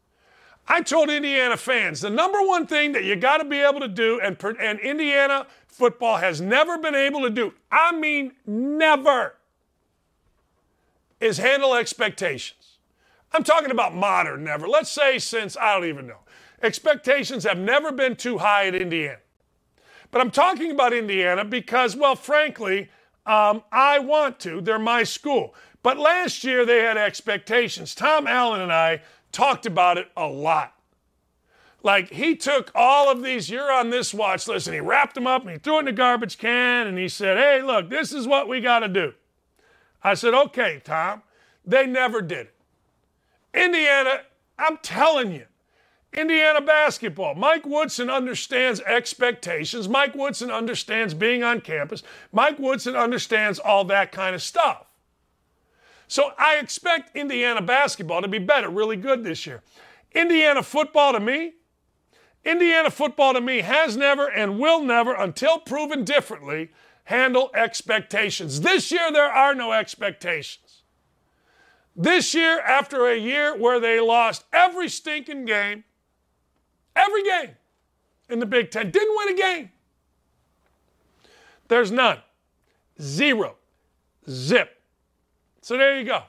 I 0.67 0.81
told 0.81 1.09
Indiana 1.09 1.57
fans 1.57 2.01
the 2.01 2.09
number 2.09 2.39
one 2.41 2.67
thing 2.67 2.91
that 2.93 3.03
you 3.03 3.15
got 3.15 3.37
to 3.37 3.45
be 3.45 3.59
able 3.59 3.79
to 3.79 3.87
do, 3.87 4.19
and, 4.21 4.37
and 4.59 4.79
Indiana 4.79 5.47
football 5.67 6.17
has 6.17 6.39
never 6.39 6.77
been 6.77 6.95
able 6.95 7.21
to 7.21 7.29
do, 7.29 7.53
I 7.71 7.91
mean, 7.95 8.33
never, 8.45 9.35
is 11.21 11.37
handle 11.37 11.75
expectations. 11.75 12.79
I'm 13.31 13.43
talking 13.43 13.71
about 13.71 13.95
modern 13.95 14.43
never. 14.43 14.67
Let's 14.67 14.91
say 14.91 15.19
since, 15.19 15.55
I 15.55 15.75
don't 15.75 15.87
even 15.87 16.07
know. 16.07 16.17
Expectations 16.61 17.45
have 17.45 17.57
never 17.57 17.91
been 17.91 18.15
too 18.15 18.39
high 18.39 18.67
at 18.67 18.75
Indiana. 18.75 19.19
But 20.09 20.19
I'm 20.19 20.31
talking 20.31 20.71
about 20.71 20.91
Indiana 20.91 21.45
because, 21.45 21.95
well, 21.95 22.15
frankly, 22.15 22.89
um, 23.25 23.63
I 23.71 23.99
want 23.99 24.39
to. 24.41 24.59
They're 24.59 24.79
my 24.79 25.03
school. 25.03 25.55
But 25.83 25.97
last 25.97 26.43
year 26.43 26.65
they 26.65 26.79
had 26.79 26.97
expectations. 26.97 27.95
Tom 27.95 28.27
Allen 28.27 28.61
and 28.61 28.73
I 28.73 29.01
talked 29.31 29.65
about 29.65 29.97
it 29.97 30.09
a 30.17 30.27
lot. 30.27 30.73
Like 31.83 32.11
he 32.11 32.35
took 32.35 32.71
all 32.75 33.09
of 33.09 33.23
these, 33.23 33.49
you're 33.49 33.71
on 33.71 33.89
this 33.89 34.13
watch 34.13 34.47
list, 34.47 34.67
and 34.67 34.73
he 34.75 34.81
wrapped 34.81 35.15
them 35.15 35.25
up 35.25 35.43
and 35.43 35.51
he 35.51 35.57
threw 35.57 35.77
it 35.77 35.79
in 35.79 35.85
the 35.85 35.91
garbage 35.93 36.37
can 36.37 36.85
and 36.85 36.97
he 36.97 37.07
said, 37.07 37.37
Hey, 37.37 37.63
look, 37.63 37.89
this 37.89 38.11
is 38.11 38.27
what 38.27 38.47
we 38.47 38.59
got 38.59 38.79
to 38.79 38.87
do. 38.87 39.13
I 40.03 40.13
said, 40.13 40.33
Okay, 40.33 40.81
Tom. 40.83 41.23
They 41.65 41.85
never 41.85 42.21
did 42.21 42.47
it. 42.47 42.55
Indiana, 43.53 44.21
I'm 44.57 44.77
telling 44.77 45.31
you, 45.31 45.45
Indiana 46.13 46.59
basketball. 46.59 47.35
Mike 47.35 47.65
Woodson 47.65 48.09
understands 48.09 48.81
expectations. 48.81 49.87
Mike 49.87 50.15
Woodson 50.15 50.51
understands 50.51 51.13
being 51.13 51.43
on 51.43 51.61
campus. 51.61 52.03
Mike 52.31 52.59
Woodson 52.59 52.95
understands 52.95 53.59
all 53.59 53.85
that 53.85 54.11
kind 54.11 54.35
of 54.35 54.41
stuff. 54.41 54.85
So 56.07 56.33
I 56.37 56.57
expect 56.57 57.15
Indiana 57.15 57.61
basketball 57.61 58.21
to 58.21 58.27
be 58.27 58.39
better, 58.39 58.69
really 58.69 58.97
good 58.97 59.23
this 59.23 59.45
year. 59.45 59.61
Indiana 60.13 60.63
football 60.63 61.13
to 61.13 61.21
me, 61.21 61.53
Indiana 62.43 62.89
football 62.89 63.33
to 63.33 63.39
me 63.39 63.61
has 63.61 63.95
never 63.95 64.27
and 64.27 64.59
will 64.59 64.83
never, 64.83 65.13
until 65.13 65.59
proven 65.59 66.03
differently, 66.03 66.71
handle 67.05 67.51
expectations. 67.55 68.61
This 68.61 68.91
year, 68.91 69.11
there 69.11 69.31
are 69.31 69.53
no 69.55 69.71
expectations. 69.71 70.83
This 71.95 72.33
year, 72.33 72.59
after 72.61 73.07
a 73.07 73.17
year 73.17 73.55
where 73.57 73.79
they 73.79 73.99
lost 73.99 74.45
every 74.53 74.87
stinking 74.87 75.45
game, 75.45 75.83
every 76.95 77.23
game 77.23 77.51
in 78.29 78.39
the 78.39 78.45
Big 78.45 78.71
Ten, 78.71 78.91
didn't 78.91 79.15
win 79.17 79.33
a 79.33 79.37
game, 79.37 79.71
there's 81.67 81.91
none. 81.91 82.19
Zero. 83.01 83.55
Zip. 84.29 84.81
So 85.61 85.77
there 85.77 85.97
you 85.97 86.05
go. 86.05 86.23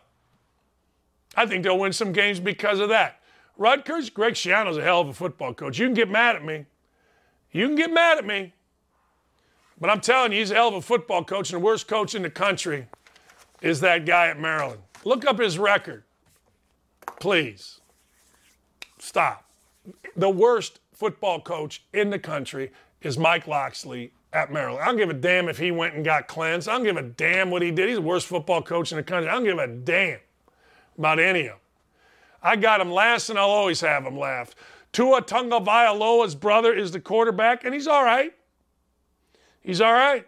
I 1.37 1.47
think 1.47 1.65
they'll 1.65 1.79
win 1.79 1.93
some 1.93 2.13
games 2.13 2.41
because 2.41 2.79
of 2.79 2.89
that. 2.91 3.21
Rutgers, 3.57 4.11
Greg 4.11 4.35
Schiano's 4.35 4.77
a 4.77 4.83
hell 4.83 5.01
of 5.01 5.09
a 5.09 5.15
football 5.15 5.55
coach. 5.55 5.79
You 5.79 5.87
can 5.87 5.95
get 5.95 6.11
mad 6.11 6.37
at 6.37 6.45
me. 6.45 6.67
You 7.51 7.67
can 7.67 7.77
get 7.77 7.93
mad 7.93 8.19
at 8.19 8.27
me. 8.27 8.55
But 9.83 9.91
I'm 9.91 10.01
telling 10.01 10.31
you, 10.31 10.39
he's 10.39 10.53
a 10.53 10.55
hell 10.55 10.69
of 10.69 10.75
a 10.75 10.81
football 10.81 11.25
coach, 11.25 11.53
and 11.53 11.61
the 11.61 11.65
worst 11.65 11.89
coach 11.89 12.15
in 12.15 12.23
the 12.23 12.31
country 12.31 12.87
is 13.63 13.81
that 13.81 14.07
guy 14.07 14.29
at 14.29 14.39
Maryland. 14.39 14.81
Look 15.05 15.25
up 15.25 15.41
his 15.41 15.59
record. 15.59 16.05
Please. 17.19 17.81
Stop. 19.01 19.45
The 20.15 20.31
worst 20.31 20.79
football 20.93 21.41
coach 21.41 21.83
in 21.93 22.11
the 22.11 22.19
country 22.21 22.71
is 23.01 23.19
Mike 23.19 23.49
Locksley 23.49 24.13
at 24.33 24.53
Maryland. 24.53 24.85
I 24.85 24.87
don't 24.87 24.99
give 24.99 25.11
a 25.11 25.15
damn 25.15 25.49
if 25.49 25.59
he 25.59 25.73
went 25.73 25.97
and 25.97 26.05
got 26.05 26.29
cleansed. 26.29 26.69
I 26.69 26.75
don't 26.75 26.85
give 26.85 26.97
a 26.97 27.03
damn 27.03 27.51
what 27.51 27.63
he 27.63 27.73
did. 27.73 27.89
He's 27.89 27.97
the 27.97 28.03
worst 28.03 28.29
football 28.29 28.63
coach 28.63 28.93
in 28.93 28.99
the 28.99 29.03
country. 29.03 29.29
I 29.29 29.33
don't 29.33 29.43
give 29.43 29.59
a 29.59 29.67
damn 29.67 30.21
about 30.97 31.19
any 31.19 31.47
of 31.47 31.55
them. 31.55 31.59
I 32.41 32.55
got 32.55 32.81
him 32.81 32.93
last, 32.93 33.31
and 33.31 33.39
I'll 33.39 33.51
always 33.51 33.81
have 33.81 34.05
him 34.05 34.17
last. 34.17 34.55
Tua 34.93 35.23
Tagovailoa's 35.23 36.37
brother 36.37 36.73
is 36.73 36.93
the 36.93 37.01
quarterback, 37.01 37.65
and 37.65 37.75
he's 37.75 37.89
all 37.89 38.05
right. 38.05 38.33
He's 39.63 39.81
all 39.81 39.93
right. 39.93 40.27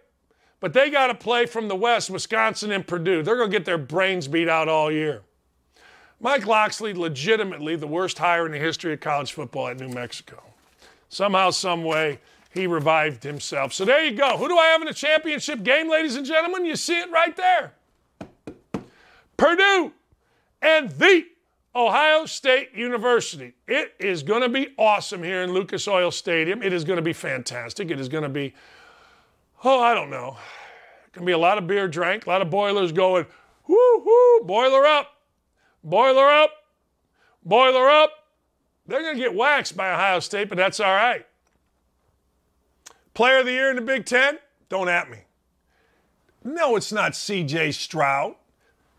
But 0.61 0.73
they 0.73 0.91
got 0.91 1.09
to 1.09 1.15
play 1.15 1.47
from 1.47 1.69
the 1.69 1.77
West, 1.77 2.09
Wisconsin 2.09 2.73
and 2.73 2.87
Purdue. 2.87 3.23
They're 3.23 3.37
going 3.37 3.51
to 3.51 3.57
get 3.57 3.67
their 3.67 3.79
brains 3.79 4.29
beat 4.29 4.49
out 4.49 4.69
all 4.69 4.91
year. 4.91 5.23
Mike 6.21 6.47
Locksley, 6.47 6.95
legitimately 6.95 7.77
the 7.77 7.87
worst 7.87 8.19
hire 8.19 8.47
in 8.47 8.53
the 8.53 8.59
history 8.59 8.95
of 8.95 9.01
college 9.01 9.33
football 9.33 9.69
at 9.69 9.79
New 9.79 9.89
Mexico. 9.89 10.43
Somehow, 11.11 11.51
some 11.51 11.85
way, 11.85 12.19
he 12.55 12.67
revived 12.67 13.23
himself. 13.23 13.73
So 13.73 13.85
there 13.85 14.05
you 14.05 14.17
go. 14.17 14.39
Who 14.39 14.49
do 14.49 14.57
I 14.57 14.67
have 14.69 14.81
in 14.81 14.87
the 14.87 14.95
championship 14.95 15.63
game, 15.63 15.91
ladies 15.91 16.17
and 16.17 16.25
gentlemen? 16.25 16.65
You 16.65 16.77
see 16.77 16.99
it 16.99 17.11
right 17.11 17.37
there. 17.37 17.73
Purdue 19.37 19.93
and 20.63 20.91
the 20.93 21.27
Ohio 21.77 22.25
State 22.25 22.73
University. 22.75 23.53
It 23.67 23.95
is 23.99 24.23
going 24.23 24.43
to 24.43 24.49
be 24.49 24.69
awesome 24.79 25.23
here 25.23 25.43
in 25.43 25.53
Lucas 25.53 25.89
Oil 25.89 26.11
Stadium. 26.11 26.63
It 26.63 26.73
is 26.73 26.85
going 26.85 26.97
to 26.97 27.03
be 27.03 27.13
fantastic. 27.13 27.91
It 27.91 27.99
is 27.99 28.09
going 28.09 28.23
to 28.23 28.29
be, 28.29 28.55
oh, 29.65 29.81
I 29.81 29.95
don't 29.95 30.11
know. 30.11 30.37
To 31.15 31.21
be 31.23 31.33
a 31.33 31.39
lot 31.39 31.59
of 31.59 31.67
beer 31.67 31.89
drank, 31.89 32.27
a 32.27 32.29
lot 32.29 32.43
of 32.43 32.51
boilers 32.51 32.93
going, 32.93 33.27
whoo, 33.67 34.03
whoo, 34.05 34.41
boiler 34.45 34.85
up, 34.85 35.13
boiler 35.83 36.29
up, 36.29 36.51
boiler 37.45 37.89
up. 37.89 38.11
They're 38.87 39.15
to 39.15 39.19
get 39.19 39.35
waxed 39.35 39.77
by 39.77 39.93
Ohio 39.93 40.21
State, 40.21 40.49
but 40.49 40.59
that's 40.59 40.81
all 40.81 40.95
right. 40.95 41.27
Player 43.15 43.39
of 43.39 43.47
the 43.47 43.53
year 43.53 43.71
in 43.71 43.77
the 43.77 43.83
Big 43.83 44.05
Ten? 44.05 44.39
Don't 44.69 44.89
at 44.89 45.09
me. 45.09 45.19
No, 46.43 46.77
it's 46.77 46.93
not 46.93 47.13
CJ 47.13 47.73
Stroud. 47.75 48.35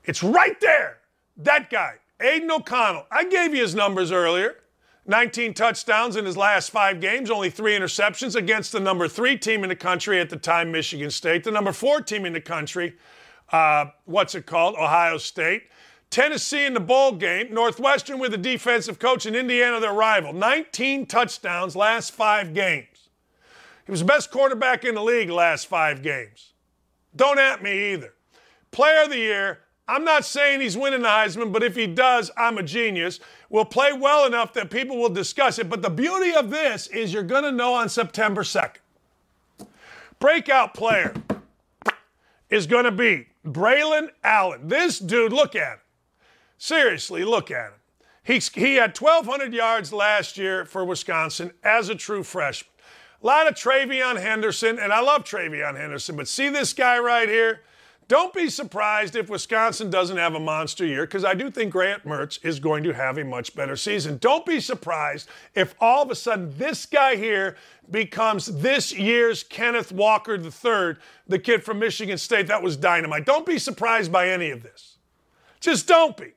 It's 0.06 0.24
right 0.24 0.60
there. 0.62 1.00
That 1.38 1.70
guy, 1.70 1.96
Aidan 2.20 2.50
O'Connell. 2.50 3.06
I 3.12 3.26
gave 3.26 3.54
you 3.54 3.62
his 3.62 3.76
numbers 3.76 4.12
earlier. 4.12 4.56
19 5.08 5.54
touchdowns 5.54 6.16
in 6.16 6.26
his 6.26 6.36
last 6.36 6.72
five 6.72 7.00
games, 7.00 7.30
only 7.30 7.50
three 7.50 7.78
interceptions 7.78 8.36
against 8.36 8.72
the 8.72 8.80
number 8.80 9.08
three 9.08 9.38
team 9.38 9.64
in 9.64 9.70
the 9.70 9.76
country 9.76 10.20
at 10.20 10.30
the 10.32 10.36
time, 10.36 10.72
Michigan 10.72 11.12
State. 11.12 11.44
The 11.44 11.52
number 11.52 11.72
four 11.72 12.02
team 12.02 12.26
in 12.26 12.34
the 12.34 12.42
country, 12.42 12.96
uh, 13.52 13.86
what's 14.06 14.34
it 14.34 14.48
called? 14.48 14.76
Ohio 14.76 15.18
State. 15.18 15.64
Tennessee 16.10 16.66
in 16.66 16.74
the 16.74 16.80
bowl 16.80 17.12
game. 17.12 17.54
Northwestern 17.54 18.18
with 18.18 18.34
a 18.34 18.38
defensive 18.38 18.98
coach, 18.98 19.28
and 19.28 19.36
Indiana 19.36 19.80
their 19.80 19.94
rival. 19.94 20.34
19 20.34 21.06
touchdowns 21.06 21.76
last 21.76 22.12
five 22.12 22.54
games. 22.56 23.10
He 23.86 23.92
was 23.92 24.00
the 24.00 24.08
best 24.08 24.32
quarterback 24.32 24.84
in 24.84 24.96
the 24.96 25.04
league 25.04 25.30
last 25.30 25.68
five 25.68 26.02
games. 26.02 26.54
Don't 27.16 27.38
at 27.38 27.62
me 27.62 27.94
either. 27.94 28.14
Player 28.72 29.04
of 29.04 29.10
the 29.10 29.18
year, 29.18 29.60
I'm 29.88 30.04
not 30.04 30.26
saying 30.26 30.62
he's 30.62 30.76
winning 30.76 31.04
the 31.04 31.08
Heisman, 31.08 31.54
but 31.54 31.64
if 31.64 31.76
he 31.76 31.86
does, 31.86 32.32
I'm 32.36 32.58
a 32.58 32.64
genius. 32.64 33.20
Will 33.56 33.64
play 33.64 33.94
well 33.94 34.26
enough 34.26 34.52
that 34.56 34.70
people 34.70 34.98
will 34.98 35.08
discuss 35.08 35.60
it. 35.60 35.70
But 35.70 35.82
the 35.82 35.90
beauty 35.90 36.36
of 36.36 36.50
this 36.50 36.88
is 36.88 37.14
you're 37.14 37.24
going 37.24 37.46
to 37.46 37.54
know 37.54 37.74
on 37.74 37.88
September 37.88 38.44
2nd. 38.44 38.80
Breakout 40.20 40.74
player. 40.74 41.14
is 42.50 42.68
going 42.68 42.84
to 42.84 42.92
be 42.92 43.28
Braylon 43.46 44.10
Allen. 44.26 44.68
This 44.68 45.00
dude, 45.00 45.32
look 45.32 45.56
at 45.56 45.76
him. 45.76 45.80
Seriously, 46.58 47.24
look 47.24 47.50
at 47.50 47.68
him. 47.68 47.80
He, 48.24 48.42
he 48.60 48.76
had 48.76 49.00
1,200 49.00 49.54
yards 49.54 49.94
last 49.94 50.38
year 50.38 50.66
for 50.66 50.84
Wisconsin 50.84 51.54
as 51.64 51.88
a 51.88 51.96
true 51.96 52.24
freshman. 52.24 52.74
A 53.24 53.26
lot 53.26 53.48
of 53.48 53.56
TreVeyon 53.56 54.20
Henderson, 54.20 54.78
and 54.78 54.92
I 54.92 55.00
love 55.00 55.24
TreVeyon 55.24 55.78
Henderson, 55.78 56.18
but 56.18 56.28
see 56.28 56.50
this 56.50 56.74
guy 56.74 57.00
right 57.00 57.30
here? 57.30 57.62
Don't 58.08 58.34
be 58.34 58.50
surprised 58.50 59.16
if 59.16 59.30
Wisconsin 59.30 59.90
doesn't 59.90 60.18
have 60.18 60.36
a 60.36 60.40
monster 60.40 60.86
year 60.86 61.08
because 61.08 61.26
I 61.26 61.34
do 61.34 61.50
think 61.50 61.72
Graham 61.72 62.02
Mertz 62.06 62.44
is 62.46 62.60
going 62.60 62.84
to 62.84 62.94
have 62.94 63.18
a 63.18 63.24
much 63.24 63.56
better 63.56 63.76
season. 63.76 64.20
Don't 64.20 64.46
be 64.46 64.60
surprised 64.60 65.28
if 65.56 65.74
all 65.80 66.04
of 66.04 66.12
a 66.12 66.16
sudden 66.16 66.56
this 66.58 66.86
guy 66.86 67.16
here 67.16 67.58
becomes 67.90 68.46
this 68.46 68.94
year's 68.94 69.44
Kenneth 69.44 69.92
Walker 69.92 70.36
III, 70.36 70.98
the 71.28 71.40
kid 71.40 71.64
from 71.64 71.80
Michigan 71.80 72.20
State 72.20 72.46
that 72.48 72.62
was 72.62 72.78
dynamite. 72.78 73.26
Don't 73.26 73.46
be 73.46 73.58
surprised 73.58 74.12
by 74.12 74.30
any 74.30 74.52
of 74.52 74.62
this. 74.62 74.98
Just 75.60 75.88
don't 75.88 76.16
be. 76.16 76.34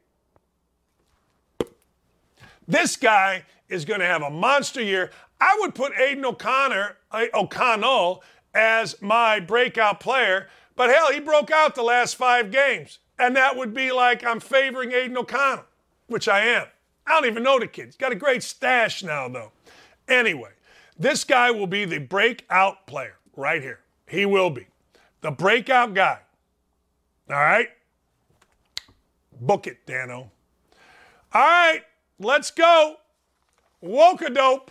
This 2.67 2.97
guy 2.97 3.45
is 3.69 3.85
going 3.85 4.01
to 4.01 4.07
have 4.07 4.23
a 4.23 4.31
monster 4.31 4.83
year. 4.83 5.11
I 5.39 5.57
would 5.61 5.75
put 5.75 5.93
Aidan 5.99 6.25
O'Connor, 6.25 6.97
O'Connell 7.35 8.23
as 8.55 9.01
my 9.03 9.41
breakout 9.41 10.01
player, 10.01 10.49
but 10.79 10.91
hell, 10.91 11.13
he 11.13 11.19
broke 11.19 11.51
out 11.51 11.75
the 11.75 11.83
last 11.83 12.15
five 12.15 12.53
games. 12.53 13.01
And 13.19 13.35
that 13.35 13.57
would 13.57 13.75
be 13.75 13.91
like 13.91 14.25
I'm 14.25 14.39
favoring 14.39 14.93
Aidan 14.93 15.19
O'Connell, 15.19 15.65
which 16.07 16.29
I 16.29 16.47
am. 16.47 16.69
I 17.05 17.11
don't 17.11 17.27
even 17.29 17.43
know 17.43 17.59
the 17.59 17.67
kid. 17.67 17.87
He's 17.87 17.97
got 17.97 18.13
a 18.13 18.15
great 18.15 18.45
stash 18.45 19.03
now, 19.03 19.29
though. 19.29 19.51
Anyway, 20.07 20.53
this 20.97 21.25
guy 21.25 21.51
will 21.51 21.67
be 21.67 21.85
the 21.85 21.99
breakout 21.99 22.87
player 22.87 23.17
right 23.37 23.61
here. 23.61 23.81
He 24.07 24.25
will 24.25 24.51
be 24.51 24.69
the 25.21 25.33
breakout 25.33 25.95
guy. 25.95 26.21
All 27.29 27.37
right? 27.37 27.69
Book 29.41 29.67
it, 29.67 29.85
Dano. 29.85 30.31
All 31.35 31.43
right, 31.43 31.83
let's 32.21 32.51
go. 32.53 32.97
Wokadope. 33.83 34.69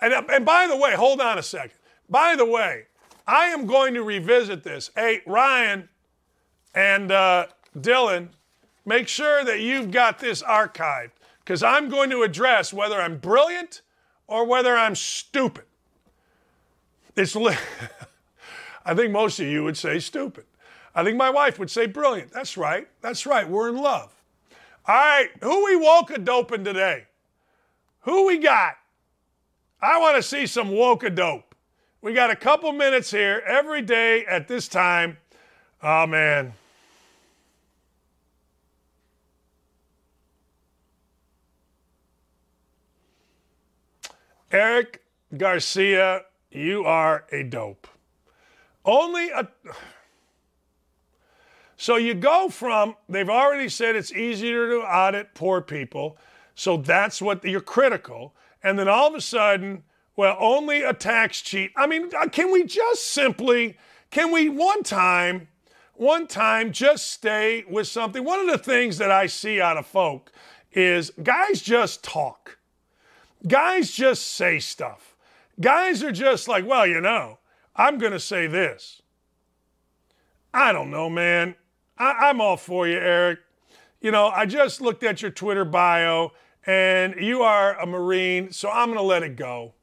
And, 0.00 0.12
and 0.12 0.46
by 0.46 0.66
the 0.66 0.76
way, 0.76 0.94
hold 0.94 1.20
on 1.20 1.38
a 1.38 1.42
second. 1.42 1.78
By 2.08 2.34
the 2.34 2.44
way, 2.46 2.86
I 3.28 3.48
am 3.48 3.66
going 3.66 3.92
to 3.92 4.02
revisit 4.02 4.64
this. 4.64 4.90
Hey, 4.96 5.20
Ryan 5.26 5.90
and 6.74 7.12
uh, 7.12 7.48
Dylan, 7.78 8.28
make 8.86 9.06
sure 9.06 9.44
that 9.44 9.60
you've 9.60 9.90
got 9.90 10.18
this 10.18 10.42
archived 10.42 11.10
because 11.40 11.62
I'm 11.62 11.90
going 11.90 12.08
to 12.08 12.22
address 12.22 12.72
whether 12.72 12.98
I'm 12.98 13.18
brilliant 13.18 13.82
or 14.28 14.46
whether 14.46 14.74
I'm 14.74 14.94
stupid. 14.94 15.64
It's 17.16 17.36
li- 17.36 17.54
I 18.86 18.94
think 18.94 19.12
most 19.12 19.38
of 19.40 19.46
you 19.46 19.62
would 19.62 19.76
say 19.76 19.98
stupid. 19.98 20.46
I 20.94 21.04
think 21.04 21.18
my 21.18 21.28
wife 21.28 21.58
would 21.58 21.70
say 21.70 21.84
brilliant. 21.84 22.32
That's 22.32 22.56
right. 22.56 22.88
That's 23.02 23.26
right. 23.26 23.46
We're 23.46 23.68
in 23.68 23.76
love. 23.76 24.14
All 24.86 24.94
right, 24.94 25.28
who 25.42 25.66
we 25.66 25.76
woke 25.76 26.10
doping 26.24 26.64
today? 26.64 27.04
Who 28.00 28.26
we 28.26 28.38
got? 28.38 28.76
I 29.82 29.98
want 30.00 30.16
to 30.16 30.22
see 30.22 30.46
some 30.46 30.70
woke 30.70 31.04
dope. 31.14 31.47
We 32.00 32.12
got 32.12 32.30
a 32.30 32.36
couple 32.36 32.70
minutes 32.72 33.10
here 33.10 33.42
every 33.44 33.82
day 33.82 34.24
at 34.26 34.46
this 34.46 34.68
time. 34.68 35.18
Oh 35.82 36.06
man. 36.06 36.52
Eric 44.52 45.02
Garcia, 45.36 46.22
you 46.50 46.84
are 46.84 47.26
a 47.32 47.42
dope. 47.42 47.88
Only 48.84 49.30
a. 49.30 49.48
So 51.76 51.96
you 51.96 52.14
go 52.14 52.48
from, 52.48 52.96
they've 53.08 53.28
already 53.28 53.68
said 53.68 53.94
it's 53.94 54.12
easier 54.12 54.68
to 54.68 54.78
audit 54.80 55.34
poor 55.34 55.60
people. 55.60 56.16
So 56.54 56.76
that's 56.76 57.20
what 57.20 57.44
you're 57.44 57.60
critical. 57.60 58.34
And 58.62 58.78
then 58.78 58.88
all 58.88 59.08
of 59.08 59.14
a 59.14 59.20
sudden, 59.20 59.84
well, 60.18 60.36
only 60.40 60.82
a 60.82 60.92
tax 60.92 61.40
cheat. 61.40 61.70
I 61.76 61.86
mean, 61.86 62.10
uh, 62.12 62.26
can 62.26 62.50
we 62.50 62.64
just 62.64 63.06
simply, 63.06 63.76
can 64.10 64.32
we 64.32 64.48
one 64.48 64.82
time, 64.82 65.46
one 65.94 66.26
time 66.26 66.72
just 66.72 67.12
stay 67.12 67.64
with 67.70 67.86
something? 67.86 68.24
One 68.24 68.40
of 68.40 68.48
the 68.48 68.58
things 68.58 68.98
that 68.98 69.12
I 69.12 69.28
see 69.28 69.60
out 69.60 69.76
of 69.76 69.86
folk 69.86 70.32
is 70.72 71.12
guys 71.22 71.62
just 71.62 72.02
talk. 72.02 72.58
Guys 73.46 73.92
just 73.92 74.26
say 74.26 74.58
stuff. 74.58 75.14
Guys 75.60 76.02
are 76.02 76.10
just 76.10 76.48
like, 76.48 76.66
well, 76.66 76.84
you 76.84 77.00
know, 77.00 77.38
I'm 77.76 77.96
going 77.96 78.10
to 78.10 78.18
say 78.18 78.48
this. 78.48 79.00
I 80.52 80.72
don't 80.72 80.90
know, 80.90 81.08
man. 81.08 81.54
I- 81.96 82.28
I'm 82.28 82.40
all 82.40 82.56
for 82.56 82.88
you, 82.88 82.98
Eric. 82.98 83.38
You 84.00 84.10
know, 84.10 84.26
I 84.26 84.46
just 84.46 84.80
looked 84.80 85.04
at 85.04 85.22
your 85.22 85.30
Twitter 85.30 85.64
bio 85.64 86.32
and 86.66 87.14
you 87.20 87.42
are 87.42 87.78
a 87.78 87.86
Marine, 87.86 88.50
so 88.50 88.68
I'm 88.68 88.88
going 88.88 88.98
to 88.98 89.02
let 89.04 89.22
it 89.22 89.36
go. 89.36 89.74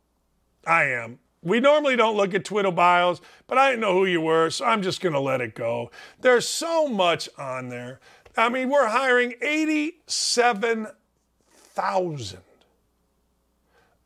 I 0.65 0.85
am. 0.85 1.19
We 1.41 1.59
normally 1.59 1.95
don't 1.95 2.17
look 2.17 2.33
at 2.33 2.43
Twitter 2.43 2.71
bios, 2.71 3.21
but 3.45 3.59
I 3.59 3.69
didn't 3.69 3.81
know 3.81 3.93
who 3.93 4.05
you 4.05 4.19
were, 4.19 4.49
so 4.49 4.65
I'm 4.65 4.81
just 4.81 4.99
going 4.99 5.13
to 5.13 5.19
let 5.19 5.41
it 5.41 5.53
go. 5.53 5.91
There's 6.21 6.47
so 6.47 6.87
much 6.87 7.29
on 7.37 7.69
there. 7.69 7.99
I 8.35 8.49
mean, 8.49 8.69
we're 8.69 8.87
hiring 8.87 9.35
87,000 9.41 12.39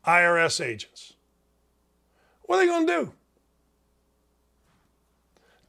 IRS 0.06 0.64
agents. 0.64 1.14
What 2.42 2.56
are 2.56 2.58
they 2.58 2.66
going 2.66 2.86
to 2.86 2.92
do? 2.92 3.12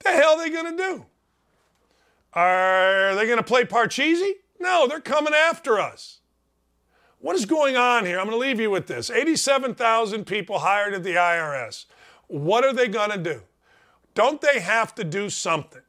The 0.03 0.09
hell 0.09 0.39
are 0.39 0.43
they 0.43 0.49
going 0.49 0.75
to 0.75 0.83
do? 0.83 1.05
Are 2.33 3.15
they 3.15 3.25
going 3.25 3.37
to 3.37 3.43
play 3.43 3.65
Parcheesi? 3.65 4.33
No, 4.59 4.87
they're 4.87 4.99
coming 4.99 5.33
after 5.33 5.79
us. 5.79 6.20
What 7.21 7.35
is 7.35 7.45
going 7.45 7.77
on 7.77 8.05
here? 8.05 8.19
I'm 8.19 8.25
going 8.25 8.35
to 8.35 8.47
leave 8.47 8.59
you 8.59 8.71
with 8.71 8.87
this 8.87 9.11
87,000 9.11 10.25
people 10.25 10.59
hired 10.59 10.95
at 10.95 11.03
the 11.03 11.13
IRS. 11.13 11.85
What 12.27 12.65
are 12.65 12.73
they 12.73 12.87
going 12.87 13.11
to 13.11 13.17
do? 13.17 13.41
Don't 14.15 14.41
they 14.41 14.59
have 14.59 14.95
to 14.95 15.03
do 15.03 15.29
something? 15.29 15.83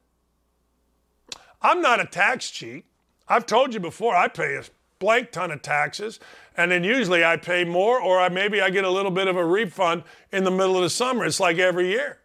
I'm 1.62 1.80
not 1.80 2.00
a 2.00 2.04
tax 2.04 2.50
cheat. 2.50 2.84
I've 3.28 3.46
told 3.46 3.72
you 3.72 3.80
before, 3.80 4.14
I 4.14 4.28
pay 4.28 4.56
a 4.56 4.64
blank 4.98 5.32
ton 5.32 5.50
of 5.50 5.62
taxes, 5.62 6.20
and 6.56 6.70
then 6.70 6.84
usually 6.84 7.24
I 7.24 7.38
pay 7.38 7.64
more, 7.64 8.00
or 8.00 8.20
I, 8.20 8.28
maybe 8.28 8.60
I 8.60 8.68
get 8.68 8.84
a 8.84 8.90
little 8.90 9.10
bit 9.10 9.26
of 9.26 9.36
a 9.36 9.44
refund 9.44 10.04
in 10.32 10.44
the 10.44 10.50
middle 10.50 10.76
of 10.76 10.82
the 10.82 10.90
summer. 10.90 11.24
It's 11.24 11.40
like 11.40 11.58
every 11.58 11.88
year. 11.88 12.18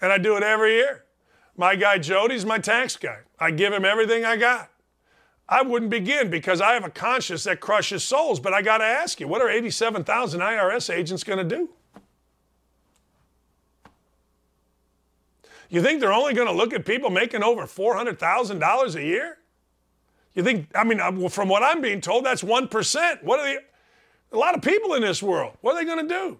And 0.00 0.12
I 0.12 0.18
do 0.18 0.36
it 0.36 0.42
every 0.42 0.74
year. 0.74 1.04
My 1.56 1.74
guy 1.74 1.98
Jody's 1.98 2.44
my 2.44 2.58
tax 2.58 2.96
guy. 2.96 3.20
I 3.38 3.50
give 3.50 3.72
him 3.72 3.84
everything 3.84 4.24
I 4.24 4.36
got. 4.36 4.70
I 5.48 5.62
wouldn't 5.62 5.90
begin 5.90 6.30
because 6.30 6.60
I 6.60 6.72
have 6.72 6.84
a 6.84 6.90
conscience 6.90 7.44
that 7.44 7.60
crushes 7.60 8.02
souls. 8.02 8.40
But 8.40 8.54
I 8.54 8.62
got 8.62 8.78
to 8.78 8.84
ask 8.84 9.20
you, 9.20 9.28
what 9.28 9.42
are 9.42 9.50
87,000 9.50 10.40
IRS 10.40 10.94
agents 10.94 11.22
going 11.22 11.46
to 11.46 11.56
do? 11.56 11.68
You 15.68 15.82
think 15.82 16.00
they're 16.00 16.12
only 16.12 16.34
going 16.34 16.46
to 16.46 16.54
look 16.54 16.72
at 16.72 16.86
people 16.86 17.10
making 17.10 17.42
over 17.42 17.62
$400,000 17.62 18.94
a 18.94 19.02
year? 19.02 19.38
You 20.34 20.42
think, 20.42 20.68
I 20.74 20.84
mean, 20.84 21.00
uh, 21.00 21.28
from 21.28 21.48
what 21.48 21.62
I'm 21.62 21.80
being 21.80 22.00
told, 22.00 22.24
that's 22.24 22.42
1%. 22.42 23.22
What 23.22 23.40
are 23.40 23.44
they, 23.44 23.58
a 24.32 24.36
lot 24.36 24.54
of 24.54 24.62
people 24.62 24.94
in 24.94 25.02
this 25.02 25.22
world, 25.22 25.56
what 25.60 25.74
are 25.74 25.80
they 25.80 25.84
going 25.84 26.06
to 26.06 26.14
do? 26.14 26.38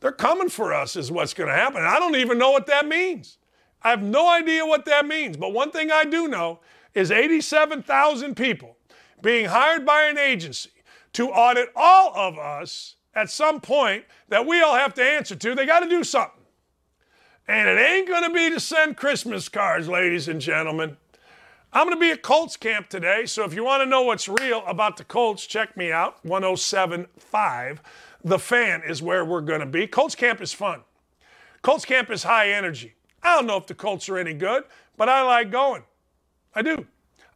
They're 0.00 0.12
coming 0.12 0.48
for 0.48 0.74
us, 0.74 0.96
is 0.96 1.12
what's 1.12 1.34
going 1.34 1.48
to 1.48 1.54
happen. 1.54 1.82
I 1.82 1.98
don't 1.98 2.16
even 2.16 2.38
know 2.38 2.50
what 2.50 2.66
that 2.66 2.86
means. 2.86 3.38
I 3.82 3.90
have 3.90 4.02
no 4.02 4.28
idea 4.28 4.66
what 4.66 4.84
that 4.86 5.06
means. 5.06 5.36
But 5.36 5.52
one 5.52 5.70
thing 5.70 5.90
I 5.90 6.04
do 6.04 6.28
know 6.28 6.60
is 6.94 7.10
87,000 7.10 8.36
people 8.36 8.76
being 9.20 9.46
hired 9.46 9.86
by 9.86 10.04
an 10.04 10.18
agency 10.18 10.70
to 11.14 11.28
audit 11.30 11.70
all 11.76 12.12
of 12.14 12.38
us 12.38 12.96
at 13.14 13.30
some 13.30 13.60
point 13.60 14.04
that 14.28 14.46
we 14.46 14.62
all 14.62 14.74
have 14.74 14.94
to 14.94 15.02
answer 15.02 15.36
to. 15.36 15.54
They 15.54 15.66
got 15.66 15.80
to 15.80 15.88
do 15.88 16.02
something. 16.04 16.42
And 17.48 17.68
it 17.68 17.80
ain't 17.80 18.08
going 18.08 18.22
to 18.22 18.30
be 18.30 18.50
to 18.50 18.60
send 18.60 18.96
Christmas 18.96 19.48
cards, 19.48 19.88
ladies 19.88 20.28
and 20.28 20.40
gentlemen. 20.40 20.96
I'm 21.72 21.86
going 21.86 21.96
to 21.96 22.00
be 22.00 22.10
at 22.10 22.22
Colts 22.22 22.56
camp 22.56 22.88
today, 22.88 23.24
so 23.26 23.44
if 23.44 23.54
you 23.54 23.64
want 23.64 23.82
to 23.82 23.86
know 23.86 24.02
what's 24.02 24.28
real 24.28 24.62
about 24.66 24.98
the 24.98 25.04
Colts, 25.04 25.46
check 25.46 25.76
me 25.76 25.90
out. 25.90 26.22
1075. 26.24 27.80
The 28.24 28.38
fan 28.38 28.82
is 28.86 29.02
where 29.02 29.24
we're 29.24 29.40
going 29.40 29.60
to 29.60 29.66
be. 29.66 29.86
Colts 29.86 30.14
camp 30.14 30.40
is 30.40 30.52
fun. 30.52 30.82
Colts 31.62 31.84
camp 31.84 32.10
is 32.10 32.24
high 32.24 32.50
energy. 32.50 32.94
I 33.22 33.36
don't 33.36 33.46
know 33.46 33.56
if 33.56 33.66
the 33.66 33.74
Colts 33.74 34.08
are 34.08 34.18
any 34.18 34.34
good, 34.34 34.64
but 34.96 35.08
I 35.08 35.22
like 35.22 35.50
going. 35.50 35.84
I 36.54 36.62
do. 36.62 36.86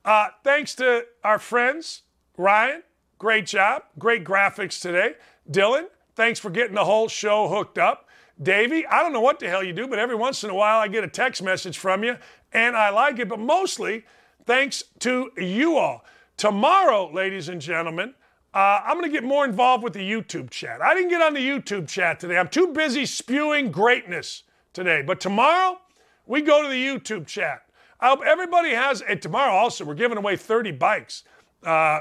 Uh, 0.05 0.29
thanks 0.45 0.75
to 0.77 1.05
our 1.25 1.39
friends, 1.39 2.03
Ryan, 2.37 2.83
great 3.19 3.47
job. 3.47 3.83
Great 3.99 4.25
graphics 4.25 4.81
today. 4.81 5.15
Dylan, 5.51 5.87
thanks 6.15 6.39
for 6.39 6.51
getting 6.51 6.75
the 6.75 6.85
whole 6.85 7.09
show 7.09 7.49
hooked 7.49 7.79
up. 7.79 8.09
Davey, 8.43 8.87
I 8.87 9.03
don't 9.03 9.13
know 9.13 9.21
what 9.21 9.41
the 9.41 9.49
hell 9.49 9.63
you 9.63 9.73
do, 9.73 9.89
but 9.89 9.99
every 9.99 10.15
once 10.15 10.45
in 10.45 10.51
a 10.51 10.55
while 10.55 10.79
I 10.79 10.89
get 10.89 11.03
a 11.03 11.09
text 11.09 11.43
message 11.43 11.79
from 11.79 12.05
you 12.05 12.19
and 12.53 12.77
I 12.77 12.91
like 12.91 13.19
it. 13.19 13.29
But 13.29 13.41
mostly 13.41 14.05
thanks 14.45 14.85
to 15.01 15.31
you 15.37 15.77
all. 15.79 16.05
Tomorrow, 16.37 17.13
ladies 17.13 17.49
and 17.49 17.61
gentlemen, 17.61 18.15
uh, 18.53 18.81
I'm 18.85 18.99
going 18.99 19.11
to 19.11 19.13
get 19.13 19.25
more 19.25 19.45
involved 19.45 19.83
with 19.83 19.95
the 19.95 20.01
YouTube 20.01 20.51
chat. 20.51 20.81
I 20.83 20.95
didn't 20.95 21.11
get 21.11 21.23
on 21.23 21.35
the 21.35 21.47
YouTube 21.47 21.89
chat 21.89 22.21
today. 22.21 22.39
I'm 22.39 22.49
too 22.49 22.69
busy 22.69 23.07
spewing 23.07 23.71
greatness 23.71 24.45
today. 24.73 25.03
But 25.03 25.21
tomorrow, 25.21 25.79
we 26.27 26.43
go 26.43 26.63
to 26.63 26.69
the 26.69 26.87
YouTube 26.87 27.27
chat. 27.27 27.66
Everybody 28.15 28.71
has, 28.71 29.03
and 29.03 29.21
tomorrow 29.21 29.53
also, 29.53 29.85
we're 29.85 29.95
giving 29.95 30.19
away 30.19 30.37
30 30.37 30.73
bikes. 30.73 31.25
Uh, 31.63 32.01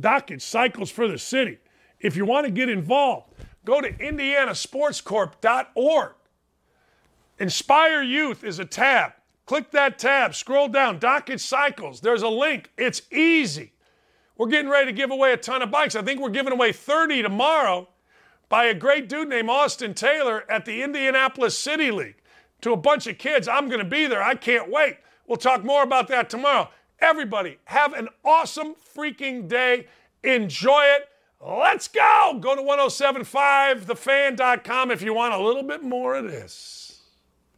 Dakich 0.00 0.42
Cycles 0.42 0.90
for 0.90 1.06
the 1.06 1.18
City. 1.18 1.58
If 2.00 2.16
you 2.16 2.24
want 2.24 2.46
to 2.46 2.50
get 2.50 2.68
involved, 2.68 3.32
go 3.64 3.80
to 3.80 3.92
indianasportscorp.org. 3.92 6.12
Inspire 7.38 8.02
Youth 8.02 8.42
is 8.44 8.58
a 8.58 8.64
tab. 8.64 9.12
Click 9.46 9.70
that 9.72 9.98
tab, 9.98 10.34
scroll 10.34 10.68
down, 10.68 10.98
Dakich 10.98 11.40
Cycles. 11.40 12.00
There's 12.00 12.22
a 12.22 12.28
link. 12.28 12.70
It's 12.78 13.02
easy. 13.12 13.72
We're 14.36 14.48
getting 14.48 14.70
ready 14.70 14.86
to 14.86 14.92
give 14.92 15.10
away 15.10 15.32
a 15.32 15.36
ton 15.36 15.62
of 15.62 15.70
bikes. 15.70 15.94
I 15.94 16.02
think 16.02 16.20
we're 16.20 16.30
giving 16.30 16.52
away 16.52 16.72
30 16.72 17.22
tomorrow 17.22 17.88
by 18.48 18.64
a 18.64 18.74
great 18.74 19.08
dude 19.08 19.28
named 19.28 19.48
Austin 19.48 19.94
Taylor 19.94 20.44
at 20.50 20.64
the 20.64 20.82
Indianapolis 20.82 21.56
City 21.56 21.90
League 21.90 22.16
to 22.64 22.72
a 22.72 22.76
bunch 22.76 23.06
of 23.06 23.16
kids. 23.18 23.46
I'm 23.46 23.68
going 23.68 23.78
to 23.78 23.84
be 23.84 24.06
there. 24.06 24.22
I 24.22 24.34
can't 24.34 24.70
wait. 24.70 24.96
We'll 25.26 25.36
talk 25.36 25.64
more 25.64 25.82
about 25.82 26.08
that 26.08 26.30
tomorrow. 26.30 26.70
Everybody, 26.98 27.58
have 27.66 27.92
an 27.92 28.08
awesome 28.24 28.74
freaking 28.74 29.46
day. 29.48 29.86
Enjoy 30.22 30.84
it. 30.84 31.10
Let's 31.46 31.88
go. 31.88 32.38
Go 32.40 32.56
to 32.56 32.62
1075thefan.com 32.62 34.90
if 34.90 35.02
you 35.02 35.12
want 35.12 35.34
a 35.34 35.38
little 35.38 35.62
bit 35.62 35.82
more 35.82 36.14
of 36.14 36.24
this. 36.24 36.83